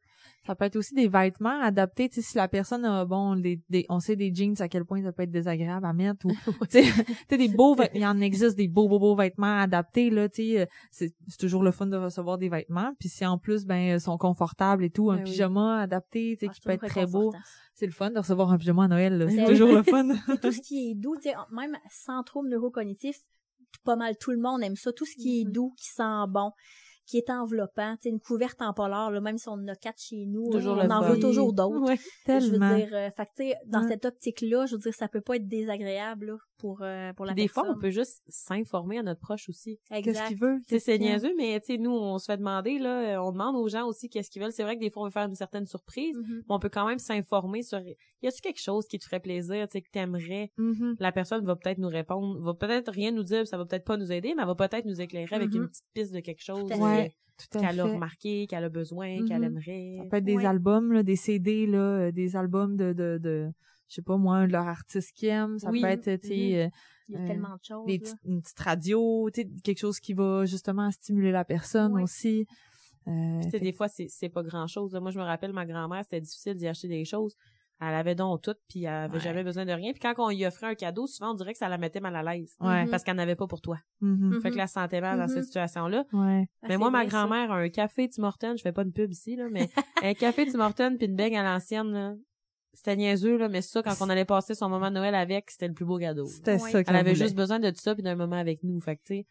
Ça 0.46 0.54
peut 0.54 0.64
être 0.64 0.76
aussi 0.76 0.94
des 0.94 1.08
vêtements 1.08 1.60
adaptés, 1.62 2.08
tu 2.08 2.16
sais, 2.16 2.22
si 2.30 2.36
la 2.36 2.48
personne 2.48 2.84
a, 2.84 3.04
bon, 3.04 3.36
des, 3.36 3.60
des, 3.68 3.84
on 3.88 4.00
sait 4.00 4.16
des 4.16 4.34
jeans 4.34 4.54
à 4.60 4.68
quel 4.68 4.84
point 4.84 5.02
ça 5.02 5.12
peut 5.12 5.22
être 5.22 5.30
désagréable 5.30 5.84
à 5.86 5.92
mettre 5.92 6.26
ou, 6.26 6.30
tu 6.70 6.82
sais, 6.82 6.92
tu 7.04 7.14
sais, 7.28 7.36
des 7.38 7.48
beaux 7.48 7.74
vêtements, 7.74 7.94
il 7.98 8.02
y 8.02 8.06
en 8.06 8.20
existe 8.20 8.56
des 8.56 8.68
beaux, 8.68 8.88
beaux, 8.88 8.98
beaux 8.98 9.16
vêtements 9.16 9.58
adaptés, 9.60 10.10
là, 10.10 10.28
tu 10.28 10.42
sais, 10.56 10.68
c'est 10.90 11.14
c'est 11.28 11.38
toujours 11.38 11.62
le 11.62 11.70
fun 11.70 11.86
de 11.86 11.96
recevoir 11.96 12.38
des 12.38 12.48
vêtements, 12.48 12.92
puis 12.98 13.08
si 13.08 13.24
en 13.26 13.38
plus, 13.38 13.64
ben, 13.66 13.94
ils 13.96 14.00
sont 14.00 14.18
confortables 14.18 14.84
et 14.84 14.90
tout, 14.90 15.10
un 15.10 15.16
Ben 15.16 15.24
oui. 15.24 15.30
pyjama 15.30 15.80
adapté, 15.80 16.36
tu 16.38 16.46
sais, 16.46 16.50
Ah, 16.50 16.54
qui 16.54 16.60
peut 16.60 16.72
être 16.72 16.86
très 16.86 17.06
beau, 17.06 17.32
c'est 17.74 17.86
le 17.86 17.92
fun 17.92 18.10
de 18.10 18.18
recevoir 18.18 18.50
un 18.50 18.58
pyjama 18.58 18.84
à 18.84 18.88
Noël, 18.88 19.16
là, 19.18 19.28
c'est 19.30 19.36
Ben 19.36 19.46
toujours 19.46 19.72
le 19.72 19.82
fun. 19.82 20.08
Tout 20.42 20.52
ce 20.52 20.60
qui 20.60 20.90
est 20.90 20.94
doux, 20.94 21.16
tu 21.16 21.28
sais, 21.30 21.34
même 21.52 21.76
sans 21.90 22.22
trouble 22.22 22.48
neurocognitif, 22.48 23.16
pas 23.84 23.96
mal 23.96 24.16
tout 24.18 24.30
le 24.32 24.38
monde 24.40 24.62
aime 24.62 24.76
ça. 24.76 24.92
Tout 24.92 25.06
ce 25.06 25.14
qui 25.14 25.40
est 25.40 25.44
Mhm. 25.44 25.52
doux, 25.52 25.74
qui 25.76 25.86
sent 25.86 26.26
bon, 26.28 26.50
qui 27.10 27.18
est 27.18 27.28
enveloppant. 27.28 27.96
Tu 28.00 28.08
une 28.08 28.20
couverte 28.20 28.62
en 28.62 28.72
polar, 28.72 29.10
là, 29.10 29.20
même 29.20 29.36
si 29.36 29.48
on 29.48 29.54
en 29.54 29.66
a 29.68 29.74
quatre 29.74 30.00
chez 30.00 30.26
nous, 30.26 30.48
Toujours 30.50 30.76
on 30.76 30.88
en 30.90 31.02
veut 31.02 31.18
toujours 31.18 31.52
d'autres. 31.52 31.80
Ouais, 31.80 31.98
Je 32.28 32.50
veux 32.52 32.58
dire, 32.58 32.88
euh, 32.92 33.10
fait 33.10 33.56
dans 33.66 33.82
Ouais. 33.82 33.88
cette 33.88 34.04
optique-là, 34.04 34.66
je 34.66 34.76
veux 34.76 34.80
dire, 34.80 34.94
ça 34.94 35.08
peut 35.08 35.20
pas 35.20 35.34
être 35.34 35.48
désagréable 35.48 36.26
là, 36.26 36.36
pour, 36.60 36.82
euh, 36.82 37.12
pour 37.14 37.24
la 37.26 37.34
des 37.34 37.48
fois, 37.48 37.64
on 37.68 37.78
peut 37.78 37.90
juste 37.90 38.22
s'informer 38.28 38.98
à 38.98 39.02
notre 39.02 39.20
proche 39.20 39.48
aussi. 39.48 39.78
Qu'est-ce 39.90 40.28
qu'il 40.28 40.36
veut? 40.38 40.58
C'est 40.66 40.94
aime? 40.94 41.00
niaiseux, 41.02 41.32
mais 41.36 41.58
tu 41.60 41.66
sais, 41.66 41.78
nous, 41.78 41.90
on 41.90 42.18
se 42.18 42.26
fait 42.26 42.36
demander, 42.36 42.78
là, 42.78 43.16
euh, 43.18 43.22
on 43.22 43.32
demande 43.32 43.56
aux 43.56 43.68
gens 43.68 43.86
aussi 43.86 44.08
qu'est-ce 44.08 44.30
qu'ils 44.30 44.42
veulent. 44.42 44.52
C'est 44.52 44.62
vrai 44.62 44.76
que 44.76 44.80
des 44.80 44.90
fois, 44.90 45.02
on 45.02 45.06
veut 45.06 45.10
faire 45.10 45.26
une 45.26 45.34
certaine 45.34 45.66
surprise, 45.66 46.16
Mhm. 46.18 46.36
mais 46.48 46.54
on 46.54 46.58
peut 46.58 46.68
quand 46.68 46.86
même 46.86 46.98
s'informer 46.98 47.62
sur, 47.62 47.80
y 47.80 48.26
a-tu 48.28 48.40
quelque 48.40 48.60
chose 48.60 48.86
qui 48.86 48.98
te 48.98 49.04
ferait 49.04 49.20
plaisir, 49.20 49.66
tu 49.68 49.72
sais, 49.72 49.82
que 49.82 49.90
t'aimerais? 49.90 50.52
Mhm. 50.58 50.96
La 51.00 51.12
personne 51.12 51.44
va 51.44 51.56
peut-être 51.56 51.78
nous 51.78 51.88
répondre, 51.88 52.38
va 52.40 52.54
peut-être 52.54 52.92
rien 52.92 53.10
nous 53.10 53.24
dire, 53.24 53.46
ça 53.46 53.56
va 53.56 53.64
peut-être 53.64 53.84
pas 53.84 53.96
nous 53.96 54.12
aider, 54.12 54.34
mais 54.36 54.42
elle 54.42 54.48
va 54.48 54.54
peut-être 54.54 54.84
nous 54.86 55.00
éclairer 55.00 55.34
avec 55.36 55.50
Mhm. 55.50 55.62
une 55.62 55.68
petite 55.68 55.86
piste 55.94 56.12
de 56.14 56.20
quelque 56.20 56.42
chose 56.42 56.68
Tout 56.68 56.74
à 56.74 56.98
euh, 57.00 57.08
qu'elle 57.62 57.80
a 57.80 57.84
remarqué, 57.84 58.46
qu'elle 58.46 58.64
a 58.64 58.68
besoin, 58.68 59.24
qu'elle 59.26 59.44
aimerait. 59.44 59.96
Ça 59.98 60.04
peut 60.10 60.16
être 60.18 60.24
des 60.24 60.36
Ouais. 60.36 60.44
albums, 60.46 60.92
là, 60.92 61.02
des 61.02 61.16
CD, 61.16 61.66
là, 61.66 61.78
euh, 61.78 62.12
des 62.12 62.36
albums 62.36 62.76
de, 62.76 62.92
de, 62.92 63.18
de, 63.18 63.50
je 63.90 63.96
sais 63.96 64.02
pas 64.02 64.16
moi, 64.16 64.36
un 64.36 64.46
de 64.46 64.52
leurs 64.52 64.66
artistes 64.68 65.12
qui 65.14 65.26
aiment. 65.26 65.58
Ça 65.58 65.68
Oui. 65.70 65.82
peut 65.82 65.88
être, 65.88 66.16
tu 66.22 66.28
sais, 66.28 66.64
euh, 66.64 66.68
Il 67.08 67.14
y 67.14 67.16
a 67.18 67.22
Euh, 67.22 67.26
tellement 67.26 67.48
de 67.56 67.64
choses. 67.64 67.86
des 67.86 67.94
là. 67.94 67.98
petites- 68.04 68.18
une 68.24 68.40
petite 68.40 68.60
radio, 68.60 69.28
tu 69.34 69.42
sais, 69.42 69.48
quelque 69.64 69.78
chose 69.80 69.98
qui 69.98 70.12
va 70.14 70.44
justement 70.44 70.88
stimuler 70.92 71.32
la 71.32 71.44
personne 71.44 72.00
aussi. 72.00 72.46
Euh, 73.08 73.40
Tu 73.42 73.50
sais, 73.50 73.58
des 73.60 73.72
fois, 73.72 73.88
c'est, 73.88 74.06
c'est 74.08 74.28
pas 74.28 74.42
grand 74.44 74.66
chose. 74.68 74.94
Moi, 74.94 75.10
je 75.10 75.18
me 75.18 75.24
rappelle, 75.24 75.52
ma 75.52 75.66
grand-mère, 75.66 76.04
c'était 76.04 76.20
difficile 76.20 76.54
d'y 76.54 76.68
acheter 76.68 76.86
des 76.88 77.04
choses. 77.04 77.34
Elle 77.80 77.94
avait 77.94 78.14
donc 78.14 78.42
tout, 78.42 78.54
puis 78.68 78.84
elle 78.84 78.90
avait 78.94 79.14
Ouais. 79.14 79.20
jamais 79.20 79.42
besoin 79.42 79.64
de 79.64 79.72
rien. 79.72 79.90
Puis 79.92 80.00
quand 80.00 80.12
on 80.18 80.28
lui 80.28 80.44
offrait 80.44 80.66
un 80.66 80.74
cadeau, 80.74 81.06
souvent, 81.06 81.30
on 81.30 81.34
dirait 81.34 81.52
que 81.52 81.58
ça 81.58 81.68
la 81.70 81.78
mettait 81.78 81.98
mal 81.98 82.14
à 82.14 82.22
l'aise. 82.22 82.54
ouais. 82.60 82.84
Mhm. 82.84 82.90
Parce 82.90 83.02
qu'elle 83.02 83.16
n'avait 83.16 83.36
pas 83.36 83.46
pour 83.48 83.60
toi. 83.62 83.78
Mhm. 84.02 84.34
Mhm. 84.34 84.40
Fait 84.42 84.50
que 84.50 84.56
la 84.56 84.66
sentait 84.66 85.00
mal 85.00 85.18
dans 85.18 85.26
cette 85.28 85.44
situation-là. 85.44 86.04
Ouais. 86.12 86.46
Ah, 86.62 86.66
mais 86.68 86.76
moi, 86.76 86.90
ma 86.90 87.06
grand-mère 87.06 87.50
a 87.50 87.56
un 87.56 87.68
café 87.70 88.08
Tim 88.08 88.22
Hortons, 88.24 88.54
je 88.56 88.62
fais 88.62 88.72
pas 88.72 88.82
une 88.82 88.92
pub 88.92 89.10
ici, 89.10 89.34
là, 89.34 89.48
mais 89.50 89.66
un 90.04 90.14
café 90.14 90.46
Tim 90.46 90.60
Hortons 90.60 90.94
puis 90.98 91.06
une 91.08 91.16
bague 91.16 91.34
à 91.34 91.42
l'ancienne, 91.42 91.90
là. 91.90 92.14
C'était 92.72 92.96
niaiseux, 92.96 93.36
là, 93.36 93.48
mais 93.48 93.62
ça, 93.62 93.82
quand 93.82 93.94
on 94.00 94.08
allait 94.08 94.24
passer 94.24 94.54
son 94.54 94.68
moment 94.68 94.88
de 94.90 94.94
Noël 94.94 95.14
avec, 95.14 95.50
c'était 95.50 95.68
le 95.68 95.74
plus 95.74 95.84
beau 95.84 95.98
cadeau. 95.98 96.24
C'était 96.26 96.52
Ouais. 96.52 96.70
ça 96.70 96.80
Elle 96.80 96.88
avait 96.96 97.12
voulait. 97.12 97.14
juste 97.24 97.34
besoin 97.34 97.58
de 97.58 97.72
ça 97.74 97.94
puis 97.94 98.02
d'un 98.02 98.14
moment 98.14 98.36
avec 98.36 98.62
nous. 98.62 98.80
Fait 98.80 98.96
que, 98.96 99.02
tu 99.04 99.14
sais, 99.16 99.26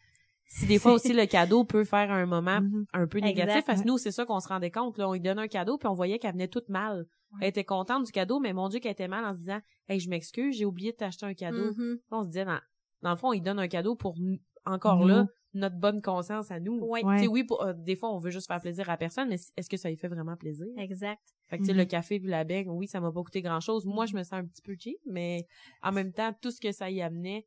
si 0.47 0.65
des 0.65 0.77
fois 0.79 0.93
aussi 0.93 1.13
le 1.13 1.25
cadeau 1.25 1.63
peut 1.63 1.83
faire 1.85 2.11
un 2.11 2.25
moment 2.25 2.59
Mhm. 2.61 2.85
un 2.93 3.07
peu 3.07 3.19
Exact. 3.19 3.29
négatif, 3.29 3.65
parce 3.65 3.81
que 3.81 3.87
nous, 3.87 3.97
c'est 3.97 4.11
ça 4.11 4.25
qu'on 4.25 4.39
se 4.39 4.47
rendait 4.47 4.71
compte, 4.71 4.97
là. 4.97 5.07
On 5.07 5.13
lui 5.13 5.19
donnait 5.21 5.41
un 5.43 5.47
cadeau 5.47 5.77
puis 5.77 5.87
on 5.87 5.93
voyait 5.93 6.19
qu'elle 6.19 6.33
venait 6.33 6.47
toute 6.47 6.69
mal. 6.69 7.05
Ouais. 7.33 7.37
Elle 7.41 7.47
était 7.49 7.63
contente 7.63 8.05
du 8.05 8.11
cadeau, 8.11 8.39
mais 8.39 8.51
mon 8.53 8.67
Dieu 8.69 8.79
qu'elle 8.79 8.91
était 8.91 9.07
mal 9.07 9.23
en 9.23 9.33
se 9.33 9.39
disant, 9.39 9.59
hey, 9.87 9.99
je 9.99 10.09
m'excuse, 10.09 10.57
j'ai 10.57 10.65
oublié 10.65 10.91
de 10.91 10.97
t'acheter 10.97 11.25
un 11.25 11.33
cadeau. 11.35 11.71
Mhm. 11.77 11.99
On 12.11 12.23
se 12.23 12.27
disait, 12.27 12.45
dans, 12.45 12.59
dans 13.03 13.11
le 13.11 13.15
fond, 13.15 13.31
il 13.31 13.41
donne 13.41 13.59
un 13.59 13.67
cadeau 13.67 13.95
pour, 13.95 14.15
nous- 14.19 14.39
encore 14.65 15.05
là, 15.05 15.25
notre 15.53 15.75
bonne 15.77 16.01
conscience 16.01 16.51
à 16.51 16.59
nous. 16.59 16.79
Ouais. 16.79 17.03
Ouais. 17.03 17.17
Tu 17.17 17.23
sais, 17.23 17.27
oui, 17.27 17.43
pour- 17.43 17.61
euh, 17.63 17.73
des 17.73 17.95
fois, 17.95 18.13
on 18.13 18.19
veut 18.19 18.29
juste 18.31 18.47
faire 18.47 18.61
plaisir 18.61 18.89
à 18.89 18.97
personne, 18.97 19.29
mais 19.29 19.37
est-ce 19.57 19.69
que 19.69 19.77
ça 19.77 19.89
lui 19.89 19.97
fait 19.97 20.07
vraiment 20.07 20.35
plaisir? 20.37 20.67
Exact. 20.77 21.21
Fait 21.47 21.57
que, 21.57 21.63
tu 21.63 21.67
sais, 21.67 21.73
Mhm. 21.73 21.79
le 21.79 21.85
café 21.85 22.19
puis 22.19 22.29
la 22.29 22.43
bague, 22.43 22.67
oui, 22.69 22.87
ça 22.87 22.99
m'a 22.99 23.11
pas 23.11 23.23
coûté 23.23 23.41
grand 23.41 23.59
chose. 23.59 23.85
Moi, 23.85 24.05
je 24.05 24.15
me 24.15 24.23
sens 24.23 24.33
un 24.33 24.45
petit 24.45 24.61
peu 24.61 24.75
cheap, 24.79 24.97
mais 25.05 25.45
en 25.81 25.91
même 25.91 26.13
temps, 26.13 26.31
tout 26.41 26.51
ce 26.51 26.61
que 26.61 26.71
ça 26.71 26.89
y 26.89 27.01
amenait, 27.01 27.45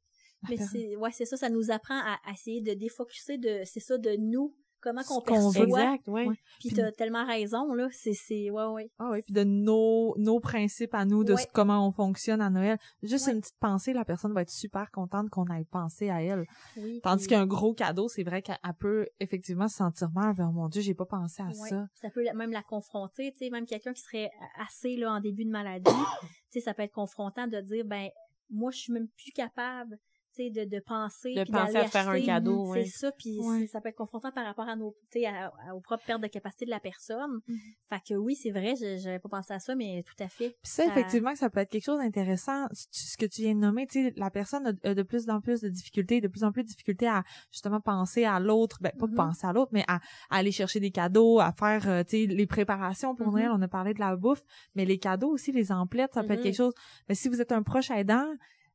Mais 0.48 0.56
c'est, 0.56 0.96
ouais, 0.96 1.12
c'est 1.12 1.24
ça, 1.24 1.36
ça 1.36 1.48
nous 1.48 1.70
apprend 1.70 1.94
à, 2.00 2.18
à 2.26 2.32
essayer 2.32 2.60
de 2.60 2.72
défocuser 2.74 3.38
de, 3.38 3.60
c'est 3.64 3.78
ça, 3.78 3.96
de 3.96 4.16
nous, 4.18 4.56
comment 4.82 5.02
qu'on 5.04 5.20
perçoit. 5.22 5.62
exact, 5.64 6.08
ouais. 6.08 6.26
Ouais. 6.26 6.34
Puis 6.60 6.68
Puis- 6.68 6.76
t'as 6.76 6.92
tellement 6.92 7.24
raison, 7.24 7.72
là, 7.72 7.88
c'est, 7.92 8.12
c'est, 8.12 8.50
ouais, 8.50 8.64
ouais. 8.66 8.90
Ah 8.98 9.10
oui, 9.12 9.22
puis 9.22 9.32
de 9.32 9.44
nos 9.44 10.14
nos 10.18 10.40
principes 10.40 10.94
à 10.94 11.04
nous, 11.04 11.24
de 11.24 11.32
Ouais. 11.34 11.42
ce- 11.42 11.46
comment 11.54 11.86
on 11.86 11.92
fonctionne 11.92 12.40
à 12.40 12.50
Noël. 12.50 12.78
Juste 13.02 13.26
Ouais. 13.28 13.32
une 13.34 13.40
petite 13.40 13.58
pensée, 13.58 13.92
la 13.92 14.04
personne 14.04 14.32
va 14.34 14.42
être 14.42 14.50
super 14.50 14.90
contente 14.90 15.30
qu'on 15.30 15.46
ait 15.46 15.64
pensé 15.70 16.10
à 16.10 16.22
elle. 16.22 16.44
Oui. 16.76 17.00
Tandis 17.02 17.26
puis- 17.26 17.36
qu'un 17.36 17.46
gros 17.46 17.72
cadeau, 17.74 18.08
c'est 18.08 18.24
vrai 18.24 18.42
qu'elle 18.42 18.58
elle 18.64 18.74
peut 18.74 19.06
effectivement 19.20 19.68
se 19.68 19.76
sentir 19.76 20.10
mal. 20.12 20.34
vers 20.34 20.50
mon 20.52 20.68
Dieu, 20.68 20.82
j'ai 20.82 20.94
pas 20.94 21.06
pensé 21.06 21.42
à 21.42 21.46
Ouais. 21.46 21.68
ça. 21.68 21.86
Ça 21.94 22.10
peut 22.10 22.24
même 22.34 22.50
la 22.52 22.62
confronter, 22.62 23.32
tu 23.32 23.38
sais, 23.44 23.50
même 23.50 23.66
quelqu'un 23.66 23.92
qui 23.92 24.00
serait 24.02 24.30
assez 24.60 24.96
là 24.96 25.12
en 25.12 25.20
début 25.20 25.44
de 25.44 25.50
maladie, 25.50 25.84
tu 26.50 26.58
sais, 26.58 26.60
ça 26.60 26.74
peut 26.74 26.82
être 26.82 26.92
confrontant 26.92 27.46
de 27.46 27.60
dire 27.60 27.84
ben 27.84 28.08
moi 28.50 28.70
je 28.70 28.78
suis 28.78 28.92
même 28.92 29.08
plus 29.08 29.32
capable, 29.32 29.98
tu 30.34 30.44
sais, 30.44 30.50
de, 30.50 30.64
de 30.68 30.80
penser, 30.80 31.34
De 31.34 31.44
penser 31.44 31.72
d'aller 31.74 31.84
à 31.86 31.88
faire 31.88 32.08
un 32.08 32.20
cadeau, 32.20 32.66
c'est 32.74 32.80
ouais. 32.80 32.84
ça, 32.86 33.12
puis 33.12 33.38
Ouais. 33.40 33.66
ça 33.66 33.80
peut 33.80 33.88
être 33.90 33.96
confrontant 33.96 34.30
par 34.32 34.44
rapport 34.44 34.68
à 34.68 34.76
nos, 34.76 34.94
tu 35.10 35.20
sais, 35.20 35.26
à- 35.26 35.52
à- 35.68 35.74
aux 35.74 35.80
propres 35.80 36.04
pertes 36.04 36.22
de 36.22 36.26
capacité 36.28 36.64
de 36.64 36.70
la 36.70 36.80
personne. 36.80 37.40
Mhm. 37.46 37.58
Fait 37.90 38.00
que 38.08 38.14
oui, 38.14 38.34
c'est 38.34 38.50
vrai, 38.50 38.74
je- 38.80 38.96
j'avais 38.98 39.18
pas 39.18 39.28
pensé 39.28 39.52
à 39.52 39.58
ça, 39.58 39.74
mais 39.74 40.02
tout 40.06 40.22
à 40.22 40.28
fait. 40.28 40.50
Puis 40.50 40.56
ça, 40.72 40.86
effectivement, 40.86 41.34
ça 41.34 41.50
peut 41.50 41.60
être 41.60 41.70
quelque 41.70 41.84
chose 41.84 41.98
d'intéressant. 41.98 42.66
Ce 42.72 43.16
que 43.16 43.26
tu 43.26 43.42
viens 43.42 43.54
de 43.54 43.60
nommer, 43.60 43.86
tu 43.86 44.02
sais, 44.04 44.12
la 44.16 44.30
personne 44.30 44.66
a 44.82 44.94
de 44.94 45.02
plus 45.02 45.28
en 45.28 45.40
plus 45.40 45.60
de 45.60 45.68
difficultés, 45.68 46.20
de 46.20 46.28
plus 46.28 46.44
en 46.44 46.52
plus 46.52 46.62
de 46.62 46.68
difficultés 46.68 47.08
à 47.08 47.22
justement 47.50 47.80
penser 47.80 48.24
à 48.24 48.40
l'autre, 48.40 48.78
ben 48.80 48.92
pas 48.98 49.06
Mhm. 49.06 49.14
penser 49.14 49.46
à 49.46 49.52
l'autre, 49.52 49.70
mais 49.72 49.84
à, 49.88 49.96
à 50.30 50.36
aller 50.36 50.52
chercher 50.52 50.80
des 50.80 50.90
cadeaux, 50.90 51.40
à 51.40 51.52
faire, 51.52 51.88
euh, 51.88 52.02
tu 52.04 52.26
sais, 52.26 52.26
les 52.26 52.46
préparations 52.46 53.14
pour 53.14 53.26
Mhm. 53.28 53.32
Noël. 53.32 53.50
On 53.52 53.60
a 53.62 53.68
parlé 53.68 53.94
de 53.94 54.00
la 54.00 54.16
bouffe, 54.16 54.42
mais 54.74 54.84
les 54.84 54.98
cadeaux 54.98 55.30
aussi, 55.30 55.52
les 55.52 55.72
emplettes, 55.72 56.14
ça 56.14 56.22
peut 56.22 56.32
être 56.32 56.38
Mhm. 56.40 56.44
quelque 56.44 56.56
chose. 56.56 56.74
Mais 57.08 57.14
si 57.14 57.28
vous 57.28 57.40
êtes 57.40 57.52
un 57.52 57.62
proche 57.62 57.90
aidant, 57.90 58.26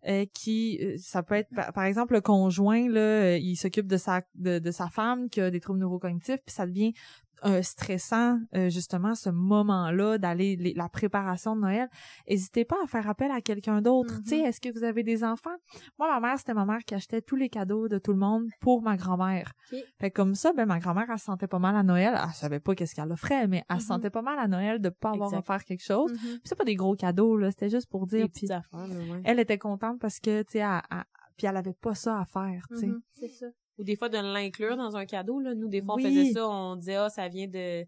euh, 0.08 0.26
qui 0.34 0.80
euh, 0.82 0.96
ça 0.98 1.22
peut 1.22 1.36
être 1.36 1.50
par, 1.74 1.84
exemple 1.84 2.14
le 2.14 2.22
conjoint 2.22 2.88
là 2.90 3.00
euh, 3.00 3.38
il 3.38 3.56
s'occupe 3.56 3.88
de 3.88 3.98
sa 3.98 4.22
de 4.36 4.72
sa 4.72 4.88
femme 4.88 5.30
qui 5.30 5.42
a 5.42 5.52
des 5.52 5.60
troubles 5.60 5.80
neurocognitifs 5.80 6.42
puis 6.46 6.56
ça 6.56 6.66
devient 6.66 6.94
euh, 7.46 7.62
stressant 7.62 8.40
euh, 8.56 8.70
justement 8.70 9.14
ce 9.16 9.30
moment-là 9.30 10.18
d'aller 10.18 10.74
la 10.76 10.90
préparation 10.90 11.56
de 11.56 11.62
Noël 11.62 11.90
n'hésitez 12.30 12.66
pas 12.66 12.78
à 12.84 12.88
faire 12.88 13.08
appel 13.10 13.32
à 13.32 13.42
quelqu'un 13.42 13.82
d'autre 13.82 14.22
tu 14.24 14.30
sais 14.30 14.40
est-ce 14.40 14.60
que 14.62 14.70
vous 14.74 14.84
avez 14.84 15.04
des 15.04 15.24
enfants? 15.24 15.56
Moi 16.00 16.08
ma 16.12 16.20
mère 16.20 16.38
c'était 16.40 16.54
ma 16.54 16.66
mère 16.66 16.80
qui 16.86 16.96
achetait 16.96 17.22
tous 17.22 17.36
les 17.36 17.50
cadeaux 17.50 17.88
de 17.88 17.98
tout 17.98 18.12
le 18.12 18.18
monde 18.20 18.48
pour 18.62 18.82
ma 18.82 18.98
grand-mère 18.98 19.52
Ok. 19.72 19.80
fait 20.00 20.12
comme 20.12 20.36
ça 20.36 20.54
ben 20.54 20.66
ma 20.66 20.80
grand-mère 20.80 21.06
elle 21.12 21.20
se 21.20 21.26
sentait 21.26 21.48
pas 21.48 21.60
mal 21.60 21.76
à 21.76 21.84
Noël 21.84 22.14
elle 22.22 22.34
savait 22.34 22.60
pas 22.60 22.76
qu'est-ce 22.76 22.96
qu'elle 22.96 23.12
offrait 23.12 23.48
mais 23.48 23.64
elle 23.70 23.78
se 23.80 23.84
Mhm. 23.84 23.88
sentait 23.88 24.10
pas 24.10 24.22
mal 24.22 24.40
à 24.40 24.48
Noël 24.48 24.80
de 24.82 24.90
pas 24.90 25.12
avoir 25.12 25.30
Exact. 25.30 25.40
à 25.40 25.42
faire 25.54 25.66
quelque 25.66 25.84
chose. 25.84 26.12
Puis 26.14 26.42
c'est 26.44 26.58
pas 26.58 26.66
des 26.66 26.76
gros 26.76 26.96
cadeaux 26.96 27.38
là 27.38 27.52
c'était 27.52 27.70
juste 27.70 27.88
pour 27.90 28.08
dire 28.08 28.28
puis 28.34 28.52
affaires, 28.52 28.80
ouais. 28.90 29.22
elle 29.24 29.40
était 29.40 29.58
contente 29.58 30.00
parce 30.00 30.20
que 30.20 30.42
tu 30.44 30.54
sais 30.54 30.60
elle- 30.60 30.82
elle- 30.92 31.04
puis 31.38 31.46
elle 31.48 31.58
avait 31.58 31.74
pas 31.74 31.94
ça 31.94 32.20
à 32.20 32.26
faire 32.26 32.66
tu 32.70 32.80
sais. 32.80 32.90
C'est 33.14 33.28
ça. 33.30 33.46
Ou 33.78 33.84
des 33.84 33.96
fois 33.96 34.10
de 34.10 34.18
l'inclure 34.18 34.76
dans 34.78 34.96
un 34.98 35.06
cadeau, 35.06 35.40
là. 35.40 35.54
Nous, 35.56 35.68
des 35.68 35.82
fois, 35.82 35.94
on 35.96 35.98
Oui. 35.98 36.04
faisait 36.04 36.32
ça, 36.34 36.48
on 36.48 36.76
disait, 36.76 36.96
ah, 36.96 37.10
ça 37.10 37.28
vient 37.28 37.48
de, 37.48 37.86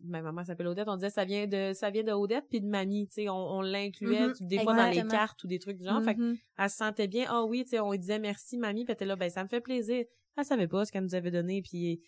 ma 0.00 0.20
maman 0.22 0.44
s'appelle 0.44 0.66
Odette, 0.68 0.88
on 0.88 0.96
disait, 0.96 1.10
ça 1.10 1.24
vient 1.24 1.46
de, 1.46 1.72
ça 1.74 1.90
vient 1.90 2.02
de 2.04 2.12
Odette 2.12 2.44
puis 2.50 2.60
de 2.60 2.66
mamie, 2.66 3.08
tu 3.08 3.14
sais, 3.14 3.28
on, 3.28 3.34
on 3.34 3.60
l'incluait, 3.62 4.28
Mhm. 4.28 4.34
des 4.40 4.58
fois 4.60 4.74
dans 4.76 4.90
les 4.90 4.96
cartes 5.08 5.42
ou 5.44 5.46
des 5.46 5.58
trucs 5.58 5.78
du 5.78 5.84
genre. 5.84 6.02
Fait 6.02 6.14
Mhm. 6.16 6.36
elle 6.58 6.70
se 6.70 6.76
sentait 6.76 7.08
bien. 7.08 7.26
Ah 7.28 7.44
oui, 7.44 7.64
tu 7.64 7.70
sais, 7.70 7.80
on 7.80 7.90
lui 7.92 7.98
disait 7.98 8.18
merci 8.18 8.58
mamie, 8.58 8.84
puis 8.84 8.90
elle 8.92 8.94
était 8.96 9.04
là, 9.06 9.16
ben 9.16 9.30
ça 9.30 9.42
me 9.42 9.48
fait 9.48 9.60
plaisir. 9.60 10.04
Elle 10.36 10.44
savait 10.44 10.68
pas 10.68 10.84
ce 10.84 10.92
qu'elle 10.92 11.02
nous 11.04 11.14
avait 11.14 11.30
donné, 11.30 11.62
puis 11.62 12.00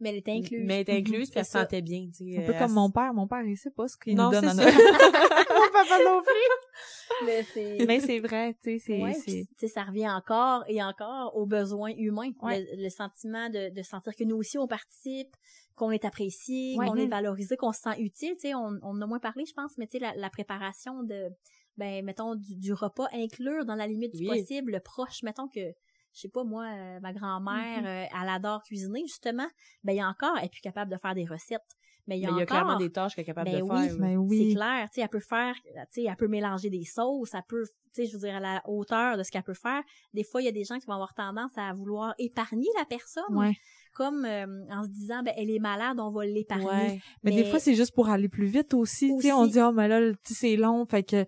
Mais 0.00 0.10
elle 0.10 0.16
était 0.16 0.32
incluse. 0.32 0.62
mais 0.64 0.74
elle 0.74 0.80
était 0.80 0.92
Mhm, 0.92 0.98
incluse, 0.98 1.30
puis 1.30 1.38
elle 1.38 1.44
se 1.46 1.52
sentait 1.52 1.82
bien, 1.82 2.08
tu 2.14 2.24
sais. 2.32 2.38
un 2.38 2.42
peu 2.46 2.52
Elle 2.52 2.58
comme 2.58 2.72
mon 2.72 2.90
père 2.90 3.14
mon 3.14 3.26
père 3.28 3.42
il 3.42 3.56
sait 3.56 3.70
pas 3.70 3.86
ce 3.88 3.96
qu'il 3.96 4.16
nous 4.16 4.28
donne. 4.30 4.44
Noël 4.44 4.74
mon 4.74 5.72
papa 5.72 6.04
non 6.04 6.20
plus 6.22 7.24
Mais 7.26 7.42
c'est. 7.54 7.78
mais 7.86 8.00
c'est 8.00 8.18
vrai 8.18 8.54
tu 8.62 8.78
sais 8.78 8.78
c'est 8.84 9.00
Ouais, 9.02 9.12
c'est 9.14 9.22
puis, 9.24 9.46
tu 9.58 9.66
sais, 9.66 9.68
ça 9.68 9.84
revient 9.84 10.08
encore 10.10 10.64
et 10.68 10.82
encore 10.82 11.36
aux 11.36 11.46
besoins 11.46 11.92
humains. 11.96 12.32
Ouais. 12.42 12.60
Le, 12.76 12.82
le 12.82 12.88
sentiment 12.90 13.48
de, 13.50 13.70
de 13.72 13.82
sentir 13.82 14.14
que 14.16 14.24
nous 14.24 14.36
aussi 14.36 14.58
on 14.58 14.66
participe, 14.66 15.34
qu'on 15.76 15.90
est 15.90 16.04
apprécié, 16.04 16.76
Ouais. 16.76 16.86
qu'on 16.86 16.96
est 16.96 17.06
valorisé, 17.06 17.56
qu'on 17.56 17.72
se 17.72 17.80
sent 17.82 18.00
utile. 18.00 18.34
Tu 18.34 18.48
sais, 18.48 18.54
on, 18.54 18.78
on 18.82 18.96
en 18.96 19.00
a 19.02 19.06
moins 19.06 19.18
parlé, 19.20 19.44
je 19.46 19.54
pense, 19.54 19.78
mais 19.78 19.86
tu 19.86 19.92
sais, 19.92 19.98
la, 20.00 20.14
la 20.16 20.30
préparation 20.30 21.02
de, 21.04 21.28
ben, 21.76 22.04
mettons, 22.04 22.34
du, 22.34 22.56
du 22.56 22.72
repas, 22.72 23.08
inclure 23.12 23.64
dans 23.64 23.74
la 23.76 23.86
limite 23.86 24.14
du 24.14 24.28
Oui. 24.28 24.40
possible 24.40 24.72
le 24.72 24.80
proche, 24.80 25.22
mettons 25.22 25.48
que, 25.48 25.72
je 26.14 26.20
sais 26.20 26.28
pas, 26.28 26.44
moi, 26.44 26.64
euh, 26.64 27.00
ma 27.00 27.12
grand-mère, 27.12 27.80
Mhm. 27.82 27.86
euh, 27.86 28.04
elle 28.22 28.28
adore 28.28 28.62
cuisiner, 28.62 29.02
justement. 29.06 29.46
Ben, 29.82 29.92
il 29.92 29.96
y 29.96 30.00
a 30.00 30.08
encore, 30.08 30.36
elle 30.38 30.46
est 30.46 30.50
plus 30.50 30.60
capable 30.60 30.90
de 30.92 30.96
faire 30.96 31.14
des 31.14 31.24
recettes. 31.26 31.60
Mais 32.06 32.18
il 32.18 32.22
y 32.22 32.26
a 32.26 32.28
Mais 32.28 32.34
il 32.34 32.36
y 32.36 32.40
a 32.40 32.44
encore, 32.44 32.56
clairement 32.58 32.76
des 32.78 32.92
tâches 32.92 33.14
qu'elle 33.14 33.22
est 33.22 33.26
capable 33.26 33.50
Ben 33.50 33.58
de 33.58 33.62
oui, 33.62 33.88
faire. 33.88 33.96
mais 33.98 34.10
c'est 34.12 34.16
oui 34.18 34.54
clair, 34.54 34.88
tu 34.90 34.94
sais, 34.96 35.00
elle 35.00 35.08
peut 35.08 35.20
faire, 35.20 35.54
tu 35.64 35.70
sais, 35.90 36.02
elle 36.04 36.16
peut 36.16 36.28
mélanger 36.28 36.68
des 36.68 36.84
sauces, 36.84 37.32
elle 37.32 37.40
peut, 37.48 37.64
tu 37.94 38.04
sais, 38.04 38.06
je 38.06 38.12
veux 38.16 38.28
dire, 38.28 38.36
à 38.36 38.40
la 38.40 38.62
hauteur 38.66 39.16
de 39.16 39.22
ce 39.22 39.30
qu'elle 39.30 39.42
peut 39.42 39.54
faire. 39.54 39.82
Des 40.12 40.22
fois, 40.22 40.42
il 40.42 40.44
y 40.44 40.48
a 40.48 40.52
des 40.52 40.64
gens 40.64 40.78
qui 40.78 40.84
vont 40.86 40.92
avoir 40.92 41.14
tendance 41.14 41.52
à 41.56 41.72
vouloir 41.72 42.14
épargner 42.18 42.68
la 42.78 42.84
personne, 42.84 43.24
ouais 43.36 43.56
comme 43.96 44.24
euh, 44.24 44.44
en 44.72 44.82
se 44.82 44.88
disant, 44.88 45.22
ben, 45.22 45.32
elle 45.36 45.50
est 45.50 45.60
malade, 45.60 46.00
on 46.00 46.10
va 46.10 46.24
l'épargner. 46.26 46.66
Ouais. 46.66 47.00
mais, 47.22 47.30
des 47.30 47.44
fois 47.44 47.60
c'est 47.60 47.76
juste 47.76 47.94
pour 47.94 48.08
aller 48.08 48.28
plus 48.28 48.46
vite 48.46 48.74
aussi 48.74 49.14
tu 49.20 49.28
sais 49.28 49.32
on 49.32 49.42
Aussi. 49.42 49.52
dit 49.52 49.60
oh 49.60 49.70
mais 49.70 49.86
là 49.86 50.00
le- 50.00 50.16
tu 50.16 50.34
sais, 50.34 50.48
c'est 50.48 50.56
long 50.56 50.84
fait 50.84 51.04
que 51.04 51.24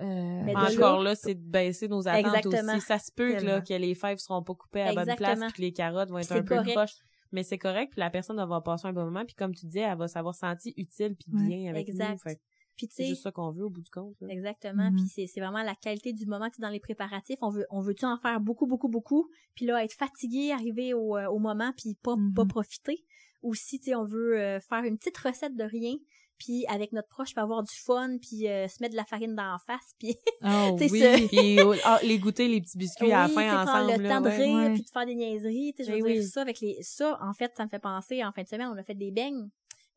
euh, 0.00 0.42
Mais 0.44 0.52
de 0.54 0.76
Encore 0.78 1.02
là, 1.02 1.14
c'est 1.14 1.34
de 1.34 1.40
baisser 1.50 1.88
nos 1.88 2.06
attentes 2.08 2.26
Exactement. 2.34 2.76
aussi. 2.76 2.86
Ça 2.86 2.98
se 2.98 3.10
peut 3.12 3.34
que, 3.36 3.44
là, 3.44 3.60
que 3.60 3.74
les 3.74 3.94
fèves 3.94 4.18
seront 4.18 4.42
pas 4.42 4.54
coupées 4.54 4.82
à 4.82 4.92
la 4.92 5.04
bonne 5.04 5.16
place 5.16 5.40
puis 5.40 5.52
que 5.52 5.60
les 5.62 5.72
carottes 5.72 6.10
vont 6.10 6.18
être 6.18 6.26
C'est 6.28 6.34
un 6.38 6.42
peu 6.42 6.56
correct. 6.56 6.72
proches. 6.74 6.96
Mais 7.32 7.42
c'est 7.44 7.56
correct, 7.58 7.92
puis 7.92 8.00
la 8.00 8.10
personne 8.10 8.38
elle 8.38 8.46
va 8.48 8.60
passer 8.60 8.86
un 8.88 8.92
bon 8.92 9.04
moment, 9.06 9.24
puis 9.24 9.34
comme 9.34 9.54
tu 9.54 9.64
disais, 9.64 9.80
elle 9.80 9.96
va 9.96 10.06
s'avoir 10.06 10.34
senti 10.34 10.74
utile 10.76 11.16
puis 11.16 11.32
Ouais. 11.34 11.46
bien 11.46 11.70
avec 11.70 11.88
Exact. 11.88 12.10
nous. 12.12 12.18
Fait 12.18 12.36
que 12.36 12.40
Puis 12.76 12.88
c'est 12.90 13.06
juste 13.06 13.22
ça 13.22 13.30
qu'on 13.32 13.50
veut 13.52 13.64
au 13.64 13.70
bout 13.70 13.80
du 13.80 13.90
compte. 13.90 14.14
là. 14.20 14.28
Exactement. 14.30 14.90
Mhm. 14.90 14.96
Puis 14.96 15.08
c'est, 15.08 15.26
c'est 15.26 15.40
vraiment 15.40 15.62
la 15.62 15.74
qualité 15.74 16.12
du 16.12 16.26
moment. 16.26 16.48
Tu 16.50 16.56
sais, 16.56 16.62
dans 16.62 16.68
les 16.68 16.80
préparatifs, 16.80 17.38
on 17.40 17.48
veut, 17.48 17.64
on 17.70 17.80
veut-tu 17.80 18.04
en 18.04 18.18
faire 18.18 18.38
beaucoup, 18.40 18.66
beaucoup, 18.66 18.88
beaucoup, 18.88 19.30
puis 19.54 19.64
là 19.66 19.82
être 19.82 19.94
fatigué, 19.94 20.52
arriver 20.52 20.92
au, 20.92 21.16
euh, 21.16 21.26
au 21.28 21.38
moment, 21.38 21.72
puis 21.76 21.94
pas, 22.02 22.16
pas 22.34 22.44
profiter? 22.44 23.02
Ou 23.42 23.54
si 23.54 23.78
tu 23.78 23.86
sais, 23.86 23.94
on 23.94 24.04
veut 24.04 24.38
euh, 24.38 24.60
faire 24.60 24.84
une 24.84 24.98
petite 24.98 25.16
recette 25.18 25.56
de 25.56 25.64
rien, 25.64 25.94
puis 26.44 26.66
avec 26.66 26.92
notre 26.92 27.08
proche, 27.08 27.34
peut 27.34 27.40
avoir 27.40 27.62
du 27.62 27.72
fun, 27.72 28.16
puis 28.20 28.48
euh, 28.48 28.66
se 28.66 28.82
mettre 28.82 28.92
de 28.92 28.96
la 28.96 29.04
farine 29.04 29.34
dans 29.36 29.52
la 29.52 29.58
face, 29.64 29.94
puis 29.98 30.16
Oh 30.44 30.76
oui. 30.80 31.28
Puis 31.28 31.60
oh, 31.62 31.74
ah, 31.84 32.00
les 32.02 32.18
goûter, 32.18 32.48
les 32.48 32.60
petits 32.60 32.78
biscuits 32.78 33.12
à 33.12 33.22
la 33.22 33.28
fin 33.28 33.42
sais, 33.42 33.48
prendre 33.64 33.70
ensemble. 33.70 34.02
le 34.02 34.08
là, 34.08 34.14
temps 34.16 34.20
de 34.22 34.28
ouais. 34.28 34.36
rire, 34.44 34.56
ouais. 34.56 34.72
puis 34.72 34.82
de 34.82 34.90
faire 34.90 35.06
des 35.06 35.14
niaiseries, 35.14 35.74
tu 35.76 35.84
sais, 35.84 35.90
je 35.90 35.92
veux 35.96 35.98
Eh 36.08 36.12
dire 36.14 36.22
oui. 36.22 36.28
ça 36.28 36.40
avec 36.42 36.60
les 36.60 36.76
ça 36.82 37.18
en 37.22 37.32
fait, 37.32 37.52
ça 37.56 37.64
me 37.64 37.68
fait 37.68 37.78
penser 37.78 38.24
en 38.24 38.32
fin 38.32 38.42
de 38.42 38.48
semaine, 38.48 38.68
on 38.72 38.76
a 38.76 38.82
fait 38.82 38.94
des 38.94 39.10
beignes. 39.12 39.48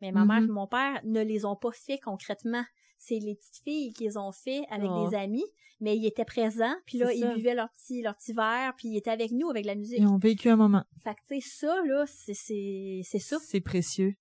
Mais 0.02 0.12
ma 0.12 0.26
mère 0.26 0.44
et 0.44 0.48
mon 0.48 0.68
père 0.68 1.00
ne 1.06 1.22
les 1.22 1.46
ont 1.46 1.56
pas 1.56 1.72
fait 1.72 1.98
concrètement. 2.00 2.64
C'est 2.98 3.18
les 3.18 3.36
petites 3.36 3.64
filles 3.64 3.94
qui 3.94 4.04
les 4.04 4.18
ont 4.18 4.32
fait 4.32 4.62
avec 4.70 4.90
Oh. 4.92 5.08
des 5.10 5.16
amis, 5.16 5.46
mais 5.80 5.96
ils 5.98 6.06
étaient 6.06 6.26
présents, 6.26 6.76
puis 6.86 6.98
là 6.98 7.14
ils 7.14 7.28
buvaient 7.34 7.56
leur 7.56 7.70
petit 7.74 8.02
leur 8.02 8.16
petit 8.18 8.34
verre, 8.34 8.74
puis 8.78 8.90
ils 8.90 8.98
étaient 8.98 9.10
avec 9.10 9.32
nous 9.32 9.50
avec 9.50 9.66
la 9.66 9.76
musique. 9.76 10.00
Ils 10.00 10.08
ont 10.08 10.18
vécu 10.18 10.50
un 10.50 10.56
moment. 10.58 10.84
Fait 11.04 11.14
que 11.16 11.20
tu 11.28 11.42
sais 11.42 11.50
ça 11.66 11.82
là, 11.86 12.06
c'est 12.08 13.20
ça. 13.20 13.38
C'est 13.42 13.62
précieux. 13.62 14.16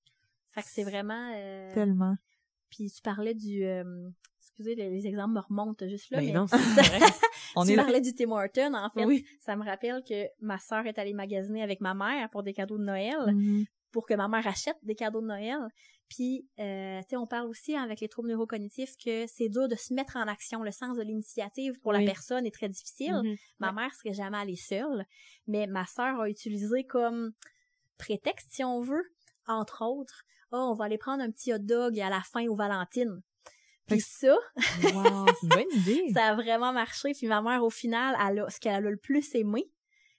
Fait 0.55 0.63
que 0.63 0.69
c'est 0.69 0.85
vraiment 0.85 1.33
euh, 1.35 1.73
Tellement. 1.75 2.15
puis 2.71 2.91
tu 2.91 3.03
parlais 3.03 3.35
du 3.35 3.65
euh, 3.65 4.09
excusez 4.41 4.75
les, 4.75 4.91
les 4.91 5.07
exemples 5.07 5.35
me 5.35 5.41
remontent 5.41 5.87
juste 5.89 6.11
là 6.11 6.19
Ben 6.19 6.27
mais 6.27 6.33
non, 6.33 6.47
c'est 6.47 6.57
vrai. 6.57 7.01
On 7.57 7.65
tu 7.65 7.73
est 7.73 7.77
là. 7.77 7.83
parlais 7.85 8.01
du 8.01 8.15
Tim 8.15 8.31
Horton, 8.31 8.75
en 8.75 8.91
fait. 8.91 9.05
Oui. 9.05 9.25
Ça 9.41 9.57
me 9.57 9.65
rappelle 9.65 10.03
que 10.09 10.27
ma 10.41 10.59
sœur 10.59 10.87
est 10.87 10.99
allée 10.99 11.13
magasiner 11.15 11.63
avec 11.63 11.81
ma 11.81 11.95
mère 11.95 12.29
pour 12.31 12.43
des 12.43 12.53
cadeaux 12.53 12.79
de 12.79 12.85
Noël, 12.85 13.17
Mhm. 13.27 13.65
pour 13.93 14.07
que 14.07 14.15
ma 14.15 14.27
mère 14.29 14.47
achète 14.47 14.77
des 14.83 14.95
cadeaux 14.95 15.21
de 15.21 15.27
Noël. 15.27 15.59
Puis, 16.09 16.47
euh, 16.61 17.01
tu 17.03 17.07
sais, 17.11 17.17
on 17.17 17.27
parle 17.27 17.49
aussi 17.49 17.75
avec 17.77 18.01
les 18.01 18.09
troubles 18.09 18.29
neurocognitifs 18.29 18.95
que 19.03 19.25
c'est 19.27 19.49
dur 19.49 19.69
de 19.69 19.75
se 19.77 19.95
mettre 19.95 20.17
en 20.17 20.27
action. 20.29 20.63
Le 20.63 20.71
sens 20.71 20.97
de 20.97 21.03
l'initiative 21.03 21.79
pour 21.81 21.93
Oui. 21.93 22.01
la 22.05 22.13
personne 22.13 22.45
est 22.47 22.55
très 22.55 22.69
difficile. 22.69 23.21
Mhm. 23.25 23.37
Ma 23.61 23.73
mère 23.73 23.93
serait 23.95 24.13
jamais 24.15 24.37
allée 24.39 24.57
seule, 24.57 25.05
mais 25.47 25.67
ma 25.67 25.87
sœur 25.87 26.21
a 26.21 26.29
utilisé 26.29 26.85
comme 26.85 27.33
prétexte, 27.99 28.49
si 28.53 28.65
on 28.65 28.81
veut, 28.81 29.05
entre 29.47 29.83
autres, 29.85 30.25
oh, 30.55 30.69
on 30.71 30.75
va 30.75 30.85
aller 30.87 30.99
prendre 30.99 31.23
un 31.23 31.31
petit 31.31 31.53
hot 31.53 31.59
dog 31.59 31.99
à 32.01 32.09
la 32.09 32.21
fin 32.21 32.47
aux 32.47 32.57
Valentines. 32.57 33.21
Fait 33.89 33.97
Puis 33.97 34.01
ça, 34.01 34.35
Wow, 34.83 35.27
c'est 35.27 35.43
une 35.43 35.49
bonne 35.49 35.73
idée. 35.81 36.03
ça 36.15 36.29
a 36.29 36.35
vraiment 36.35 36.73
marché. 36.73 37.13
Puis 37.13 37.27
ma 37.27 37.43
mère, 37.43 37.63
au 37.63 37.71
final, 37.71 38.17
elle 38.27 38.39
a, 38.41 38.49
ce 38.49 38.59
qu'elle 38.59 38.75
a 38.75 38.81
le 38.81 38.97
plus 38.97 39.35
aimé, 39.35 39.71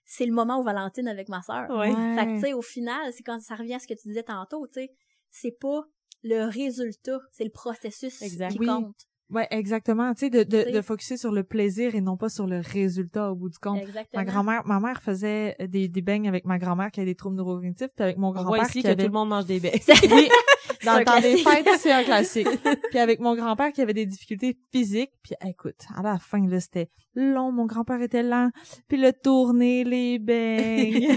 c'est 0.04 0.26
le 0.26 0.32
moment 0.32 0.60
aux 0.60 0.62
Valentines 0.62 1.08
avec 1.08 1.28
ma 1.28 1.42
sœur. 1.42 1.68
Ouais. 1.70 1.90
Fait 1.90 2.26
que, 2.26 2.34
tu 2.36 2.40
sais, 2.42 2.52
au 2.52 2.62
final, 2.62 3.12
c'est 3.12 3.24
quand 3.24 3.40
ça 3.40 3.56
revient 3.56 3.74
à 3.74 3.78
ce 3.80 3.88
que 3.88 3.94
tu 3.94 4.06
disais 4.08 4.22
tantôt, 4.22 4.66
tu 4.68 4.74
sais, 4.80 4.92
c'est 5.30 5.58
pas 5.58 5.82
le 6.22 6.44
résultat, 6.48 7.18
c'est 7.32 7.44
le 7.44 7.50
processus 7.50 8.22
Exact. 8.22 8.52
qui 8.52 8.58
Oui. 8.60 8.66
compte. 8.66 8.96
Ouais, 9.28 9.48
exactement. 9.50 10.14
Tu 10.14 10.20
sais, 10.26 10.30
de, 10.30 10.44
de, 10.44 10.70
de 10.70 10.80
focuser 10.82 11.16
sur 11.16 11.32
le 11.32 11.42
plaisir 11.42 11.94
et 11.96 12.00
non 12.00 12.16
pas 12.16 12.28
sur 12.28 12.46
le 12.46 12.60
résultat 12.60 13.32
au 13.32 13.34
bout 13.34 13.48
du 13.48 13.58
compte. 13.58 13.80
Exactement. 13.82 14.22
Ma 14.22 14.24
grand-mère, 14.24 14.62
ma 14.66 14.78
mère 14.78 15.02
faisait 15.02 15.56
des, 15.68 15.88
des 15.88 16.00
beignes 16.00 16.28
avec 16.28 16.44
ma 16.44 16.58
grand-mère 16.58 16.90
qui 16.92 17.00
a 17.00 17.04
des 17.04 17.16
troubles 17.16 17.36
neurocognitifs, 17.36 17.88
puis 17.96 18.04
avec 18.04 18.18
mon 18.18 18.30
grand-père 18.30 18.62
ici 18.62 18.72
qui 18.74 18.82
que 18.82 18.88
avait... 18.88 18.96
tout 19.02 19.08
le 19.08 19.12
monde 19.12 19.28
mange 19.30 19.46
des 19.46 19.58
beignes. 19.58 19.80
Oui, 20.12 20.28
dans 20.84 20.98
le 20.98 21.04
temps 21.04 21.20
des 21.20 21.38
fêtes, 21.38 21.66
c'est 21.78 21.90
un 21.92 22.04
classique. 22.04 22.46
puis 22.90 22.98
avec 23.00 23.18
mon 23.18 23.34
grand-père 23.34 23.72
qui 23.72 23.82
avait 23.82 23.94
des 23.94 24.06
difficultés 24.06 24.56
physiques, 24.72 25.10
puis 25.22 25.34
écoute, 25.44 25.80
à 25.96 26.02
la 26.02 26.18
fin, 26.18 26.46
là, 26.46 26.60
c'était 26.60 26.88
long, 27.16 27.50
mon 27.50 27.66
grand-père 27.66 28.00
était 28.02 28.22
lent, 28.22 28.50
puis 28.86 28.96
le 28.96 29.12
tourner, 29.12 29.82
les 29.82 30.18
beignes. 30.20 31.16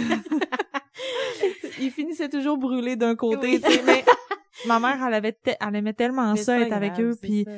Il 1.80 1.91
finissait 1.91 2.30
toujours 2.30 2.57
brûlé 2.57 2.95
d'un 2.95 3.16
côté, 3.16 3.47
Oui. 3.53 3.62
tu 3.62 3.72
sais, 3.72 3.82
mais 3.86 4.03
ma 4.68 4.80
mère, 4.80 4.97
elle 5.07 5.14
avait, 5.14 5.32
te- 5.32 5.51
elle 5.60 5.76
aimait 5.76 5.93
tellement 5.93 6.34
Mais 6.34 6.41
ça, 6.41 6.60
être 6.60 6.74
avec 6.74 6.93
grave, 6.93 7.05
eux, 7.05 7.16
puis 7.22 7.45
ça. 7.45 7.51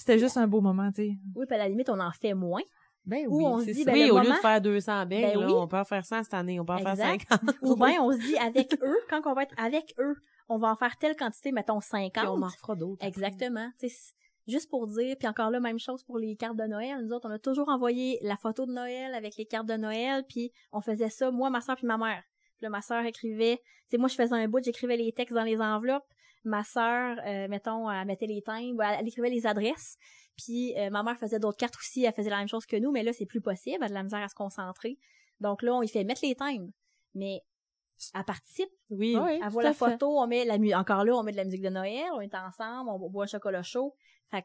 C'était 0.00 0.18
juste 0.18 0.36
un 0.36 0.46
beau 0.46 0.60
moment, 0.60 0.90
tu 0.90 1.02
sais. 1.02 1.10
Oui, 1.34 1.46
puis 1.46 1.54
à 1.54 1.58
la 1.58 1.68
limite, 1.68 1.88
on 1.90 1.98
en 2.00 2.10
fait 2.12 2.34
moins. 2.34 2.62
Ben 3.04 3.26
Ou 3.28 3.46
on 3.46 3.58
se 3.60 3.66
c'est 3.66 3.72
dit, 3.72 3.84
ben, 3.84 3.94
oui, 3.94 4.06
le 4.06 4.12
au 4.12 4.20
lieu 4.20 4.28
de 4.28 4.34
faire 4.34 4.60
200 4.60 5.06
beignes, 5.06 5.22
Ben 5.22 5.40
là, 5.40 5.46
oui. 5.46 5.52
on 5.56 5.66
peut 5.66 5.78
en 5.78 5.84
faire 5.84 6.04
100 6.04 6.24
cette 6.24 6.34
année, 6.34 6.60
on 6.60 6.64
peut 6.64 6.74
en 6.74 6.78
faire 6.78 6.90
Exact. 6.92 7.26
50. 7.30 7.56
Ou 7.62 7.74
bien, 7.76 8.02
on 8.02 8.12
se 8.12 8.18
dit, 8.18 8.36
avec 8.36 8.74
eux, 8.82 8.98
quand 9.08 9.22
on 9.26 9.32
va 9.32 9.44
être 9.44 9.54
avec 9.56 9.94
eux, 9.98 10.14
on 10.50 10.58
va 10.58 10.68
en 10.68 10.76
faire 10.76 10.96
telle 10.98 11.16
quantité, 11.16 11.50
mettons 11.52 11.80
50. 11.80 12.12
Puis 12.12 12.22
on 12.26 12.42
en 12.42 12.48
fera 12.50 12.74
d'autres. 12.76 13.04
Exactement. 13.06 13.70
Tu 13.80 13.88
sais, 13.88 13.94
c- 13.94 14.12
juste 14.46 14.68
pour 14.68 14.86
dire, 14.88 15.16
puis 15.18 15.26
encore 15.26 15.50
là, 15.50 15.58
même 15.60 15.78
chose 15.78 16.02
pour 16.02 16.18
les 16.18 16.36
cartes 16.36 16.56
de 16.56 16.64
Noël. 16.64 17.02
Nous 17.02 17.12
autres, 17.14 17.28
on 17.28 17.32
a 17.32 17.38
toujours 17.38 17.68
envoyé 17.70 18.18
la 18.22 18.36
photo 18.36 18.66
de 18.66 18.72
Noël 18.72 19.14
avec 19.14 19.36
les 19.38 19.46
cartes 19.46 19.66
de 19.68 19.76
Noël, 19.76 20.24
puis 20.28 20.52
on 20.72 20.80
faisait 20.82 21.08
ça, 21.10 21.30
moi, 21.30 21.48
ma 21.48 21.60
soeur 21.62 21.76
puis 21.76 21.86
ma 21.86 21.96
mère. 21.96 22.22
Puis 22.58 22.64
là, 22.64 22.68
ma 22.70 22.82
soeur 22.82 23.04
écrivait, 23.06 23.56
tu 23.56 23.62
sais, 23.92 23.96
moi, 23.98 24.08
je 24.08 24.16
faisais 24.16 24.34
un 24.34 24.48
bout, 24.48 24.62
j'écrivais 24.62 24.96
les 24.98 25.12
textes 25.12 25.34
dans 25.34 25.44
les 25.44 25.60
enveloppes. 25.60 26.04
Ma 26.44 26.62
sœur, 26.64 27.16
euh, 27.26 27.48
mettons, 27.48 27.90
elle 27.90 28.06
mettait 28.06 28.26
les 28.26 28.42
timbres, 28.42 28.82
elle, 28.82 28.96
elle 29.00 29.08
écrivait 29.08 29.30
les 29.30 29.46
adresses. 29.46 29.96
Puis 30.36 30.74
euh, 30.78 30.88
ma 30.90 31.02
mère 31.02 31.18
faisait 31.18 31.38
d'autres 31.40 31.56
cartes 31.58 31.76
aussi, 31.76 32.04
elle 32.04 32.12
faisait 32.14 32.30
la 32.30 32.38
même 32.38 32.48
chose 32.48 32.64
que 32.66 32.76
nous, 32.76 32.90
mais 32.92 33.02
là, 33.02 33.12
c'est 33.12 33.26
plus 33.26 33.40
possible, 33.40 33.76
elle 33.80 33.84
a 33.84 33.88
de 33.88 33.94
la 33.94 34.02
misère 34.04 34.22
à 34.22 34.28
se 34.28 34.34
concentrer. 34.34 34.98
Donc 35.40 35.62
là, 35.62 35.74
on 35.74 35.82
y 35.82 35.88
fait 35.88 36.04
mettre 36.04 36.20
les 36.24 36.34
timbres. 36.34 36.70
Mais 37.14 37.42
elle 38.14 38.24
participe, 38.24 38.68
Oui. 38.90 39.16
Oui, 39.20 39.40
elle 39.42 39.50
voit 39.50 39.62
la 39.64 39.72
fait. 39.72 39.90
photo, 39.92 40.20
on 40.20 40.26
met 40.28 40.44
la 40.44 40.58
mu- 40.58 40.74
encore 40.74 41.04
là, 41.04 41.14
on 41.16 41.22
met 41.24 41.32
de 41.32 41.36
la 41.36 41.44
musique 41.44 41.62
de 41.62 41.68
Noël, 41.70 42.06
on 42.14 42.20
est 42.20 42.34
ensemble, 42.34 42.88
on 42.90 43.10
boit 43.10 43.24
un 43.24 43.26
chocolat 43.26 43.62
chaud. 43.64 43.94
Fait 44.30 44.42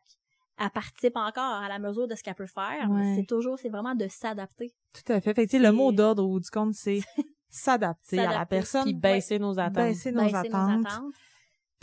qu'elle 0.57 0.69
participe 0.71 1.15
encore 1.15 1.61
à 1.61 1.67
la 1.69 1.77
mesure 1.77 2.07
de 2.07 2.15
ce 2.15 2.23
qu'elle 2.23 2.33
peut 2.35 2.47
faire. 2.47 2.89
Ouais. 2.89 3.15
C'est 3.15 3.25
toujours, 3.27 3.59
c'est 3.59 3.69
vraiment 3.69 3.93
de 3.93 4.07
s'adapter. 4.07 4.73
Tout 4.93 5.11
à 5.13 5.21
fait. 5.21 5.33
Fait 5.35 5.45
que, 5.45 5.51
tu 5.51 5.57
sais, 5.57 5.63
le 5.63 5.71
mot 5.71 5.91
d'ordre 5.91 6.23
au 6.23 6.29
bout 6.29 6.39
du 6.39 6.49
compte, 6.49 6.73
c'est 6.73 7.01
s'adapter 7.49 8.19
à 8.19 8.31
la 8.39 8.45
personne, 8.47 8.83
Puis 8.85 8.93
baisser 8.95 9.37
nos 9.37 9.59
attentes. 9.59 9.75
baisser 9.75 10.11
nos 10.11 10.23
Baisser 10.23 10.35
attentes, 10.37 10.87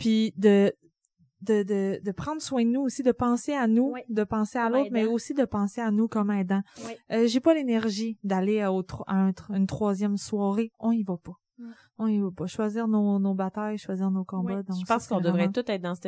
puis 0.01 0.33
de, 0.37 0.71
de, 1.41 1.63
de, 1.63 1.99
de 2.03 2.11
prendre 2.11 2.41
soin 2.41 2.63
de 2.63 2.69
nous 2.69 2.81
aussi, 2.81 3.03
de 3.03 3.11
penser 3.11 3.53
à 3.53 3.67
nous, 3.67 3.91
Oui. 3.93 4.01
de 4.09 4.23
penser 4.23 4.57
à 4.59 4.69
l'autre, 4.69 4.89
mais 4.91 5.01
aidant. 5.03 5.13
aussi 5.13 5.33
de 5.33 5.45
penser 5.45 5.81
à 5.81 5.91
nous 5.91 6.07
comme 6.07 6.29
aidants. 6.31 6.61
Oui. 6.85 6.93
Euh, 7.11 7.27
J'ai 7.27 7.39
pas 7.39 7.53
l'énergie 7.53 8.17
d'aller 8.23 8.59
à, 8.61 8.69
un 9.07 9.31
une 9.49 9.67
troisième 9.67 10.17
soirée. 10.17 10.71
On 10.79 10.91
y 10.91 11.03
va 11.03 11.17
pas. 11.17 11.33
Mm. 11.57 11.71
On 11.99 12.07
y 12.07 12.19
va 12.19 12.29
pas. 12.31 12.45
Choisir 12.47 12.87
nos, 12.87 13.19
nos 13.19 13.33
batailles, 13.33 13.77
choisir 13.77 14.11
nos 14.11 14.23
combats. 14.25 14.63
Donc, 14.63 14.77
Je 14.79 14.85
pense 14.85 15.07
qu'on 15.07 15.17
devrait 15.19 15.47
vraiment- 15.47 15.51
tous 15.53 15.71
être 15.71 15.81
dans 15.81 15.95
cet 15.95 16.05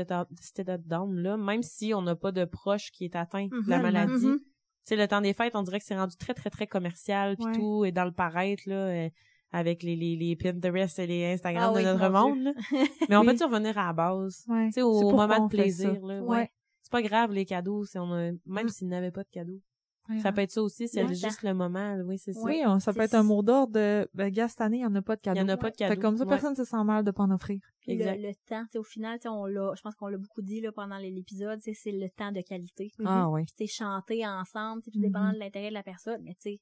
état, 0.60 0.78
down-là, 0.78 1.38
même 1.38 1.62
si 1.64 1.94
on 1.94 2.02
n'a 2.02 2.16
pas 2.16 2.32
de 2.32 2.46
proche 2.46 2.92
qui 2.92 3.06
est 3.06 3.16
atteint 3.16 3.46
de 3.48 3.70
la 3.70 3.78
Mhm, 3.78 3.84
maladie. 3.84 4.26
mhm. 4.28 4.40
Tu 4.86 4.90
sais, 4.90 4.96
le 4.98 5.08
temps 5.08 5.22
des 5.22 5.34
fêtes, 5.34 5.56
on 5.56 5.64
dirait 5.64 5.80
que 5.80 5.86
c'est 5.86 5.96
rendu 5.98 6.18
très, 6.18 6.34
très, 6.34 6.50
très 6.50 6.68
commercial, 6.68 7.38
puis 7.38 7.54
tout 7.58 7.86
est 7.86 7.92
dans 7.94 8.04
le 8.06 8.12
paraître, 8.12 8.64
là, 8.66 8.76
euh, 8.76 9.10
avec 9.54 9.84
les, 9.84 9.96
les, 9.96 10.16
les 10.18 10.36
Pinterest 10.36 11.00
et 11.00 11.08
les 11.08 11.26
Instagram 11.34 11.64
Ah 11.70 11.74
oui, 11.74 11.84
de 11.84 11.88
notre 11.94 12.10
mon 12.10 12.30
monde, 12.36 12.40
là. 12.44 12.54
Mais 13.10 13.16
on 13.16 13.24
peut-y 13.24 13.44
revenir 13.44 13.78
à 13.78 13.88
la 13.88 13.94
base? 13.94 14.44
Ouais. 14.50 14.66
Tu 14.66 14.72
sais, 14.74 14.80
C'est 14.80 14.82
au 14.82 15.12
moment 15.12 15.46
de 15.48 15.50
fait 15.52 15.58
plaisir, 15.58 15.94
là. 16.06 16.22
Ouais. 16.22 16.38
Ouais. 16.38 16.52
C'est 16.82 16.92
pas 16.92 17.02
grave, 17.02 17.32
les 17.32 17.46
cadeaux, 17.46 17.86
si 17.86 17.98
on 17.98 18.12
a, 18.12 18.32
même 18.46 18.66
Mm. 18.66 18.70
s'il 18.70 18.88
n'avait 18.90 19.12
pas 19.12 19.24
de 19.24 19.30
cadeaux. 19.30 19.62
Ouais, 20.10 20.20
Ça 20.20 20.34
peut 20.34 20.42
être 20.42 20.52
ça 20.52 20.62
aussi, 20.62 20.90
c'est 20.90 21.02
Ouais. 21.06 21.14
juste 21.16 21.44
le 21.44 21.54
moment, 21.54 21.96
oui, 22.06 22.18
c'est 22.18 22.34
ça. 22.34 22.42
Oui, 22.44 22.62
on- 22.66 22.78
ça 22.82 22.92
peut 22.92 23.00
être 23.00 23.14
un 23.14 23.24
mot 23.24 23.42
d'ordre 23.42 23.72
de, 23.72 24.06
ben, 24.14 24.30
gars, 24.30 24.50
cette 24.50 24.60
année, 24.60 24.80
il 24.80 24.82
y 24.82 24.86
en 24.86 24.94
a 24.96 25.02
pas 25.02 25.16
de 25.16 25.22
cadeaux. 25.22 25.38
Il 25.40 25.42
y 25.42 25.46
en 25.46 25.48
a 25.48 25.56
pas 25.56 25.70
de 25.70 25.78
Fait 25.78 25.86
que 25.86 25.90
cadeaux. 25.92 26.02
comme 26.02 26.18
ça, 26.18 26.24
Ouais. 26.26 26.30
personne 26.30 26.56
se 26.56 26.66
sent 26.66 26.84
mal 26.84 27.06
de 27.06 27.12
pas 27.12 27.24
en 27.24 27.32
offrir. 27.32 27.62
Exact. 27.88 28.18
Le, 28.20 28.28
le 28.28 28.34
temps, 28.46 28.64
tu 28.64 28.72
sais, 28.74 28.78
au 28.80 28.84
final, 28.84 29.18
tu 29.20 29.24
sais, 29.24 29.30
on 29.30 29.46
l'a, 29.46 29.72
je 29.78 29.82
pense 29.82 29.96
qu'on 29.96 30.08
l'a 30.08 30.18
beaucoup 30.18 30.42
dit 30.42 30.60
là, 30.60 30.74
pendant 30.74 30.98
les- 30.98 31.10
l'épisode, 31.12 31.60
tu 31.62 31.74
sais, 31.74 31.80
c'est 31.82 31.92
le 31.98 32.10
temps 32.10 32.34
de 32.34 32.42
qualité. 32.42 32.92
Ah 33.06 33.30
oui. 33.32 33.46
Puis 33.46 33.54
tu 33.58 33.66
sais, 33.68 33.74
chanter 33.84 34.28
ensemble, 34.28 34.82
tu 34.82 34.86
sais, 34.86 34.92
tout 34.92 35.00
Mhm. 35.00 35.06
dépendant 35.06 35.32
de 35.32 35.40
l'intérêt 35.40 35.70
de 35.70 35.74
la 35.74 35.84
personne, 35.84 36.22
mais 36.24 36.34
tu 36.34 36.52
sais, 36.52 36.60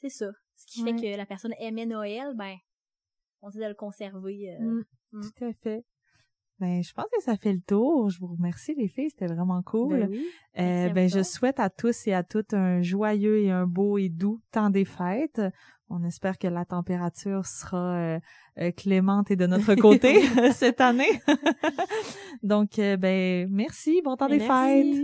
c'est 0.00 0.08
ça. 0.10 0.30
Ce 0.56 0.66
qui 0.66 0.82
Ouais. 0.82 0.92
fait 0.98 1.12
que 1.12 1.16
la 1.16 1.26
personne 1.26 1.54
aimait 1.60 1.86
Noël, 1.86 2.32
ben, 2.36 2.54
on 3.42 3.50
dit 3.50 3.58
de 3.58 3.64
le 3.66 3.74
conserver. 3.74 4.50
euh, 4.50 4.58
Mm. 4.60 4.84
Mm. 5.12 5.20
Tout 5.22 5.44
à 5.44 5.52
fait. 5.52 5.84
Ben, 6.58 6.82
je 6.82 6.92
pense 6.92 7.04
que 7.16 7.22
ça 7.22 7.36
fait 7.36 7.52
le 7.52 7.60
tour. 7.60 8.10
Je 8.10 8.18
vous 8.18 8.26
remercie, 8.34 8.74
les 8.74 8.88
filles. 8.88 9.10
C'était 9.10 9.32
vraiment 9.32 9.62
cool. 9.62 10.00
Ben 10.00 10.08
oui. 10.10 10.26
Euh, 10.58 10.62
Merci 10.62 10.92
ben, 10.92 11.08
je 11.08 11.22
souhaite 11.22 11.60
à 11.60 11.70
tous 11.70 12.08
et 12.08 12.12
à 12.14 12.24
toutes 12.24 12.52
un 12.52 12.82
joyeux 12.82 13.38
et 13.38 13.50
un 13.52 13.66
beau 13.66 13.96
et 13.96 14.08
doux 14.08 14.40
temps 14.50 14.68
des 14.70 14.84
fêtes. 14.84 15.40
On 15.88 16.02
espère 16.04 16.36
que 16.36 16.48
la 16.48 16.64
température 16.64 17.46
sera 17.46 17.96
euh, 17.96 18.20
euh, 18.58 18.72
clémente 18.72 19.30
et 19.30 19.36
de 19.36 19.46
notre 19.46 19.74
côté 19.76 20.20
cette 20.52 20.80
année. 20.80 21.22
Donc, 22.42 22.78
euh, 22.80 22.96
ben, 22.96 23.48
merci. 23.50 24.02
Bon 24.02 24.16
temps 24.16 24.28
des 24.28 24.40
fêtes. 24.40 24.96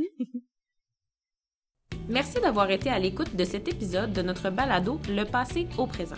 Merci. 2.08 2.40
D'avoir 2.40 2.70
été 2.70 2.90
à 2.90 2.98
l'écoute 2.98 3.34
de 3.34 3.44
cet 3.44 3.68
épisode 3.68 4.12
de 4.12 4.20
notre 4.20 4.50
balado 4.50 5.00
Le 5.08 5.24
passé 5.24 5.66
au 5.78 5.86
présent. 5.86 6.16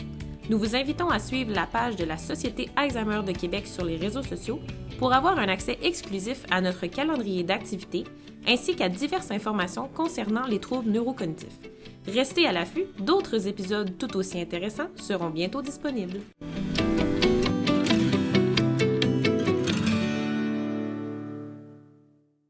Nous 0.51 0.59
vous 0.59 0.75
invitons 0.75 1.11
à 1.11 1.19
suivre 1.19 1.53
la 1.55 1.67
page 1.67 1.97
de 1.97 2.05
la 2.05 2.17
Société 2.17 2.69
Alzheimer 2.75 3.21
de 3.25 3.33
Québec 3.33 3.67
sur 3.67 3.85
les 3.85 3.97
réseaux 3.97 4.23
sociaux 4.23 4.61
pour 4.99 5.13
avoir 5.13 5.39
un 5.39 5.49
accès 5.49 5.79
exclusif 5.83 6.45
à 6.51 6.61
notre 6.61 6.87
calendrier 6.87 7.45
d'activités 7.45 8.05
ainsi 8.49 8.75
qu'à 8.75 8.89
diverses 8.89 9.31
informations 9.31 9.89
concernant 9.89 10.47
les 10.47 10.61
troubles 10.61 10.91
neurocognitifs. 10.91 11.59
Restez 12.07 12.47
à 12.47 12.53
l'affût, 12.53 12.87
d'autres 12.99 13.47
épisodes 13.47 13.97
tout 13.99 14.17
aussi 14.17 14.41
intéressants 14.41 14.89
seront 14.97 15.31
bientôt 15.31 15.63
disponibles. 15.63 16.21